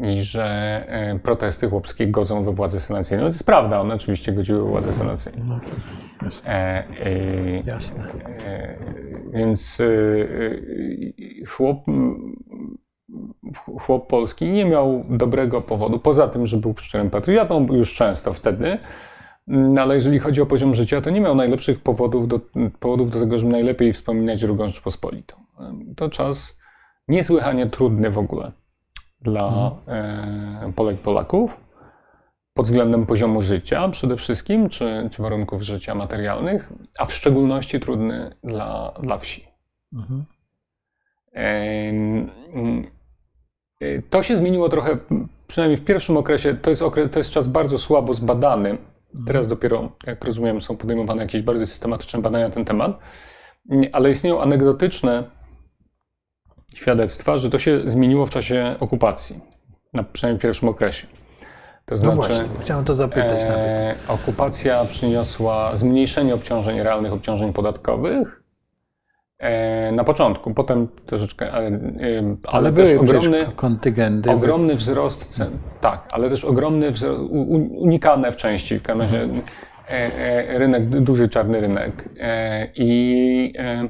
i 0.00 0.22
że 0.22 0.44
e, 0.88 1.18
protesty 1.18 1.68
chłopskie 1.68 2.06
godzą 2.06 2.44
we 2.44 2.52
władzę 2.52 2.80
senacyjną. 2.80 3.22
To 3.22 3.28
jest 3.28 3.46
prawda, 3.46 3.80
one 3.80 3.94
oczywiście 3.94 4.32
godziły 4.32 4.64
we 4.64 4.70
władzę 4.70 4.92
senacyjną. 4.92 5.44
No, 5.48 5.60
jasne. 6.22 6.52
E, 6.52 6.84
e, 7.06 7.60
jasne. 7.60 8.04
E, 8.46 8.78
więc 9.32 9.80
e, 9.80 11.46
chłop, 11.46 11.78
chłop 13.80 14.08
polski 14.08 14.50
nie 14.50 14.64
miał 14.64 15.04
dobrego 15.10 15.62
powodu, 15.62 15.98
poza 15.98 16.28
tym, 16.28 16.46
że 16.46 16.56
był 16.56 16.74
szczerym 16.78 17.10
patriotą 17.10 17.66
już 17.66 17.94
często 17.94 18.32
wtedy, 18.32 18.78
no 19.46 19.82
ale 19.82 19.94
jeżeli 19.94 20.18
chodzi 20.18 20.40
o 20.40 20.46
poziom 20.46 20.74
życia, 20.74 21.00
to 21.00 21.10
nie 21.10 21.20
miał 21.20 21.34
najlepszych 21.34 21.80
powodów 21.80 22.28
do, 22.28 22.40
powodów 22.80 23.10
do 23.10 23.20
tego, 23.20 23.38
żeby 23.38 23.52
najlepiej 23.52 23.92
wspominać 23.92 24.40
drugą 24.40 24.66
Rzeczpospolitą. 24.66 25.36
To 25.96 26.08
czas 26.10 26.57
niesłychanie 27.08 27.66
trudny 27.66 28.10
w 28.10 28.18
ogóle 28.18 28.52
dla 29.20 29.72
mhm. 29.86 30.72
Polek 30.72 30.98
Polaków 31.00 31.60
pod 32.54 32.66
względem 32.66 33.06
poziomu 33.06 33.42
życia 33.42 33.88
przede 33.88 34.16
wszystkim, 34.16 34.68
czy, 34.68 35.08
czy 35.12 35.22
warunków 35.22 35.62
życia 35.62 35.94
materialnych, 35.94 36.72
a 36.98 37.04
w 37.04 37.14
szczególności 37.14 37.80
trudny 37.80 38.34
dla, 38.44 38.92
dla 39.02 39.18
wsi. 39.18 39.48
Mhm. 39.92 40.24
To 44.10 44.22
się 44.22 44.36
zmieniło 44.36 44.68
trochę, 44.68 44.96
przynajmniej 45.46 45.76
w 45.76 45.84
pierwszym 45.84 46.16
okresie, 46.16 46.54
to 46.54 46.70
jest, 46.70 46.82
okres, 46.82 47.10
to 47.10 47.20
jest 47.20 47.30
czas 47.30 47.48
bardzo 47.48 47.78
słabo 47.78 48.14
zbadany 48.14 48.78
Teraz 49.26 49.48
dopiero, 49.48 49.92
jak 50.06 50.24
rozumiem, 50.24 50.62
są 50.62 50.76
podejmowane 50.76 51.22
jakieś 51.22 51.42
bardziej 51.42 51.66
systematyczne 51.66 52.22
badania 52.22 52.48
na 52.48 52.54
ten 52.54 52.64
temat, 52.64 52.98
ale 53.92 54.10
istnieją 54.10 54.40
anegdotyczne 54.42 55.24
świadectwa, 56.74 57.38
że 57.38 57.50
to 57.50 57.58
się 57.58 57.80
zmieniło 57.84 58.26
w 58.26 58.30
czasie 58.30 58.76
okupacji, 58.80 59.40
na 59.94 60.02
przynajmniej 60.02 60.38
w 60.38 60.42
pierwszym 60.42 60.68
okresie. 60.68 61.06
To 61.86 61.94
no 61.94 61.98
znaczy, 61.98 62.16
no 62.16 62.22
właśnie, 62.22 62.44
chciałem 62.60 62.84
to 62.84 62.94
zapytać. 62.94 63.42
E, 63.42 63.94
okupacja 64.08 64.84
przyniosła 64.84 65.76
zmniejszenie 65.76 66.34
obciążeń, 66.34 66.82
realnych 66.82 67.12
obciążeń 67.12 67.52
podatkowych, 67.52 68.42
E, 69.38 69.92
na 69.92 70.04
początku, 70.04 70.54
potem 70.54 70.88
troszeczkę, 71.06 71.52
ale, 71.52 71.66
e, 71.66 71.70
ale, 71.70 72.36
ale 72.44 72.72
były 72.72 73.00
ogromny, 73.00 73.46
kontyngenty. 73.56 74.30
Ogromny 74.30 74.74
wzrost 74.74 75.24
cen, 75.24 75.50
tak, 75.80 76.08
ale 76.10 76.30
też 76.30 76.44
ogromny 76.44 76.90
wzrost, 76.90 77.20
unikane 77.30 78.32
w 78.32 78.36
części, 78.36 78.78
w 78.78 78.82
każdym 78.82 79.00
razie 79.00 79.22
mhm. 79.22 79.42
rynek, 80.58 80.88
duży 80.88 81.28
czarny 81.28 81.60
rynek. 81.60 82.08
I 82.74 83.52
Mm, 83.56 83.88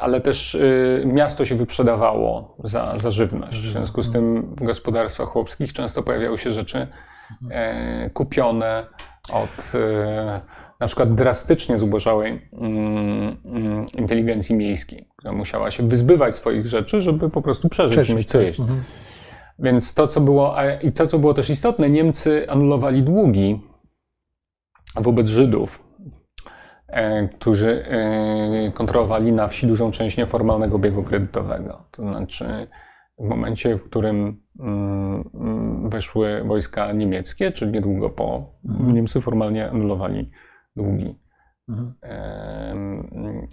ale 0.00 0.20
też 0.20 0.58
miasto 1.04 1.44
się 1.44 1.54
wyprzedawało 1.54 2.56
za, 2.64 2.96
za 2.96 3.10
żywność. 3.10 3.58
W 3.58 3.70
związku 3.70 4.02
z 4.02 4.12
tym 4.12 4.54
w 4.56 4.64
gospodarstwach 4.64 5.28
chłopskich 5.28 5.72
często 5.72 6.02
pojawiały 6.02 6.38
się 6.38 6.50
rzeczy 6.50 6.86
kupione 8.14 8.86
od 9.32 9.72
na 10.82 10.86
przykład 10.86 11.14
drastycznie 11.14 11.78
zubożałej 11.78 12.48
mm, 12.52 13.36
mm, 13.44 13.86
inteligencji 13.98 14.56
miejskiej, 14.56 15.08
która 15.16 15.32
musiała 15.32 15.70
się 15.70 15.88
wyzbywać 15.88 16.36
swoich 16.36 16.66
rzeczy, 16.66 17.02
żeby 17.02 17.30
po 17.30 17.42
prostu 17.42 17.68
przeżyć, 17.68 17.92
przeżyć 17.92 18.16
mieć 18.16 18.28
co 18.28 18.38
tak. 18.38 18.46
jeść. 18.46 18.60
Mhm. 18.60 18.82
Więc 19.58 19.94
to, 19.94 20.08
co 20.08 20.20
było, 20.20 20.56
i 20.82 20.92
to, 20.92 21.06
co 21.06 21.18
było 21.18 21.34
też 21.34 21.50
istotne, 21.50 21.90
Niemcy 21.90 22.50
anulowali 22.50 23.02
długi 23.02 23.60
wobec 24.96 25.28
Żydów, 25.28 25.82
e, 25.82 25.91
którzy 27.34 27.84
e, 27.88 28.72
kontrolowali 28.74 29.32
na 29.32 29.48
wsi 29.48 29.66
dużą 29.66 29.90
część 29.90 30.16
nieformalnego 30.16 30.78
biegu 30.78 31.02
kredytowego. 31.02 31.84
To 31.90 32.02
znaczy, 32.02 32.66
w 33.18 33.24
momencie, 33.24 33.76
w 33.76 33.84
którym 33.84 34.42
mm, 34.60 35.90
weszły 35.90 36.44
wojska 36.44 36.92
niemieckie, 36.92 37.52
czyli 37.52 37.72
niedługo 37.72 38.10
po, 38.10 38.44
mhm. 38.68 38.94
Niemcy 38.94 39.20
formalnie 39.20 39.70
anulowali 39.70 40.30
długi. 40.76 41.22
Mhm. 41.68 41.94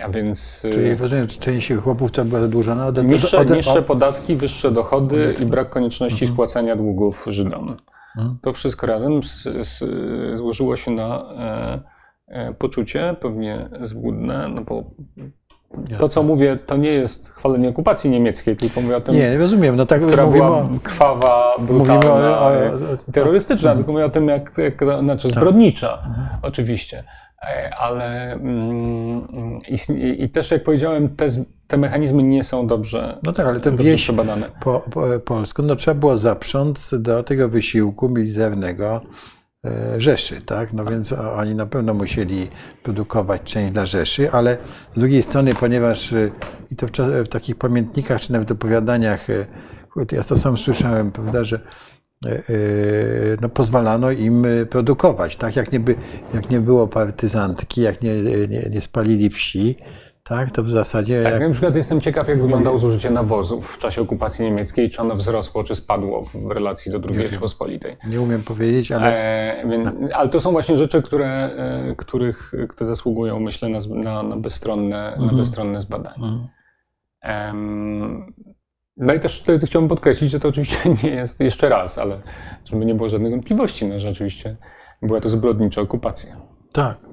A 0.03 0.09
więc. 0.09 0.67
Czyli 0.71 0.95
rozumiem, 0.95 1.27
część 1.27 1.73
chłopów 1.73 2.11
to 2.11 2.25
była 2.25 2.41
zadłużona 2.41 2.87
ode, 2.87 3.03
niższe, 3.03 3.37
ode, 3.37 3.55
niższe 3.55 3.81
podatki, 3.81 4.35
wyższe 4.35 4.71
dochody 4.71 5.35
i 5.41 5.45
brak 5.45 5.69
konieczności 5.69 6.25
mhm. 6.25 6.33
spłacania 6.35 6.75
długów 6.75 7.25
Żydom. 7.27 7.77
Mhm. 8.17 8.37
To 8.41 8.53
wszystko 8.53 8.87
razem 8.87 9.23
z, 9.23 9.47
z, 9.61 9.83
złożyło 10.37 10.75
się 10.75 10.91
na 10.91 11.33
e, 11.37 11.73
e, 11.75 11.98
poczucie, 12.57 13.15
pewnie 13.19 13.69
zbudne, 13.81 14.49
no 14.55 14.61
bo 14.61 14.83
Jasne. 15.77 15.97
To, 15.97 16.09
co 16.09 16.23
mówię, 16.23 16.57
to 16.65 16.77
nie 16.77 16.89
jest 16.89 17.29
chwalenie 17.29 17.69
okupacji 17.69 18.09
niemieckiej, 18.09 18.55
tylko 18.55 18.81
mówię 18.81 18.97
o 18.97 19.01
tym. 19.01 19.15
Nie, 19.15 19.29
nie 19.29 19.37
rozumiem. 19.37 19.75
No 19.75 19.85
tak 19.85 20.01
która 20.01 20.27
była 20.27 20.49
o... 20.49 20.69
krwawa, 20.83 21.55
brutalna, 21.59 22.39
o, 22.39 22.47
o, 22.47 22.51
terrorystyczna, 23.13 23.75
tylko 23.75 23.91
mówię 23.91 24.05
o 24.05 24.09
tym, 24.09 24.27
jak, 24.27 24.51
jak 24.57 24.83
znaczy 24.99 25.27
tak. 25.27 25.37
zbrodnicza, 25.37 26.03
mhm. 26.07 26.27
oczywiście. 26.41 27.03
E, 27.41 27.75
ale 27.75 28.33
mm, 28.33 29.27
i, 29.67 30.23
i, 30.23 30.29
też, 30.29 30.51
jak 30.51 30.63
powiedziałem, 30.63 31.15
te, 31.15 31.27
te, 31.67 31.77
mechanizmy 31.77 32.23
nie 32.23 32.43
są 32.43 32.67
dobrze 32.67 33.17
No 33.23 33.33
tak, 33.33 33.45
ale 33.45 33.59
tę 33.59 33.77
wieś 33.77 34.01
przebadane. 34.01 34.49
Po, 34.61 34.79
po, 34.79 35.19
polską 35.25 35.63
no, 35.63 35.75
trzeba 35.75 35.99
było 35.99 36.17
zaprząc 36.17 36.95
do 36.99 37.23
tego 37.23 37.49
wysiłku 37.49 38.09
militarnego 38.09 38.95
e, 38.95 39.38
Rzeszy, 39.97 40.41
tak? 40.41 40.73
No 40.73 40.85
więc 40.85 41.13
oni 41.13 41.55
na 41.55 41.65
pewno 41.65 41.93
musieli 41.93 42.47
produkować 42.83 43.41
część 43.43 43.71
dla 43.71 43.85
Rzeszy, 43.85 44.31
ale 44.31 44.57
z 44.93 44.99
drugiej 44.99 45.21
strony, 45.21 45.55
ponieważ 45.55 46.13
e, 46.13 46.31
i 46.71 46.75
to 46.75 46.87
w, 46.87 46.91
w 47.25 47.27
takich 47.27 47.55
pamiętnikach, 47.55 48.21
czy 48.21 48.31
nawet 48.31 48.51
opowiadaniach, 48.51 49.27
ja 50.11 50.23
to 50.23 50.35
sam 50.35 50.57
słyszałem, 50.57 51.11
prawda, 51.11 51.43
że 51.43 51.59
E, 52.25 52.31
e, 52.31 52.41
no, 53.41 53.49
pozwalano 53.49 54.11
im 54.11 54.45
e, 54.45 54.65
produkować. 54.65 55.35
Tak? 55.35 55.55
Jak, 55.55 55.71
nie 55.71 55.79
by, 55.79 55.95
jak 56.33 56.49
nie 56.49 56.59
było 56.59 56.87
partyzantki, 56.87 57.81
jak 57.81 58.01
nie, 58.01 58.21
nie, 58.21 58.69
nie 58.69 58.81
spalili 58.81 59.29
wsi, 59.29 59.75
tak, 60.29 60.51
to 60.51 60.63
w 60.63 60.69
zasadzie. 60.69 61.23
Tak, 61.23 61.33
jak... 61.33 61.41
na 61.41 61.49
przykład 61.49 61.75
jestem 61.75 62.01
ciekaw, 62.01 62.27
jak 62.27 62.41
wyglądało 62.41 62.79
zużycie 62.79 63.09
nawozów 63.09 63.75
w 63.75 63.77
czasie 63.77 64.01
okupacji 64.01 64.45
niemieckiej, 64.45 64.89
czy 64.89 65.01
ono 65.01 65.15
wzrosło, 65.15 65.63
czy 65.63 65.75
spadło 65.75 66.21
w 66.21 66.51
relacji 66.51 66.91
do 66.91 66.99
II 67.09 67.17
Rzeczypospolitej. 67.17 67.97
Nie 68.09 68.21
umiem 68.21 68.43
powiedzieć, 68.43 68.91
ale. 68.91 69.17
E, 69.17 69.67
więc, 69.67 69.89
ale 70.13 70.29
to 70.29 70.39
są 70.39 70.51
właśnie 70.51 70.77
rzeczy, 70.77 71.01
które, 71.01 71.49
których, 71.97 72.53
które 72.69 72.87
zasługują, 72.87 73.39
myślę, 73.39 73.69
na, 73.69 73.79
na, 73.89 74.23
na 74.23 74.37
bezstronne, 74.37 75.13
mhm. 75.13 75.31
na 75.31 75.37
bezstronne 75.37 75.79
zbadanie. 75.79 76.49
Mhm. 77.23 78.33
No 78.97 79.13
i 79.13 79.19
też 79.19 79.39
tutaj 79.39 79.59
chciałbym 79.59 79.89
podkreślić, 79.89 80.31
że 80.31 80.39
to 80.39 80.47
oczywiście 80.47 80.77
nie 81.03 81.09
jest 81.09 81.39
jeszcze 81.39 81.69
raz, 81.69 81.97
ale 81.97 82.21
żeby 82.65 82.85
nie 82.85 82.95
było 82.95 83.09
żadnych 83.09 83.31
wątpliwości, 83.31 83.85
no 83.85 83.99
rzeczywiście 83.99 84.57
była 85.01 85.21
to 85.21 85.29
zbrodnicza 85.29 85.81
okupacja. 85.81 86.37
Tak. 86.71 87.08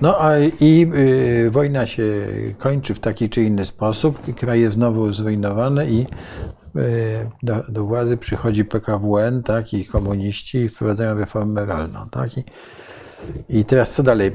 No 0.00 0.20
a 0.20 0.38
i 0.60 0.90
y, 1.46 1.50
wojna 1.50 1.86
się 1.86 2.26
kończy 2.58 2.94
w 2.94 3.00
taki 3.00 3.28
czy 3.28 3.42
inny 3.42 3.64
sposób, 3.64 4.34
kraj 4.36 4.60
jest 4.60 4.74
znowu 4.74 5.12
zrujnowany 5.12 5.90
i 5.90 6.06
y, 6.76 7.30
do, 7.42 7.54
do, 7.68 7.84
władzy 7.84 8.16
przychodzi 8.16 8.64
PKWN, 8.64 9.42
tak, 9.42 9.74
i 9.74 9.84
komuniści 9.86 10.58
i 10.58 10.68
wprowadzają 10.68 11.18
reformę 11.18 11.60
moralną, 11.60 12.08
tak. 12.10 12.38
I, 12.38 12.44
i 13.48 13.64
teraz 13.64 13.94
co 13.94 14.02
dalej? 14.02 14.30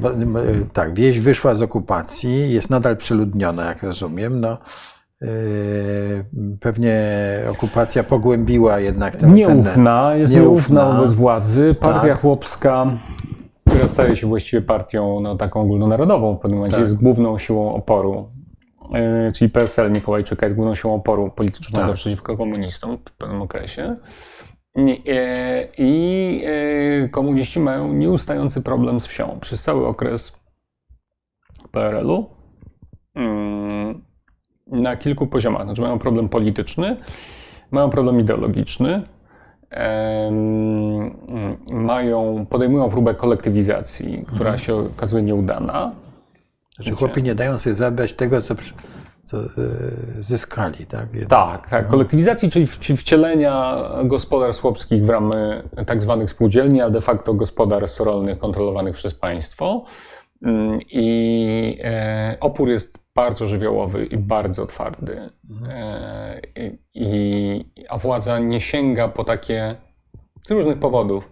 Tak, 0.73 0.93
wieś 0.93 1.19
wyszła 1.19 1.55
z 1.55 1.61
okupacji, 1.61 2.53
jest 2.53 2.69
nadal 2.69 2.97
przeludniona, 2.97 3.65
jak 3.65 3.83
rozumiem. 3.83 4.39
No, 4.39 4.57
Yy, 5.21 6.25
pewnie 6.59 6.99
okupacja 7.49 8.03
pogłębiła 8.03 8.79
jednak 8.79 9.15
tę 9.15 9.27
Nieufna, 9.27 10.09
ten, 10.09 10.19
jest 10.19 10.33
nieufna, 10.33 10.83
nieufna 10.83 10.97
wobec 10.97 11.13
władzy. 11.13 11.75
Partia 11.79 12.01
tak. 12.01 12.21
chłopska, 12.21 12.87
która 13.73 13.87
staje 13.87 14.15
się 14.15 14.27
właściwie 14.27 14.61
partią 14.61 15.19
no, 15.19 15.35
taką 15.35 15.61
ogólnonarodową 15.61 16.35
w 16.35 16.39
pewnym 16.39 16.57
momencie, 16.57 16.77
tak. 16.77 16.83
jest 16.83 17.01
główną 17.01 17.37
siłą 17.37 17.75
oporu. 17.75 18.29
Yy, 18.93 19.31
czyli 19.31 19.49
PSL 19.49 19.91
Mikołajczyka 19.91 20.45
jest 20.45 20.55
główną 20.55 20.75
siłą 20.75 20.95
oporu 20.95 21.31
politycznego 21.35 21.87
tak. 21.87 21.95
przeciwko 21.95 22.37
komunistom 22.37 22.97
w 22.97 23.17
pewnym 23.17 23.41
okresie. 23.41 23.95
I, 24.75 24.81
yy, 24.85 25.69
i 25.77 27.09
komuniści 27.11 27.59
mają 27.59 27.93
nieustający 27.93 28.61
problem 28.61 29.01
z 29.01 29.07
wsią. 29.07 29.37
Przez 29.41 29.61
cały 29.61 29.87
okres 29.87 30.43
PRL-u 31.71 32.25
na 34.67 34.97
kilku 34.97 35.27
poziomach. 35.27 35.63
Znaczy 35.63 35.81
mają 35.81 35.99
problem 35.99 36.29
polityczny, 36.29 36.97
mają 37.71 37.89
problem 37.89 38.19
ideologiczny, 38.19 39.01
mają, 41.71 42.45
podejmują 42.49 42.89
próbę 42.89 43.15
kolektywizacji, 43.15 44.23
która 44.27 44.49
mhm. 44.49 44.57
się 44.57 44.75
okazuje 44.75 45.23
nieudana. 45.23 45.91
Znaczy 46.75 46.91
chłopi 46.91 47.23
nie 47.23 47.35
dają 47.35 47.57
sobie 47.57 47.75
zabrać 47.75 48.13
tego, 48.13 48.41
co, 48.41 48.55
co 49.23 49.37
e, 49.37 49.43
zyskali. 50.19 50.85
Tak, 50.85 51.07
tak, 51.29 51.69
tak. 51.69 51.87
Kolektywizacji, 51.87 52.49
czyli 52.49 52.67
wcielenia 52.97 53.77
gospodarstw 54.03 54.61
chłopskich 54.61 55.05
w 55.05 55.09
ramy 55.09 55.63
tak 55.85 56.01
zwanych 56.01 56.29
spółdzielni, 56.29 56.81
a 56.81 56.89
de 56.89 57.01
facto 57.01 57.33
gospodarstw 57.33 57.99
rolnych 57.99 58.37
kontrolowanych 58.37 58.95
przez 58.95 59.13
państwo. 59.13 59.85
Mm, 60.41 60.79
I 60.81 61.79
e, 61.83 62.37
opór 62.39 62.69
jest 62.69 63.02
bardzo 63.15 63.47
żywiołowy 63.47 64.05
i 64.05 64.17
bardzo 64.17 64.65
twardy. 64.65 65.29
Mhm. 65.49 65.71
E, 65.71 66.41
I, 66.93 67.85
a 67.89 67.97
władza 67.97 68.39
nie 68.39 68.61
sięga 68.61 69.07
po 69.07 69.23
takie, 69.23 69.75
z 70.41 70.51
różnych 70.51 70.79
powodów, 70.79 71.31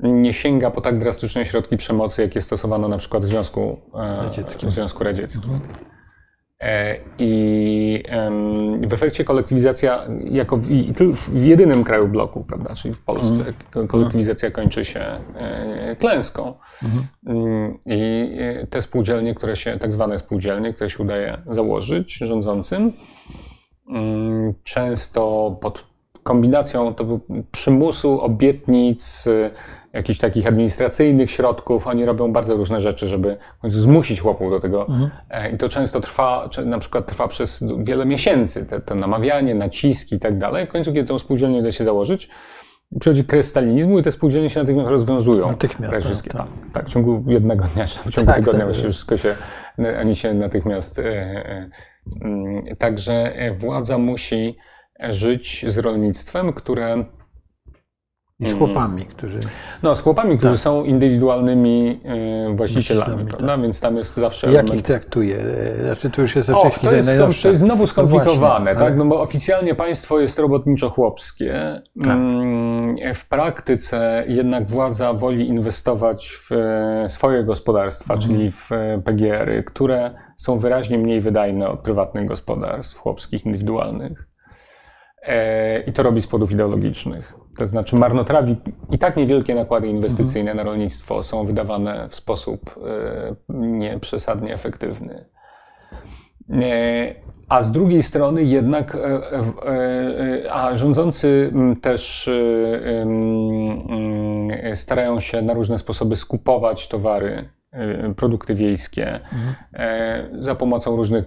nie 0.00 0.32
sięga 0.32 0.70
po 0.70 0.80
tak 0.80 0.98
drastyczne 0.98 1.46
środki 1.46 1.76
przemocy, 1.76 2.22
jakie 2.22 2.42
stosowano 2.42 2.88
na 2.88 2.98
przykład 2.98 3.22
w 3.22 3.26
Związku 3.26 3.80
Radzieckim. 3.94 4.68
W 4.68 4.72
Związku 4.72 5.04
Radzieckim. 5.04 5.52
Mhm. 5.52 5.95
E, 6.60 6.96
I 7.18 8.02
w 8.88 8.92
efekcie 8.92 9.24
kolektywizacja, 9.24 10.06
jako 10.24 10.56
w, 10.56 10.68
w 11.12 11.44
jedynym 11.44 11.84
kraju 11.84 12.08
bloku, 12.08 12.44
prawda, 12.44 12.74
czyli 12.74 12.94
w 12.94 13.04
Polsce, 13.04 13.44
mhm. 13.48 13.88
kolektywizacja 13.88 14.50
kończy 14.50 14.84
się 14.84 15.00
e, 15.34 15.96
klęską. 15.96 16.54
Mhm. 16.82 17.06
Mm, 17.26 17.78
I 17.86 18.30
e, 18.38 18.66
te 18.66 18.82
spółdzielnie, 18.82 19.34
które 19.34 19.56
się, 19.56 19.78
tak 19.78 19.92
zwane 19.92 20.18
spółdzielnie, 20.18 20.74
które 20.74 20.90
się 20.90 21.02
udaje 21.02 21.38
założyć 21.46 22.14
rządzącym, 22.14 22.92
mm, 23.88 24.54
często 24.64 25.50
pod 25.60 25.84
kombinacją 26.22 26.94
to 26.94 27.20
przymusu, 27.52 28.20
obietnic, 28.20 29.24
jakichś 29.92 30.18
takich 30.18 30.46
administracyjnych 30.46 31.30
środków. 31.30 31.86
Oni 31.86 32.04
robią 32.04 32.32
bardzo 32.32 32.56
różne 32.56 32.80
rzeczy, 32.80 33.08
żeby 33.08 33.36
zmusić 33.64 34.20
chłopów 34.20 34.50
do 34.50 34.60
tego. 34.60 34.86
Mhm. 34.88 35.10
E, 35.30 35.50
I 35.50 35.58
to 35.58 35.68
często 35.68 36.00
trwa, 36.00 36.48
na 36.64 36.78
przykład 36.78 37.06
trwa 37.06 37.28
przez 37.28 37.64
wiele 37.78 38.06
miesięcy, 38.06 38.66
te, 38.66 38.80
to 38.80 38.94
namawianie, 38.94 39.54
naciski 39.54 40.14
i 40.14 40.18
tak 40.18 40.38
dalej. 40.38 40.66
W 40.66 40.68
końcu, 40.68 40.92
kiedy 40.92 41.08
tą 41.08 41.18
spółdzielnię 41.18 41.62
da 41.62 41.72
się 41.72 41.84
założyć, 41.84 42.28
przychodzi 43.00 43.24
kres 43.24 43.46
stalinizmu 43.46 43.98
i 43.98 44.02
te 44.02 44.12
spółdzielnie 44.12 44.50
się 44.50 44.60
natychmiast 44.60 44.90
rozwiązują. 44.90 45.46
Natychmiast, 45.46 46.02
tak, 46.02 46.32
tak. 46.32 46.46
tak, 46.72 46.86
w 46.86 46.92
ciągu 46.92 47.24
jednego 47.26 47.64
dnia, 47.74 47.86
w 48.06 48.10
ciągu 48.10 48.26
tak, 48.26 48.36
tygodnia 48.36 48.58
tak, 48.58 48.66
właściwie 48.66 48.90
wszystko 48.90 49.16
się, 49.16 49.34
oni 50.00 50.16
się 50.16 50.34
natychmiast... 50.34 50.98
E, 50.98 51.02
e, 51.02 51.70
mm, 52.24 52.76
także 52.78 53.32
władza 53.58 53.98
musi 53.98 54.56
żyć 55.10 55.64
z 55.68 55.78
rolnictwem, 55.78 56.52
które 56.52 57.04
i 58.40 58.46
z 58.46 58.52
mhm. 58.52 58.72
chłopami, 58.72 59.02
którzy. 59.02 59.40
No, 59.82 59.96
z 59.96 60.02
chłopami, 60.02 60.38
którzy 60.38 60.54
tak. 60.54 60.62
są 60.62 60.84
indywidualnymi 60.84 62.00
y, 62.52 62.56
właścicielami, 62.56 63.24
prawda? 63.26 63.46
Tak. 63.46 63.62
Więc 63.62 63.80
tam 63.80 63.96
jest 63.96 64.16
zawsze. 64.16 64.46
Jak 64.46 64.54
element... 64.54 64.80
ich 64.80 64.82
traktuje? 64.82 65.38
Znaczy, 65.80 66.10
to 66.10 66.22
już 66.22 66.36
jest 66.36 66.50
oczywiście 66.50 66.88
to, 66.88 66.96
jest, 66.96 67.42
to 67.42 67.48
jest 67.48 67.60
znowu 67.60 67.80
no 67.80 67.86
skomplikowane, 67.86 68.34
no 68.34 68.38
właśnie, 68.38 68.74
tak? 68.74 68.82
Ale... 68.82 68.96
No 68.96 69.04
bo 69.04 69.20
oficjalnie 69.20 69.74
państwo 69.74 70.20
jest 70.20 70.38
robotniczo-chłopskie. 70.38 71.80
Tak. 72.04 72.12
Mm, 72.12 73.14
w 73.14 73.28
praktyce 73.28 74.24
jednak 74.28 74.66
władza 74.66 75.12
woli 75.12 75.48
inwestować 75.48 76.38
w 76.50 76.50
swoje 77.06 77.44
gospodarstwa, 77.44 78.14
mhm. 78.14 78.30
czyli 78.30 78.50
w 78.50 78.70
PGR-y, 79.04 79.62
które 79.62 80.10
są 80.36 80.58
wyraźnie 80.58 80.98
mniej 80.98 81.20
wydajne 81.20 81.68
od 81.68 81.80
prywatnych 81.80 82.26
gospodarstw 82.26 82.98
chłopskich, 82.98 83.46
indywidualnych. 83.46 84.28
E, 85.22 85.80
I 85.80 85.92
to 85.92 86.02
robi 86.02 86.20
z 86.20 86.26
powodów 86.26 86.52
ideologicznych. 86.52 87.45
To 87.58 87.66
znaczy 87.66 87.96
marnotrawi 87.96 88.56
i 88.90 88.98
tak 88.98 89.16
niewielkie 89.16 89.54
nakłady 89.54 89.88
inwestycyjne 89.88 90.50
mhm. 90.50 90.56
na 90.56 90.72
rolnictwo 90.72 91.22
są 91.22 91.46
wydawane 91.46 92.08
w 92.08 92.16
sposób 92.16 92.76
e, 92.86 93.34
nieprzesadnie 93.58 94.54
efektywny. 94.54 95.24
E, 96.50 97.14
a 97.48 97.62
z 97.62 97.72
drugiej 97.72 98.02
strony 98.02 98.44
jednak, 98.44 98.96
a 100.50 100.76
rządzący 100.76 101.52
też 101.82 102.30
starają 104.74 105.20
się 105.20 105.42
na 105.42 105.54
różne 105.54 105.78
sposoby 105.78 106.16
skupować 106.16 106.88
towary 106.88 107.48
Y, 107.55 107.55
produkty 108.16 108.54
wiejskie 108.54 109.20
mhm. 109.32 109.54
za 110.42 110.54
pomocą 110.54 110.96
różnych 110.96 111.24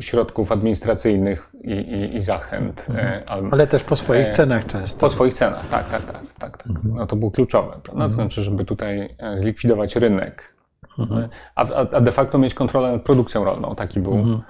środków 0.00 0.52
administracyjnych 0.52 1.52
i, 1.64 1.72
i, 1.72 2.16
i 2.16 2.22
zachęt. 2.22 2.86
E, 2.94 3.22
mhm. 3.22 3.48
Ale 3.52 3.66
też 3.66 3.84
po 3.84 3.96
swoich 3.96 4.22
e, 4.22 4.32
cenach 4.32 4.66
często. 4.66 5.00
Po 5.00 5.10
swoich 5.10 5.34
cenach, 5.34 5.68
tak, 5.68 5.88
tak, 5.88 6.02
tak. 6.02 6.22
tak, 6.38 6.56
tak. 6.58 6.66
Mhm. 6.66 6.94
No 6.94 7.06
to 7.06 7.16
było 7.16 7.30
kluczowe. 7.30 7.76
No, 7.76 7.80
to 7.82 7.92
mhm. 7.92 8.12
znaczy, 8.12 8.42
żeby 8.42 8.64
tutaj 8.64 9.16
zlikwidować 9.34 9.96
rynek, 9.96 10.54
mhm. 10.98 11.28
a, 11.54 11.66
a 11.96 12.00
de 12.00 12.12
facto 12.12 12.38
mieć 12.38 12.54
kontrolę 12.54 12.92
nad 12.92 13.02
produkcją 13.02 13.44
rolną. 13.44 13.74
Taki 13.74 14.00
był 14.00 14.14
mhm. 14.14 14.42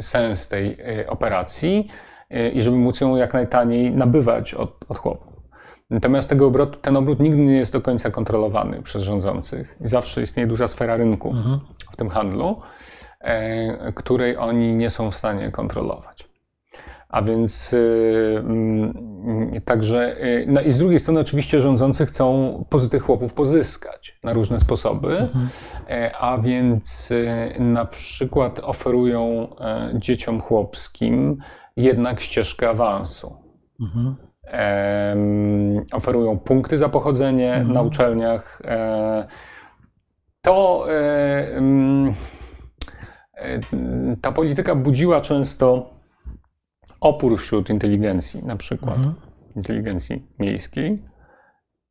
sens 0.00 0.48
tej 0.48 0.76
operacji 1.08 1.88
i 2.52 2.62
żeby 2.62 2.76
móc 2.76 3.00
ją 3.00 3.16
jak 3.16 3.34
najtaniej 3.34 3.90
nabywać 3.90 4.54
od, 4.54 4.84
od 4.88 4.98
chłopów. 4.98 5.33
Natomiast 5.90 6.28
tego 6.28 6.46
obrotu, 6.46 6.78
ten 6.80 6.96
obrót 6.96 7.20
nigdy 7.20 7.38
nie 7.38 7.56
jest 7.56 7.72
do 7.72 7.80
końca 7.80 8.10
kontrolowany 8.10 8.82
przez 8.82 9.02
rządzących. 9.02 9.78
I 9.84 9.88
zawsze 9.88 10.22
istnieje 10.22 10.46
duża 10.46 10.68
sfera 10.68 10.96
rynku 10.96 11.30
mhm. 11.30 11.60
w 11.92 11.96
tym 11.96 12.08
handlu, 12.08 12.60
e, 13.20 13.92
której 13.92 14.36
oni 14.36 14.74
nie 14.74 14.90
są 14.90 15.10
w 15.10 15.16
stanie 15.16 15.50
kontrolować. 15.50 16.34
A 17.08 17.22
więc 17.22 17.72
y, 17.72 17.76
y, 19.56 19.60
także, 19.60 20.24
y, 20.24 20.46
no 20.48 20.60
i 20.60 20.72
z 20.72 20.78
drugiej 20.78 20.98
strony 20.98 21.20
oczywiście 21.20 21.60
rządzący 21.60 22.06
chcą 22.06 22.64
pozytyw 22.70 23.02
chłopów 23.02 23.32
pozyskać 23.32 24.18
na 24.22 24.32
różne 24.32 24.60
sposoby, 24.60 25.18
mhm. 25.18 25.48
E, 25.88 26.16
a 26.16 26.38
więc 26.38 27.12
na 27.58 27.84
przykład 27.84 28.60
oferują 28.60 29.48
e, 29.60 29.90
dzieciom 29.94 30.40
chłopskim 30.40 31.38
jednak 31.76 32.20
ścieżkę 32.20 32.68
awansu. 32.68 33.36
Mhm 33.80 34.16
oferują 35.92 36.38
punkty 36.38 36.78
za 36.78 36.88
pochodzenie 36.88 37.54
mhm. 37.54 37.72
na 37.72 37.82
uczelniach. 37.82 38.62
E, 38.64 39.26
to 40.42 40.86
e, 40.88 41.60
e, 43.36 43.60
ta 44.20 44.32
polityka 44.32 44.74
budziła 44.74 45.20
często 45.20 45.90
opór 47.00 47.38
wśród 47.38 47.70
inteligencji, 47.70 48.44
na 48.44 48.56
przykład 48.56 48.96
mhm. 48.96 49.14
inteligencji 49.56 50.26
miejskiej, 50.38 51.02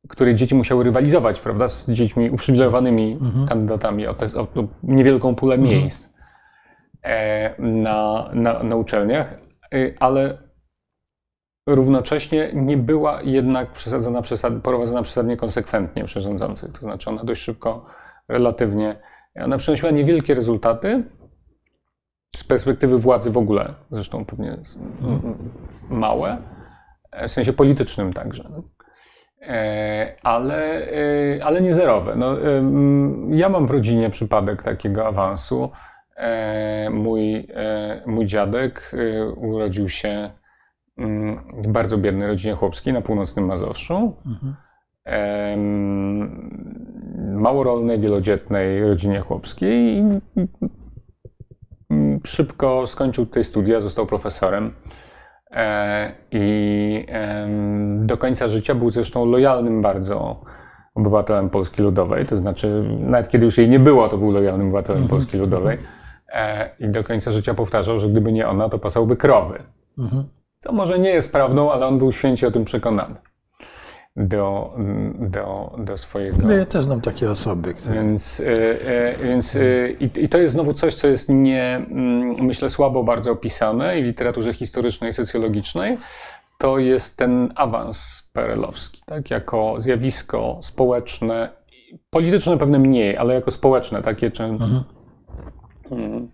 której 0.08 0.34
dzieci 0.34 0.54
musiały 0.54 0.84
rywalizować, 0.84 1.40
prawda, 1.40 1.68
z 1.68 1.90
dziećmi 1.90 2.30
uprzywilejowanymi 2.30 3.12
mhm. 3.12 3.46
kandydatami 3.46 4.06
o, 4.06 4.14
te, 4.14 4.26
o 4.40 4.46
niewielką 4.82 5.34
pulę 5.34 5.54
mhm. 5.54 5.72
miejsc 5.72 6.14
na, 7.58 8.30
na, 8.34 8.62
na 8.62 8.76
uczelniach, 8.76 9.38
ale 10.00 10.43
równocześnie 11.66 12.50
nie 12.54 12.76
była 12.76 13.22
jednak 13.22 13.72
przesadzona, 13.72 14.22
przesad, 14.22 14.52
prowadzona 14.62 15.02
przesadnie 15.02 15.36
konsekwentnie 15.36 16.04
przez 16.04 16.24
rządzących. 16.24 16.72
To 16.72 16.80
znaczy 16.80 17.10
ona 17.10 17.24
dość 17.24 17.42
szybko, 17.42 17.86
relatywnie, 18.28 18.96
ona 19.44 19.58
przynosiła 19.58 19.90
niewielkie 19.90 20.34
rezultaty 20.34 21.04
z 22.36 22.44
perspektywy 22.44 22.98
władzy 22.98 23.30
w 23.30 23.38
ogóle, 23.38 23.74
zresztą 23.90 24.24
pewnie 24.24 24.56
małe, 25.90 26.36
w 27.28 27.30
sensie 27.30 27.52
politycznym 27.52 28.12
także. 28.12 28.44
E, 29.48 30.16
ale, 30.22 30.88
e, 31.36 31.44
ale 31.44 31.60
nie 31.60 31.74
zerowe. 31.74 32.16
No, 32.16 32.36
ja 33.30 33.48
mam 33.48 33.66
w 33.66 33.70
rodzinie 33.70 34.10
przypadek 34.10 34.62
takiego 34.62 35.06
awansu. 35.06 35.70
E, 36.16 36.90
mój, 36.90 37.48
mój 38.06 38.26
dziadek 38.26 38.92
urodził 39.36 39.88
się 39.88 40.30
w 41.62 41.68
bardzo 41.68 41.98
biednej 41.98 42.28
rodzinie 42.28 42.54
chłopskiej 42.54 42.92
na 42.92 43.00
północnym 43.00 43.46
Mazowszu. 43.46 44.16
Mhm. 44.26 44.54
Małorolnej, 47.40 48.00
wielodzietnej 48.00 48.88
rodzinie 48.88 49.20
chłopskiej. 49.20 50.04
Szybko 52.24 52.86
skończył 52.86 53.26
tutaj 53.26 53.44
studia, 53.44 53.80
został 53.80 54.06
profesorem. 54.06 54.72
E, 55.50 56.12
I 56.30 57.06
do 57.98 58.16
końca 58.16 58.48
życia 58.48 58.74
był 58.74 58.90
zresztą 58.90 59.26
lojalnym 59.26 59.82
bardzo 59.82 60.40
obywatelem 60.94 61.50
Polski 61.50 61.82
Ludowej. 61.82 62.26
To 62.26 62.36
znaczy, 62.36 62.84
nawet 63.00 63.28
kiedy 63.28 63.44
już 63.44 63.58
jej 63.58 63.68
nie 63.68 63.80
było, 63.80 64.08
to 64.08 64.18
był 64.18 64.30
lojalnym 64.30 64.66
obywatelem 64.66 65.02
mhm. 65.02 65.18
Polski 65.18 65.36
Ludowej. 65.38 65.78
E, 66.28 66.70
I 66.78 66.88
do 66.88 67.04
końca 67.04 67.32
życia 67.32 67.54
powtarzał, 67.54 67.98
że 67.98 68.08
gdyby 68.08 68.32
nie 68.32 68.48
ona, 68.48 68.68
to 68.68 68.78
pasałby 68.78 69.16
krowy. 69.16 69.62
Mhm. 69.98 70.24
To 70.64 70.72
może 70.72 70.98
nie 70.98 71.10
jest 71.10 71.32
prawdą, 71.32 71.72
ale 71.72 71.86
on 71.86 71.98
był 71.98 72.12
święcie 72.12 72.48
o 72.48 72.50
tym 72.50 72.64
przekonany. 72.64 73.14
Do, 74.16 74.74
do, 75.18 75.76
do 75.78 75.96
swojego. 75.96 76.38
No 76.42 76.52
ja 76.52 76.66
też 76.66 76.84
znam 76.84 77.00
takie 77.00 77.30
osoby. 77.30 77.74
Które... 77.74 77.94
Więc, 77.94 78.40
e, 78.40 78.80
e, 78.88 79.16
więc 79.18 79.56
e, 79.56 79.90
i, 79.90 80.24
i 80.24 80.28
to 80.28 80.38
jest 80.38 80.54
znowu 80.54 80.74
coś, 80.74 80.94
co 80.94 81.08
jest 81.08 81.28
nie, 81.28 81.86
mm, 81.90 82.44
myślę, 82.44 82.68
słabo 82.68 83.04
bardzo 83.04 83.32
opisane 83.32 83.98
i 83.98 84.02
w 84.02 84.06
literaturze 84.06 84.54
historycznej 84.54 85.10
i 85.10 85.12
socjologicznej. 85.12 85.98
To 86.58 86.78
jest 86.78 87.18
ten 87.18 87.52
awans 87.54 88.30
perelowski, 88.32 89.02
tak? 89.06 89.30
jako 89.30 89.74
zjawisko 89.78 90.58
społeczne, 90.62 91.48
polityczne 92.10 92.58
pewnie 92.58 92.78
mniej, 92.78 93.16
ale 93.16 93.34
jako 93.34 93.50
społeczne, 93.50 94.02
takie 94.02 94.30
czy. 94.30 94.44
Mhm. 94.44 94.84
Mm, 95.90 96.28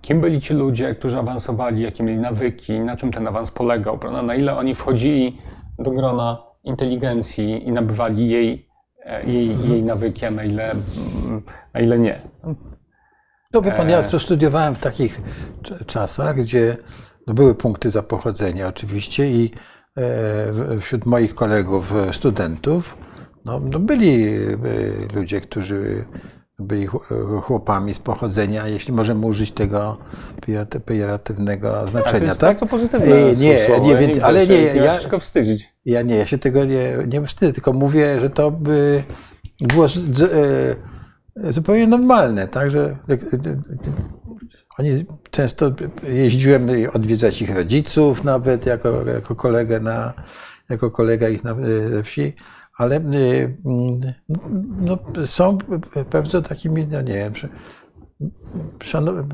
kim 0.00 0.20
byli 0.20 0.40
ci 0.40 0.54
ludzie, 0.54 0.94
którzy 0.94 1.18
awansowali, 1.18 1.82
jakie 1.82 2.02
mieli 2.02 2.18
nawyki, 2.18 2.80
na 2.80 2.96
czym 2.96 3.12
ten 3.12 3.28
awans 3.28 3.50
polegał, 3.50 3.98
prawda? 3.98 4.22
na 4.22 4.34
ile 4.34 4.56
oni 4.56 4.74
wchodzili 4.74 5.38
do 5.78 5.90
grona 5.90 6.42
inteligencji 6.64 7.68
i 7.68 7.72
nabywali 7.72 8.28
jej, 8.28 8.68
e, 9.04 9.26
jej, 9.26 9.50
mhm. 9.50 9.70
jej 9.70 9.82
nawyki, 9.82 10.26
a 10.26 10.30
na 10.30 10.44
ile, 10.44 10.74
na 11.74 11.80
ile 11.80 11.98
nie. 11.98 12.18
No 13.52 13.62
wie 13.62 13.72
pan, 13.72 13.90
ja 13.90 14.02
to 14.02 14.18
studiowałem 14.18 14.74
w 14.74 14.78
takich 14.78 15.20
czasach, 15.86 16.36
gdzie 16.36 16.76
no 17.26 17.34
były 17.34 17.54
punkty 17.54 17.90
za 17.90 18.02
pochodzenie 18.02 18.68
oczywiście 18.68 19.30
i 19.30 19.50
e, 19.96 20.78
wśród 20.80 21.06
moich 21.06 21.34
kolegów, 21.34 21.92
e, 21.96 22.12
studentów, 22.12 22.98
no, 23.44 23.60
no 23.60 23.78
byli 23.78 24.28
ludzie, 25.14 25.40
którzy 25.40 26.04
byli 26.64 26.86
chłopami 27.42 27.94
z 27.94 27.98
pochodzenia, 27.98 28.68
jeśli 28.68 28.92
możemy 28.92 29.26
użyć 29.26 29.52
tego 29.52 29.98
pejoratywnego 30.84 31.86
znaczenia, 31.86 32.34
tak? 32.34 32.38
To 32.38 32.46
jest 32.46 32.60
tak? 32.60 32.68
pozytywne 32.68 33.32
Nie, 33.38 33.66
słowo. 33.66 33.86
nie, 33.86 33.96
więc, 33.96 34.22
ale 34.22 34.46
nie, 34.46 34.62
ja, 34.62 34.74
ja 34.74 34.98
tylko 34.98 35.18
wstydzić. 35.18 35.74
Ja 35.84 36.02
nie, 36.02 36.16
ja 36.16 36.26
się 36.26 36.38
tego 36.38 36.64
nie, 36.64 36.96
nie 37.08 37.26
wstydzę, 37.26 37.52
tylko 37.52 37.72
mówię, 37.72 38.20
że 38.20 38.30
to 38.30 38.50
by 38.50 39.04
było 39.60 39.86
e, 39.86 41.52
zupełnie 41.52 41.86
normalne, 41.86 42.48
tak, 42.48 42.70
że 42.70 42.96
e, 43.08 43.12
e, 43.12 43.18
oni 44.78 44.90
często 45.30 45.72
jeździłem 46.02 46.68
odwiedzać 46.92 47.42
ich 47.42 47.54
rodziców 47.54 48.24
nawet 48.24 48.66
jako, 48.66 49.04
jako 49.04 49.34
kolegę 49.34 49.80
na, 49.80 50.12
jako 50.68 50.90
kolega 50.90 51.28
ich 51.28 51.44
na 51.44 51.56
wsi 52.02 52.34
ale 52.76 52.96
y, 52.96 53.56
mm, 53.66 53.98
no, 54.80 54.98
są 55.24 55.58
pewnie 56.10 56.42
takimi, 56.42 56.86
no 56.86 57.00
nie 57.02 57.14
wiem, 57.14 57.32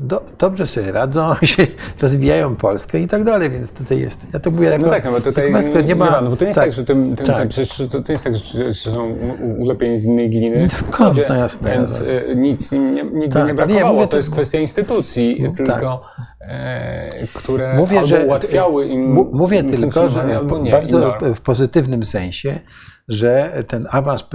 do, 0.01 0.23
dobrze 0.39 0.67
sobie 0.67 0.91
radzą, 0.91 1.35
się 1.43 1.67
rozwijają 2.01 2.55
Polskę 2.55 2.99
i 2.99 3.07
tak 3.07 3.23
dalej, 3.23 3.49
więc 3.49 3.71
tutaj 3.71 3.99
jest. 3.99 4.27
Ja 4.33 4.39
to 4.39 4.51
mówię 4.51 4.67
jako, 4.67 4.85
no 4.85 4.91
tak, 4.91 5.05
no 5.05 5.11
bo 5.11 5.21
tutaj 5.21 5.53
nie, 5.85 5.95
ma, 5.95 6.21
no 6.21 6.29
bo 6.29 6.35
to 6.35 6.43
nie 6.43 6.47
jest 6.47 6.59
tak, 6.59 6.65
tak 6.65 6.73
że 6.73 6.85
tym, 6.85 7.15
tym, 7.15 7.25
tak. 7.25 7.49
To, 7.91 8.01
to 8.01 8.11
jest 8.11 8.23
tak, 8.23 8.35
że 8.35 8.73
są 8.73 9.15
ulepieni 9.57 9.97
z 9.97 10.05
innej 10.05 10.29
gliny. 10.29 10.69
Skąd? 10.69 11.19
No 11.29 11.35
jasne. 11.35 11.71
Więc 11.71 12.03
no. 12.27 12.33
nic 12.33 12.71
nigdy 13.13 13.29
tak, 13.29 13.47
nie 13.47 13.53
brakowało. 13.53 13.95
Ja 13.95 14.01
to, 14.01 14.11
to 14.11 14.17
jest 14.17 14.31
kwestia 14.31 14.59
instytucji, 14.59 15.43
no, 15.43 15.65
tylko 15.65 16.01
e, 16.19 16.30
które 17.33 17.73
mówię, 17.73 18.05
że, 18.05 18.25
ułatwiały 18.25 18.87
im 18.87 19.13
Mówię 19.13 19.63
tylko, 19.63 20.09
że 20.09 20.25
nie, 20.61 20.71
bardzo 20.71 21.17
w 21.35 21.41
pozytywnym 21.41 22.05
sensie, 22.05 22.59
że 23.07 23.63
ten 23.67 23.87
awans 23.91 24.25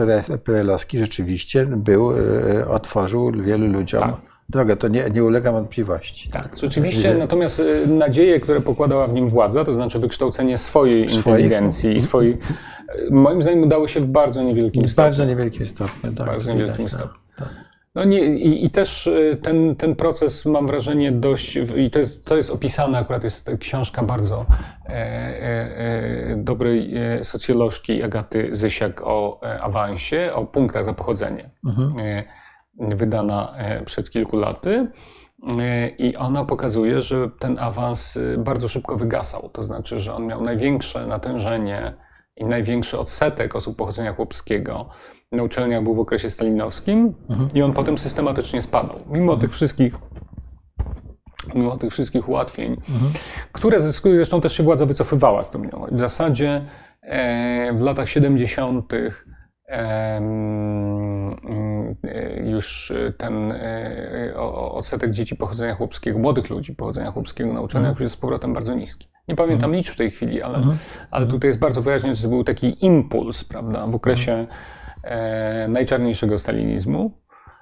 perelowski 0.45 0.99
rzeczywiście 0.99 1.67
był, 1.67 2.13
e, 2.61 2.69
otworzył 2.69 3.33
wielu 3.33 3.67
ludziom 3.67 4.01
tak 4.01 4.37
drogę, 4.49 4.77
to 4.77 4.89
nie, 4.89 5.11
nie 5.11 5.25
ulega 5.25 5.53
wątpliwości. 5.53 6.29
Tak, 6.29 6.49
rzeczywiście, 6.63 7.15
natomiast 7.15 7.61
y, 7.61 7.87
nadzieje, 7.87 8.41
które 8.41 8.61
pokładała 8.61 9.07
w 9.07 9.13
nim 9.13 9.29
władza, 9.29 9.65
to 9.65 9.75
znaczy 9.75 9.99
wykształcenie 9.99 10.59
swojej, 10.59 11.15
inteligencji 11.15 11.97
i 11.97 12.01
swojej, 12.01 12.33
y, 12.33 13.11
moim 13.11 13.43
zdaniem 13.43 13.63
udało 13.63 13.89
się 13.89 14.01
w 14.01 14.07
bardzo 14.07 14.43
niewielkim 14.43 14.83
stopniu. 14.83 15.05
Bardzo 15.05 15.25
niewielkim 15.25 15.67
stopniu, 15.67 16.13
tak. 16.13 16.27
Bardzo 16.27 16.53
niewielkim 16.53 16.89
stopniu. 16.89 17.19
Tak. 17.37 17.66
No 17.97 18.05
nie, 18.05 18.21
i, 18.21 18.65
i, 18.65 18.71
też 18.71 19.09
ten, 19.43 19.77
ten 19.77 19.97
proces 19.97 20.47
mam 20.47 20.67
wrażenie 20.67 21.13
dość, 21.13 21.57
i 21.77 21.91
to 21.91 21.99
jest, 21.99 22.25
to 22.25 22.37
jest 22.37 22.51
opisane, 22.51 22.99
akurat 22.99 23.25
jest 23.25 23.51
książka 23.61 24.03
bardzo 24.03 24.45
e, 24.87 24.93
e, 24.93 26.37
dobrej 26.37 26.95
socjolożki 27.23 28.03
Agaty 28.03 28.49
Zysiak 28.51 29.03
o 29.05 29.41
awansie, 29.61 30.31
o 30.35 30.45
punktach 30.45 30.85
za 30.85 30.93
pochodzenie. 30.93 31.51
Mhm 31.67 32.25
wydana 32.79 33.55
e, 33.57 33.85
przed 33.85 34.11
kilku 34.11 34.37
laty. 34.37 34.91
E, 35.59 35.89
I 35.89 36.17
ona 36.17 36.45
pokazuje, 36.45 37.03
że 37.03 37.31
ten 37.39 37.59
awans 37.59 38.17
e, 38.17 38.39
bardzo 38.39 38.69
szybko 38.69 38.97
wygasał. 38.97 39.51
To 39.53 39.63
znaczy, 39.63 40.01
że 40.01 40.15
on 40.15 40.27
miał 40.27 40.45
największe 40.45 41.07
natężenie 41.07 41.93
i 42.37 42.45
największy 42.45 42.99
odsetek 42.99 43.57
osób 43.57 43.77
pochodzenia 43.77 44.13
chłopskiego 44.13 44.89
na 45.33 45.43
uczelniach 45.43 45.83
był 45.83 45.95
w 45.95 46.01
okresie 46.01 46.31
stalinowskim 46.31 47.15
mhm. 47.31 47.49
i 47.55 47.63
on 47.63 47.73
potem 47.73 47.99
systematycznie 47.99 48.63
spadał. 48.63 48.99
Mimo 49.07 49.33
mhm. 49.33 49.41
tych 49.41 49.53
wszystkich 49.53 49.95
mimo 51.55 51.77
tych 51.77 51.93
wszystkich 51.93 52.29
ułatwień, 52.29 52.73
mhm. 52.73 53.13
które 53.53 53.81
zresztą 53.81 54.41
też 54.41 54.53
się 54.53 54.63
władza 54.63 54.87
wycofywała 54.87 55.45
stopniowo. 55.45 55.87
W 55.93 55.99
zasadzie 55.99 56.65
w 57.73 57.81
latach 57.81 58.09
70 58.09 58.93
już 62.45 62.93
ten 63.17 63.53
e, 63.53 64.35
odsetek 64.71 65.11
dzieci 65.11 65.37
pochodzenia 65.37 65.75
chłopskiego, 65.75 66.19
młodych 66.19 66.51
ludzi 66.51 66.75
pochodzenia 66.75 67.11
chłopskiego 67.11 67.53
na 67.53 67.61
uczelniach 67.61 67.91
już 67.91 68.01
jest 68.01 68.15
z 68.15 68.19
powrotem 68.19 68.55
bardzo 68.55 68.75
niski. 68.75 69.09
Nie 69.29 69.37
pamiętam 69.37 69.65
mhm. 69.65 69.75
liczb 69.75 69.95
w 69.95 69.97
tej 69.97 70.11
chwili, 70.11 70.43
ale, 70.43 70.59
mhm. 70.59 70.77
ale 71.11 71.27
tutaj 71.27 71.49
jest 71.49 71.61
bardzo 71.61 71.83
wyraźnie, 71.83 72.15
że 72.15 72.23
to 72.23 72.29
był 72.29 72.45
taki 72.45 72.85
impuls, 72.85 73.45
prawda, 73.45 73.87
w 73.87 73.95
okresie 73.95 74.47
e, 75.03 75.69
najczarniejszego 75.69 76.39
stalinizmu. 76.39 77.11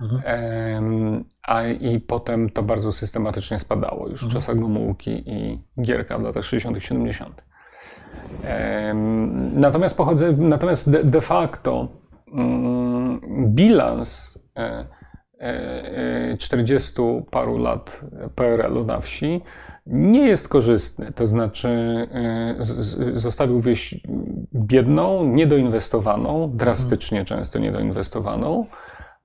Mhm. 0.01 1.25
A 1.43 1.63
i 1.67 2.01
potem 2.01 2.51
to 2.51 2.63
bardzo 2.63 2.93
systematycznie 2.93 3.59
spadało 3.59 4.09
już 4.09 4.25
w 4.25 4.33
czasach 4.33 4.59
Gomułki 4.59 5.23
i 5.27 5.63
Gierka 5.83 6.19
w 6.19 6.23
latach 6.23 6.45
60. 6.45 6.83
70. 6.83 7.43
Natomiast, 9.53 9.97
pochodzę, 9.97 10.33
natomiast 10.33 10.91
de, 10.91 11.05
de 11.05 11.21
facto 11.21 11.89
mm, 12.33 13.21
bilans 13.55 14.34
40 16.39 17.03
e, 17.03 17.19
e, 17.19 17.23
paru 17.31 17.59
lat 17.59 18.05
PRL-u 18.35 18.85
na 18.85 19.01
wsi 19.01 19.43
nie 19.87 20.27
jest 20.29 20.49
korzystny. 20.49 21.13
To 21.13 21.27
znaczy, 21.27 21.69
e, 21.69 22.57
zostawił 23.13 23.61
wieś 23.61 24.01
biedną, 24.55 25.25
niedoinwestowaną, 25.25 26.51
drastycznie 26.55 27.25
często 27.25 27.59
niedoinwestowaną, 27.59 28.67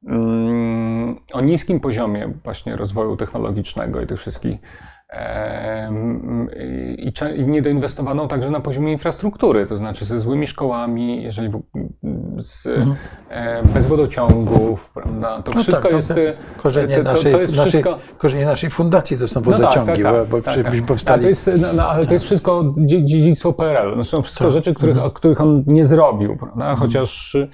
mm, 0.08 1.20
o 1.34 1.42
niskim 1.42 1.80
poziomie 1.80 2.34
właśnie 2.44 2.76
rozwoju 2.76 3.18
technologicznego 3.18 4.02
i 4.02 4.08
tych 4.08 4.20
wszystkich 4.20 4.60
i, 6.98 7.14
i 7.42 7.48
niedoinwestowano 7.48 8.28
także 8.28 8.50
na 8.50 8.60
poziomie 8.60 8.92
infrastruktury, 8.92 9.66
to 9.66 9.78
znaczy 9.78 10.06
ze 10.06 10.20
złymi 10.20 10.48
szkołami, 10.48 11.24
jeżeli 11.24 11.50
z, 12.42 12.68
mhm. 12.68 12.96
e, 13.30 13.64
bez 13.64 13.88
wodociągów, 13.88 14.92
prawda? 14.94 15.42
To 15.42 15.52
no 15.56 15.64
wszystko 15.64 15.84
tak, 15.84 15.92
jest. 15.92 16.14
Korzenie, 16.58 16.98
to, 16.98 17.04
naszej, 17.04 17.32
to 17.32 17.40
jest 17.40 17.56
naszej, 17.56 17.72
wszystko... 17.72 17.98
korzenie 18.18 18.46
naszej 18.46 18.70
fundacji 18.70 19.18
to 19.18 19.28
są 19.28 19.42
wodociągi, 19.42 20.04
no 20.04 20.12
tak, 20.12 20.20
tak, 20.20 20.28
bo 20.30 20.42
tak, 20.42 20.64
tak. 20.64 20.74
powstali. 20.88 21.22
To 21.22 21.30
jest, 21.30 21.52
no, 21.62 21.68
no, 21.74 21.88
ale 21.88 22.06
to 22.06 22.14
jest 22.14 22.26
wszystko 22.26 22.76
dziedzictwo 22.78 23.54
PRL. 23.54 23.96
To 23.96 24.04
są 24.04 24.22
wszystko 24.22 24.52
rzeczy, 24.52 24.74
których, 24.74 24.96
mhm. 24.96 25.14
których 25.14 25.42
on 25.42 25.64
nie 25.68 25.86
zrobił, 25.86 26.38
prawda? 26.38 26.72
Mhm. 26.72 26.78
Chociaż 26.78 27.36
E, 27.36 27.42
e, 27.42 27.48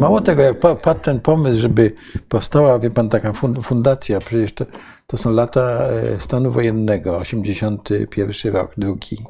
Mało 0.00 0.20
tego, 0.20 0.42
jak 0.42 0.58
padł 0.82 1.00
ten 1.00 1.20
pomysł, 1.20 1.60
żeby 1.60 1.92
powstała, 2.28 2.78
wie 2.78 2.90
pan, 2.90 3.08
taka 3.08 3.32
fundacja, 3.62 4.20
przecież 4.20 4.52
to, 4.52 4.66
to 5.06 5.16
są 5.16 5.32
lata 5.32 5.60
e, 5.60 6.20
stanu 6.20 6.50
wojennego, 6.50 7.16
81 7.16 8.52
rok, 8.54 8.72
drugi, 8.76 9.24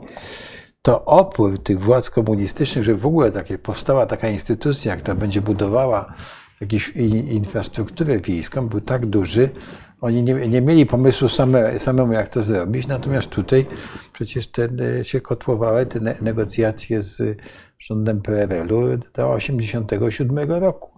to 0.83 1.05
opór 1.05 1.59
tych 1.59 1.81
władz 1.81 2.11
komunistycznych, 2.11 2.85
że 2.85 2.95
w 2.95 3.07
ogóle 3.07 3.31
takie, 3.31 3.59
powstała 3.59 4.07
taka 4.07 4.29
instytucja, 4.29 4.97
która 4.97 5.15
będzie 5.15 5.41
budowała 5.41 6.15
jakąś 6.61 6.89
infrastrukturę 7.31 8.19
wiejską, 8.19 8.69
był 8.69 8.81
tak 8.81 9.07
duży, 9.07 9.51
oni 10.01 10.23
nie, 10.23 10.35
nie 10.35 10.63
mieli 10.63 10.87
pomysłu 10.87 11.29
same, 11.29 11.81
samemu, 11.81 12.13
jak 12.13 12.29
to 12.29 12.43
zrobić, 12.43 12.87
natomiast 12.87 13.29
tutaj 13.29 13.67
przecież 14.13 14.47
ten, 14.47 14.79
się 15.03 15.21
kotłowały 15.21 15.87
te 15.87 16.01
negocjacje 16.21 17.03
z 17.03 17.39
rządem 17.87 18.21
PRL-u 18.21 18.97
do 18.97 19.07
1987 19.13 20.51
roku. 20.51 20.91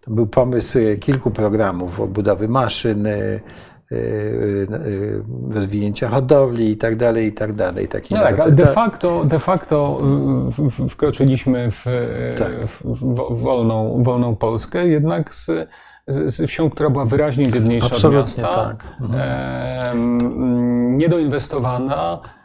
To 0.00 0.10
był 0.10 0.26
pomysł 0.26 0.78
e, 0.78 0.96
kilku 0.96 1.30
programów 1.30 2.12
budowy 2.12 2.48
maszyn, 2.48 3.06
e, 3.06 3.12
e, 3.12 3.40
rozwinięcia 5.50 6.08
hodowli 6.08 6.70
i 6.70 6.76
tak 6.76 6.96
dalej, 6.96 7.26
i 7.26 7.32
tak 7.32 7.54
dalej. 7.54 7.88
Taki 7.88 8.14
no 8.14 8.20
tak, 8.20 8.40
ale 8.40 8.52
de 8.52 8.66
facto, 8.66 9.24
de 9.24 9.38
facto 9.38 10.00
wkroczyliśmy 10.90 11.70
w, 11.70 11.84
tak. 12.38 12.52
w 12.84 13.40
wolną, 13.42 14.02
wolną 14.02 14.36
Polskę, 14.36 14.88
jednak 14.88 15.34
z, 15.34 15.68
z, 16.08 16.50
wsią, 16.50 16.70
która 16.70 16.90
była 16.90 17.04
wyraźnie 17.04 17.48
biedniejsza 17.48 17.86
Absolutnie 17.86 18.20
od 18.20 18.26
miasta, 18.26 18.54
tak. 18.54 18.84
Mhm. 19.00 20.96
niedoinwestowana, 20.96 22.20
Mm, 22.22 22.35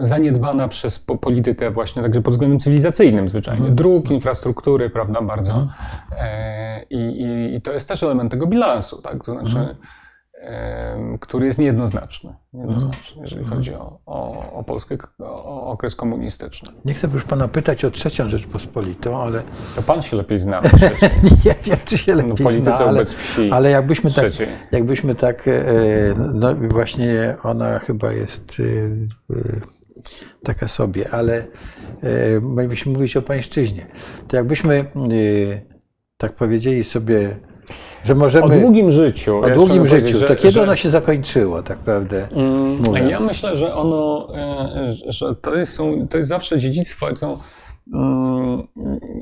zaniedbana 0.00 0.68
przez 0.68 0.98
politykę 0.98 1.70
właśnie 1.70 2.02
także 2.02 2.22
pod 2.22 2.34
względem 2.34 2.60
cywilizacyjnym 2.60 3.28
zwyczajnie. 3.28 3.58
Mhm. 3.58 3.76
Dróg, 3.76 4.10
infrastruktury, 4.10 4.90
prawda, 4.90 5.22
bardzo. 5.22 5.52
Mhm. 5.52 5.70
E, 6.18 6.82
I, 6.90 6.96
i, 6.96 7.54
I, 7.54 7.62
to 7.62 7.72
jest 7.72 7.88
też 7.88 8.02
element 8.02 8.30
tego 8.30 8.46
bilansu, 8.46 9.02
tak, 9.02 9.24
to 9.24 9.32
znaczy 9.32 9.58
mhm 9.58 9.76
który 11.20 11.46
jest 11.46 11.58
niejednoznaczny, 11.58 12.34
niejednoznaczny 12.52 13.22
jeżeli 13.22 13.42
mhm. 13.42 13.58
chodzi 13.58 13.74
o, 13.74 13.98
o, 14.06 14.52
o 14.52 14.64
Polskę, 14.64 14.96
o 15.18 15.66
okres 15.66 15.96
komunistyczny. 15.96 16.72
Nie 16.84 16.94
chcę 16.94 17.08
już 17.12 17.24
pana 17.24 17.48
pytać 17.48 17.84
o 17.84 17.90
trzecią 17.90 18.28
Rzeczpospolitą, 18.28 19.22
ale... 19.22 19.42
To 19.76 19.82
pan 19.82 20.02
się 20.02 20.16
lepiej 20.16 20.38
zna. 20.38 20.60
nie 21.44 21.54
wiem, 21.64 21.76
czy 21.84 21.98
się 21.98 22.14
lepiej 22.14 22.46
no, 22.46 22.50
zna, 22.50 22.78
ale, 22.78 23.04
ale 23.50 23.70
jakbyśmy, 23.70 24.10
tak, 24.10 24.32
jakbyśmy 24.72 25.14
tak, 25.14 25.48
e, 25.48 25.52
no 26.34 26.54
właśnie 26.54 27.36
ona 27.42 27.78
chyba 27.78 28.12
jest 28.12 28.62
e, 29.30 29.34
taka 30.42 30.68
sobie, 30.68 31.10
ale 31.10 31.46
jakbyśmy 32.56 32.92
mówić 32.92 33.16
o 33.16 33.22
pańszczyźnie, 33.22 33.86
to 34.28 34.36
jakbyśmy 34.36 34.84
tak 36.16 36.32
powiedzieli 36.32 36.84
sobie 36.84 37.36
że 38.04 38.14
możemy... 38.14 38.44
O 38.44 38.60
długim 38.60 38.90
życiu. 38.90 39.38
O 39.38 39.50
długim 39.50 39.86
życiu. 39.86 40.18
Że, 40.18 40.26
to 40.26 40.36
kiedy 40.36 40.52
że... 40.52 40.62
ono 40.62 40.76
się 40.76 40.88
zakończyło, 40.88 41.62
tak 41.62 41.78
naprawdę 41.78 42.28
mm, 42.32 43.08
Ja 43.08 43.18
myślę, 43.26 43.56
że 43.56 43.74
ono, 43.74 44.28
e, 44.34 44.94
że 45.08 45.34
to 45.34 45.54
jest, 45.54 45.72
są, 45.72 46.08
to 46.08 46.18
jest 46.18 46.28
zawsze 46.28 46.58
dziedzictwo, 46.58 47.14
co 47.14 47.38
mm, 47.94 48.66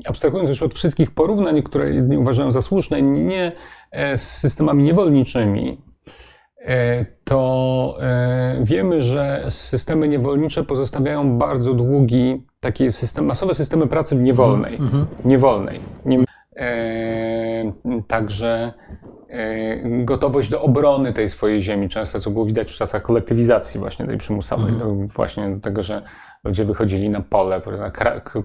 abstrahując 0.05 0.49
już 0.49 0.63
od 0.63 0.73
wszystkich 0.73 1.11
porównań, 1.11 1.63
które 1.63 1.93
jedni 1.93 2.17
uważają 2.17 2.51
za 2.51 2.61
słuszne, 2.61 3.01
nie 3.01 3.51
e, 3.91 4.17
z 4.17 4.37
systemami 4.37 4.83
niewolniczymi, 4.83 5.81
e, 6.65 7.05
to 7.23 7.97
wiemy, 8.63 9.01
że 9.01 9.43
systemy 9.47 10.07
niewolnicze 10.07 10.63
pozostawiają 10.63 11.37
bardzo 11.37 11.73
długi, 11.73 12.43
taki 12.59 12.91
system, 12.91 13.25
masowe 13.25 13.53
systemy 13.53 13.87
pracy 13.87 14.15
niewolnej. 14.15 14.75
Mm 14.75 14.89
-hmm. 14.89 15.05
niewolnej. 15.25 15.79
Nie, 16.05 16.23
Także 18.07 18.73
e, 19.29 20.03
gotowość 20.03 20.49
do 20.49 20.61
obrony 20.61 21.13
tej 21.13 21.29
swojej 21.29 21.61
ziemi, 21.61 21.89
często 21.89 22.19
co 22.19 22.31
było 22.31 22.45
widać 22.45 22.71
w 22.71 22.75
czasach 22.75 23.01
kolektywizacji 23.01 23.79
właśnie 23.79 24.05
tej 24.05 24.17
przymusowej, 24.17 24.73
mm. 24.73 25.07
właśnie 25.07 25.49
do 25.55 25.61
tego, 25.61 25.83
że 25.83 26.01
ludzie 26.43 26.65
wychodzili 26.65 27.09
na 27.09 27.21
pole, 27.21 27.61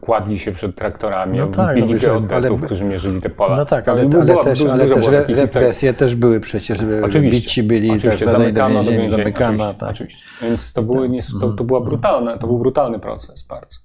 kładli 0.01 0.39
się 0.39 0.53
przed 0.53 0.77
traktorami, 0.77 1.39
no 1.39 1.47
tak, 1.47 1.77
bili 1.77 1.95
no, 1.95 2.01
geodetów, 2.01 2.63
którzy 2.63 2.85
mierzyli 2.85 3.21
te 3.21 3.31
pola. 3.31 3.57
No 3.57 3.65
tak, 3.65 3.89
ale, 3.89 4.09
ale 4.21 4.37
też, 4.37 4.63
ale 4.63 4.87
też 4.87 5.07
represje 5.29 5.95
też 5.95 6.15
były 6.15 6.41
przecież, 6.41 6.79
oczywiście, 7.05 7.41
bici 7.41 7.63
byli, 7.63 7.91
oczywiście, 7.91 8.27
zamykano 8.27 8.85
do 8.85 8.91
więzienia, 8.91 9.17
zamykano. 9.17 9.75
Tak. 9.75 9.91
Oczywiście. 9.91 10.25
Więc 10.43 10.73
to, 10.73 10.83
były, 10.83 11.11
to, 11.41 11.53
to, 11.53 11.65
była 11.65 11.81
brutalne, 11.81 12.39
to 12.39 12.47
był 12.47 12.59
brutalny 12.59 12.99
proces 12.99 13.47
bardzo. 13.49 13.79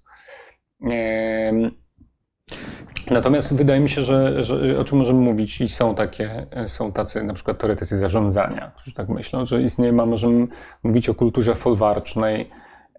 Natomiast 3.12 3.56
wydaje 3.56 3.80
mi 3.80 3.90
się, 3.90 4.02
że, 4.02 4.44
że, 4.44 4.80
o 4.80 4.84
czym 4.84 4.98
możemy 4.98 5.20
mówić 5.20 5.62
i 5.62 5.70
są 5.70 5.96
takie, 5.96 6.48
są 6.66 6.92
tacy 6.92 7.24
na 7.24 7.34
przykład 7.34 7.58
teoretycy 7.58 7.98
zarządzania, 7.98 8.72
którzy 8.76 8.94
tak 8.94 9.10
myślą, 9.10 9.46
że 9.46 9.62
istnieje, 9.62 9.92
możemy 9.92 10.48
mówić 10.84 11.10
o 11.10 11.16
kulturze 11.16 11.56
folwarcznej, 11.56 12.50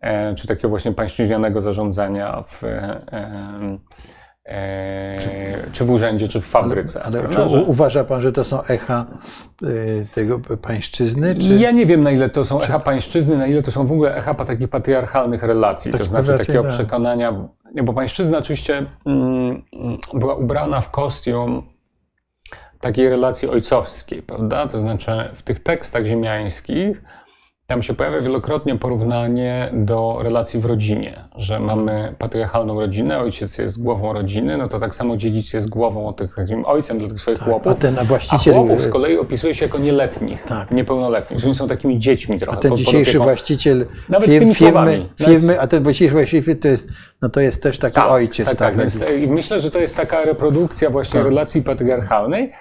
e, 0.00 0.34
czy 0.34 0.46
takiego 0.46 0.68
właśnie 0.68 0.92
pańszczyźnianego 0.92 1.60
zarządzania 1.60 2.42
w, 2.42 2.64
e, 2.64 3.78
czy, 5.18 5.30
czy, 5.72 5.84
w 5.84 5.90
urzędzie, 5.90 6.28
czy 6.28 6.40
w 6.40 6.46
fabryce. 6.46 7.02
Ale, 7.02 7.20
ale 7.20 7.48
czy 7.48 7.56
uważa 7.56 8.04
pan, 8.04 8.20
że 8.20 8.32
to 8.32 8.44
są 8.44 8.62
echa 8.62 9.06
tego 10.14 10.40
pańszczyzny? 10.62 11.34
Czy... 11.34 11.48
Ja 11.48 11.70
nie 11.70 11.86
wiem, 11.86 12.02
na 12.02 12.10
ile 12.10 12.30
to 12.30 12.44
są 12.44 12.62
echa 12.62 12.78
pańszczyzny, 12.78 13.38
na 13.38 13.46
ile 13.46 13.62
to 13.62 13.70
są 13.70 13.86
w 13.86 13.92
ogóle 13.92 14.16
echa 14.16 14.34
takich 14.34 14.68
patriarchalnych 14.68 15.42
relacji, 15.42 15.92
to 15.92 16.04
znaczy 16.04 16.38
takiego 16.38 16.62
tak. 16.62 16.72
przekonania, 16.72 17.48
bo 17.84 17.92
pańszczyzna 17.92 18.38
oczywiście 18.38 18.86
mm, 19.06 19.62
była 20.14 20.34
ubrana 20.34 20.80
w 20.80 20.90
kostium 20.90 21.62
takiej 22.80 23.08
relacji 23.08 23.48
ojcowskiej, 23.48 24.22
prawda? 24.22 24.66
To 24.66 24.78
znaczy 24.78 25.12
w 25.34 25.42
tych 25.42 25.62
tekstach 25.62 26.04
ziemiańskich 26.06 27.02
tam 27.70 27.82
się 27.82 27.94
pojawia 27.94 28.20
wielokrotnie 28.20 28.76
porównanie 28.76 29.70
do 29.72 30.18
relacji 30.22 30.60
w 30.60 30.64
rodzinie, 30.64 31.24
że 31.36 31.60
mamy 31.60 32.14
patriarchalną 32.18 32.80
rodzinę, 32.80 33.18
ojciec 33.18 33.58
jest 33.58 33.82
głową 33.82 34.12
rodziny, 34.12 34.56
no 34.56 34.68
to 34.68 34.80
tak 34.80 34.94
samo 34.94 35.16
dziedzic 35.16 35.52
jest 35.52 35.68
głową 35.68 36.12
tych, 36.12 36.36
ojcem 36.64 36.98
dla 36.98 37.08
tych 37.08 37.20
swoich 37.20 37.38
tak, 37.38 37.48
chłopów. 37.48 37.72
A, 37.72 37.74
ten, 37.74 37.98
a, 37.98 38.04
właściciel... 38.04 38.54
a 38.54 38.56
chłopów 38.56 38.82
z 38.82 38.88
kolei 38.88 39.18
opisuje 39.18 39.54
się 39.54 39.66
jako 39.66 39.78
nieletnich, 39.78 40.42
tak. 40.42 40.70
niepełnoletnich, 40.70 41.40
że 41.40 41.46
oni 41.46 41.54
są 41.54 41.68
takimi 41.68 41.98
dziećmi 41.98 42.38
trochę. 42.38 42.58
A 42.58 42.60
ten 42.60 42.76
dzisiejszy 42.76 43.18
właściciel 43.18 43.86
Nawet 44.08 44.30
firmy, 44.30 44.54
firmy, 44.54 45.08
firmy, 45.16 45.60
a 45.60 45.66
ten 45.66 45.84
dzisiejszy 45.84 46.14
właściciel 46.14 46.58
to 46.58 46.68
jest, 46.68 46.88
no 47.22 47.28
to 47.28 47.40
jest 47.40 47.62
też 47.62 47.78
taki 47.78 47.94
tak, 47.94 48.10
ojciec. 48.10 48.48
Tak, 48.48 48.58
tak, 48.58 48.68
tak. 48.68 48.78
Więc, 48.78 49.30
myślę, 49.30 49.60
że 49.60 49.70
to 49.70 49.78
jest 49.78 49.96
taka 49.96 50.24
reprodukcja 50.24 50.90
właśnie 50.90 51.20
tak. 51.20 51.24
relacji 51.24 51.62
patriarchalnej, 51.62 52.52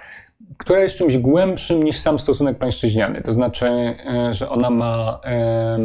która 0.58 0.80
jest 0.80 0.96
czymś 0.96 1.18
głębszym 1.18 1.82
niż 1.82 1.98
sam 1.98 2.18
stosunek 2.18 2.58
pańszczyźniany. 2.58 3.22
To 3.22 3.32
znaczy, 3.32 3.66
e, 3.66 4.34
że 4.34 4.48
ona 4.48 4.70
ma. 4.70 5.20
E, 5.24 5.78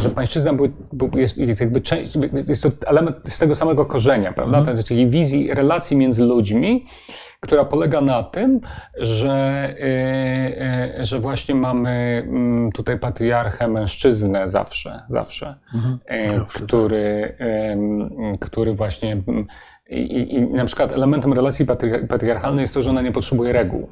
że 0.00 0.10
pańszczyzna 0.10 0.52
jest, 1.14 1.38
jest, 1.38 1.60
jakby 1.60 1.80
część, 1.80 2.18
jest 2.48 2.62
to 2.62 2.70
element 2.86 3.16
z 3.24 3.38
tego 3.38 3.54
samego 3.54 3.86
korzenia, 3.86 4.32
prawda? 4.32 4.58
Mhm. 4.58 4.82
Czyli 4.82 5.10
wizji 5.10 5.54
relacji 5.54 5.96
między 5.96 6.24
ludźmi, 6.24 6.86
która 7.40 7.64
polega 7.64 8.00
na 8.00 8.22
tym, 8.22 8.60
że, 8.98 9.34
e, 9.80 11.04
że 11.04 11.18
właśnie 11.18 11.54
mamy 11.54 12.24
mm, 12.28 12.72
tutaj 12.72 12.98
patriarchę 12.98 13.68
mężczyznę 13.68 14.48
zawsze, 14.48 15.02
zawsze, 15.08 15.54
mhm. 15.74 16.46
który, 16.46 17.36
który 18.40 18.74
właśnie 18.74 19.22
i, 19.88 20.34
I, 20.34 20.42
na 20.42 20.64
przykład 20.64 20.92
elementem 20.92 21.32
relacji 21.32 21.66
patriarchalnej 22.08 22.62
jest 22.62 22.74
to, 22.74 22.82
że 22.82 22.90
ona 22.90 23.02
nie 23.02 23.12
potrzebuje 23.12 23.52
reguł, 23.52 23.88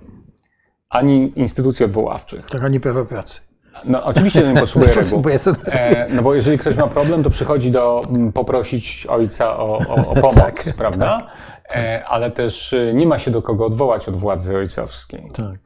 ani 0.91 1.33
instytucji 1.37 1.85
odwoławczych. 1.85 2.47
Tak, 2.47 2.65
ani 2.65 2.81
prawa 2.81 3.05
pracy. 3.05 3.41
No 3.85 4.05
oczywiście 4.05 4.53
nie 4.53 4.61
potrzebuje 4.61 4.95
reguł. 5.03 5.23
E, 5.67 6.07
no 6.15 6.23
bo 6.23 6.35
jeżeli 6.35 6.59
ktoś 6.59 6.77
ma 6.77 6.87
problem, 6.87 7.23
to 7.23 7.31
przychodzi 7.31 7.71
do 7.71 8.03
m, 8.17 8.33
poprosić 8.33 9.07
ojca 9.07 9.57
o, 9.59 9.79
o, 9.79 10.07
o 10.07 10.15
pomoc, 10.23 10.65
tak, 10.65 10.75
prawda? 10.77 11.19
Tak. 11.19 11.77
E, 11.77 12.05
ale 12.05 12.31
też 12.31 12.73
e, 12.73 12.95
nie 12.95 13.07
ma 13.07 13.19
się 13.19 13.31
do 13.31 13.43
kogo 13.43 13.67
odwołać 13.67 14.09
od 14.09 14.17
władzy 14.17 14.57
ojcowskiej. 14.57 15.31
Tak. 15.35 15.59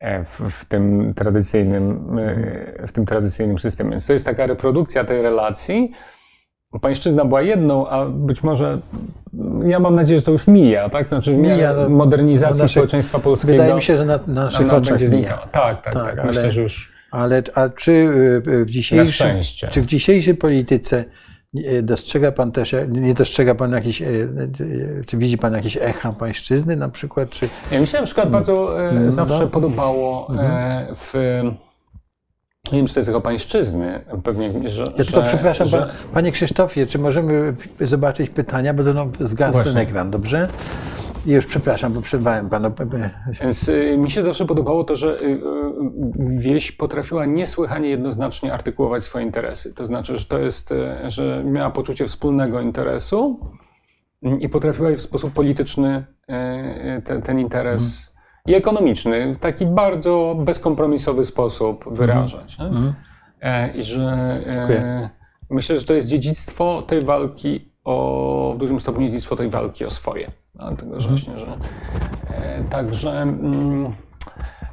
E, 0.00 0.24
w, 0.24 0.40
w, 0.50 0.64
tym 0.64 1.14
tradycyjnym, 1.14 2.18
e, 2.18 2.86
w 2.86 2.92
tym 2.92 3.06
tradycyjnym 3.06 3.58
systemie. 3.58 3.90
Więc 3.90 4.06
to 4.06 4.12
jest 4.12 4.24
taka 4.24 4.46
reprodukcja 4.46 5.04
tej 5.04 5.22
relacji, 5.22 5.92
pańszczyzna 6.80 7.24
była 7.24 7.42
jedną, 7.42 7.88
a 7.88 8.06
być 8.06 8.42
może 8.42 8.78
ja 9.64 9.78
mam 9.78 9.94
nadzieję, 9.94 10.18
że 10.18 10.24
to 10.24 10.32
już 10.32 10.46
mija, 10.46 10.88
tak? 10.88 11.08
Znaczy 11.08 11.36
mija, 11.36 11.72
no, 11.72 11.88
modernizacji 11.88 12.62
naszych, 12.62 12.70
społeczeństwa 12.70 13.18
polskiego. 13.18 13.52
Wydaje 13.52 13.74
mi 13.74 13.82
się, 13.82 13.96
że 13.96 14.04
na, 14.04 14.20
na 14.26 14.44
naszych 14.44 14.66
na, 14.66 14.76
oczach 14.76 15.00
mija. 15.00 15.38
Tak, 15.52 15.82
tak, 15.82 15.82
tak. 15.82 15.94
tak 15.94 16.18
ale, 16.18 16.24
myślę, 16.24 16.52
że 16.52 16.62
już. 16.62 16.92
Ale 17.10 17.42
a 17.54 17.68
czy 17.68 17.92
y, 17.92 18.50
y, 18.50 18.64
w 18.64 18.70
dzisiejszym, 18.70 19.40
czy 19.70 19.82
w 19.82 19.86
dzisiejszej 19.86 20.34
polityce 20.34 21.04
y, 21.58 21.82
dostrzega 21.82 22.32
pan 22.32 22.52
też, 22.52 22.74
nie 22.88 23.14
dostrzega 23.14 23.54
pan 23.54 23.72
jakiś, 23.72 24.02
czy 25.06 25.16
widzi 25.16 25.38
pan 25.38 25.54
jakieś 25.54 25.76
echa 25.76 26.12
pańszczyzny 26.12 26.76
na 26.76 26.88
przykład? 26.88 27.30
Czy... 27.30 27.48
Ja 27.72 27.80
mi 27.80 27.86
się 27.86 27.98
na 27.98 28.04
przykład 28.04 28.30
bardzo 28.30 28.76
no, 28.92 29.10
zawsze 29.10 29.40
no. 29.40 29.46
podobało 29.46 30.26
mhm. 30.30 30.94
w 30.94 31.14
nie 32.72 32.78
wiem, 32.78 32.86
czy 32.86 32.94
to 32.94 33.00
jest 33.00 33.08
jego 33.08 33.20
pańszczyzny, 33.20 34.04
pewnie, 34.24 34.68
że... 34.68 34.92
Ja 34.98 35.04
tylko 35.04 35.22
przepraszam, 35.22 35.66
że... 35.66 35.90
panie 36.12 36.32
Krzysztofie, 36.32 36.86
czy 36.86 36.98
możemy 36.98 37.54
zobaczyć 37.80 38.30
pytania, 38.30 38.74
bo 38.74 38.84
to 38.84 38.94
no, 38.94 39.06
zgasł 39.20 39.64
ten 39.64 39.76
ekran, 39.76 40.10
dobrze? 40.10 40.48
I 41.26 41.30
już 41.30 41.46
przepraszam, 41.46 41.92
bo 41.92 42.00
przerwałem 42.00 42.48
panu. 42.48 42.72
Więc 43.42 43.68
y, 43.68 43.98
mi 43.98 44.10
się 44.10 44.22
zawsze 44.22 44.46
podobało 44.46 44.84
to, 44.84 44.96
że 44.96 45.20
y, 45.20 45.24
y, 45.24 45.40
wieś 46.18 46.72
potrafiła 46.72 47.26
niesłychanie 47.26 47.88
jednoznacznie 47.88 48.52
artykułować 48.52 49.04
swoje 49.04 49.24
interesy. 49.24 49.74
To 49.74 49.86
znaczy, 49.86 50.18
że 50.18 50.24
to 50.24 50.38
jest, 50.38 50.74
że 51.06 51.44
miała 51.44 51.70
poczucie 51.70 52.06
wspólnego 52.06 52.60
interesu 52.60 53.40
i 54.40 54.48
potrafiła 54.48 54.90
w 54.90 55.00
sposób 55.00 55.32
polityczny 55.32 56.04
ten, 57.04 57.22
ten 57.22 57.38
interes 57.38 57.82
hmm 57.82 58.13
i 58.46 58.54
ekonomiczny 58.54 59.34
w 59.34 59.38
taki 59.38 59.66
bardzo 59.66 60.36
bezkompromisowy 60.38 61.24
sposób 61.24 61.76
mhm. 61.78 61.96
wyrażać. 61.96 62.56
Mm. 62.60 62.94
I 63.74 63.82
że 63.82 64.02
e, 64.46 65.10
myślę, 65.50 65.78
że 65.78 65.84
to 65.84 65.94
jest 65.94 66.08
dziedzictwo 66.08 66.82
tej 66.82 67.02
walki 67.02 67.72
o 67.84 68.52
w 68.56 68.58
dużym 68.58 68.80
stopniu 68.80 69.06
dziedzictwo 69.06 69.36
tej 69.36 69.48
walki 69.48 69.84
o 69.84 69.90
swoje. 69.90 70.30
Dlatego, 70.54 71.00
że 71.00 71.08
mhm. 71.08 71.16
właśnie, 71.16 71.38
że 71.38 71.58
e, 72.36 72.64
także 72.64 73.22
mm, 73.22 73.92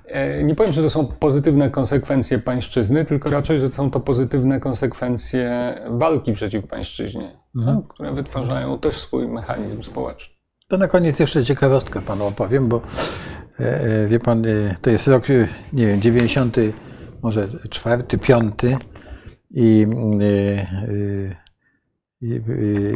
e, 0.06 0.44
nie 0.44 0.56
powiem, 0.56 0.74
że 0.74 0.82
to 0.82 0.90
są 0.90 1.08
pozytywne 1.08 1.70
konsekwencje 1.70 2.40
pańszczyzny, 2.40 3.06
tylko 3.06 3.30
raczej, 3.30 3.60
że 3.60 3.72
są 3.72 3.92
to 3.92 4.00
pozytywne 4.00 4.60
konsekwencje 4.60 5.76
walki 5.90 6.34
przeciw 6.34 6.68
pańszczyźnie, 6.68 7.38
mhm. 7.56 7.78
tak, 7.78 7.88
które 7.88 8.14
wytwarzają 8.14 8.80
też 8.80 8.96
swój 8.96 9.28
mechanizm 9.28 9.84
społeczny. 9.84 10.31
To 10.72 10.78
na 10.78 10.88
koniec 10.88 11.20
jeszcze 11.20 11.46
ciekawostkę 11.46 12.02
panu 12.02 12.28
opowiem, 12.28 12.68
bo 12.68 12.82
E, 13.62 13.82
e, 13.82 14.08
wie 14.08 14.20
pan, 14.20 14.46
e, 14.46 14.76
to 14.82 14.90
jest 14.90 15.08
rok, 15.08 15.28
nie 15.74 15.88
wiem, 15.88 16.02
90, 16.02 16.58
może 17.22 17.48
czwarty, 17.70 18.18
piąty 18.18 18.78
i 19.52 19.88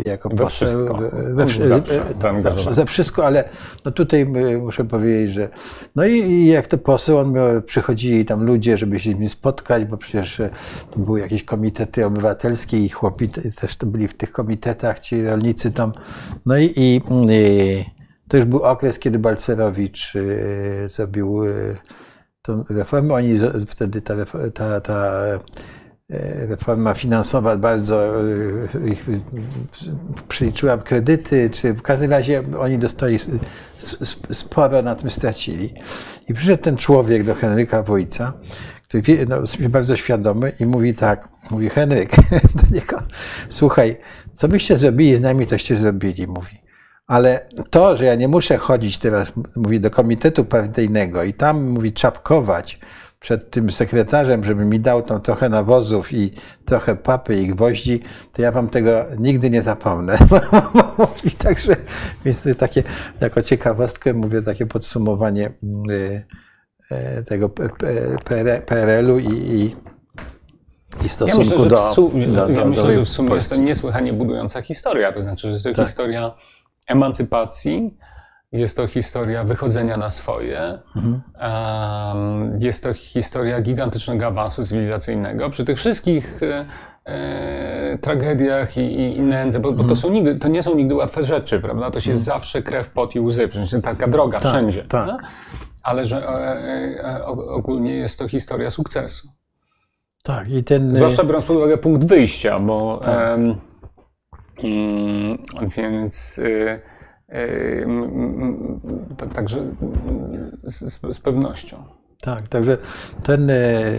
jako 0.05 0.29
we 0.29 0.35
poseł. 0.35 0.69
Wszystko. 0.69 0.93
We, 0.97 1.09
we, 1.33 2.39
zawsze, 2.39 2.73
za 2.73 2.85
wszystko, 2.85 3.25
ale 3.25 3.49
no 3.85 3.91
tutaj 3.91 4.25
muszę 4.61 4.85
powiedzieć, 4.85 5.33
że 5.33 5.49
no 5.95 6.05
i, 6.05 6.11
i 6.11 6.47
jak 6.47 6.67
to 6.67 6.77
poseł, 6.77 7.17
on 7.17 7.33
przychodzili 7.65 8.25
tam 8.25 8.43
ludzie, 8.43 8.77
żeby 8.77 8.99
się 8.99 9.11
z 9.11 9.19
nim 9.19 9.29
spotkać, 9.29 9.85
bo 9.85 9.97
przecież 9.97 10.41
to 10.91 10.99
były 10.99 11.19
jakieś 11.19 11.43
komitety 11.43 12.05
obywatelskie 12.05 12.77
i 12.77 12.89
chłopi 12.89 13.29
też 13.29 13.77
to 13.77 13.85
byli 13.85 14.07
w 14.07 14.13
tych 14.13 14.31
komitetach, 14.31 14.99
ci 14.99 15.25
rolnicy 15.25 15.71
tam. 15.71 15.93
No 16.45 16.57
i, 16.57 16.65
i, 16.75 17.01
i 17.29 17.85
to 18.27 18.37
już 18.37 18.45
był 18.45 18.63
okres, 18.63 18.99
kiedy 18.99 19.19
Balcerowicz 19.19 20.13
zrobił 20.85 21.41
tą 22.41 22.63
reformę. 22.69 23.13
Oni 23.13 23.33
wtedy 23.67 24.01
ta, 24.01 24.13
ta, 24.53 24.81
ta 24.81 25.21
reforma 26.49 26.93
finansowa 26.93 27.57
bardzo 27.57 28.13
ich 28.85 29.05
przeliczyła 30.27 30.77
kredyty, 30.77 31.49
czy 31.49 31.73
w 31.73 31.81
każdym 31.81 32.11
razie 32.11 32.43
oni 32.59 32.77
dostali 32.77 33.17
sporo 34.31 34.81
na 34.81 34.95
tym 34.95 35.09
stracili. 35.09 35.73
I 36.27 36.33
przyszedł 36.33 36.63
ten 36.63 36.77
człowiek 36.77 37.23
do 37.23 37.35
Henryka 37.35 37.83
Wojca, 37.83 38.33
który 38.87 39.25
no, 39.29 39.39
jest 39.39 39.67
bardzo 39.67 39.95
świadomy 39.95 40.51
i 40.59 40.65
mówi 40.65 40.93
tak, 40.93 41.27
mówi 41.51 41.69
Henryk 41.69 42.15
do 42.61 42.75
niego, 42.75 43.03
słuchaj, 43.49 43.97
co 44.31 44.47
byście 44.47 44.77
zrobili 44.77 45.15
z 45.15 45.21
nami, 45.21 45.47
toście 45.47 45.75
zrobili, 45.75 46.27
mówi. 46.27 46.65
Ale 47.07 47.47
to, 47.69 47.97
że 47.97 48.05
ja 48.05 48.15
nie 48.15 48.27
muszę 48.27 48.57
chodzić 48.57 48.97
teraz, 48.97 49.33
mówi, 49.55 49.79
do 49.79 49.91
komitetu 49.91 50.45
partyjnego 50.45 51.23
i 51.23 51.33
tam, 51.33 51.63
mówi, 51.63 51.93
czapkować 51.93 52.79
przed 53.25 53.49
tym 53.51 53.71
sekretarzem, 53.71 54.43
żeby 54.43 54.65
mi 54.65 54.79
dał 54.79 55.01
tam 55.01 55.21
trochę 55.21 55.49
nawozów 55.49 56.13
i 56.13 56.31
trochę 56.65 56.95
papy 56.95 57.35
i 57.35 57.47
gwoździ, 57.47 57.99
to 58.33 58.41
ja 58.41 58.51
wam 58.51 58.69
tego 58.69 59.05
nigdy 59.19 59.49
nie 59.49 59.61
zapomnę. 59.61 60.17
Mówi 60.97 61.31
także, 61.31 61.75
więc 62.25 62.43
to 62.43 62.55
takie, 62.55 62.83
jako 63.21 63.41
ciekawostkę 63.41 64.13
mówię, 64.13 64.41
takie 64.41 64.65
podsumowanie 64.65 65.51
y, 65.89 66.23
y, 66.91 67.23
tego 67.23 67.49
PRL-u 68.65 69.19
i, 69.19 69.29
i 69.29 69.75
i 71.05 71.09
stosunku 71.09 71.41
ja 71.41 71.57
myślę, 71.57 71.69
do, 71.69 71.95
do, 72.35 72.47
do, 72.47 72.59
Ja 72.59 72.65
myślę, 72.65 72.93
że 72.93 73.01
w 73.01 73.09
sumie 73.09 73.35
jest 73.35 73.49
to 73.49 73.55
niesłychanie 73.55 74.13
budująca 74.13 74.61
historia. 74.61 75.11
To 75.11 75.21
znaczy, 75.21 75.41
że 75.47 75.53
jest 75.53 75.63
to 75.63 75.73
tak. 75.73 75.87
historia 75.87 76.35
emancypacji, 76.87 77.97
jest 78.57 78.77
to 78.77 78.87
historia 78.87 79.43
wychodzenia 79.43 79.97
na 79.97 80.09
swoje, 80.09 80.79
mhm. 80.95 81.21
jest 82.59 82.83
to 82.83 82.93
historia 82.93 83.61
gigantycznego 83.61 84.25
awansu 84.25 84.65
cywilizacyjnego. 84.65 85.49
Przy 85.49 85.65
tych 85.65 85.77
wszystkich 85.77 86.43
e, 86.43 86.65
e, 87.05 87.97
tragediach 87.97 88.77
i, 88.77 88.81
i, 88.81 89.17
i 89.17 89.21
nędzy, 89.21 89.59
bo, 89.59 89.71
bo, 89.71 89.77
to, 89.77 89.81
mhm. 89.83 89.99
są 89.99 90.09
nigdy, 90.09 90.35
to 90.35 90.47
nie 90.47 90.63
są 90.63 90.75
nigdy 90.75 90.95
łatwe 90.95 91.23
rzeczy, 91.23 91.59
prawda? 91.59 91.91
To 91.91 91.99
się 91.99 92.11
mhm. 92.11 92.25
zawsze 92.25 92.61
krew, 92.61 92.89
pot 92.89 93.15
i 93.15 93.19
łzy, 93.19 93.47
przecież 93.47 93.81
taka 93.81 94.07
droga 94.07 94.39
tak, 94.39 94.51
wszędzie. 94.51 94.83
Tak. 94.83 95.23
Ale 95.83 96.05
że 96.05 96.27
e, 96.27 97.25
ogólnie 97.25 97.95
jest 97.95 98.19
to 98.19 98.27
historia 98.27 98.71
sukcesu. 98.71 99.27
Tak, 100.23 100.49
i 100.49 100.63
ten. 100.63 100.95
Zwłaszcza 100.95 101.23
biorąc 101.23 101.45
pod 101.45 101.57
uwagę 101.57 101.77
punkt 101.77 102.07
wyjścia, 102.07 102.59
bo. 102.59 102.99
Tak. 103.03 103.39
Mm, 104.63 105.37
Więc 105.77 106.39
także 109.33 109.57
z, 110.63 110.99
z 111.15 111.19
pewnością. 111.19 111.83
Tak, 112.21 112.47
także 112.47 112.77
ten, 113.23 113.51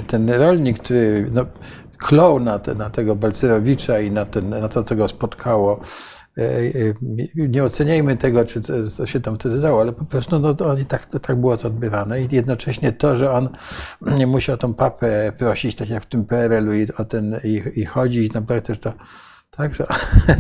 ten 0.07 0.31
rolnik, 0.31 0.79
który 0.79 1.31
no, 1.33 1.47
klął 1.99 2.41
na, 2.41 2.59
te, 2.59 2.75
na 2.75 2.91
tego 2.91 3.17
Balcerowicza 3.17 4.01
i 4.01 4.11
na, 4.11 4.25
ten, 4.25 4.49
na 4.49 4.69
to, 4.69 4.83
co 4.83 4.97
go 4.97 5.09
spotkało, 5.09 5.81
e, 6.39 6.43
e, 6.43 6.95
nie 7.35 7.65
oceniajmy 7.65 8.17
tego, 8.17 8.45
czy 8.45 8.61
co 8.91 9.07
się 9.07 9.21
tam 9.21 9.37
wtedy 9.37 9.61
działo, 9.61 9.81
ale 9.81 9.93
po 9.93 10.05
prostu 10.05 10.39
no, 10.39 10.55
to, 10.55 10.77
tak, 10.89 11.07
to, 11.07 11.19
tak 11.19 11.37
było 11.37 11.57
to 11.57 11.69
odbywane 11.69 12.23
i 12.23 12.29
jednocześnie 12.31 12.93
to, 12.93 13.17
że 13.17 13.31
on 13.31 13.49
nie 14.01 14.27
musiał 14.27 14.57
tą 14.57 14.75
papę 14.75 15.33
prosić, 15.39 15.77
tak 15.77 15.89
jak 15.89 16.03
w 16.03 16.07
tym 16.07 16.25
PRL-u 16.25 16.73
i, 16.73 16.87
o 16.99 17.05
ten, 17.05 17.41
i, 17.45 17.63
i 17.75 17.85
chodzić, 17.85 18.33
naprawdę 18.33 18.63
też 18.63 18.79
to, 18.79 18.93
także 19.51 19.87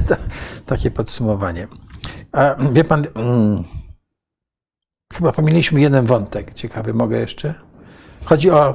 takie 0.67 0.91
podsumowanie. 0.91 1.67
A 2.33 2.55
wie 2.73 2.85
pan, 2.85 3.05
hmm, 3.15 3.65
chyba 5.13 5.33
pomiliśmy 5.33 5.81
jeden 5.81 6.05
wątek 6.05 6.55
ciekawy, 6.55 6.95
mogę 6.95 7.19
jeszcze? 7.19 7.55
Chodzi 8.25 8.51
o, 8.51 8.75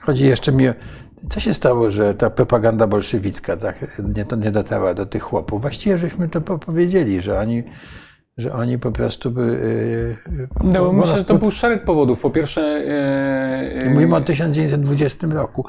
chodzi 0.00 0.26
jeszcze 0.26 0.52
mi 0.52 0.64
co 1.28 1.40
się 1.40 1.54
stało, 1.54 1.90
że 1.90 2.14
ta 2.14 2.30
propaganda 2.30 2.86
bolszewicka 2.86 3.56
tak 3.56 4.00
nie, 4.16 4.24
to 4.24 4.36
nie 4.36 4.50
dotarła 4.50 4.94
do 4.94 5.06
tych 5.06 5.22
chłopów? 5.22 5.62
Właściwie 5.62 5.98
żeśmy 5.98 6.28
to 6.28 6.40
powiedzieli, 6.40 7.20
że 7.20 7.38
oni, 7.40 7.62
że 8.36 8.52
oni 8.52 8.78
po 8.78 8.92
prostu 8.92 9.30
by. 9.30 9.42
Yy, 10.30 10.48
no, 10.64 10.92
myślę, 10.92 11.16
że 11.16 11.24
to 11.24 11.34
był 11.34 11.50
szereg 11.50 11.84
powodów. 11.84 12.20
Po 12.20 12.30
pierwsze. 12.30 12.60
Yy, 13.82 13.90
Mówimy 13.90 14.16
o 14.16 14.20
1920 14.20 15.26
roku. 15.26 15.66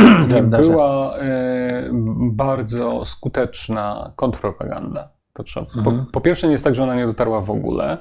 była 0.50 1.14
yy, 1.18 1.90
bardzo 2.32 3.04
skuteczna 3.04 4.12
kontrpropaganda. 4.16 5.21
To 5.32 5.42
trzeba, 5.42 5.66
po, 5.66 5.90
mhm. 5.90 6.06
po, 6.12 6.20
pierwsze, 6.20 6.46
nie 6.46 6.52
jest 6.52 6.64
tak, 6.64 6.74
że 6.74 6.82
ona 6.82 6.94
nie 6.94 7.06
dotarła 7.06 7.40
w 7.40 7.50
ogóle. 7.50 7.98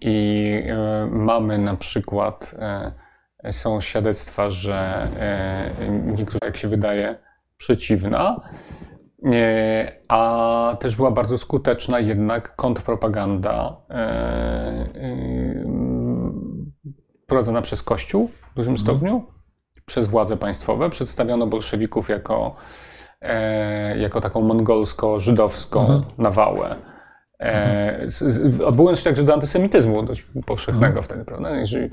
I 0.00 0.62
mamy 1.10 1.58
na 1.58 1.76
przykład 1.76 2.54
są 3.50 3.80
świadectwa, 3.80 4.50
że 4.50 5.08
e, 5.78 5.88
niektóra, 5.90 6.46
jak 6.46 6.56
się 6.56 6.68
wydaje, 6.68 7.18
przeciwna, 7.56 8.40
e, 9.24 9.92
a 10.08 10.76
też 10.80 10.96
była 10.96 11.10
bardzo 11.10 11.38
skuteczna 11.38 12.00
jednak 12.00 12.56
kontrpropaganda 12.56 13.76
e, 13.90 14.94
prowadzona 17.26 17.62
przez 17.62 17.82
Kościół 17.82 18.30
w 18.52 18.54
dużym 18.56 18.74
mhm. 18.74 18.86
stopniu, 18.86 19.22
przez 19.86 20.08
władze 20.08 20.36
państwowe. 20.36 20.90
Przedstawiono 20.90 21.46
bolszewików 21.46 22.08
jako, 22.08 22.56
jako 23.96 24.20
taką 24.20 24.40
mongolsko-żydowską 24.40 25.80
mhm. 25.80 26.02
nawałę. 26.18 26.76
Mhm. 27.38 28.08
Odwołując 28.64 28.98
się 28.98 29.04
także 29.04 29.24
do 29.24 29.34
antysemityzmu 29.34 30.02
dość 30.02 30.26
powszechnego 30.46 30.86
mhm. 30.86 31.02
wtedy, 31.02 31.24
prawda? 31.24 31.50
Jeżeli 31.50 31.88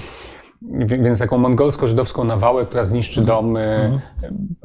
więc 0.86 1.20
taką 1.20 1.38
mongolsko-żydowską 1.38 2.24
nawałę, 2.24 2.66
która 2.66 2.84
zniszczy 2.84 3.22
domy, 3.22 3.62
mhm. 3.62 4.56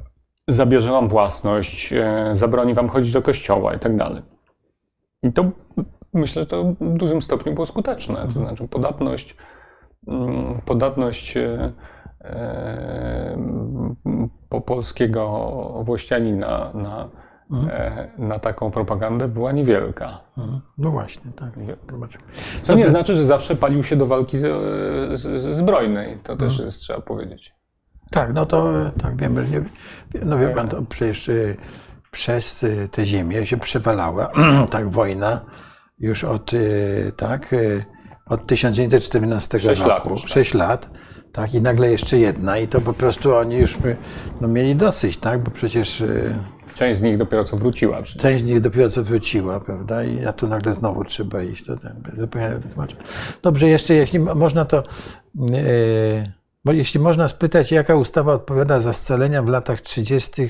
zabierze 0.48 0.90
wam 0.90 1.08
własność, 1.08 1.92
e, 1.92 2.28
zabroni 2.32 2.74
wam 2.74 2.88
chodzić 2.88 3.12
do 3.12 3.22
kościoła 3.22 3.74
i 3.74 3.78
tak 3.78 3.96
dalej. 3.96 4.22
I 5.22 5.32
to 5.32 5.44
myślę, 6.14 6.42
że 6.42 6.46
to 6.46 6.64
w 6.80 6.96
dużym 6.96 7.22
stopniu 7.22 7.54
było 7.54 7.66
skuteczne. 7.66 8.14
To 8.14 8.22
mhm. 8.22 8.46
znaczy 8.46 8.68
podatność, 8.68 9.36
mm, 10.08 10.60
podatność 10.64 11.36
e, 11.36 11.72
e, 12.20 13.36
po 14.60 14.74
polskiego 14.74 15.82
włościanina 15.84 16.70
na 16.74 17.08
Mhm. 17.50 17.70
E, 17.70 18.08
na 18.18 18.38
taką 18.38 18.70
propagandę 18.70 19.28
była 19.28 19.52
niewielka. 19.52 20.20
Mhm. 20.38 20.60
No 20.78 20.90
właśnie, 20.90 21.32
tak. 21.32 21.50
Co 22.62 22.74
nie 22.74 22.88
znaczy, 22.88 23.14
że 23.14 23.24
zawsze 23.24 23.56
palił 23.56 23.82
się 23.82 23.96
do 23.96 24.06
walki 24.06 24.38
z, 24.38 24.46
z, 25.20 25.42
z 25.42 25.56
zbrojnej. 25.56 26.18
To 26.22 26.36
też 26.36 26.48
mhm. 26.48 26.66
jest, 26.66 26.80
trzeba 26.80 27.00
powiedzieć. 27.00 27.54
Tak, 28.10 28.34
no 28.34 28.46
to 28.46 28.72
tak 29.02 29.16
wiemy, 29.16 29.46
nie, 29.50 29.62
no 30.24 30.38
wie 30.38 30.48
pan, 30.48 30.68
to 30.68 30.82
przecież 30.82 31.28
y, 31.28 31.56
przez 32.10 32.64
tę 32.90 33.06
ziemię 33.06 33.46
się 33.46 33.56
przewalała 33.56 34.30
tak 34.70 34.90
wojna 34.90 35.40
już 35.98 36.24
od, 36.24 36.50
tak, 37.16 37.54
od 38.26 38.46
1914 38.46 39.60
6 39.60 39.82
roku. 39.82 40.14
Lat 40.14 40.20
6 40.20 40.52
tak. 40.52 40.60
lat. 40.60 40.90
Tak, 41.36 41.54
i 41.54 41.60
nagle 41.60 41.90
jeszcze 41.90 42.18
jedna, 42.18 42.58
i 42.58 42.68
to 42.68 42.80
po 42.80 42.92
prostu 42.92 43.34
oni 43.34 43.56
już 43.56 43.78
no, 44.40 44.48
mieli 44.48 44.76
dosyć, 44.76 45.16
tak, 45.16 45.42
bo 45.42 45.50
przecież 45.50 46.04
Część 46.76 47.00
z 47.00 47.02
nich 47.02 47.18
dopiero 47.18 47.44
co 47.44 47.56
wróciła. 47.56 48.02
Przecież. 48.02 48.22
Część 48.22 48.44
z 48.44 48.48
nich 48.48 48.60
dopiero 48.60 48.88
co 48.88 49.02
wróciła, 49.02 49.60
prawda? 49.60 50.04
I 50.04 50.24
a 50.24 50.32
tu 50.32 50.46
nagle 50.46 50.74
znowu 50.74 51.04
trzeba 51.04 51.42
iść. 51.42 51.64
To 51.64 51.76
zupełnie 52.16 52.58
wytłumaczę. 52.58 52.96
Dobrze, 53.42 53.68
jeszcze 53.68 53.94
jeśli 53.94 54.18
można 54.18 54.64
to. 54.64 54.82
Yy, 56.64 56.74
jeśli 56.74 57.00
można 57.00 57.28
spytać, 57.28 57.72
jaka 57.72 57.94
ustawa 57.94 58.32
odpowiada 58.32 58.80
za 58.80 58.92
scalenia 58.92 59.42
w 59.42 59.48
latach 59.48 59.80
30. 59.80 60.48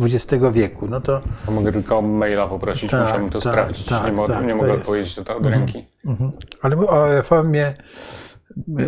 XX 0.00 0.32
e, 0.32 0.52
wieku, 0.52 0.86
no 0.88 1.00
to... 1.00 1.20
to 1.46 1.52
mogę 1.52 1.72
tylko 1.72 2.02
maila 2.02 2.46
poprosić, 2.46 2.90
tak, 2.90 3.02
musiałbym 3.02 3.30
to 3.30 3.40
tak, 3.40 3.52
sprawdzić. 3.52 3.86
Tak, 3.86 4.04
nie, 4.04 4.12
mo 4.12 4.26
tak, 4.26 4.46
nie 4.46 4.54
mogę 4.54 4.72
odpowiedzieć 4.72 5.14
do 5.14 5.20
mhm, 5.20 5.54
ręki. 5.54 5.86
Mhm. 6.06 6.32
Ale 6.62 6.76
o 6.76 7.08
reformie 7.08 7.74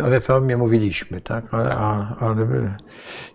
o 0.03 0.09
reformie 0.09 0.57
mówiliśmy, 0.57 1.21
tak? 1.21 1.53
Ale, 1.53 1.75
ale, 2.19 2.47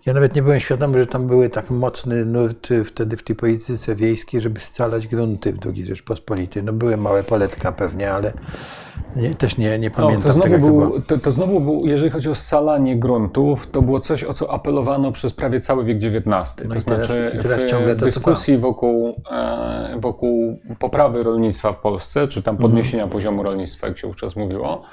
ja 0.05 0.13
nawet 0.13 0.35
nie 0.35 0.43
byłem 0.43 0.59
świadomy, 0.59 0.99
że 0.99 1.05
tam 1.05 1.27
były 1.27 1.49
tak 1.49 1.69
mocne 1.69 2.25
nurty 2.25 2.83
wtedy 2.83 3.17
w 3.17 3.23
tej 3.23 3.35
polityce 3.35 3.95
wiejskiej, 3.95 4.41
żeby 4.41 4.59
scalać 4.59 5.07
grunty 5.07 5.53
w 5.53 5.57
II 5.65 5.85
Rzeczpospolitej. 5.85 6.63
No 6.63 6.73
były 6.73 6.97
małe 6.97 7.23
poletka 7.23 7.71
pewnie, 7.71 8.11
ale 8.11 8.33
nie, 9.15 9.35
też 9.35 9.57
nie, 9.57 9.79
nie 9.79 9.91
pamiętam 9.91 10.21
no, 10.21 10.27
to, 10.27 10.33
znowu 10.33 10.49
tego, 10.49 10.67
był, 10.67 11.01
to, 11.01 11.17
to, 11.17 11.31
znowu 11.31 11.59
był, 11.59 11.81
jeżeli 11.85 12.09
chodzi 12.11 12.29
o 12.29 12.35
scalanie 12.35 12.99
gruntów, 12.99 13.67
to 13.71 13.81
było 13.81 13.99
coś, 13.99 14.23
o 14.23 14.33
co 14.33 14.51
apelowano 14.53 15.11
przez 15.11 15.33
prawie 15.33 15.59
cały 15.59 15.83
wiek 15.83 15.97
XIX. 15.97 16.25
No 16.67 16.73
to 16.73 16.79
znaczy 16.79 17.31
w 17.95 17.99
dyskusji 17.99 18.57
wokół, 18.57 19.21
e, 19.31 19.97
wokół 19.99 20.59
poprawy 20.79 21.23
rolnictwa 21.23 21.73
w 21.73 21.79
Polsce, 21.79 22.27
czy 22.27 22.43
tam 22.43 22.57
podniesienia 22.57 23.03
mhm. 23.03 23.11
poziomu 23.11 23.43
rolnictwa, 23.43 23.87
jak 23.87 23.97
się 23.97 24.07
wówczas 24.07 24.35
mówiło, 24.35 24.83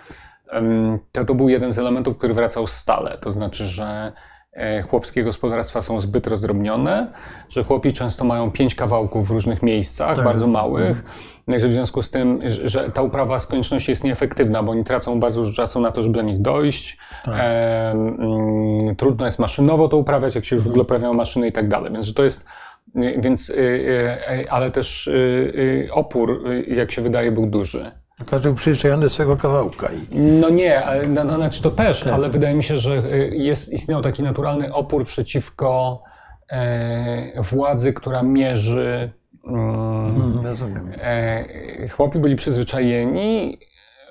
to, 1.13 1.25
to 1.25 1.35
był 1.35 1.49
jeden 1.49 1.73
z 1.73 1.79
elementów, 1.79 2.19
który 2.19 2.35
wracał 2.35 2.67
stale. 2.67 3.19
To 3.21 3.31
znaczy, 3.31 3.67
że 3.67 4.13
e, 4.53 4.83
chłopskie 4.83 5.25
gospodarstwa 5.25 5.83
są 5.83 6.01
zbyt 6.01 6.27
rozdrobnione, 6.27 7.13
że 7.49 7.65
chłopi 7.65 7.93
często 7.93 8.25
mają 8.25 8.51
pięć 8.51 8.75
kawałków 8.75 9.29
w 9.29 9.31
różnych 9.31 9.63
miejscach, 9.63 10.17
tak. 10.17 10.25
bardzo 10.25 10.47
małych. 10.47 11.05
No 11.49 11.59
że 11.61 11.69
w 11.69 11.73
związku 11.73 12.03
z 12.03 12.11
tym, 12.11 12.41
że 12.65 12.91
ta 12.91 13.03
uprawa 13.03 13.41
z 13.41 13.47
konieczności 13.47 13.93
jest 13.93 14.05
nieefektywna, 14.05 14.63
bo 14.63 14.73
oni 14.73 14.85
tracą 14.85 15.21
bardzo 15.21 15.41
dużo 15.41 15.55
czasu 15.55 15.81
na 15.81 15.93
to, 15.93 16.03
żeby 16.03 16.15
do 16.15 16.23
nich 16.23 16.43
dojść. 16.43 16.99
Tak. 17.25 17.35
E, 17.39 17.91
mm, 17.91 18.97
trudno 18.97 19.27
jest 19.27 19.39
maszynowo 19.39 19.89
to 19.89 19.97
uprawiać, 19.97 20.35
jak 20.35 20.45
się 20.45 20.57
już 20.57 20.65
w 20.65 20.69
ogóle 20.69 20.81
mhm. 20.81 20.89
pojawiają 20.89 21.15
maszyny 21.15 21.49
i 21.49 21.53
tak 21.53 21.69
dalej. 21.69 21.93
Więc 21.93 22.05
że 22.05 22.15
to 22.15 22.25
jest 22.25 22.47
więc, 22.95 23.51
y, 23.51 23.55
y, 23.55 24.51
ale 24.51 24.71
też 24.71 25.07
y, 25.07 25.89
opór, 25.93 26.45
jak 26.69 26.93
się 26.93 27.03
wydaje, 27.03 27.33
był 27.33 27.47
duży. 27.47 27.93
Każdy 28.31 28.49
był 28.49 28.57
przyzwyczajony 28.57 29.03
do 29.03 29.11
swojego 29.11 29.36
kawałka. 29.36 29.89
No 30.12 30.51
nie, 30.51 30.82
no, 31.09 31.24
no, 31.24 31.36
znaczy 31.36 31.62
to 31.62 31.70
też, 31.70 32.01
tak. 32.01 32.12
ale 32.12 32.28
wydaje 32.28 32.55
mi 32.55 32.62
się, 32.62 32.77
że 32.77 33.05
y, 33.12 33.31
jest, 33.36 33.73
istniał 33.73 34.03
taki 34.03 34.23
naturalny 34.23 34.74
opór 34.74 35.05
przeciwko 35.05 36.03
e, 36.51 37.43
władzy, 37.43 37.93
która 37.93 38.23
mierzy. 38.23 39.12
Mm, 39.47 40.16
mm, 40.16 40.47
rozumiem. 40.47 40.93
E, 40.99 41.89
chłopi 41.89 42.19
byli 42.19 42.36
przyzwyczajeni, 42.36 43.59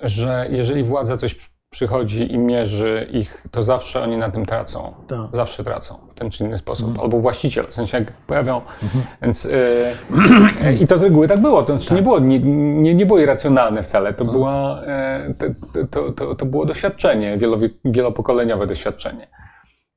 że 0.02 0.46
jeżeli 0.50 0.82
władza 0.82 1.16
coś 1.16 1.53
przychodzi 1.74 2.32
i 2.32 2.38
mierzy 2.38 3.08
ich, 3.12 3.46
to 3.50 3.62
zawsze 3.62 4.02
oni 4.02 4.16
na 4.16 4.30
tym 4.30 4.46
tracą. 4.46 4.94
Tak. 5.08 5.20
Zawsze 5.32 5.64
tracą 5.64 5.94
w 6.10 6.14
ten 6.14 6.30
czy 6.30 6.44
inny 6.44 6.58
sposób. 6.58 6.88
Mhm. 6.88 7.04
Albo 7.04 7.20
właściciel, 7.20 7.66
w 7.66 7.74
sensie 7.74 7.98
jak 7.98 8.12
pojawią. 8.12 8.60
Mhm. 8.82 9.04
Więc, 9.22 9.44
yy, 9.44 10.74
I 10.82 10.86
to 10.86 10.98
z 10.98 11.02
reguły 11.02 11.28
tak 11.28 11.40
było. 11.40 11.62
To 11.62 11.72
znaczy 11.72 11.88
tak. 11.88 11.96
nie, 11.96 12.02
było 12.02 12.18
nie, 12.18 12.40
nie, 12.82 12.94
nie 12.94 13.06
było 13.06 13.18
irracjonalne 13.18 13.82
wcale. 13.82 14.14
To, 14.14 14.24
no. 14.24 14.32
była, 14.32 14.82
yy, 15.26 15.34
to, 15.34 15.46
to, 15.90 16.12
to, 16.12 16.34
to, 16.34 16.46
było 16.46 16.66
doświadczenie, 16.66 17.38
wielo, 17.38 17.58
wielopokoleniowe 17.84 18.66
doświadczenie. 18.66 19.26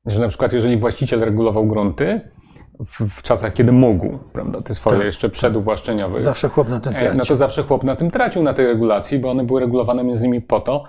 Że 0.05 0.19
na 0.19 0.27
przykład 0.27 0.53
jeżeli 0.53 0.77
właściciel 0.77 1.19
regulował 1.19 1.65
grunty, 1.65 2.21
w, 2.85 3.17
w, 3.17 3.21
czasach, 3.21 3.53
kiedy 3.53 3.71
mógł, 3.71 4.17
prawda, 4.33 4.61
te 4.61 4.75
swoje 4.75 4.97
tak. 4.97 5.05
jeszcze 5.05 5.29
przeduwłaszczeniowe. 5.29 6.21
Zawsze 6.21 6.49
chłop 6.49 6.69
na 6.69 6.79
tym 6.79 6.93
tracił. 6.93 7.17
No 7.17 7.25
to 7.25 7.35
zawsze 7.35 7.63
chłop 7.63 7.83
na 7.83 7.95
tym 7.95 8.11
tracił, 8.11 8.43
na 8.43 8.53
tej 8.53 8.67
regulacji, 8.67 9.19
bo 9.19 9.31
one 9.31 9.43
były 9.43 9.59
regulowane 9.59 10.03
między 10.03 10.25
innymi 10.25 10.41
po 10.41 10.59
to, 10.59 10.83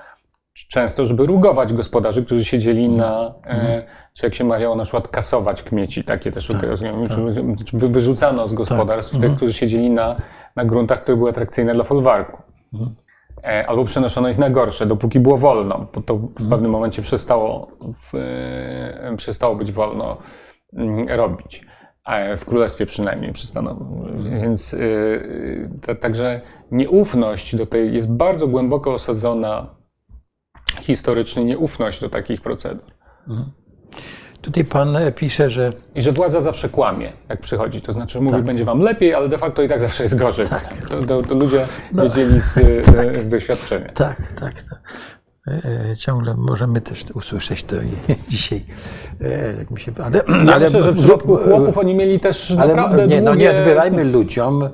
często, 0.66 1.04
żeby 1.06 1.26
rugować 1.26 1.72
gospodarzy, 1.72 2.24
którzy 2.24 2.44
siedzieli 2.44 2.84
mm. 2.84 2.96
na, 2.96 3.34
mm. 3.44 3.82
czy 4.14 4.26
jak 4.26 4.34
się 4.34 4.44
mawiało, 4.44 4.76
na 4.76 4.82
przykład 4.82 5.08
kasować 5.08 5.62
kmieci, 5.62 6.04
takie 6.04 6.32
też 6.32 6.46
tak, 6.46 6.60
tak. 6.60 7.90
wyrzucano 7.90 8.48
z 8.48 8.54
gospodarstw 8.54 9.12
tak. 9.12 9.20
tych, 9.20 9.30
mhm. 9.30 9.36
którzy 9.36 9.52
siedzieli 9.52 9.90
na, 9.90 10.16
na 10.56 10.64
gruntach, 10.64 11.02
które 11.02 11.16
były 11.16 11.30
atrakcyjne 11.30 11.74
dla 11.74 11.84
folwarku. 11.84 12.42
Mm. 12.74 12.94
Albo 13.66 13.84
przenoszono 13.84 14.28
ich 14.28 14.38
na 14.38 14.50
gorsze, 14.50 14.86
dopóki 14.86 15.20
było 15.20 15.38
wolno, 15.38 15.86
bo 15.94 16.00
to 16.00 16.16
w 16.16 16.22
mhm. 16.22 16.50
pewnym 16.50 16.70
momencie 16.70 17.02
przestało, 17.02 17.70
w, 17.92 18.12
przestało 19.16 19.56
być 19.56 19.72
wolno 19.72 20.16
mm, 20.72 21.08
robić. 21.08 21.66
w 22.36 22.44
królestwie 22.44 22.86
przynajmniej 22.86 23.32
przystanowym. 23.32 23.88
Więc 24.42 24.76
także 26.00 26.40
nieufność 26.70 27.56
do 27.56 27.66
tej 27.66 27.94
jest 27.94 28.12
bardzo 28.12 28.48
głęboko 28.48 28.94
osadzona 28.94 29.77
historycznie, 30.80 31.44
nieufność 31.44 32.00
do 32.00 32.08
takich 32.08 32.40
procedur. 32.40 32.90
Mhm. 33.28 33.50
Tutaj 34.40 34.64
pan 34.64 34.96
pisze, 35.16 35.50
że. 35.50 35.72
I 35.94 36.02
że 36.02 36.12
władza 36.12 36.40
zawsze 36.40 36.68
kłamie, 36.68 37.12
jak 37.28 37.40
przychodzi. 37.40 37.80
To 37.80 37.92
znaczy, 37.92 38.20
mówi, 38.20 38.36
tak. 38.36 38.44
będzie 38.44 38.64
wam 38.64 38.80
lepiej, 38.80 39.14
ale 39.14 39.28
de 39.28 39.38
facto 39.38 39.62
i 39.62 39.68
tak 39.68 39.80
zawsze 39.80 40.02
jest 40.02 40.18
gorzej. 40.18 40.48
Tak. 40.48 40.88
To, 40.88 40.98
to, 41.02 41.22
to 41.22 41.34
ludzie 41.34 41.66
no. 41.92 42.02
wiedzieli 42.02 42.40
z, 42.40 42.54
tak. 42.86 43.22
z 43.22 43.28
doświadczenia. 43.28 43.92
Tak, 43.92 44.16
tak. 44.40 44.54
tak. 44.62 44.80
E, 45.90 45.96
ciągle 45.96 46.34
możemy 46.34 46.80
też 46.80 47.04
usłyszeć 47.14 47.64
to 47.64 47.76
i 47.76 47.90
dzisiaj. 48.28 48.64
E, 49.20 49.54
jak 49.58 49.70
mi 49.70 49.80
się, 49.80 49.92
ale, 50.04 50.16
ja 50.46 50.54
ale 50.54 50.64
myślę, 50.64 50.82
że 50.82 50.92
w 50.92 50.98
przypadku 50.98 51.36
chłopów 51.36 51.78
oni 51.78 51.94
mieli 51.94 52.20
też 52.20 52.50
ale, 52.50 52.74
naprawdę 52.74 53.06
nie, 53.06 53.20
no 53.20 53.34
nie 53.34 53.50
odbierajmy 53.50 54.04
ludziom 54.04 54.62
e, 54.62 54.70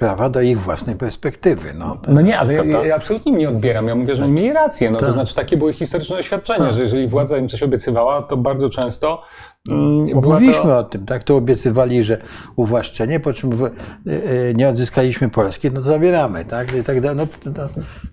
prawa 0.00 0.30
do 0.30 0.40
ich 0.40 0.60
własnej 0.60 0.96
perspektywy. 0.96 1.74
No, 1.74 1.96
no 2.08 2.20
nie, 2.20 2.38
ale. 2.38 2.54
Ja, 2.54 2.84
ja, 2.84 2.96
absolutnie 2.96 3.32
nie 3.32 3.48
odbieram. 3.48 3.86
Ja 3.86 3.94
mówię, 3.94 4.14
że 4.14 4.24
oni 4.24 4.32
mieli 4.32 4.52
rację. 4.52 4.90
No, 4.90 4.98
to 4.98 5.04
tak. 5.04 5.14
znaczy, 5.14 5.34
takie 5.34 5.56
były 5.56 5.72
historyczne 5.72 6.16
doświadczenia, 6.16 6.64
tak. 6.64 6.72
że 6.72 6.80
jeżeli 6.80 7.08
władza 7.08 7.38
im 7.38 7.48
coś 7.48 7.62
obiecywała, 7.62 8.22
to 8.22 8.36
bardzo 8.36 8.70
często 8.70 9.22
Mm, 9.68 10.14
Mówiliśmy 10.14 10.62
to... 10.62 10.78
o 10.78 10.82
tym, 10.82 11.06
tak? 11.06 11.24
To 11.24 11.36
obiecywali, 11.36 12.04
że 12.04 12.18
uwłaszczenie, 12.56 13.20
po 13.20 13.32
czym 13.32 13.50
e, 13.52 13.66
e, 14.10 14.54
nie 14.54 14.68
odzyskaliśmy 14.68 15.28
Polski, 15.28 15.70
no 15.70 15.74
to 15.74 15.82
zabieramy, 15.82 16.44
tak? 16.44 16.76
I 16.76 16.82
tak 16.82 17.00
dalej. 17.00 17.26
No, 17.44 17.52
no, 17.56 17.68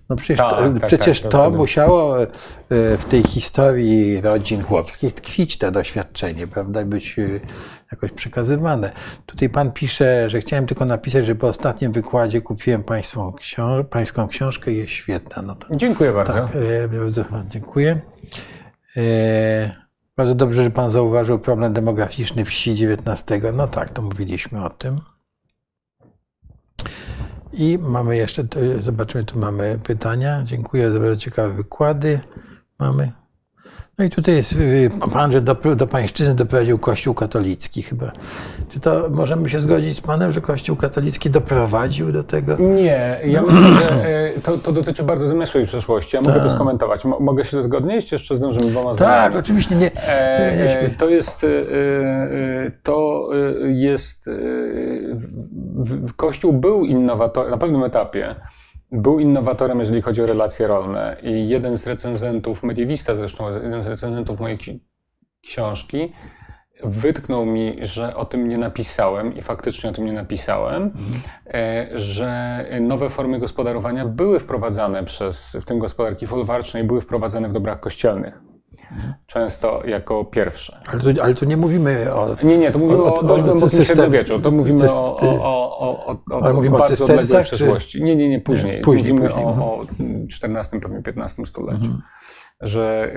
no 0.08 0.16
przecież, 0.16 0.38
tak, 0.38 0.50
to, 0.50 0.80
tak, 0.80 0.86
przecież 0.86 1.20
tak, 1.20 1.32
to, 1.32 1.42
to 1.42 1.50
musiało 1.50 2.22
e, 2.22 2.26
w 2.98 3.04
tej 3.08 3.22
historii 3.22 4.20
rodzin 4.20 4.62
chłopskich 4.62 5.12
tkwić 5.12 5.58
to 5.58 5.70
doświadczenie, 5.70 6.46
prawda? 6.46 6.84
Być 6.84 7.16
jakoś 7.92 8.12
przekazywane. 8.12 8.92
Tutaj 9.26 9.48
pan 9.48 9.72
pisze, 9.72 10.30
że 10.30 10.40
chciałem 10.40 10.66
tylko 10.66 10.84
napisać, 10.84 11.26
że 11.26 11.34
po 11.34 11.48
ostatnim 11.48 11.92
wykładzie 11.92 12.40
kupiłem 12.40 12.84
państwą 12.84 13.32
książ 13.32 13.86
pańską 13.90 14.28
książkę 14.28 14.72
i 14.72 14.76
jest 14.76 14.92
świetna. 14.92 15.42
No 15.42 15.54
to, 15.54 15.66
dziękuję 15.76 16.12
bardzo. 16.12 16.32
Tak, 16.32 16.50
bardzo 17.00 17.24
dziękuję. 17.48 18.00
Bardzo 20.18 20.34
dobrze, 20.34 20.64
że 20.64 20.70
Pan 20.70 20.90
zauważył 20.90 21.38
problem 21.38 21.72
demograficzny 21.72 22.44
wsi 22.44 22.70
XIX. 22.70 23.44
No 23.54 23.66
tak, 23.66 23.90
to 23.90 24.02
mówiliśmy 24.02 24.64
o 24.64 24.70
tym. 24.70 25.00
I 27.52 27.78
mamy 27.78 28.16
jeszcze, 28.16 28.44
zobaczymy, 28.78 29.24
tu 29.24 29.38
mamy 29.38 29.78
pytania. 29.82 30.42
Dziękuję 30.44 30.92
za 30.92 30.98
bardzo 31.00 31.16
ciekawe 31.16 31.50
wykłady. 31.50 32.20
Mamy. 32.78 33.12
No 33.98 34.04
i 34.04 34.10
tutaj 34.10 34.34
jest 34.34 34.52
y, 34.52 34.90
pan, 35.12 35.32
że 35.32 35.40
do, 35.40 35.54
do 35.54 35.86
pańszczyzny 35.86 36.34
doprowadził 36.34 36.78
Kościół 36.78 37.14
katolicki 37.14 37.82
chyba. 37.82 38.12
Czy 38.68 38.80
to 38.80 39.08
możemy 39.10 39.48
się 39.48 39.60
zgodzić 39.60 39.96
z 39.96 40.00
panem, 40.00 40.32
że 40.32 40.40
Kościół 40.40 40.76
katolicki 40.76 41.30
doprowadził 41.30 42.12
do 42.12 42.24
tego? 42.24 42.56
Nie, 42.56 43.20
ja 43.24 43.42
myślę, 43.42 43.82
że 43.82 44.06
e, 44.06 44.40
to, 44.44 44.58
to 44.58 44.72
dotyczy 44.72 45.02
bardzo 45.02 45.28
zamierzchłej 45.28 45.66
przeszłości. 45.66 46.16
Ja 46.16 46.22
mogę 46.22 46.34
to 46.34 46.40
tak. 46.40 46.50
skomentować. 46.50 47.04
Mogę 47.04 47.44
się 47.44 47.56
do 47.56 47.62
tego 47.62 47.78
odnieść? 47.78 48.12
Jeszcze 48.12 48.36
zdążymy 48.36 48.70
dwoma 48.70 48.94
zdaniami. 48.94 49.32
Tak, 49.32 49.36
oczywiście 49.44 49.76
nie. 49.76 49.90
E, 49.94 50.90
to 50.90 51.08
jest, 51.08 51.46
to 52.82 53.30
jest, 53.62 54.30
Kościół 56.16 56.52
był 56.52 56.84
innowatorem 56.84 57.50
na 57.50 57.58
pewnym 57.58 57.84
etapie 57.84 58.34
był 58.92 59.20
innowatorem, 59.20 59.80
jeżeli 59.80 60.02
chodzi 60.02 60.22
o 60.22 60.26
relacje 60.26 60.66
rolne. 60.66 61.16
I 61.22 61.48
jeden 61.48 61.78
z 61.78 61.86
recenzentów, 61.86 62.62
mediewista 62.62 63.16
zresztą, 63.16 63.52
jeden 63.52 63.82
z 63.82 63.86
recenzentów 63.86 64.40
mojej 64.40 64.58
książki, 65.42 66.12
wytknął 66.84 67.46
mi, 67.46 67.76
że 67.82 68.16
o 68.16 68.24
tym 68.24 68.48
nie 68.48 68.58
napisałem 68.58 69.36
i 69.36 69.42
faktycznie 69.42 69.90
o 69.90 69.92
tym 69.92 70.04
nie 70.04 70.12
napisałem, 70.12 70.82
mhm. 70.82 71.98
że 71.98 72.64
nowe 72.80 73.10
formy 73.10 73.38
gospodarowania 73.38 74.06
były 74.06 74.40
wprowadzane 74.40 75.04
przez, 75.04 75.56
w 75.60 75.64
tym 75.64 75.78
gospodarki 75.78 76.26
folwarcznej, 76.26 76.84
były 76.84 77.00
wprowadzane 77.00 77.48
w 77.48 77.52
dobrach 77.52 77.80
kościelnych 77.80 78.48
często 79.26 79.82
jako 79.86 80.24
pierwsze. 80.24 80.80
Ale 80.86 81.00
tu, 81.00 81.22
ale 81.22 81.34
tu 81.34 81.44
nie 81.44 81.56
mówimy 81.56 82.14
o... 82.14 82.36
Nie, 82.42 82.58
nie, 82.58 82.70
to 82.70 82.78
mówimy 82.78 83.02
o, 83.02 83.14
o, 83.14 83.20
o 83.20 83.22
dość 83.22 83.44
głębokim 83.44 83.84
średniowieczu. 83.84 84.38
To 84.38 84.50
mówimy 84.50 84.92
o, 84.92 85.16
o, 85.16 85.78
o, 85.78 86.18
o, 86.30 86.42
ale 86.42 86.54
mówimy 86.54 86.76
o 86.76 86.78
bardzo 86.78 87.42
przeszłości. 87.42 88.02
Nie, 88.02 88.16
nie, 88.16 88.28
nie, 88.28 88.40
później. 88.40 88.76
Nie, 88.76 88.82
później 88.82 89.12
mówimy 89.12 89.28
później, 89.28 89.46
o, 89.46 89.48
o 89.48 89.86
XIV, 90.44 90.80
pewnie 90.80 90.98
XV 90.98 91.46
stuleciu. 91.46 91.84
Mhm. 91.84 92.02
Że, 92.60 93.12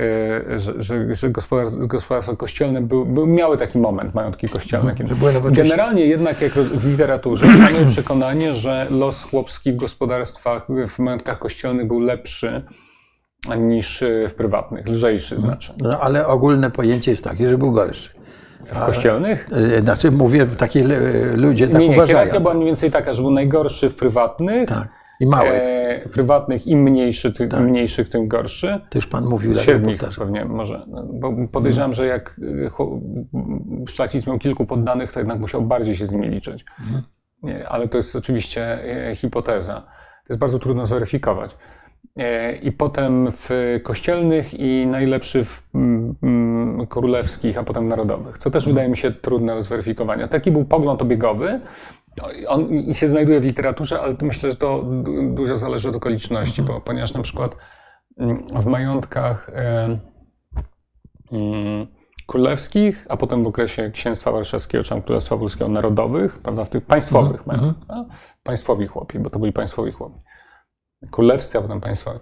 y, 0.54 0.60
że, 0.60 0.74
że, 0.78 1.16
że 1.16 1.30
gospodarstwa, 1.30 1.86
gospodarstwa 1.86 2.36
kościelne 2.36 2.82
był, 2.82 3.06
był, 3.06 3.28
miały 3.28 3.58
taki 3.58 3.78
moment, 3.78 4.14
majątki 4.14 4.48
kościelne. 4.48 4.92
Mhm. 4.92 5.54
Generalnie 5.54 6.06
jednak 6.06 6.42
jak 6.42 6.52
w 6.52 6.88
literaturze 6.88 7.46
mamy 7.46 7.86
przekonanie, 7.86 8.54
że 8.54 8.88
los 8.90 9.24
chłopski 9.24 9.72
w 9.72 9.76
gospodarstwach, 9.76 10.68
w 10.88 11.00
majątkach 11.00 11.40
kościelnych 11.40 11.88
był 11.88 12.00
lepszy 12.00 12.64
niż 13.58 14.04
e, 14.04 14.30
w 14.30 14.34
prywatnych, 14.34 14.88
lżejszy 14.88 15.38
znaczy. 15.38 15.74
No, 15.78 16.00
ale 16.00 16.28
ogólne 16.28 16.72
pojęcie 16.72 17.12
jest 17.12 17.24
takie, 17.24 17.48
że 17.48 17.58
był 17.58 17.72
gorszy. 17.72 18.10
W 18.66 18.80
kościelnych? 18.80 19.48
E, 19.52 19.80
znaczy 19.80 20.12
mówię, 20.12 20.46
takie 20.46 20.84
ludzie 21.36 21.68
tak 21.68 21.82
nie, 21.82 21.90
nie, 21.90 21.96
uważają. 21.96 22.40
Była 22.40 22.54
mniej 22.54 22.66
więcej 22.66 22.92
taka, 22.92 23.14
że 23.14 23.22
był 23.22 23.32
najgorszy 23.32 23.90
w 23.90 23.96
prywatnych. 23.96 24.70
Tak. 24.70 24.88
I 25.20 25.26
małych. 25.26 25.54
E, 25.54 26.10
prywatnych 26.10 26.68
im 26.68 26.82
mniejszy, 26.82 27.34
tym, 27.34 27.50
tak. 27.50 27.60
mniejszych, 27.60 28.10
tym 28.10 28.28
gorszy. 28.28 28.80
To 28.90 28.98
już 28.98 29.08
pan 29.08 29.26
mówił. 29.26 29.54
Tak 29.54 29.64
średnich 29.64 29.98
pewnie 30.18 30.46
może. 30.46 30.86
No, 30.88 31.04
bo 31.14 31.34
podejrzewam, 31.52 31.94
że 31.94 32.06
jak 32.06 32.40
e, 32.66 33.88
szlachcic 33.90 34.28
miał 34.28 34.40
kilku 34.40 34.66
poddanych, 34.66 35.12
to 35.12 35.20
jednak 35.20 35.40
musiał 35.40 35.62
bardziej 35.62 35.96
się 35.96 36.06
z 36.06 36.12
nimi 36.12 36.30
liczyć. 36.30 36.66
Mhm. 36.80 37.04
Nie, 37.44 37.70
ale 37.70 37.88
to 37.88 37.98
jest 37.98 38.16
oczywiście 38.16 38.80
hipoteza. 39.16 39.82
To 40.28 40.34
jest 40.34 40.40
bardzo 40.40 40.60
trudno 40.60 40.86
zweryfikować. 40.86 41.56
E, 42.18 42.56
i 42.56 42.72
potem 42.72 43.32
w 43.32 43.50
kościelnych 43.84 44.54
i 44.54 44.88
najlepszy 44.88 45.46
w 45.46 45.64
mm, 45.76 46.16
mm, 46.24 46.88
królewskich, 46.88 47.58
a 47.58 47.64
potem 47.64 47.88
narodowych, 47.88 48.38
co 48.38 48.52
też 48.52 48.66
wydaje 48.66 48.90
mi 48.90 48.98
się 48.98 49.12
trudne 49.12 49.56
do 49.56 49.64
zweryfikowania. 49.64 50.28
Taki 50.28 50.52
był 50.52 50.66
pogląd 50.66 51.02
obiegowy. 51.02 51.62
On 52.48 52.94
się 52.94 53.08
znajduje 53.08 53.40
w 53.40 53.44
literaturze, 53.44 54.02
ale 54.02 54.16
myślę, 54.22 54.50
że 54.50 54.56
to 54.56 54.86
dużo 55.24 55.58
zależy 55.58 55.90
od 55.90 55.96
okoliczności, 55.96 56.62
bo, 56.62 56.82
ponieważ 56.82 57.14
na 57.14 57.22
przykład 57.22 57.56
mm, 58.18 58.48
w 58.48 58.66
majątkach 58.66 59.52
e, 59.56 59.98
królewskich, 62.28 63.06
a 63.10 63.18
potem 63.18 63.44
w 63.44 63.48
okresie 63.48 63.92
księstwa 63.92 64.32
warszawskiego 64.32 64.84
czy 64.84 65.02
królestwa 65.02 65.38
polskiego 65.38 65.70
narodowych, 65.70 66.40
prawda, 66.40 66.66
w 66.66 66.70
tych 66.70 66.86
państwowych 66.86 67.42
mhm. 67.42 67.62
majątkach, 67.62 68.18
państwowi 68.44 68.88
chłopi, 68.88 69.20
bo 69.20 69.30
to 69.30 69.40
byli 69.40 69.54
państwowi 69.54 69.92
chłopi 69.92 70.20
królewscy, 71.10 71.58
a 71.58 71.62
potem 71.62 71.82
państwowi, 71.82 72.20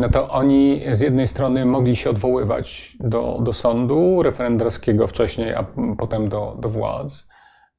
no 0.00 0.08
to 0.08 0.30
oni 0.30 0.82
z 0.92 1.00
jednej 1.00 1.26
strony 1.26 1.66
mogli 1.66 1.96
się 1.96 2.10
odwoływać 2.10 2.96
do, 3.00 3.38
do 3.42 3.52
sądu 3.52 4.22
referendarskiego 4.22 5.06
wcześniej, 5.06 5.54
a 5.54 5.66
potem 5.98 6.28
do, 6.28 6.56
do 6.60 6.68
władz, 6.68 7.28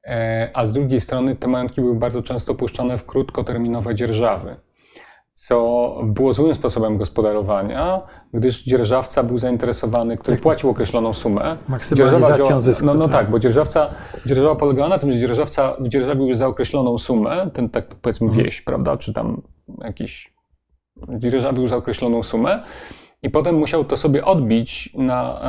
e, 0.08 0.50
a 0.54 0.66
z 0.66 0.74
drugiej 0.74 1.02
strony 1.02 1.36
te 1.36 1.48
majątki 1.48 1.82
były 1.82 1.96
bardzo 1.96 2.22
często 2.22 2.56
puszczane 2.56 2.98
w 2.98 3.06
krótkoterminowe 3.06 3.96
dzierżawy, 3.96 4.56
co 5.34 5.98
było 6.04 6.34
złym 6.34 6.56
sposobem 6.56 6.98
gospodarowania, 6.98 8.02
gdyż 8.34 8.64
dzierżawca 8.64 9.24
był 9.24 9.38
zainteresowany, 9.38 10.18
który 10.18 10.38
płacił 10.38 10.70
określoną 10.70 11.14
sumę. 11.14 11.58
Maksymalizacją 11.68 12.60
zysku. 12.60 12.86
No, 12.86 12.94
no 12.94 13.04
tak. 13.04 13.14
tak, 13.14 13.30
bo 13.30 13.40
dzierżawca, 13.40 13.90
dzierżawa 14.26 14.56
polegała 14.56 14.90
na 14.90 15.00
tym, 15.00 15.12
że 15.12 15.20
dzierżawca 15.20 15.78
dzierżawił 15.82 16.36
za 16.36 16.48
określoną 16.48 16.98
sumę, 16.98 17.50
ten 17.54 17.70
tak 17.70 17.96
powiedzmy 17.96 18.28
mhm. 18.28 18.46
wieś, 18.46 18.62
prawda, 18.62 18.98
czy 18.98 19.14
tam 19.14 19.42
jakiś 19.84 20.35
dzierżawił 21.20 21.68
za 21.68 21.76
określoną 21.76 22.24
sumę 22.24 22.64
i 23.24 23.30
potem 23.30 23.56
musiał 23.56 23.86
to 23.86 23.98
sobie 23.98 24.26
odbić 24.26 24.90
na, 24.98 25.40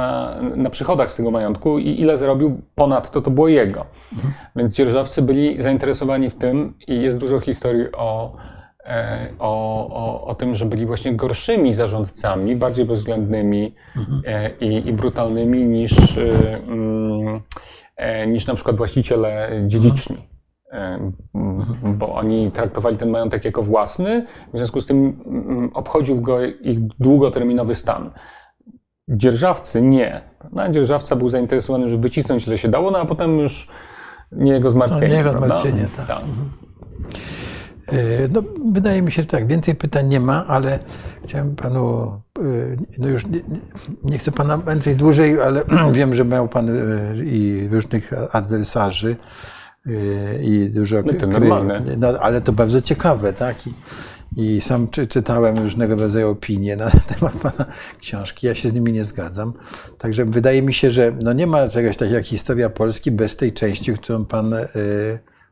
e, 0.53 0.57
na 0.57 0.71
przychodach 0.71 1.11
z 1.11 1.17
tego 1.17 1.31
majątku 1.31 1.79
i 1.79 2.01
ile 2.01 2.19
zarobił 2.19 2.61
ponad 2.75 3.11
to, 3.11 3.23
to 3.23 3.31
było 3.31 3.49
jego. 3.49 3.87
Mhm. 4.13 4.35
Więc 4.57 4.75
dzierżawcy 4.75 5.23
byli 5.23 5.63
zainteresowani 5.63 6.31
w 6.31 6.35
tym 6.35 6.75
i 6.89 7.03
jest 7.03 7.19
dużo 7.19 7.41
historii 7.41 7.87
o, 7.93 8.37
e, 8.85 9.29
o, 9.39 9.87
o, 9.89 10.27
o 10.27 10.35
tym, 10.35 10.55
że 10.55 10.67
byli 10.67 10.87
właśnie 10.87 11.17
gorszymi 11.17 11.75
zarządcami, 11.75 12.57
bardziej 12.57 12.85
bezwzględnymi 12.85 13.75
mhm. 13.97 14.23
E, 14.27 14.51
i, 14.61 14.89
i, 14.89 14.93
brutalnymi 14.93 15.65
niż, 15.65 15.93
mm, 16.69 17.41
niż 18.27 18.47
na 18.47 18.55
przykład 18.55 18.77
właściciele 18.77 19.51
dziedziczni 19.67 20.36
bo 21.83 22.15
oni 22.15 22.51
traktowali 22.53 22.97
ten 22.97 23.11
majątek 23.11 23.45
jako 23.45 23.63
własny, 23.63 24.27
w 24.55 24.57
związku 24.57 24.81
z 24.81 24.87
tym 24.87 25.21
mm, 25.27 25.71
obchodził 25.75 26.21
go 26.21 26.45
ich 26.45 26.81
długoterminowy 26.81 27.75
stan. 27.75 28.11
Dzierżawcy 29.09 29.83
nie. 29.83 30.21
No, 30.53 30.69
dzierżawca 30.69 31.17
był 31.17 31.29
zainteresowany, 31.29 31.89
żeby 31.89 32.03
wycisnąć 32.03 32.47
ile 32.47 32.59
się 32.59 32.69
dało, 32.69 32.91
no 32.91 32.99
a 32.99 33.05
potem 33.05 33.39
już 33.39 33.69
nie 34.33 34.53
jego 34.53 34.71
zmartwienie. 34.71 35.03
To 35.03 35.09
nie 35.09 35.19
jego 35.19 35.31
zmartwienie, 35.33 35.87
tak. 35.97 36.07
tak. 36.07 36.23
No, 38.33 38.43
wydaje 38.73 39.03
mi 39.03 39.13
się, 39.13 39.23
że 39.23 39.29
tak. 39.29 39.47
Więcej 39.47 39.75
pytań 39.75 40.09
nie 40.09 40.21
ma, 40.21 40.47
ale 40.47 40.79
chciałem 41.25 41.57
panu, 41.57 42.13
no 42.99 43.09
już 43.09 43.27
nie, 43.27 43.41
nie 44.05 44.19
chcę 44.19 44.33
pana 44.33 44.57
męczyć 44.57 44.97
dłużej, 44.97 45.43
ale 45.43 45.65
wiem, 45.93 46.15
że 46.15 46.25
miał 46.25 46.49
pan 46.49 46.69
i 47.25 47.69
różnych 47.73 48.13
adwersarzy 48.33 49.17
i 50.43 50.71
dużo. 50.75 51.03
No 51.07 51.13
to 51.13 51.27
normalne. 51.27 51.83
No, 51.99 52.09
ale 52.09 52.41
to 52.41 52.53
bardzo 52.53 52.83
ciekawe, 52.83 53.33
tak? 53.33 53.57
I, 53.67 53.73
i 54.37 54.61
sam 54.61 54.89
czy, 54.89 55.07
czytałem 55.07 55.59
różnego 55.59 55.97
rodzaju 55.97 56.31
opinie 56.31 56.77
na 56.77 56.91
temat 57.15 57.37
pana 57.37 57.67
książki. 58.01 58.47
Ja 58.47 58.55
się 58.55 58.69
z 58.69 58.73
nimi 58.73 58.93
nie 58.93 59.05
zgadzam. 59.05 59.53
Także 59.99 60.25
wydaje 60.25 60.63
mi 60.63 60.75
się, 60.75 60.91
że 60.91 61.17
no 61.23 61.33
nie 61.33 61.47
ma 61.47 61.69
czegoś 61.69 61.97
takiego 61.97 62.17
jak 62.17 62.27
historia 62.27 62.71
Polski 62.71 63.11
bez 63.11 63.37
tej 63.37 63.53
części, 63.53 63.93
którą 63.93 64.25
pan 64.25 64.55
y, 64.55 64.67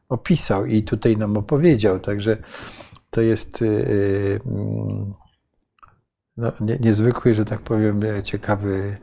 opisał 0.09 0.67
i 0.67 0.83
tutaj 0.83 1.17
nam 1.17 1.37
opowiedział. 1.37 2.01
Także 2.01 2.37
to 3.11 3.21
jest 3.21 3.63
y, 3.63 3.67
y, 3.67 4.41
no, 6.37 6.53
nie, 6.61 6.79
niezwykły, 6.81 7.35
że 7.35 7.45
tak 7.45 7.61
powiem, 7.61 8.01
ciekawy 8.25 8.97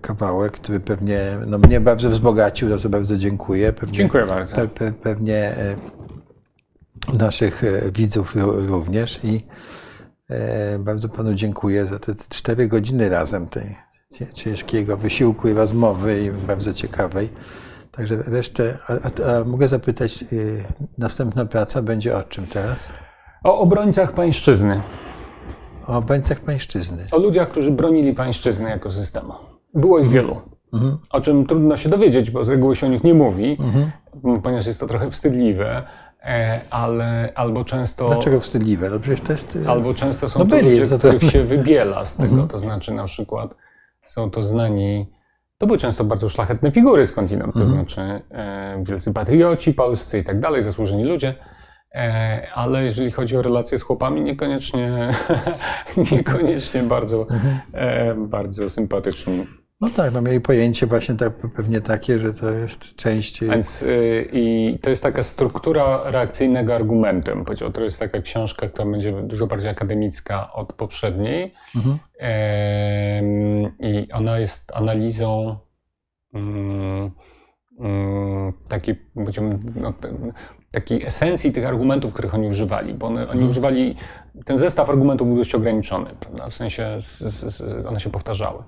kawałek, 0.00 0.52
który 0.52 0.80
pewnie 0.80 1.20
no, 1.46 1.58
mnie 1.58 1.80
bardzo 1.80 2.10
wzbogacił, 2.10 2.68
za 2.68 2.78
co 2.78 2.88
bardzo 2.88 3.16
dziękuję. 3.16 3.72
Pewnie, 3.72 3.98
dziękuję 3.98 4.26
bardzo. 4.26 4.68
Pe, 4.68 4.92
pewnie 4.92 5.54
naszych 7.18 7.64
e, 7.64 7.90
widzów 7.92 8.36
również 8.68 9.20
i 9.24 9.46
e, 10.30 10.78
bardzo 10.78 11.08
panu 11.08 11.34
dziękuję 11.34 11.86
za 11.86 11.98
te 11.98 12.14
cztery 12.28 12.68
godziny 12.68 13.08
razem 13.08 13.46
tej 13.46 13.76
ciężkiego 14.34 14.96
wysiłku 14.96 15.48
i 15.48 15.52
rozmowy 15.52 16.24
i 16.24 16.30
bardzo 16.30 16.72
ciekawej. 16.72 17.28
Także 17.90 18.16
resztę, 18.16 18.78
a, 18.88 18.92
a, 18.92 19.36
a 19.36 19.44
mogę 19.44 19.68
zapytać, 19.68 20.24
następna 20.98 21.44
praca 21.44 21.82
będzie 21.82 22.16
o 22.16 22.24
czym 22.24 22.46
teraz? 22.46 22.92
O 23.44 23.58
obrońcach 23.58 24.12
pańszczyzny. 24.12 24.80
O 25.86 25.96
obrońcach 25.96 26.40
pańszczyzny. 26.40 27.04
O 27.12 27.18
ludziach, 27.18 27.50
którzy 27.50 27.70
bronili 27.70 28.14
pańszczyzny 28.14 28.70
jako 28.70 28.90
systemu. 28.90 29.53
Było 29.74 29.98
ich 29.98 30.10
wielu. 30.10 30.40
Mhm. 30.72 30.98
O 31.10 31.20
czym 31.20 31.46
trudno 31.46 31.76
się 31.76 31.88
dowiedzieć, 31.88 32.30
bo 32.30 32.44
z 32.44 32.48
reguły 32.48 32.76
się 32.76 32.86
o 32.86 32.90
nich 32.90 33.04
nie 33.04 33.14
mówi, 33.14 33.56
mhm. 33.60 33.90
ponieważ 34.42 34.66
jest 34.66 34.80
to 34.80 34.86
trochę 34.86 35.10
wstydliwe. 35.10 35.82
E, 36.24 36.60
ale 36.70 37.32
albo 37.34 37.64
często. 37.64 38.08
Dlaczego 38.08 38.40
wstydliwe? 38.40 38.90
No 38.90 39.00
przecież 39.00 39.20
to 39.20 39.32
jest. 39.32 39.58
E, 39.66 39.70
albo 39.70 39.94
często 39.94 40.28
są 40.28 40.38
no 40.38 40.44
to 40.44 40.56
ludzie, 40.56 40.98
których 40.98 41.22
się 41.22 41.44
wybiela 41.44 42.04
z 42.04 42.16
tego. 42.16 42.30
Mhm. 42.30 42.48
To 42.48 42.58
znaczy, 42.58 42.94
na 42.94 43.04
przykład 43.04 43.54
są 44.02 44.30
to 44.30 44.42
znani. 44.42 45.12
To 45.58 45.66
były 45.66 45.78
często 45.78 46.04
bardzo 46.04 46.28
szlachetne 46.28 46.70
figury 46.70 47.06
skądinąd, 47.06 47.54
to 47.54 47.60
mhm. 47.60 47.76
znaczy 47.78 48.00
e, 48.30 48.84
wielcy 48.84 49.12
patrioci 49.12 49.74
polscy 49.74 50.18
i 50.18 50.24
tak 50.24 50.40
dalej, 50.40 50.62
zasłużeni 50.62 51.04
ludzie. 51.04 51.34
E, 51.94 52.46
ale 52.54 52.84
jeżeli 52.84 53.10
chodzi 53.10 53.36
o 53.36 53.42
relacje 53.42 53.78
z 53.78 53.82
chłopami, 53.82 54.20
niekoniecznie, 54.20 55.10
niekoniecznie 56.12 56.82
bardzo, 56.82 57.20
mhm. 57.20 57.58
e, 57.72 58.14
bardzo 58.14 58.70
sympatyczni. 58.70 59.46
No 59.80 59.90
tak, 59.90 60.12
no 60.12 60.22
mieli 60.22 60.40
pojęcie 60.40 60.86
właśnie 60.86 61.14
tak, 61.14 61.32
pewnie 61.56 61.80
takie, 61.80 62.18
że 62.18 62.34
to 62.34 62.50
jest 62.50 62.96
część. 62.96 63.44
Więc 63.44 63.80
yy, 63.80 64.28
i 64.32 64.78
to 64.82 64.90
jest 64.90 65.02
taka 65.02 65.22
struktura 65.22 66.10
reakcyjnego 66.10 66.74
argumentu. 66.74 67.30
Powiedział, 67.44 67.72
to 67.72 67.80
jest 67.80 67.98
taka 67.98 68.20
książka, 68.22 68.68
która 68.68 68.90
będzie 68.90 69.12
dużo 69.22 69.46
bardziej 69.46 69.70
akademicka 69.70 70.52
od 70.52 70.72
poprzedniej. 70.72 71.54
Mhm. 71.76 71.98
Yy, 72.20 73.72
I 73.90 74.12
ona 74.12 74.38
jest 74.38 74.72
analizą 74.74 75.58
yy, 76.32 77.10
takiej, 78.68 79.02
no, 79.74 79.92
takiej 80.72 81.06
esencji 81.06 81.52
tych 81.52 81.66
argumentów, 81.66 82.12
których 82.12 82.34
oni 82.34 82.48
używali, 82.48 82.94
bo 82.94 83.06
one, 83.06 83.20
oni 83.20 83.30
mhm. 83.30 83.50
używali, 83.50 83.96
ten 84.44 84.58
zestaw 84.58 84.90
argumentów 84.90 85.28
był 85.28 85.36
dość 85.36 85.54
ograniczony, 85.54 86.10
prawda? 86.20 86.48
w 86.48 86.54
sensie 86.54 86.98
z, 87.00 87.18
z, 87.18 87.56
z, 87.56 87.86
one 87.86 88.00
się 88.00 88.10
powtarzały. 88.10 88.62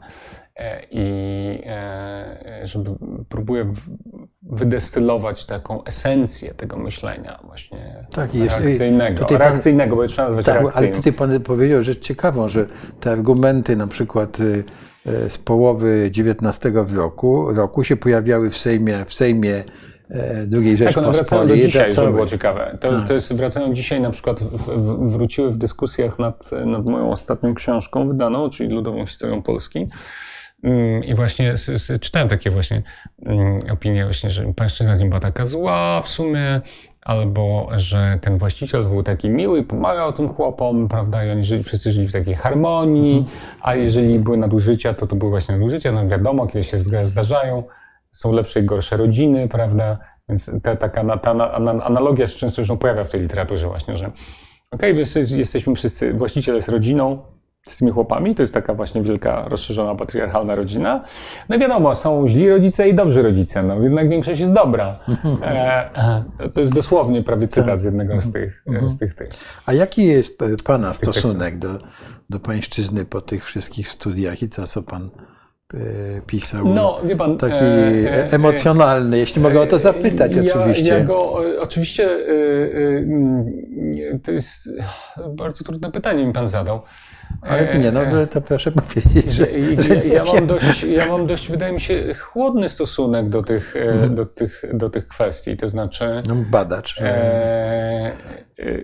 I 0.91 1.63
e, 1.67 2.61
żeby 2.65 2.91
próbuję 3.29 3.73
wydestylować 4.43 5.47
taką 5.47 5.85
esencję 5.85 6.55
tego 6.55 6.77
myślenia 6.77 7.41
właśnie 7.45 8.07
tak, 8.11 8.31
reakcyjnego. 8.35 9.19
Tutaj 9.19 9.39
reakcyjnego, 9.39 9.97
pan, 9.97 10.05
bo 10.05 10.09
trzeba 10.09 10.29
nazwać 10.29 10.47
tak, 10.47 10.77
Ale 10.77 10.89
tutaj 10.89 11.13
Pan 11.13 11.41
powiedział 11.41 11.83
rzecz 11.83 11.99
ciekawą, 11.99 12.49
że 12.49 12.67
te 13.01 13.13
argumenty 13.13 13.77
na 13.77 13.87
przykład 13.87 14.41
y, 14.41 14.65
y, 15.07 15.31
z 15.31 15.39
połowy 15.39 16.11
XIX 16.17 16.75
roku, 16.97 17.55
roku 17.55 17.85
się 17.85 17.97
pojawiały 17.97 18.51
w 18.51 18.59
Sejmie, 18.59 19.05
w 19.05 19.15
Sejmie 19.15 19.65
e, 20.11 20.77
Rzeczpospolitej. 20.77 20.95
Tak, 20.95 20.97
one 20.99 21.13
wracają 21.13 21.47
do 21.47 21.57
dzisiaj, 21.57 21.95
to 21.95 22.13
było 22.13 22.27
ciekawe. 22.27 22.79
To, 22.81 22.89
tak. 22.89 23.09
to 23.09 23.15
jest, 23.15 23.35
wracają 23.35 23.75
dzisiaj 23.75 24.01
na 24.01 24.11
przykład, 24.11 24.41
w, 24.41 24.69
w, 24.69 25.11
wróciły 25.13 25.51
w 25.51 25.57
dyskusjach 25.57 26.19
nad, 26.19 26.51
nad 26.67 26.89
moją 26.89 27.11
ostatnią 27.11 27.55
książką 27.55 28.09
wydaną, 28.09 28.51
czyli 28.51 28.69
Ludową 28.69 29.07
Historią 29.07 29.43
Polski. 29.43 29.89
Mm, 30.63 31.05
I 31.05 31.15
właśnie 31.15 31.55
czytałem 32.01 32.29
takie 32.29 32.51
właśnie 32.51 32.83
mm, 33.27 33.61
opinie, 33.73 34.05
właśnie, 34.05 34.31
że 34.31 34.53
pańszczyzna 34.57 34.97
nie 34.97 35.07
była 35.07 35.21
taka 35.21 35.47
zła 35.47 36.03
w 36.05 36.09
sumie, 36.09 36.61
albo 37.03 37.69
że 37.77 38.19
ten 38.23 38.39
właściciel 38.39 38.85
był 38.85 39.03
taki 39.03 39.31
miły, 39.31 39.63
pomagał 39.63 40.13
tym 40.13 40.29
chłopom, 40.29 40.89
prawda, 40.89 41.25
i 41.25 41.31
oni 41.31 41.45
żyli, 41.45 41.63
wszyscy 41.63 41.93
żyli 41.93 42.09
w 42.09 42.13
takiej 42.13 42.35
harmonii, 42.35 43.19
mhm. 43.19 43.37
a 43.61 43.75
jeżeli 43.75 44.19
były 44.19 44.37
nadużycia, 44.37 44.95
to 44.95 45.07
to 45.07 45.17
były 45.17 45.31
właśnie 45.31 45.57
nadużycia, 45.57 45.93
no 45.93 46.09
wiadomo, 46.09 46.47
kiedy 46.47 46.65
się 46.65 46.79
zdarzają, 47.03 47.63
są 48.13 48.33
lepsze 48.33 48.61
i 48.61 48.65
gorsze 48.65 48.97
rodziny, 48.97 49.49
prawda, 49.49 49.99
więc 50.29 50.63
ta, 50.63 50.77
taka 50.77 51.19
ta 51.19 51.31
analogia 51.85 52.29
się 52.29 52.39
często 52.39 52.63
już 52.63 52.71
pojawia 52.81 53.05
w 53.05 53.11
tej 53.11 53.21
literaturze 53.21 53.67
właśnie, 53.69 53.97
że 53.97 54.11
okej, 54.71 55.03
okay, 55.03 55.23
jesteśmy 55.39 55.75
wszyscy, 55.75 56.15
właściciel 56.15 56.55
jest 56.55 56.69
rodziną, 56.69 57.23
z 57.69 57.77
tymi 57.77 57.91
chłopami. 57.91 58.35
To 58.35 58.43
jest 58.43 58.55
taka 58.55 58.75
właśnie 58.75 59.03
wielka, 59.03 59.45
rozszerzona 59.49 59.95
patriarchalna 59.95 60.55
rodzina. 60.55 61.05
No 61.49 61.57
i 61.57 61.59
wiadomo, 61.59 61.95
są 61.95 62.29
źli 62.29 62.51
rodzice 62.51 62.89
i 62.89 62.95
dobrzy 62.95 63.23
rodzice. 63.23 63.63
No 63.63 63.83
jednak 63.83 64.09
większość 64.09 64.41
jest 64.41 64.53
dobra. 64.53 64.99
E, 65.43 66.49
to 66.55 66.61
jest 66.61 66.75
dosłownie 66.75 67.23
prawie 67.23 67.49
cytat 67.49 67.81
z 67.81 67.85
jednego 67.85 68.21
z 68.21 68.33
tych, 68.33 68.63
mhm. 68.67 68.89
z 68.89 68.99
tych, 68.99 69.15
tych. 69.15 69.29
A 69.67 69.73
jaki 69.73 70.07
jest 70.07 70.39
Pana 70.65 70.95
stosunek 70.95 71.59
do, 71.59 71.79
do 72.31 72.41
pańszczyzny 72.41 73.05
po 73.05 73.21
tych 73.21 73.45
wszystkich 73.45 73.89
studiach 73.89 74.43
i 74.43 74.49
to, 74.49 74.67
co 74.67 74.83
Pan 74.83 75.11
e, 75.75 75.79
pisał. 76.27 76.69
No, 76.69 77.01
wie 77.05 77.17
pan, 77.17 77.39
taki 77.39 77.65
e, 77.65 78.15
e, 78.15 78.33
emocjonalny, 78.33 79.19
jeśli 79.19 79.43
mogę 79.43 79.61
o 79.61 79.67
to 79.67 79.79
zapytać, 79.79 80.35
ja, 80.35 80.43
oczywiście. 80.43 80.93
Ja 80.93 81.05
go, 81.05 81.41
oczywiście, 81.61 82.09
to 84.23 84.33
jest 84.33 84.71
bardzo 85.29 85.65
trudne 85.65 85.93
pytanie 85.93 86.27
mi 86.27 86.33
pan 86.33 86.49
zadał. 86.49 86.83
Ale 87.41 87.79
nie, 87.79 87.93
no 87.93 88.01
to 88.31 88.41
proszę 88.41 88.73
powiedzieć, 88.73 89.33
że, 89.33 89.47
że 89.79 89.95
ja, 89.95 90.25
mam 90.25 90.47
dość, 90.47 90.83
ja 90.83 91.09
mam 91.09 91.27
dość, 91.27 91.51
wydaje 91.51 91.73
mi 91.73 91.81
się, 91.81 92.15
chłodny 92.15 92.69
stosunek 92.69 93.29
do 93.29 93.41
tych, 93.41 93.77
mhm. 93.77 94.15
do 94.15 94.27
tych, 94.27 94.65
do 94.73 94.91
tych 94.91 95.09
kwestii. 95.09 95.57
To 95.57 95.69
znaczy. 95.69 96.23
No, 96.29 96.35
badacz. 96.51 97.01
E, 97.01 97.05
e, 97.05 98.13
e, 98.59 98.77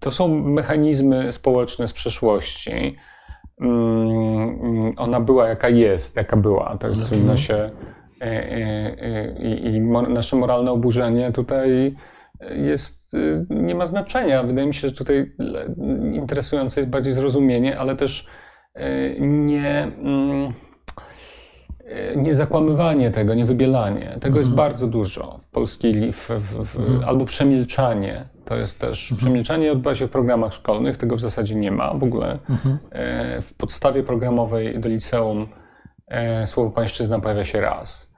to 0.00 0.10
są 0.10 0.28
mechanizmy 0.28 1.32
społeczne 1.32 1.86
z 1.86 1.92
przeszłości. 1.92 2.96
Mm, 3.60 4.92
ona 4.96 5.20
była 5.20 5.48
jaka 5.48 5.68
jest, 5.68 6.16
jaka 6.16 6.36
była. 6.36 6.76
Tak 6.80 6.92
trudno 6.92 7.36
się. 7.36 7.70
E, 8.20 8.24
e, 8.24 9.32
I, 9.38 9.74
I 9.74 9.80
nasze 10.08 10.36
moralne 10.36 10.70
oburzenie 10.70 11.32
tutaj 11.32 11.94
jest, 12.50 13.14
y, 13.14 13.46
nie 13.50 13.74
ma 13.74 13.86
znaczenia. 13.86 14.42
Wydaje 14.42 14.66
mi 14.66 14.74
się, 14.74 14.88
że 14.88 14.94
tutaj 14.94 15.32
interesujące 16.12 16.80
jest 16.80 16.90
bardziej 16.90 17.12
zrozumienie, 17.12 17.78
ale 17.78 17.96
też 17.96 18.26
y, 18.76 19.16
nie, 19.20 19.82
mm, 19.82 20.52
y, 21.80 22.14
nie 22.16 22.34
zakłamywanie 22.34 23.10
tego, 23.10 23.34
nie 23.34 23.44
wybielanie. 23.44 24.06
Tego 24.06 24.26
mhm. 24.26 24.36
jest 24.36 24.50
bardzo 24.50 24.86
dużo 24.86 25.38
w 25.38 25.50
polskiej, 25.50 26.12
w, 26.12 26.28
w, 26.28 26.66
w, 26.66 26.76
mhm. 26.76 27.04
albo 27.08 27.24
przemilczanie. 27.24 28.24
To 28.44 28.56
jest 28.56 28.80
też, 28.80 29.02
mhm. 29.02 29.18
przemilczanie 29.18 29.72
odbywa 29.72 29.94
się 29.94 30.06
w 30.06 30.10
programach 30.10 30.54
szkolnych, 30.54 30.96
tego 30.96 31.16
w 31.16 31.20
zasadzie 31.20 31.54
nie 31.54 31.70
ma 31.70 31.94
w 31.94 32.04
ogóle. 32.04 32.38
Mhm. 32.50 32.78
W 33.42 33.54
podstawie 33.56 34.02
programowej 34.02 34.80
do 34.80 34.88
liceum 34.88 35.48
słowo 36.44 36.70
pańszczyzna 36.70 37.20
pojawia 37.20 37.44
się 37.44 37.60
raz. 37.60 38.12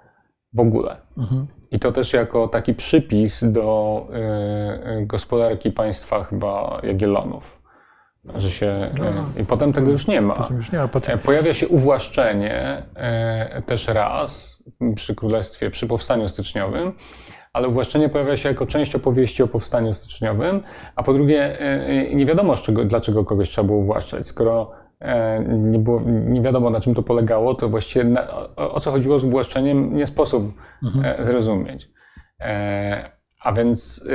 W 0.53 0.61
ogóle. 0.61 0.97
Mhm. 1.19 1.47
I 1.75 1.79
to 1.79 1.93
też 1.93 2.13
jako 2.13 2.49
taki 2.49 2.75
przypis 2.75 3.53
do 3.53 4.07
y, 4.11 4.99
y, 5.03 5.07
gospodarki 5.07 5.71
państwa 5.71 6.25
chyba 6.25 6.81
Jagiellonów. 6.83 7.63
Że 8.37 8.51
się, 8.51 8.91
no, 8.99 9.43
I 9.43 9.45
potem 9.45 9.73
tego 9.73 9.91
już 9.91 10.07
nie 10.07 10.21
ma. 10.21 10.35
Potem 10.35 10.57
już 10.57 10.73
nie 10.73 10.79
ma 10.79 10.89
potem... 10.89 11.15
E, 11.15 11.19
pojawia 11.19 11.55
się 11.55 11.69
uwłaszczenie 11.69 12.83
też 13.67 13.89
raz 13.89 14.63
przy 14.95 15.15
Królestwie, 15.15 15.71
przy 15.71 15.87
Powstaniu 15.87 16.29
Styczniowym, 16.29 16.93
ale 17.53 17.69
uwłaszczenie 17.69 18.09
pojawia 18.09 18.37
się 18.37 18.49
jako 18.49 18.67
część 18.67 18.95
opowieści 18.95 19.43
o 19.43 19.49
Powstaniu 19.49 19.93
Styczniowym, 19.93 20.63
a 20.97 21.03
po 21.03 21.13
drugie 21.13 21.59
nie 22.15 22.27
wiadomo 22.27 22.57
czego, 22.57 22.85
dlaczego 22.85 23.25
kogoś 23.25 23.51
trzeba 23.51 23.67
było 23.67 23.79
uwłaszczać, 23.79 24.29
skoro 24.29 24.71
E, 24.71 24.84
nie, 25.49 25.79
było, 25.79 26.01
nie 26.07 26.41
wiadomo 26.41 26.71
na 26.71 26.81
czym 26.81 26.95
to 26.95 27.03
polegało, 27.03 27.55
to 27.55 27.69
właściwie 27.69 28.05
na, 28.05 28.31
o, 28.57 28.75
o, 28.75 28.81
co 28.81 28.91
chodziło 28.91 29.19
z 29.19 29.25
uwłaszczeniem 29.25 29.97
nie 29.97 30.07
sposób 30.07 30.53
mhm. 30.85 31.21
E, 31.21 31.25
zrozumieć. 31.25 31.89
E, 32.41 33.11
A 33.41 33.53
więc, 33.53 34.09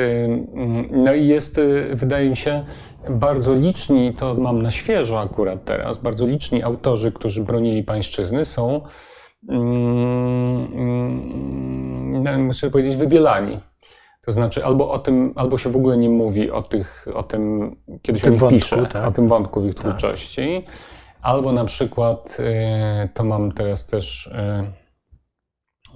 no 0.91 1.13
i 1.13 1.27
jest, 1.27 1.61
wydaje 1.93 2.29
mi 2.29 2.37
się, 2.37 2.65
bardzo 3.09 3.55
liczni, 3.55 4.13
to 4.13 4.35
mam 4.35 4.61
na 4.61 4.71
świeżo 4.71 5.19
akurat 5.19 5.65
teraz, 5.65 5.97
bardzo 5.97 6.27
liczni 6.27 6.63
autorzy, 6.63 7.11
którzy 7.11 7.43
bronili 7.43 7.83
pańszczyzny 7.83 8.45
są, 8.45 8.81
muszę 12.37 12.69
powiedzieć, 12.69 12.95
wybielani. 12.95 13.59
To 14.29 14.33
znaczy, 14.33 14.65
albo 14.65 14.91
o 14.91 14.99
tym, 14.99 15.33
albo 15.35 15.57
się 15.57 15.69
w 15.69 15.75
ogóle 15.75 15.97
nie 15.97 16.09
mówi 16.09 16.51
o, 16.51 16.61
tych, 16.61 17.07
o 17.13 17.23
tym, 17.23 17.75
kiedy 18.01 18.19
się 18.19 18.45
o 18.45 18.49
pisze, 18.49 18.85
tak. 18.85 19.07
o 19.07 19.11
tym 19.11 19.27
wątku 19.27 19.61
w 19.61 19.65
ich 19.65 19.75
tak. 19.75 19.81
twórczości, 19.81 20.65
albo 21.21 21.51
na 21.51 21.65
przykład, 21.65 22.37
to 23.13 23.23
mam 23.23 23.51
teraz 23.51 23.85
też 23.85 24.29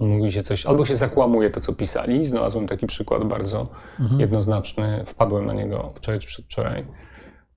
Mówi 0.00 0.32
się 0.32 0.42
coś, 0.42 0.66
albo 0.66 0.86
się 0.86 0.96
zakłamuje 0.96 1.50
to, 1.50 1.60
co 1.60 1.72
pisali. 1.72 2.26
Znalazłem 2.26 2.66
taki 2.66 2.86
przykład 2.86 3.24
bardzo 3.24 3.68
mhm. 4.00 4.20
jednoznaczny. 4.20 5.04
Wpadłem 5.06 5.46
na 5.46 5.52
niego 5.52 5.90
wczoraj 5.94 6.20
czy 6.20 6.26
przedwczoraj. 6.26 6.86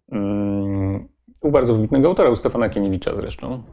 Um, 0.07 1.07
u 1.41 1.51
bardzo 1.51 1.75
wybitnego 1.75 2.07
autora, 2.07 2.29
u 2.29 2.35
Stefana 2.35 2.69
Kieniewicza 2.69 3.15
zresztą. 3.15 3.63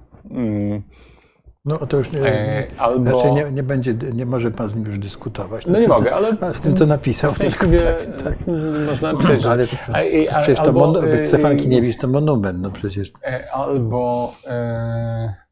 No 1.65 1.77
to 1.77 1.97
już 1.97 2.13
nie, 2.13 2.21
e, 2.21 2.67
albo... 2.79 3.05
znaczy 3.05 3.33
nie, 3.33 3.53
nie, 3.53 3.63
będzie, 3.63 3.95
nie 4.15 4.27
może 4.27 4.51
pan 4.51 4.69
z 4.69 4.77
nim 4.77 4.87
już 4.87 4.99
dyskutować. 4.99 5.67
No 5.67 5.81
nie 5.81 5.89
mogę, 5.89 6.15
ale... 6.15 6.55
Z 6.55 6.61
tym, 6.61 6.77
co 6.77 6.87
napisał. 6.87 7.33
W 7.33 7.39
Wie, 7.39 7.81
tak, 7.81 8.23
tak. 8.25 8.39
Można 8.87 9.13
napisać, 9.13 9.45
ale 9.45 9.67
to, 9.67 9.77
a, 9.93 9.99
a, 10.37 10.43
przecież 10.43 10.61
albo, 10.61 10.81
to 10.81 11.03
monu, 11.03 11.25
Stefan 11.25 11.57
Kiniewicz 11.57 11.97
to 11.97 12.09
monument, 12.09 12.63
no 12.63 12.71
przecież. 12.71 13.13
E, 13.23 13.53
albo... 13.53 14.35
E, 14.47 15.45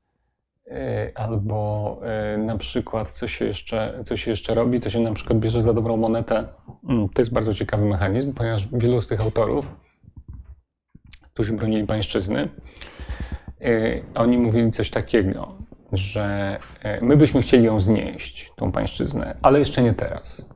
E, 0.73 1.13
albo 1.15 2.01
e, 2.03 2.39
na 2.39 2.59
przykład, 2.59 3.13
co 3.13 3.29
się, 3.29 3.45
jeszcze, 3.45 4.03
co 4.05 4.17
się 4.17 4.31
jeszcze 4.31 4.55
robi, 4.55 4.81
to 4.81 4.91
się 4.91 5.01
na 5.01 5.13
przykład 5.13 5.39
bierze 5.39 5.63
za 5.63 5.73
dobrą 5.73 5.97
monetę. 5.97 6.45
Mm, 6.89 7.09
to 7.09 7.23
jest 7.23 7.33
bardzo 7.33 7.55
ciekawy 7.55 7.85
mechanizm, 7.85 8.33
ponieważ 8.33 8.69
wielu 8.73 9.01
z 9.01 9.07
tych 9.07 9.21
autorów, 9.21 9.67
którzy 11.35 11.53
bronili 11.53 11.87
pańszczyzny, 11.87 12.49
e, 13.61 14.01
oni 14.15 14.39
mówili 14.39 14.71
coś 14.71 14.91
takiego, 14.91 15.55
że 15.93 16.59
my 17.02 17.16
byśmy 17.16 17.43
chcieli 17.43 17.64
ją 17.64 17.81
znieść, 17.81 18.52
tą 18.56 18.73
pańszczyznę, 18.73 19.36
ale 19.43 19.59
jeszcze 19.59 19.82
nie 19.82 19.94
teraz. 19.94 20.48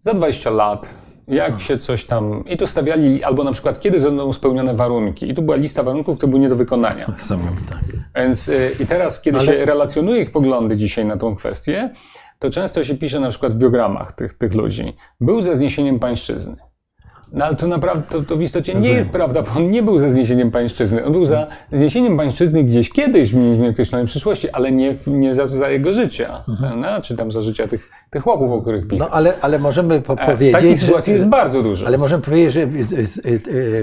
Za 0.00 0.14
20 0.14 0.50
lat 0.50 0.94
jak 1.28 1.60
się 1.60 1.78
coś 1.78 2.04
tam. 2.04 2.44
I 2.48 2.56
tu 2.56 2.66
stawiali, 2.66 3.24
albo 3.24 3.44
na 3.44 3.52
przykład, 3.52 3.80
kiedy 3.80 4.00
będą 4.00 4.32
spełnione 4.32 4.74
warunki. 4.74 5.30
I 5.30 5.34
tu 5.34 5.42
była 5.42 5.56
lista 5.56 5.82
warunków, 5.82 6.16
które 6.16 6.30
były 6.30 6.40
nie 6.40 6.48
do 6.48 6.56
wykonania. 6.56 7.06
Samym, 7.18 7.56
tak. 7.68 7.82
Więc 8.16 8.48
y, 8.48 8.70
i 8.80 8.86
teraz, 8.86 9.20
kiedy 9.20 9.38
Ale... 9.38 9.46
się 9.46 9.64
relacjonuje 9.64 10.22
ich 10.22 10.32
poglądy 10.32 10.76
dzisiaj 10.76 11.04
na 11.04 11.16
tą 11.16 11.36
kwestię, 11.36 11.90
to 12.38 12.50
często 12.50 12.84
się 12.84 12.94
pisze 12.94 13.20
na 13.20 13.30
przykład 13.30 13.52
w 13.52 13.56
biogramach 13.56 14.12
tych, 14.12 14.34
tych 14.34 14.54
ludzi. 14.54 14.96
Był 15.20 15.42
ze 15.42 15.56
zniesieniem 15.56 15.98
pańszczyzny. 15.98 16.56
No 17.32 17.44
ale 17.44 17.56
to 17.56 17.66
naprawdę, 17.66 18.02
to, 18.10 18.22
to 18.22 18.36
w 18.36 18.42
istocie 18.42 18.74
nie 18.74 18.88
jest 18.88 19.10
prawda, 19.10 19.42
bo 19.42 19.50
on 19.56 19.70
nie 19.70 19.82
był 19.82 19.98
za 19.98 20.10
zniesieniem 20.10 20.50
pańszczyzny. 20.50 21.04
On 21.04 21.12
był 21.12 21.26
za 21.26 21.46
zniesieniem 21.72 22.16
pańszczyzny 22.16 22.64
gdzieś 22.64 22.90
kiedyś 22.90 23.34
w 23.34 23.68
określonej 23.70 24.06
przyszłości, 24.06 24.50
ale 24.50 24.72
nie, 24.72 24.94
nie 25.06 25.34
za, 25.34 25.46
za 25.46 25.70
jego 25.70 25.92
życia, 25.92 26.44
mhm. 26.48 26.80
no, 26.80 27.02
czy 27.02 27.16
tam 27.16 27.32
za 27.32 27.40
życia 27.40 27.68
tych, 27.68 27.90
tych 28.10 28.22
chłopów, 28.22 28.52
o 28.52 28.62
których 28.62 28.88
pisał. 28.88 29.08
No 29.08 29.14
ale, 29.14 29.34
ale 29.40 29.58
możemy 29.58 30.00
po 30.00 30.12
e, 30.12 30.16
powiedzieć... 30.16 30.54
Takich 30.54 30.80
sytuacji 30.80 31.12
jest 31.12 31.28
bardzo 31.28 31.62
dużo. 31.62 31.86
Ale 31.86 31.98
możemy 31.98 32.22
powiedzieć, 32.22 32.52
że 32.52 32.66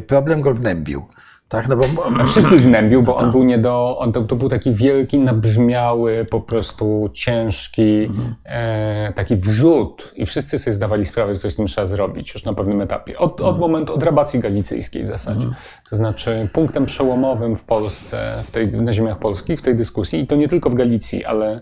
problem 0.08 0.42
go 0.42 0.54
gnębił. 0.54 1.06
Tak, 1.50 1.68
no 1.68 1.76
bo... 1.76 1.84
Wszystkich 2.26 2.62
gnębił, 2.68 3.02
bo 3.02 3.16
on 3.16 3.24
tak. 3.24 3.32
był 3.32 3.44
nie 3.44 3.58
do... 3.58 3.98
On 4.00 4.12
to, 4.12 4.22
to 4.22 4.36
był 4.36 4.50
taki 4.50 4.74
wielki, 4.74 5.20
nabrzmiały, 5.20 6.26
po 6.30 6.42
prostu 6.42 7.10
ciężki, 7.14 8.04
mhm. 8.04 8.36
e, 8.46 9.14
taki 9.14 9.36
wrzut 9.36 10.14
i 10.16 10.26
wszyscy 10.26 10.60
sobie 10.60 10.74
zdawali 10.74 11.06
sprawę, 11.06 11.34
że 11.34 11.40
coś 11.40 11.54
z 11.54 11.56
tym 11.56 11.68
trzeba 11.68 11.88
zrobić 11.88 12.34
już 12.34 12.44
na 12.44 12.54
pewnym 12.54 12.82
etapie. 12.82 13.18
Od, 13.18 13.32
mhm. 13.32 13.50
od 13.50 13.60
momentu, 13.60 13.94
od 13.94 14.04
rabacji 14.04 14.40
galicyjskiej 14.40 15.04
w 15.04 15.08
zasadzie. 15.08 15.42
Mhm. 15.42 15.56
To 15.90 15.96
znaczy 15.96 16.50
punktem 16.54 16.86
przełomowym 16.86 17.56
w 17.56 17.64
Polsce, 17.64 18.44
w 18.48 18.52
tej, 18.52 18.68
na 18.68 18.94
ziemiach 18.94 19.20
polskich, 19.20 19.60
w 19.60 19.64
tej 19.64 19.76
dyskusji 19.76 20.20
i 20.20 20.28
to 20.28 20.36
nie 20.36 20.48
tylko 20.48 20.70
w 20.70 20.74
Galicji, 20.74 21.26
ale 21.26 21.62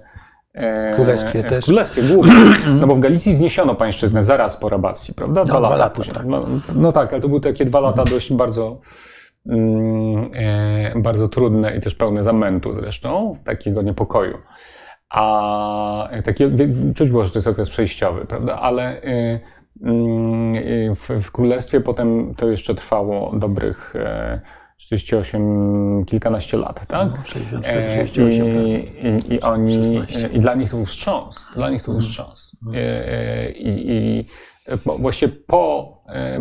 e, 0.54 0.94
w 0.94 0.96
Królestwie 0.96 1.44
też. 1.44 1.64
W 1.64 1.68
Królestwie 1.68 2.02
głównie. 2.02 2.34
No 2.80 2.88
bo 2.88 2.96
w 2.96 3.00
Galicji 3.00 3.34
zniesiono 3.34 3.76
pańszczyznę 3.76 4.24
zaraz 4.24 4.58
po 4.58 4.70
rabacji, 4.70 5.14
prawda? 5.14 5.44
Dwa 5.44 5.54
no, 5.54 5.60
lata, 5.60 5.76
lata 5.76 5.96
później. 5.96 6.16
Tak. 6.16 6.26
No, 6.26 6.46
no, 6.76 6.92
tak, 6.92 7.14
ale 7.14 7.22
to 7.22 7.28
były 7.28 7.42
takie 7.42 7.66
dwa 7.66 7.80
lata 7.80 8.04
dość 8.04 8.34
bardzo 8.34 8.78
e, 8.82 9.17
bardzo 10.96 11.30
trudne 11.30 11.78
i 11.78 11.82
też 11.82 11.96
pełne 11.96 12.24
zamętu 12.24 12.74
zresztą, 12.74 13.34
takiego 13.44 13.82
niepokoju. 13.82 14.38
A 15.10 16.10
takie, 16.26 16.52
czuć 16.96 17.12
było, 17.12 17.26
że 17.26 17.32
to 17.32 17.38
jest 17.38 17.48
okres 17.48 17.70
przejściowy, 17.70 18.26
prawda? 18.26 18.60
Ale 18.60 19.02
e, 19.04 19.40
mm, 19.84 20.96
w, 20.96 21.10
w 21.22 21.32
Królestwie 21.32 21.82
potem 21.82 22.36
to 22.36 22.50
jeszcze 22.50 22.76
trwało 22.76 23.36
dobrych 23.36 23.94
48, 24.78 26.02
e, 26.02 26.06
kilkanaście 26.06 26.58
lat, 26.58 26.88
tak? 26.88 27.10
No, 27.18 27.24
64, 27.26 27.92
68, 27.92 28.46
I, 28.46 28.84
tak. 28.84 29.32
i, 29.32 29.34
i 29.34 29.42
oni, 29.42 29.76
16. 29.76 30.28
i 30.28 30.40
dla 30.40 30.56
nich 30.56 30.70
to 30.70 30.78
był 30.78 30.86
wstrząs, 30.86 31.48
dla 31.56 31.70
nich 31.70 31.84
to 31.84 31.92
był 31.92 32.00
mhm. 32.00 32.10
wstrząs. 32.10 32.58
Mhm. 32.68 32.86
I, 33.56 33.86
i 33.88 34.26
właściwie 35.00 35.34
po, 35.48 35.98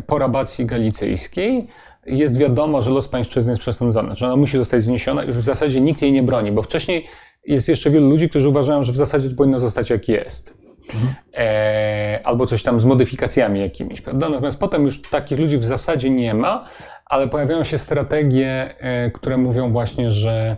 po 0.07 0.19
rabacji 0.19 0.67
galicyjskiej 0.67 1.67
jest 2.07 2.39
wiadomo, 2.39 2.83
że 2.83 2.91
los 2.91 3.09
pańszczyzny 3.09 3.53
jest 3.53 3.63
przesądzony, 3.63 4.17
że 4.17 4.27
ona 4.27 4.37
musi 4.37 4.59
zostać 4.59 4.83
zniesiona 4.83 5.25
i 5.25 5.27
już 5.27 5.37
w 5.37 5.45
zasadzie 5.45 5.81
nikt 5.81 6.03
jej 6.03 6.13
nie 6.13 6.23
broni, 6.23 6.53
bo 6.53 6.63
wcześniej 6.63 7.07
jest 7.47 7.69
jeszcze 7.69 7.91
wielu 7.91 8.11
ludzi, 8.11 8.29
którzy 8.29 8.49
uważają, 8.49 8.83
że 8.83 8.93
w 8.93 8.97
zasadzie 8.97 9.31
to 9.31 9.37
powinno 9.37 9.61
zostać 9.61 9.91
jak 9.91 10.09
jest. 10.09 10.55
Mhm. 10.95 11.15
E, 11.35 12.21
albo 12.25 12.47
coś 12.47 12.63
tam 12.63 12.81
z 12.81 12.85
modyfikacjami 12.85 13.61
jakimiś, 13.61 14.01
prawda? 14.01 14.29
Natomiast 14.29 14.61
potem 14.61 14.85
już 14.85 15.03
takich 15.03 15.39
ludzi 15.39 15.59
w 15.59 15.65
zasadzie 15.65 16.11
nie 16.11 16.35
ma, 16.35 16.69
ale 17.07 17.29
pojawiają 17.29 17.65
się 17.65 17.79
strategie, 17.79 18.75
e, 18.79 19.11
które 19.11 19.37
mówią 19.37 19.73
właśnie, 19.73 20.11
że 20.11 20.57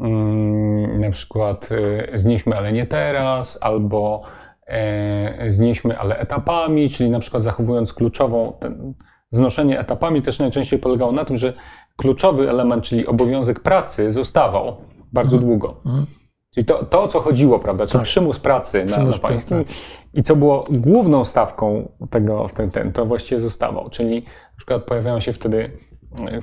mm, 0.00 1.00
na 1.00 1.10
przykład 1.10 1.68
e, 2.12 2.18
znieśmy, 2.18 2.56
ale 2.56 2.72
nie 2.72 2.86
teraz, 2.86 3.58
albo 3.60 4.22
e, 4.66 5.50
znieśmy, 5.50 5.98
ale 5.98 6.18
etapami, 6.18 6.90
czyli 6.90 7.10
na 7.10 7.20
przykład 7.20 7.42
zachowując 7.42 7.94
kluczową, 7.94 8.56
ten, 8.60 8.94
znoszenie 9.30 9.80
etapami 9.80 10.22
też 10.22 10.38
najczęściej 10.38 10.78
polegało 10.78 11.12
na 11.12 11.24
tym, 11.24 11.36
że 11.36 11.52
kluczowy 11.96 12.50
element, 12.50 12.84
czyli 12.84 13.06
obowiązek 13.06 13.60
pracy, 13.60 14.12
zostawał 14.12 14.76
bardzo 15.12 15.36
mhm. 15.36 15.50
długo. 15.50 15.80
Mhm. 15.86 16.06
Czyli 16.54 16.66
to, 16.66 16.84
to, 16.84 17.02
o 17.02 17.08
co 17.08 17.20
chodziło, 17.20 17.58
prawda? 17.58 17.86
Czyli 17.86 17.98
tak. 17.98 18.02
przymus 18.02 18.38
pracy 18.38 18.84
przymus 18.86 19.06
na, 19.08 19.12
na 19.12 19.18
pańskim. 19.18 19.64
Tak. 19.64 19.74
I 20.14 20.22
co 20.22 20.36
było 20.36 20.64
główną 20.70 21.24
stawką 21.24 21.92
tego, 22.10 22.48
ten, 22.54 22.70
ten, 22.70 22.92
to 22.92 23.06
właściwie 23.06 23.40
zostawał. 23.40 23.90
Czyli 23.90 24.22
na 24.24 24.56
przykład 24.56 24.84
pojawiają 24.84 25.20
się 25.20 25.32
wtedy 25.32 25.78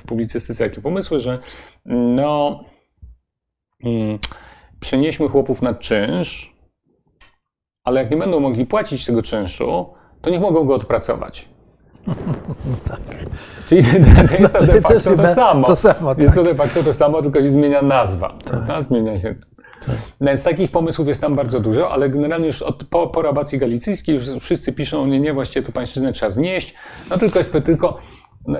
w 0.00 0.04
publicystyce 0.04 0.68
takie 0.68 0.80
pomysły, 0.80 1.20
że 1.20 1.38
no, 1.86 2.64
hmm, 3.82 4.18
przenieśmy 4.80 5.28
chłopów 5.28 5.62
na 5.62 5.74
czynsz, 5.74 6.54
ale 7.84 8.02
jak 8.02 8.10
nie 8.10 8.16
będą 8.16 8.40
mogli 8.40 8.66
płacić 8.66 9.06
tego 9.06 9.22
czynszu, 9.22 9.86
to 10.20 10.30
niech 10.30 10.40
mogą 10.40 10.64
go 10.64 10.74
odpracować. 10.74 11.48
tak. 12.88 13.00
Czyli 13.68 13.82
to 14.28 14.34
jest 14.38 14.58
to 14.58 14.66
de 14.66 14.80
facto 14.80 15.16
to 15.16 15.28
samo. 15.28 15.66
To 15.66 15.76
samo 15.76 16.14
tak. 16.14 16.24
Jest 16.24 16.34
to 16.34 16.42
de 16.42 16.54
facto 16.54 16.82
to 16.82 16.94
samo, 16.94 17.22
tylko 17.22 17.42
się 17.42 17.50
zmienia 17.50 17.82
nazwa. 17.82 18.34
Tak. 18.66 18.82
Zmienia 18.82 19.18
się. 19.18 19.34
Tak. 19.86 19.96
Więc 20.20 20.44
takich 20.44 20.70
pomysłów 20.70 21.08
jest 21.08 21.20
tam 21.20 21.34
bardzo 21.34 21.60
dużo, 21.60 21.90
ale 21.90 22.08
generalnie 22.08 22.46
już 22.46 22.62
od, 22.62 22.84
po, 22.84 23.06
po 23.06 23.22
rabacji 23.22 23.58
galicyjskiej 23.58 24.14
już 24.14 24.24
wszyscy 24.40 24.72
piszą, 24.72 25.06
nie, 25.06 25.20
nie, 25.20 25.32
właściwie 25.32 25.66
to 25.66 25.72
pańszczyznę 25.72 26.12
trzeba 26.12 26.30
znieść. 26.30 26.74
No 27.10 27.18
tylko 27.18 27.38
jest 27.38 27.52
tylko, 27.64 27.98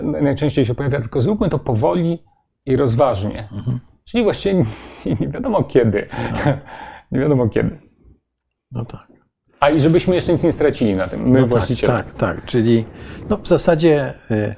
najczęściej 0.02 0.66
się 0.66 0.74
pojawia, 0.74 1.00
tylko 1.00 1.22
zróbmy 1.22 1.48
to 1.48 1.58
powoli 1.58 2.24
i 2.66 2.76
rozważnie. 2.76 3.48
Mhm. 3.52 3.80
Czyli 4.04 4.22
właściwie 4.22 4.54
nie, 4.54 4.64
nie 5.20 5.28
wiadomo 5.28 5.64
kiedy. 5.64 6.08
Tak. 6.44 6.58
nie 7.12 7.20
wiadomo 7.20 7.48
kiedy. 7.48 7.78
No 8.72 8.84
tak. 8.84 9.17
A 9.60 9.70
i 9.70 9.80
żebyśmy 9.80 10.14
jeszcze 10.14 10.32
nic 10.32 10.42
nie 10.42 10.52
stracili 10.52 10.94
na 10.94 11.06
tym, 11.08 11.22
my 11.22 11.40
no 11.40 11.40
tak, 11.40 11.50
właściciele. 11.50 11.92
Tak, 11.92 12.06
tak, 12.06 12.36
tak. 12.36 12.44
Czyli 12.44 12.84
no 13.30 13.36
w 13.36 13.48
zasadzie 13.48 14.14
e, 14.30 14.54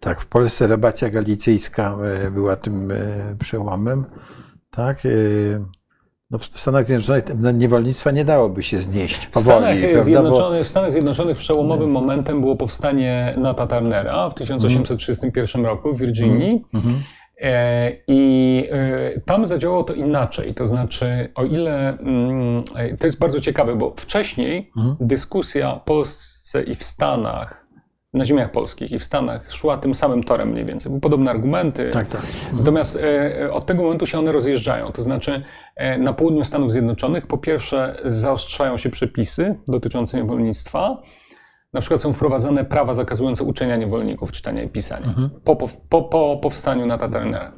tak, 0.00 0.20
w 0.20 0.26
Polsce 0.26 0.66
rabacja 0.66 1.10
galicyjska 1.10 1.96
e, 2.26 2.30
była 2.30 2.56
tym 2.56 2.90
e, 2.90 2.96
przełomem. 3.38 4.04
Tak. 4.70 5.02
No 6.30 6.38
w 6.38 6.44
Stanach 6.44 6.84
Zjednoczonych 6.84 7.24
no, 7.38 7.50
niewolnictwa 7.50 8.10
nie 8.10 8.24
dałoby 8.24 8.62
się 8.62 8.82
znieść 8.82 9.26
powoli. 9.26 9.76
W 9.76 9.78
Stanach, 9.78 10.04
Zjednoczonych, 10.04 10.60
Bo... 10.60 10.64
w 10.64 10.68
Stanach 10.68 10.92
Zjednoczonych 10.92 11.36
przełomowym 11.36 11.90
momentem 11.90 12.40
było 12.40 12.56
powstanie 12.56 13.34
Nata 13.38 13.66
Turnera 13.66 14.30
w 14.30 14.34
1831 14.34 15.64
roku 15.64 15.92
w 15.94 15.98
Virginii. 15.98 16.64
Mm 16.74 16.86
-hmm. 16.86 16.94
E, 17.44 17.92
I 18.06 18.68
e, 18.70 19.20
tam 19.20 19.46
zadziałało 19.46 19.84
to 19.84 19.94
inaczej. 19.94 20.54
To 20.54 20.66
znaczy, 20.66 21.28
o 21.34 21.44
ile 21.44 21.98
mm, 21.98 22.64
e, 22.76 22.96
to 22.96 23.06
jest 23.06 23.18
bardzo 23.18 23.40
ciekawe, 23.40 23.76
bo 23.76 23.94
wcześniej 23.96 24.70
mhm. 24.76 24.96
dyskusja 25.00 25.74
w 25.74 25.84
Polsce 25.84 26.62
i 26.62 26.74
w 26.74 26.84
Stanach, 26.84 27.66
na 28.14 28.24
ziemiach 28.24 28.50
polskich 28.50 28.92
i 28.92 28.98
w 28.98 29.04
Stanach 29.04 29.52
szła 29.52 29.76
tym 29.76 29.94
samym 29.94 30.24
torem 30.24 30.48
mniej 30.48 30.64
więcej. 30.64 30.90
Były 30.90 31.00
podobne 31.00 31.30
argumenty. 31.30 31.90
Tak, 31.90 32.08
tak. 32.08 32.20
Mhm. 32.20 32.58
Natomiast 32.58 32.98
od 33.52 33.66
tego 33.66 33.82
momentu 33.82 34.06
się 34.06 34.18
one 34.18 34.32
rozjeżdżają. 34.32 34.92
To 34.92 35.02
znaczy, 35.02 35.42
na 35.98 36.12
południu 36.12 36.44
Stanów 36.44 36.72
Zjednoczonych 36.72 37.26
po 37.26 37.38
pierwsze 37.38 37.96
zaostrzają 38.04 38.76
się 38.76 38.90
przepisy 38.90 39.54
dotyczące 39.68 40.16
niewolnictwa. 40.16 41.02
Na 41.74 41.80
przykład 41.80 42.02
są 42.02 42.12
wprowadzane 42.12 42.64
prawa 42.64 42.94
zakazujące 42.94 43.44
uczenia 43.44 43.76
niewolników 43.76 44.32
czytania 44.32 44.62
i 44.62 44.68
pisania 44.68 45.06
po, 45.44 45.56
po, 45.56 45.68
po, 45.88 46.02
po 46.02 46.38
powstaniu 46.42 46.86
Nata 46.86 47.08
Turnera. 47.08 47.52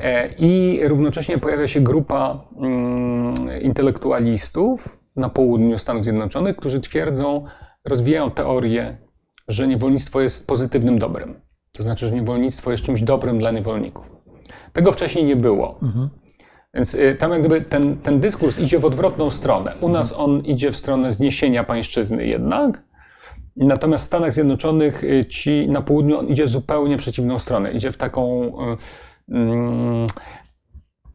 E, 0.00 0.28
I 0.38 0.80
równocześnie 0.88 1.38
pojawia 1.38 1.68
się 1.68 1.80
grupa 1.80 2.44
mm, 2.58 3.34
intelektualistów 3.62 4.98
na 5.16 5.28
południu 5.28 5.78
Stanów 5.78 6.04
Zjednoczonych, 6.04 6.56
którzy 6.56 6.80
twierdzą, 6.80 7.44
rozwijają 7.84 8.30
teorię, 8.30 8.96
że 9.48 9.68
niewolnictwo 9.68 10.20
jest 10.20 10.46
pozytywnym 10.46 10.98
dobrem. 10.98 11.40
To 11.72 11.82
znaczy, 11.82 12.08
że 12.08 12.14
niewolnictwo 12.14 12.72
jest 12.72 12.84
czymś 12.84 13.02
dobrym 13.02 13.38
dla 13.38 13.50
niewolników. 13.50 14.16
Tego 14.72 14.92
wcześniej 14.92 15.24
nie 15.24 15.36
było. 15.36 15.80
Więc 16.74 16.94
y, 16.94 17.16
tam 17.18 17.30
jak 17.32 17.40
gdyby 17.40 17.60
ten, 17.60 17.96
ten 17.96 18.20
dyskurs 18.20 18.58
idzie 18.58 18.78
w 18.78 18.84
odwrotną 18.84 19.30
stronę. 19.30 19.72
U 19.80 19.88
nas 19.88 20.18
on 20.18 20.40
idzie 20.40 20.72
w 20.72 20.76
stronę 20.76 21.10
zniesienia 21.10 21.64
pańszczyzny 21.64 22.26
jednak, 22.26 22.82
natomiast 23.56 24.04
w 24.04 24.06
Stanach 24.06 24.32
Zjednoczonych 24.32 25.04
y, 25.04 25.24
ci 25.24 25.68
na 25.68 25.82
południu 25.82 26.18
on 26.18 26.28
idzie 26.28 26.46
zupełnie 26.46 26.96
przeciwną 26.96 27.38
stronę. 27.38 27.72
Idzie 27.72 27.92
w 27.92 27.96
taką... 27.96 28.52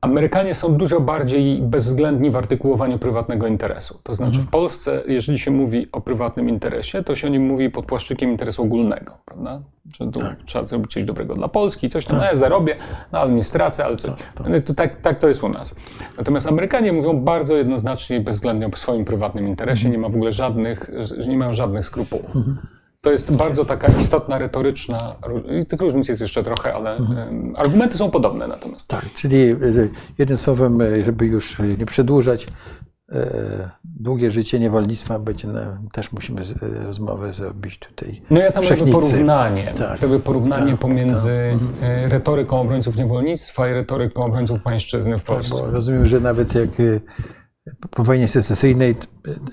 Amerykanie 0.02 0.56
są 0.56 0.76
dużo 0.76 1.00
bardziej 1.00 1.62
bezwzględni 1.62 2.32
w 2.32 2.36
artykułowaniu 2.36 3.00
prywatnego 3.00 3.48
interesu. 3.48 4.00
To 4.04 4.14
znaczy 4.14 4.40
w 4.40 4.48
Polsce, 4.50 5.04
jeżeli 5.08 5.40
się 5.40 5.52
mówi 5.52 5.88
o 5.92 6.02
prywatnym 6.02 6.50
interesie, 6.50 7.04
to 7.04 7.16
się 7.16 7.28
o 7.28 7.30
nim 7.30 7.46
mówi 7.46 7.70
pod 7.70 7.86
płaszczykiem 7.86 8.32
interesu 8.32 8.64
ogólnego, 8.64 9.18
prawda? 9.26 9.62
Że 9.98 10.12
tu 10.12 10.20
trzeba 10.46 10.66
zrobić 10.66 10.94
coś 10.94 11.04
dobrego 11.04 11.34
dla 11.34 11.48
Polski, 11.48 11.90
coś 11.90 12.06
tam, 12.06 12.18
no 12.18 12.24
ja 12.24 12.36
zarobię, 12.36 12.76
no 13.12 13.20
ale 13.20 13.32
nie 13.32 13.44
stracę, 13.44 13.86
ale 13.86 13.98
co, 13.98 14.16
no 14.50 14.62
to 14.66 14.74
tak, 14.74 15.02
tak 15.02 15.20
to 15.20 15.28
jest 15.28 15.44
u 15.44 15.50
nas. 15.50 15.76
Natomiast 16.18 16.48
Amerykanie 16.48 16.94
mówią 16.94 17.14
bardzo 17.14 17.56
jednoznacznie 17.56 18.18
i 18.18 18.20
bezwzględnie 18.20 18.68
o 18.68 18.78
swoim 18.78 19.06
prywatnym 19.06 19.48
interesie, 19.48 19.90
nie 19.90 19.98
ma 19.98 20.10
w 20.10 20.16
ogóle 20.16 20.32
żadnych, 20.32 20.92
nie 21.28 21.38
mają 21.38 21.54
żadnych 21.54 21.86
skrupułów. 21.86 22.32
To 23.02 23.12
jest 23.12 23.36
bardzo 23.36 23.66
taka 23.66 23.88
istotna, 24.00 24.38
retoryczna, 24.38 25.16
i 25.62 25.66
tych 25.66 25.82
różnic 25.82 26.08
jest 26.10 26.22
jeszcze 26.22 26.44
trochę, 26.44 26.74
ale 26.74 26.96
em, 26.98 27.54
argumenty 27.58 27.98
są 27.98 28.12
podobne 28.12 28.48
natomiast. 28.48 28.88
Tak, 28.88 29.06
czyli 29.16 29.38
e, 29.42 29.56
jednym 30.18 30.38
słowem, 30.38 30.82
e, 30.82 31.04
żeby 31.06 31.26
już 31.26 31.60
nie 31.78 31.86
przedłużać, 31.86 32.48
e, 33.12 33.70
długie 33.84 34.32
życie 34.32 34.60
niewolnictwa 34.60 35.20
będzie, 35.20 35.48
też 35.92 36.12
musimy 36.12 36.44
z- 36.44 36.54
rozmowę 36.86 37.34
zrobić 37.34 37.80
tutaj. 37.80 38.22
No 38.30 38.40
ja 38.40 38.52
tam 38.52 38.64
robię 38.64 38.92
porównanie, 38.92 39.72
Tak, 39.78 40.02
robię 40.02 40.20
porównanie 40.20 40.72
tak, 40.72 40.80
pomiędzy 40.80 41.32
e, 41.82 42.08
retoryką 42.10 42.62
obrońców 42.62 42.96
niewolnictwa 42.98 43.70
i 43.70 43.74
retoryką 43.74 44.22
obrońców 44.24 44.62
pańszczyzny 44.62 45.18
w 45.18 45.24
Polsce. 45.24 45.56
Bo 45.56 45.72
rozumiem, 45.72 46.06
że 46.06 46.20
nawet 46.20 46.56
jak 46.56 46.70
po 47.90 48.04
wojnie 48.04 48.28
secesyjnej 48.28 48.96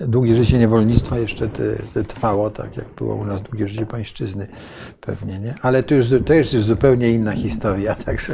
e, 0.01 0.07
długie 0.07 0.35
życie 0.35 0.57
niewolnictwa 0.57 1.19
jeszcze 1.19 1.47
te, 1.47 1.63
te 1.93 2.03
trwało, 2.03 2.49
tak 2.49 2.77
jak 2.77 2.85
było 2.97 3.15
u 3.15 3.25
nas 3.25 3.41
długie 3.41 3.67
życie 3.67 3.85
pańszczyzny 3.85 4.47
pewnie, 5.01 5.39
nie? 5.39 5.55
Ale 5.61 5.83
to 5.83 5.95
już, 5.95 6.07
to 6.25 6.33
już 6.33 6.53
jest 6.53 6.67
zupełnie 6.67 7.09
inna 7.09 7.31
historia, 7.31 7.95
także 8.05 8.33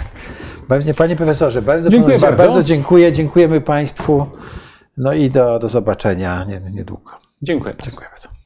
bardzo, 0.70 0.94
panie 0.94 1.16
profesorze, 1.16 1.62
bardzo, 1.62 1.90
Dziękuję 1.90 2.20
panu, 2.20 2.38
bardzo. 2.38 2.64
dziękuję, 2.64 3.12
dziękujemy 3.12 3.62
państwu, 3.62 4.26
no 4.98 5.14
i 5.14 5.30
do, 5.30 5.60
do 5.60 5.68
zobaczenia 5.68 6.44
nie- 6.44 6.72
niedługo. 6.72 7.12
Dziękuję. 7.42 7.76
Dziękuję 7.84 8.08
bardzo. 8.10 8.45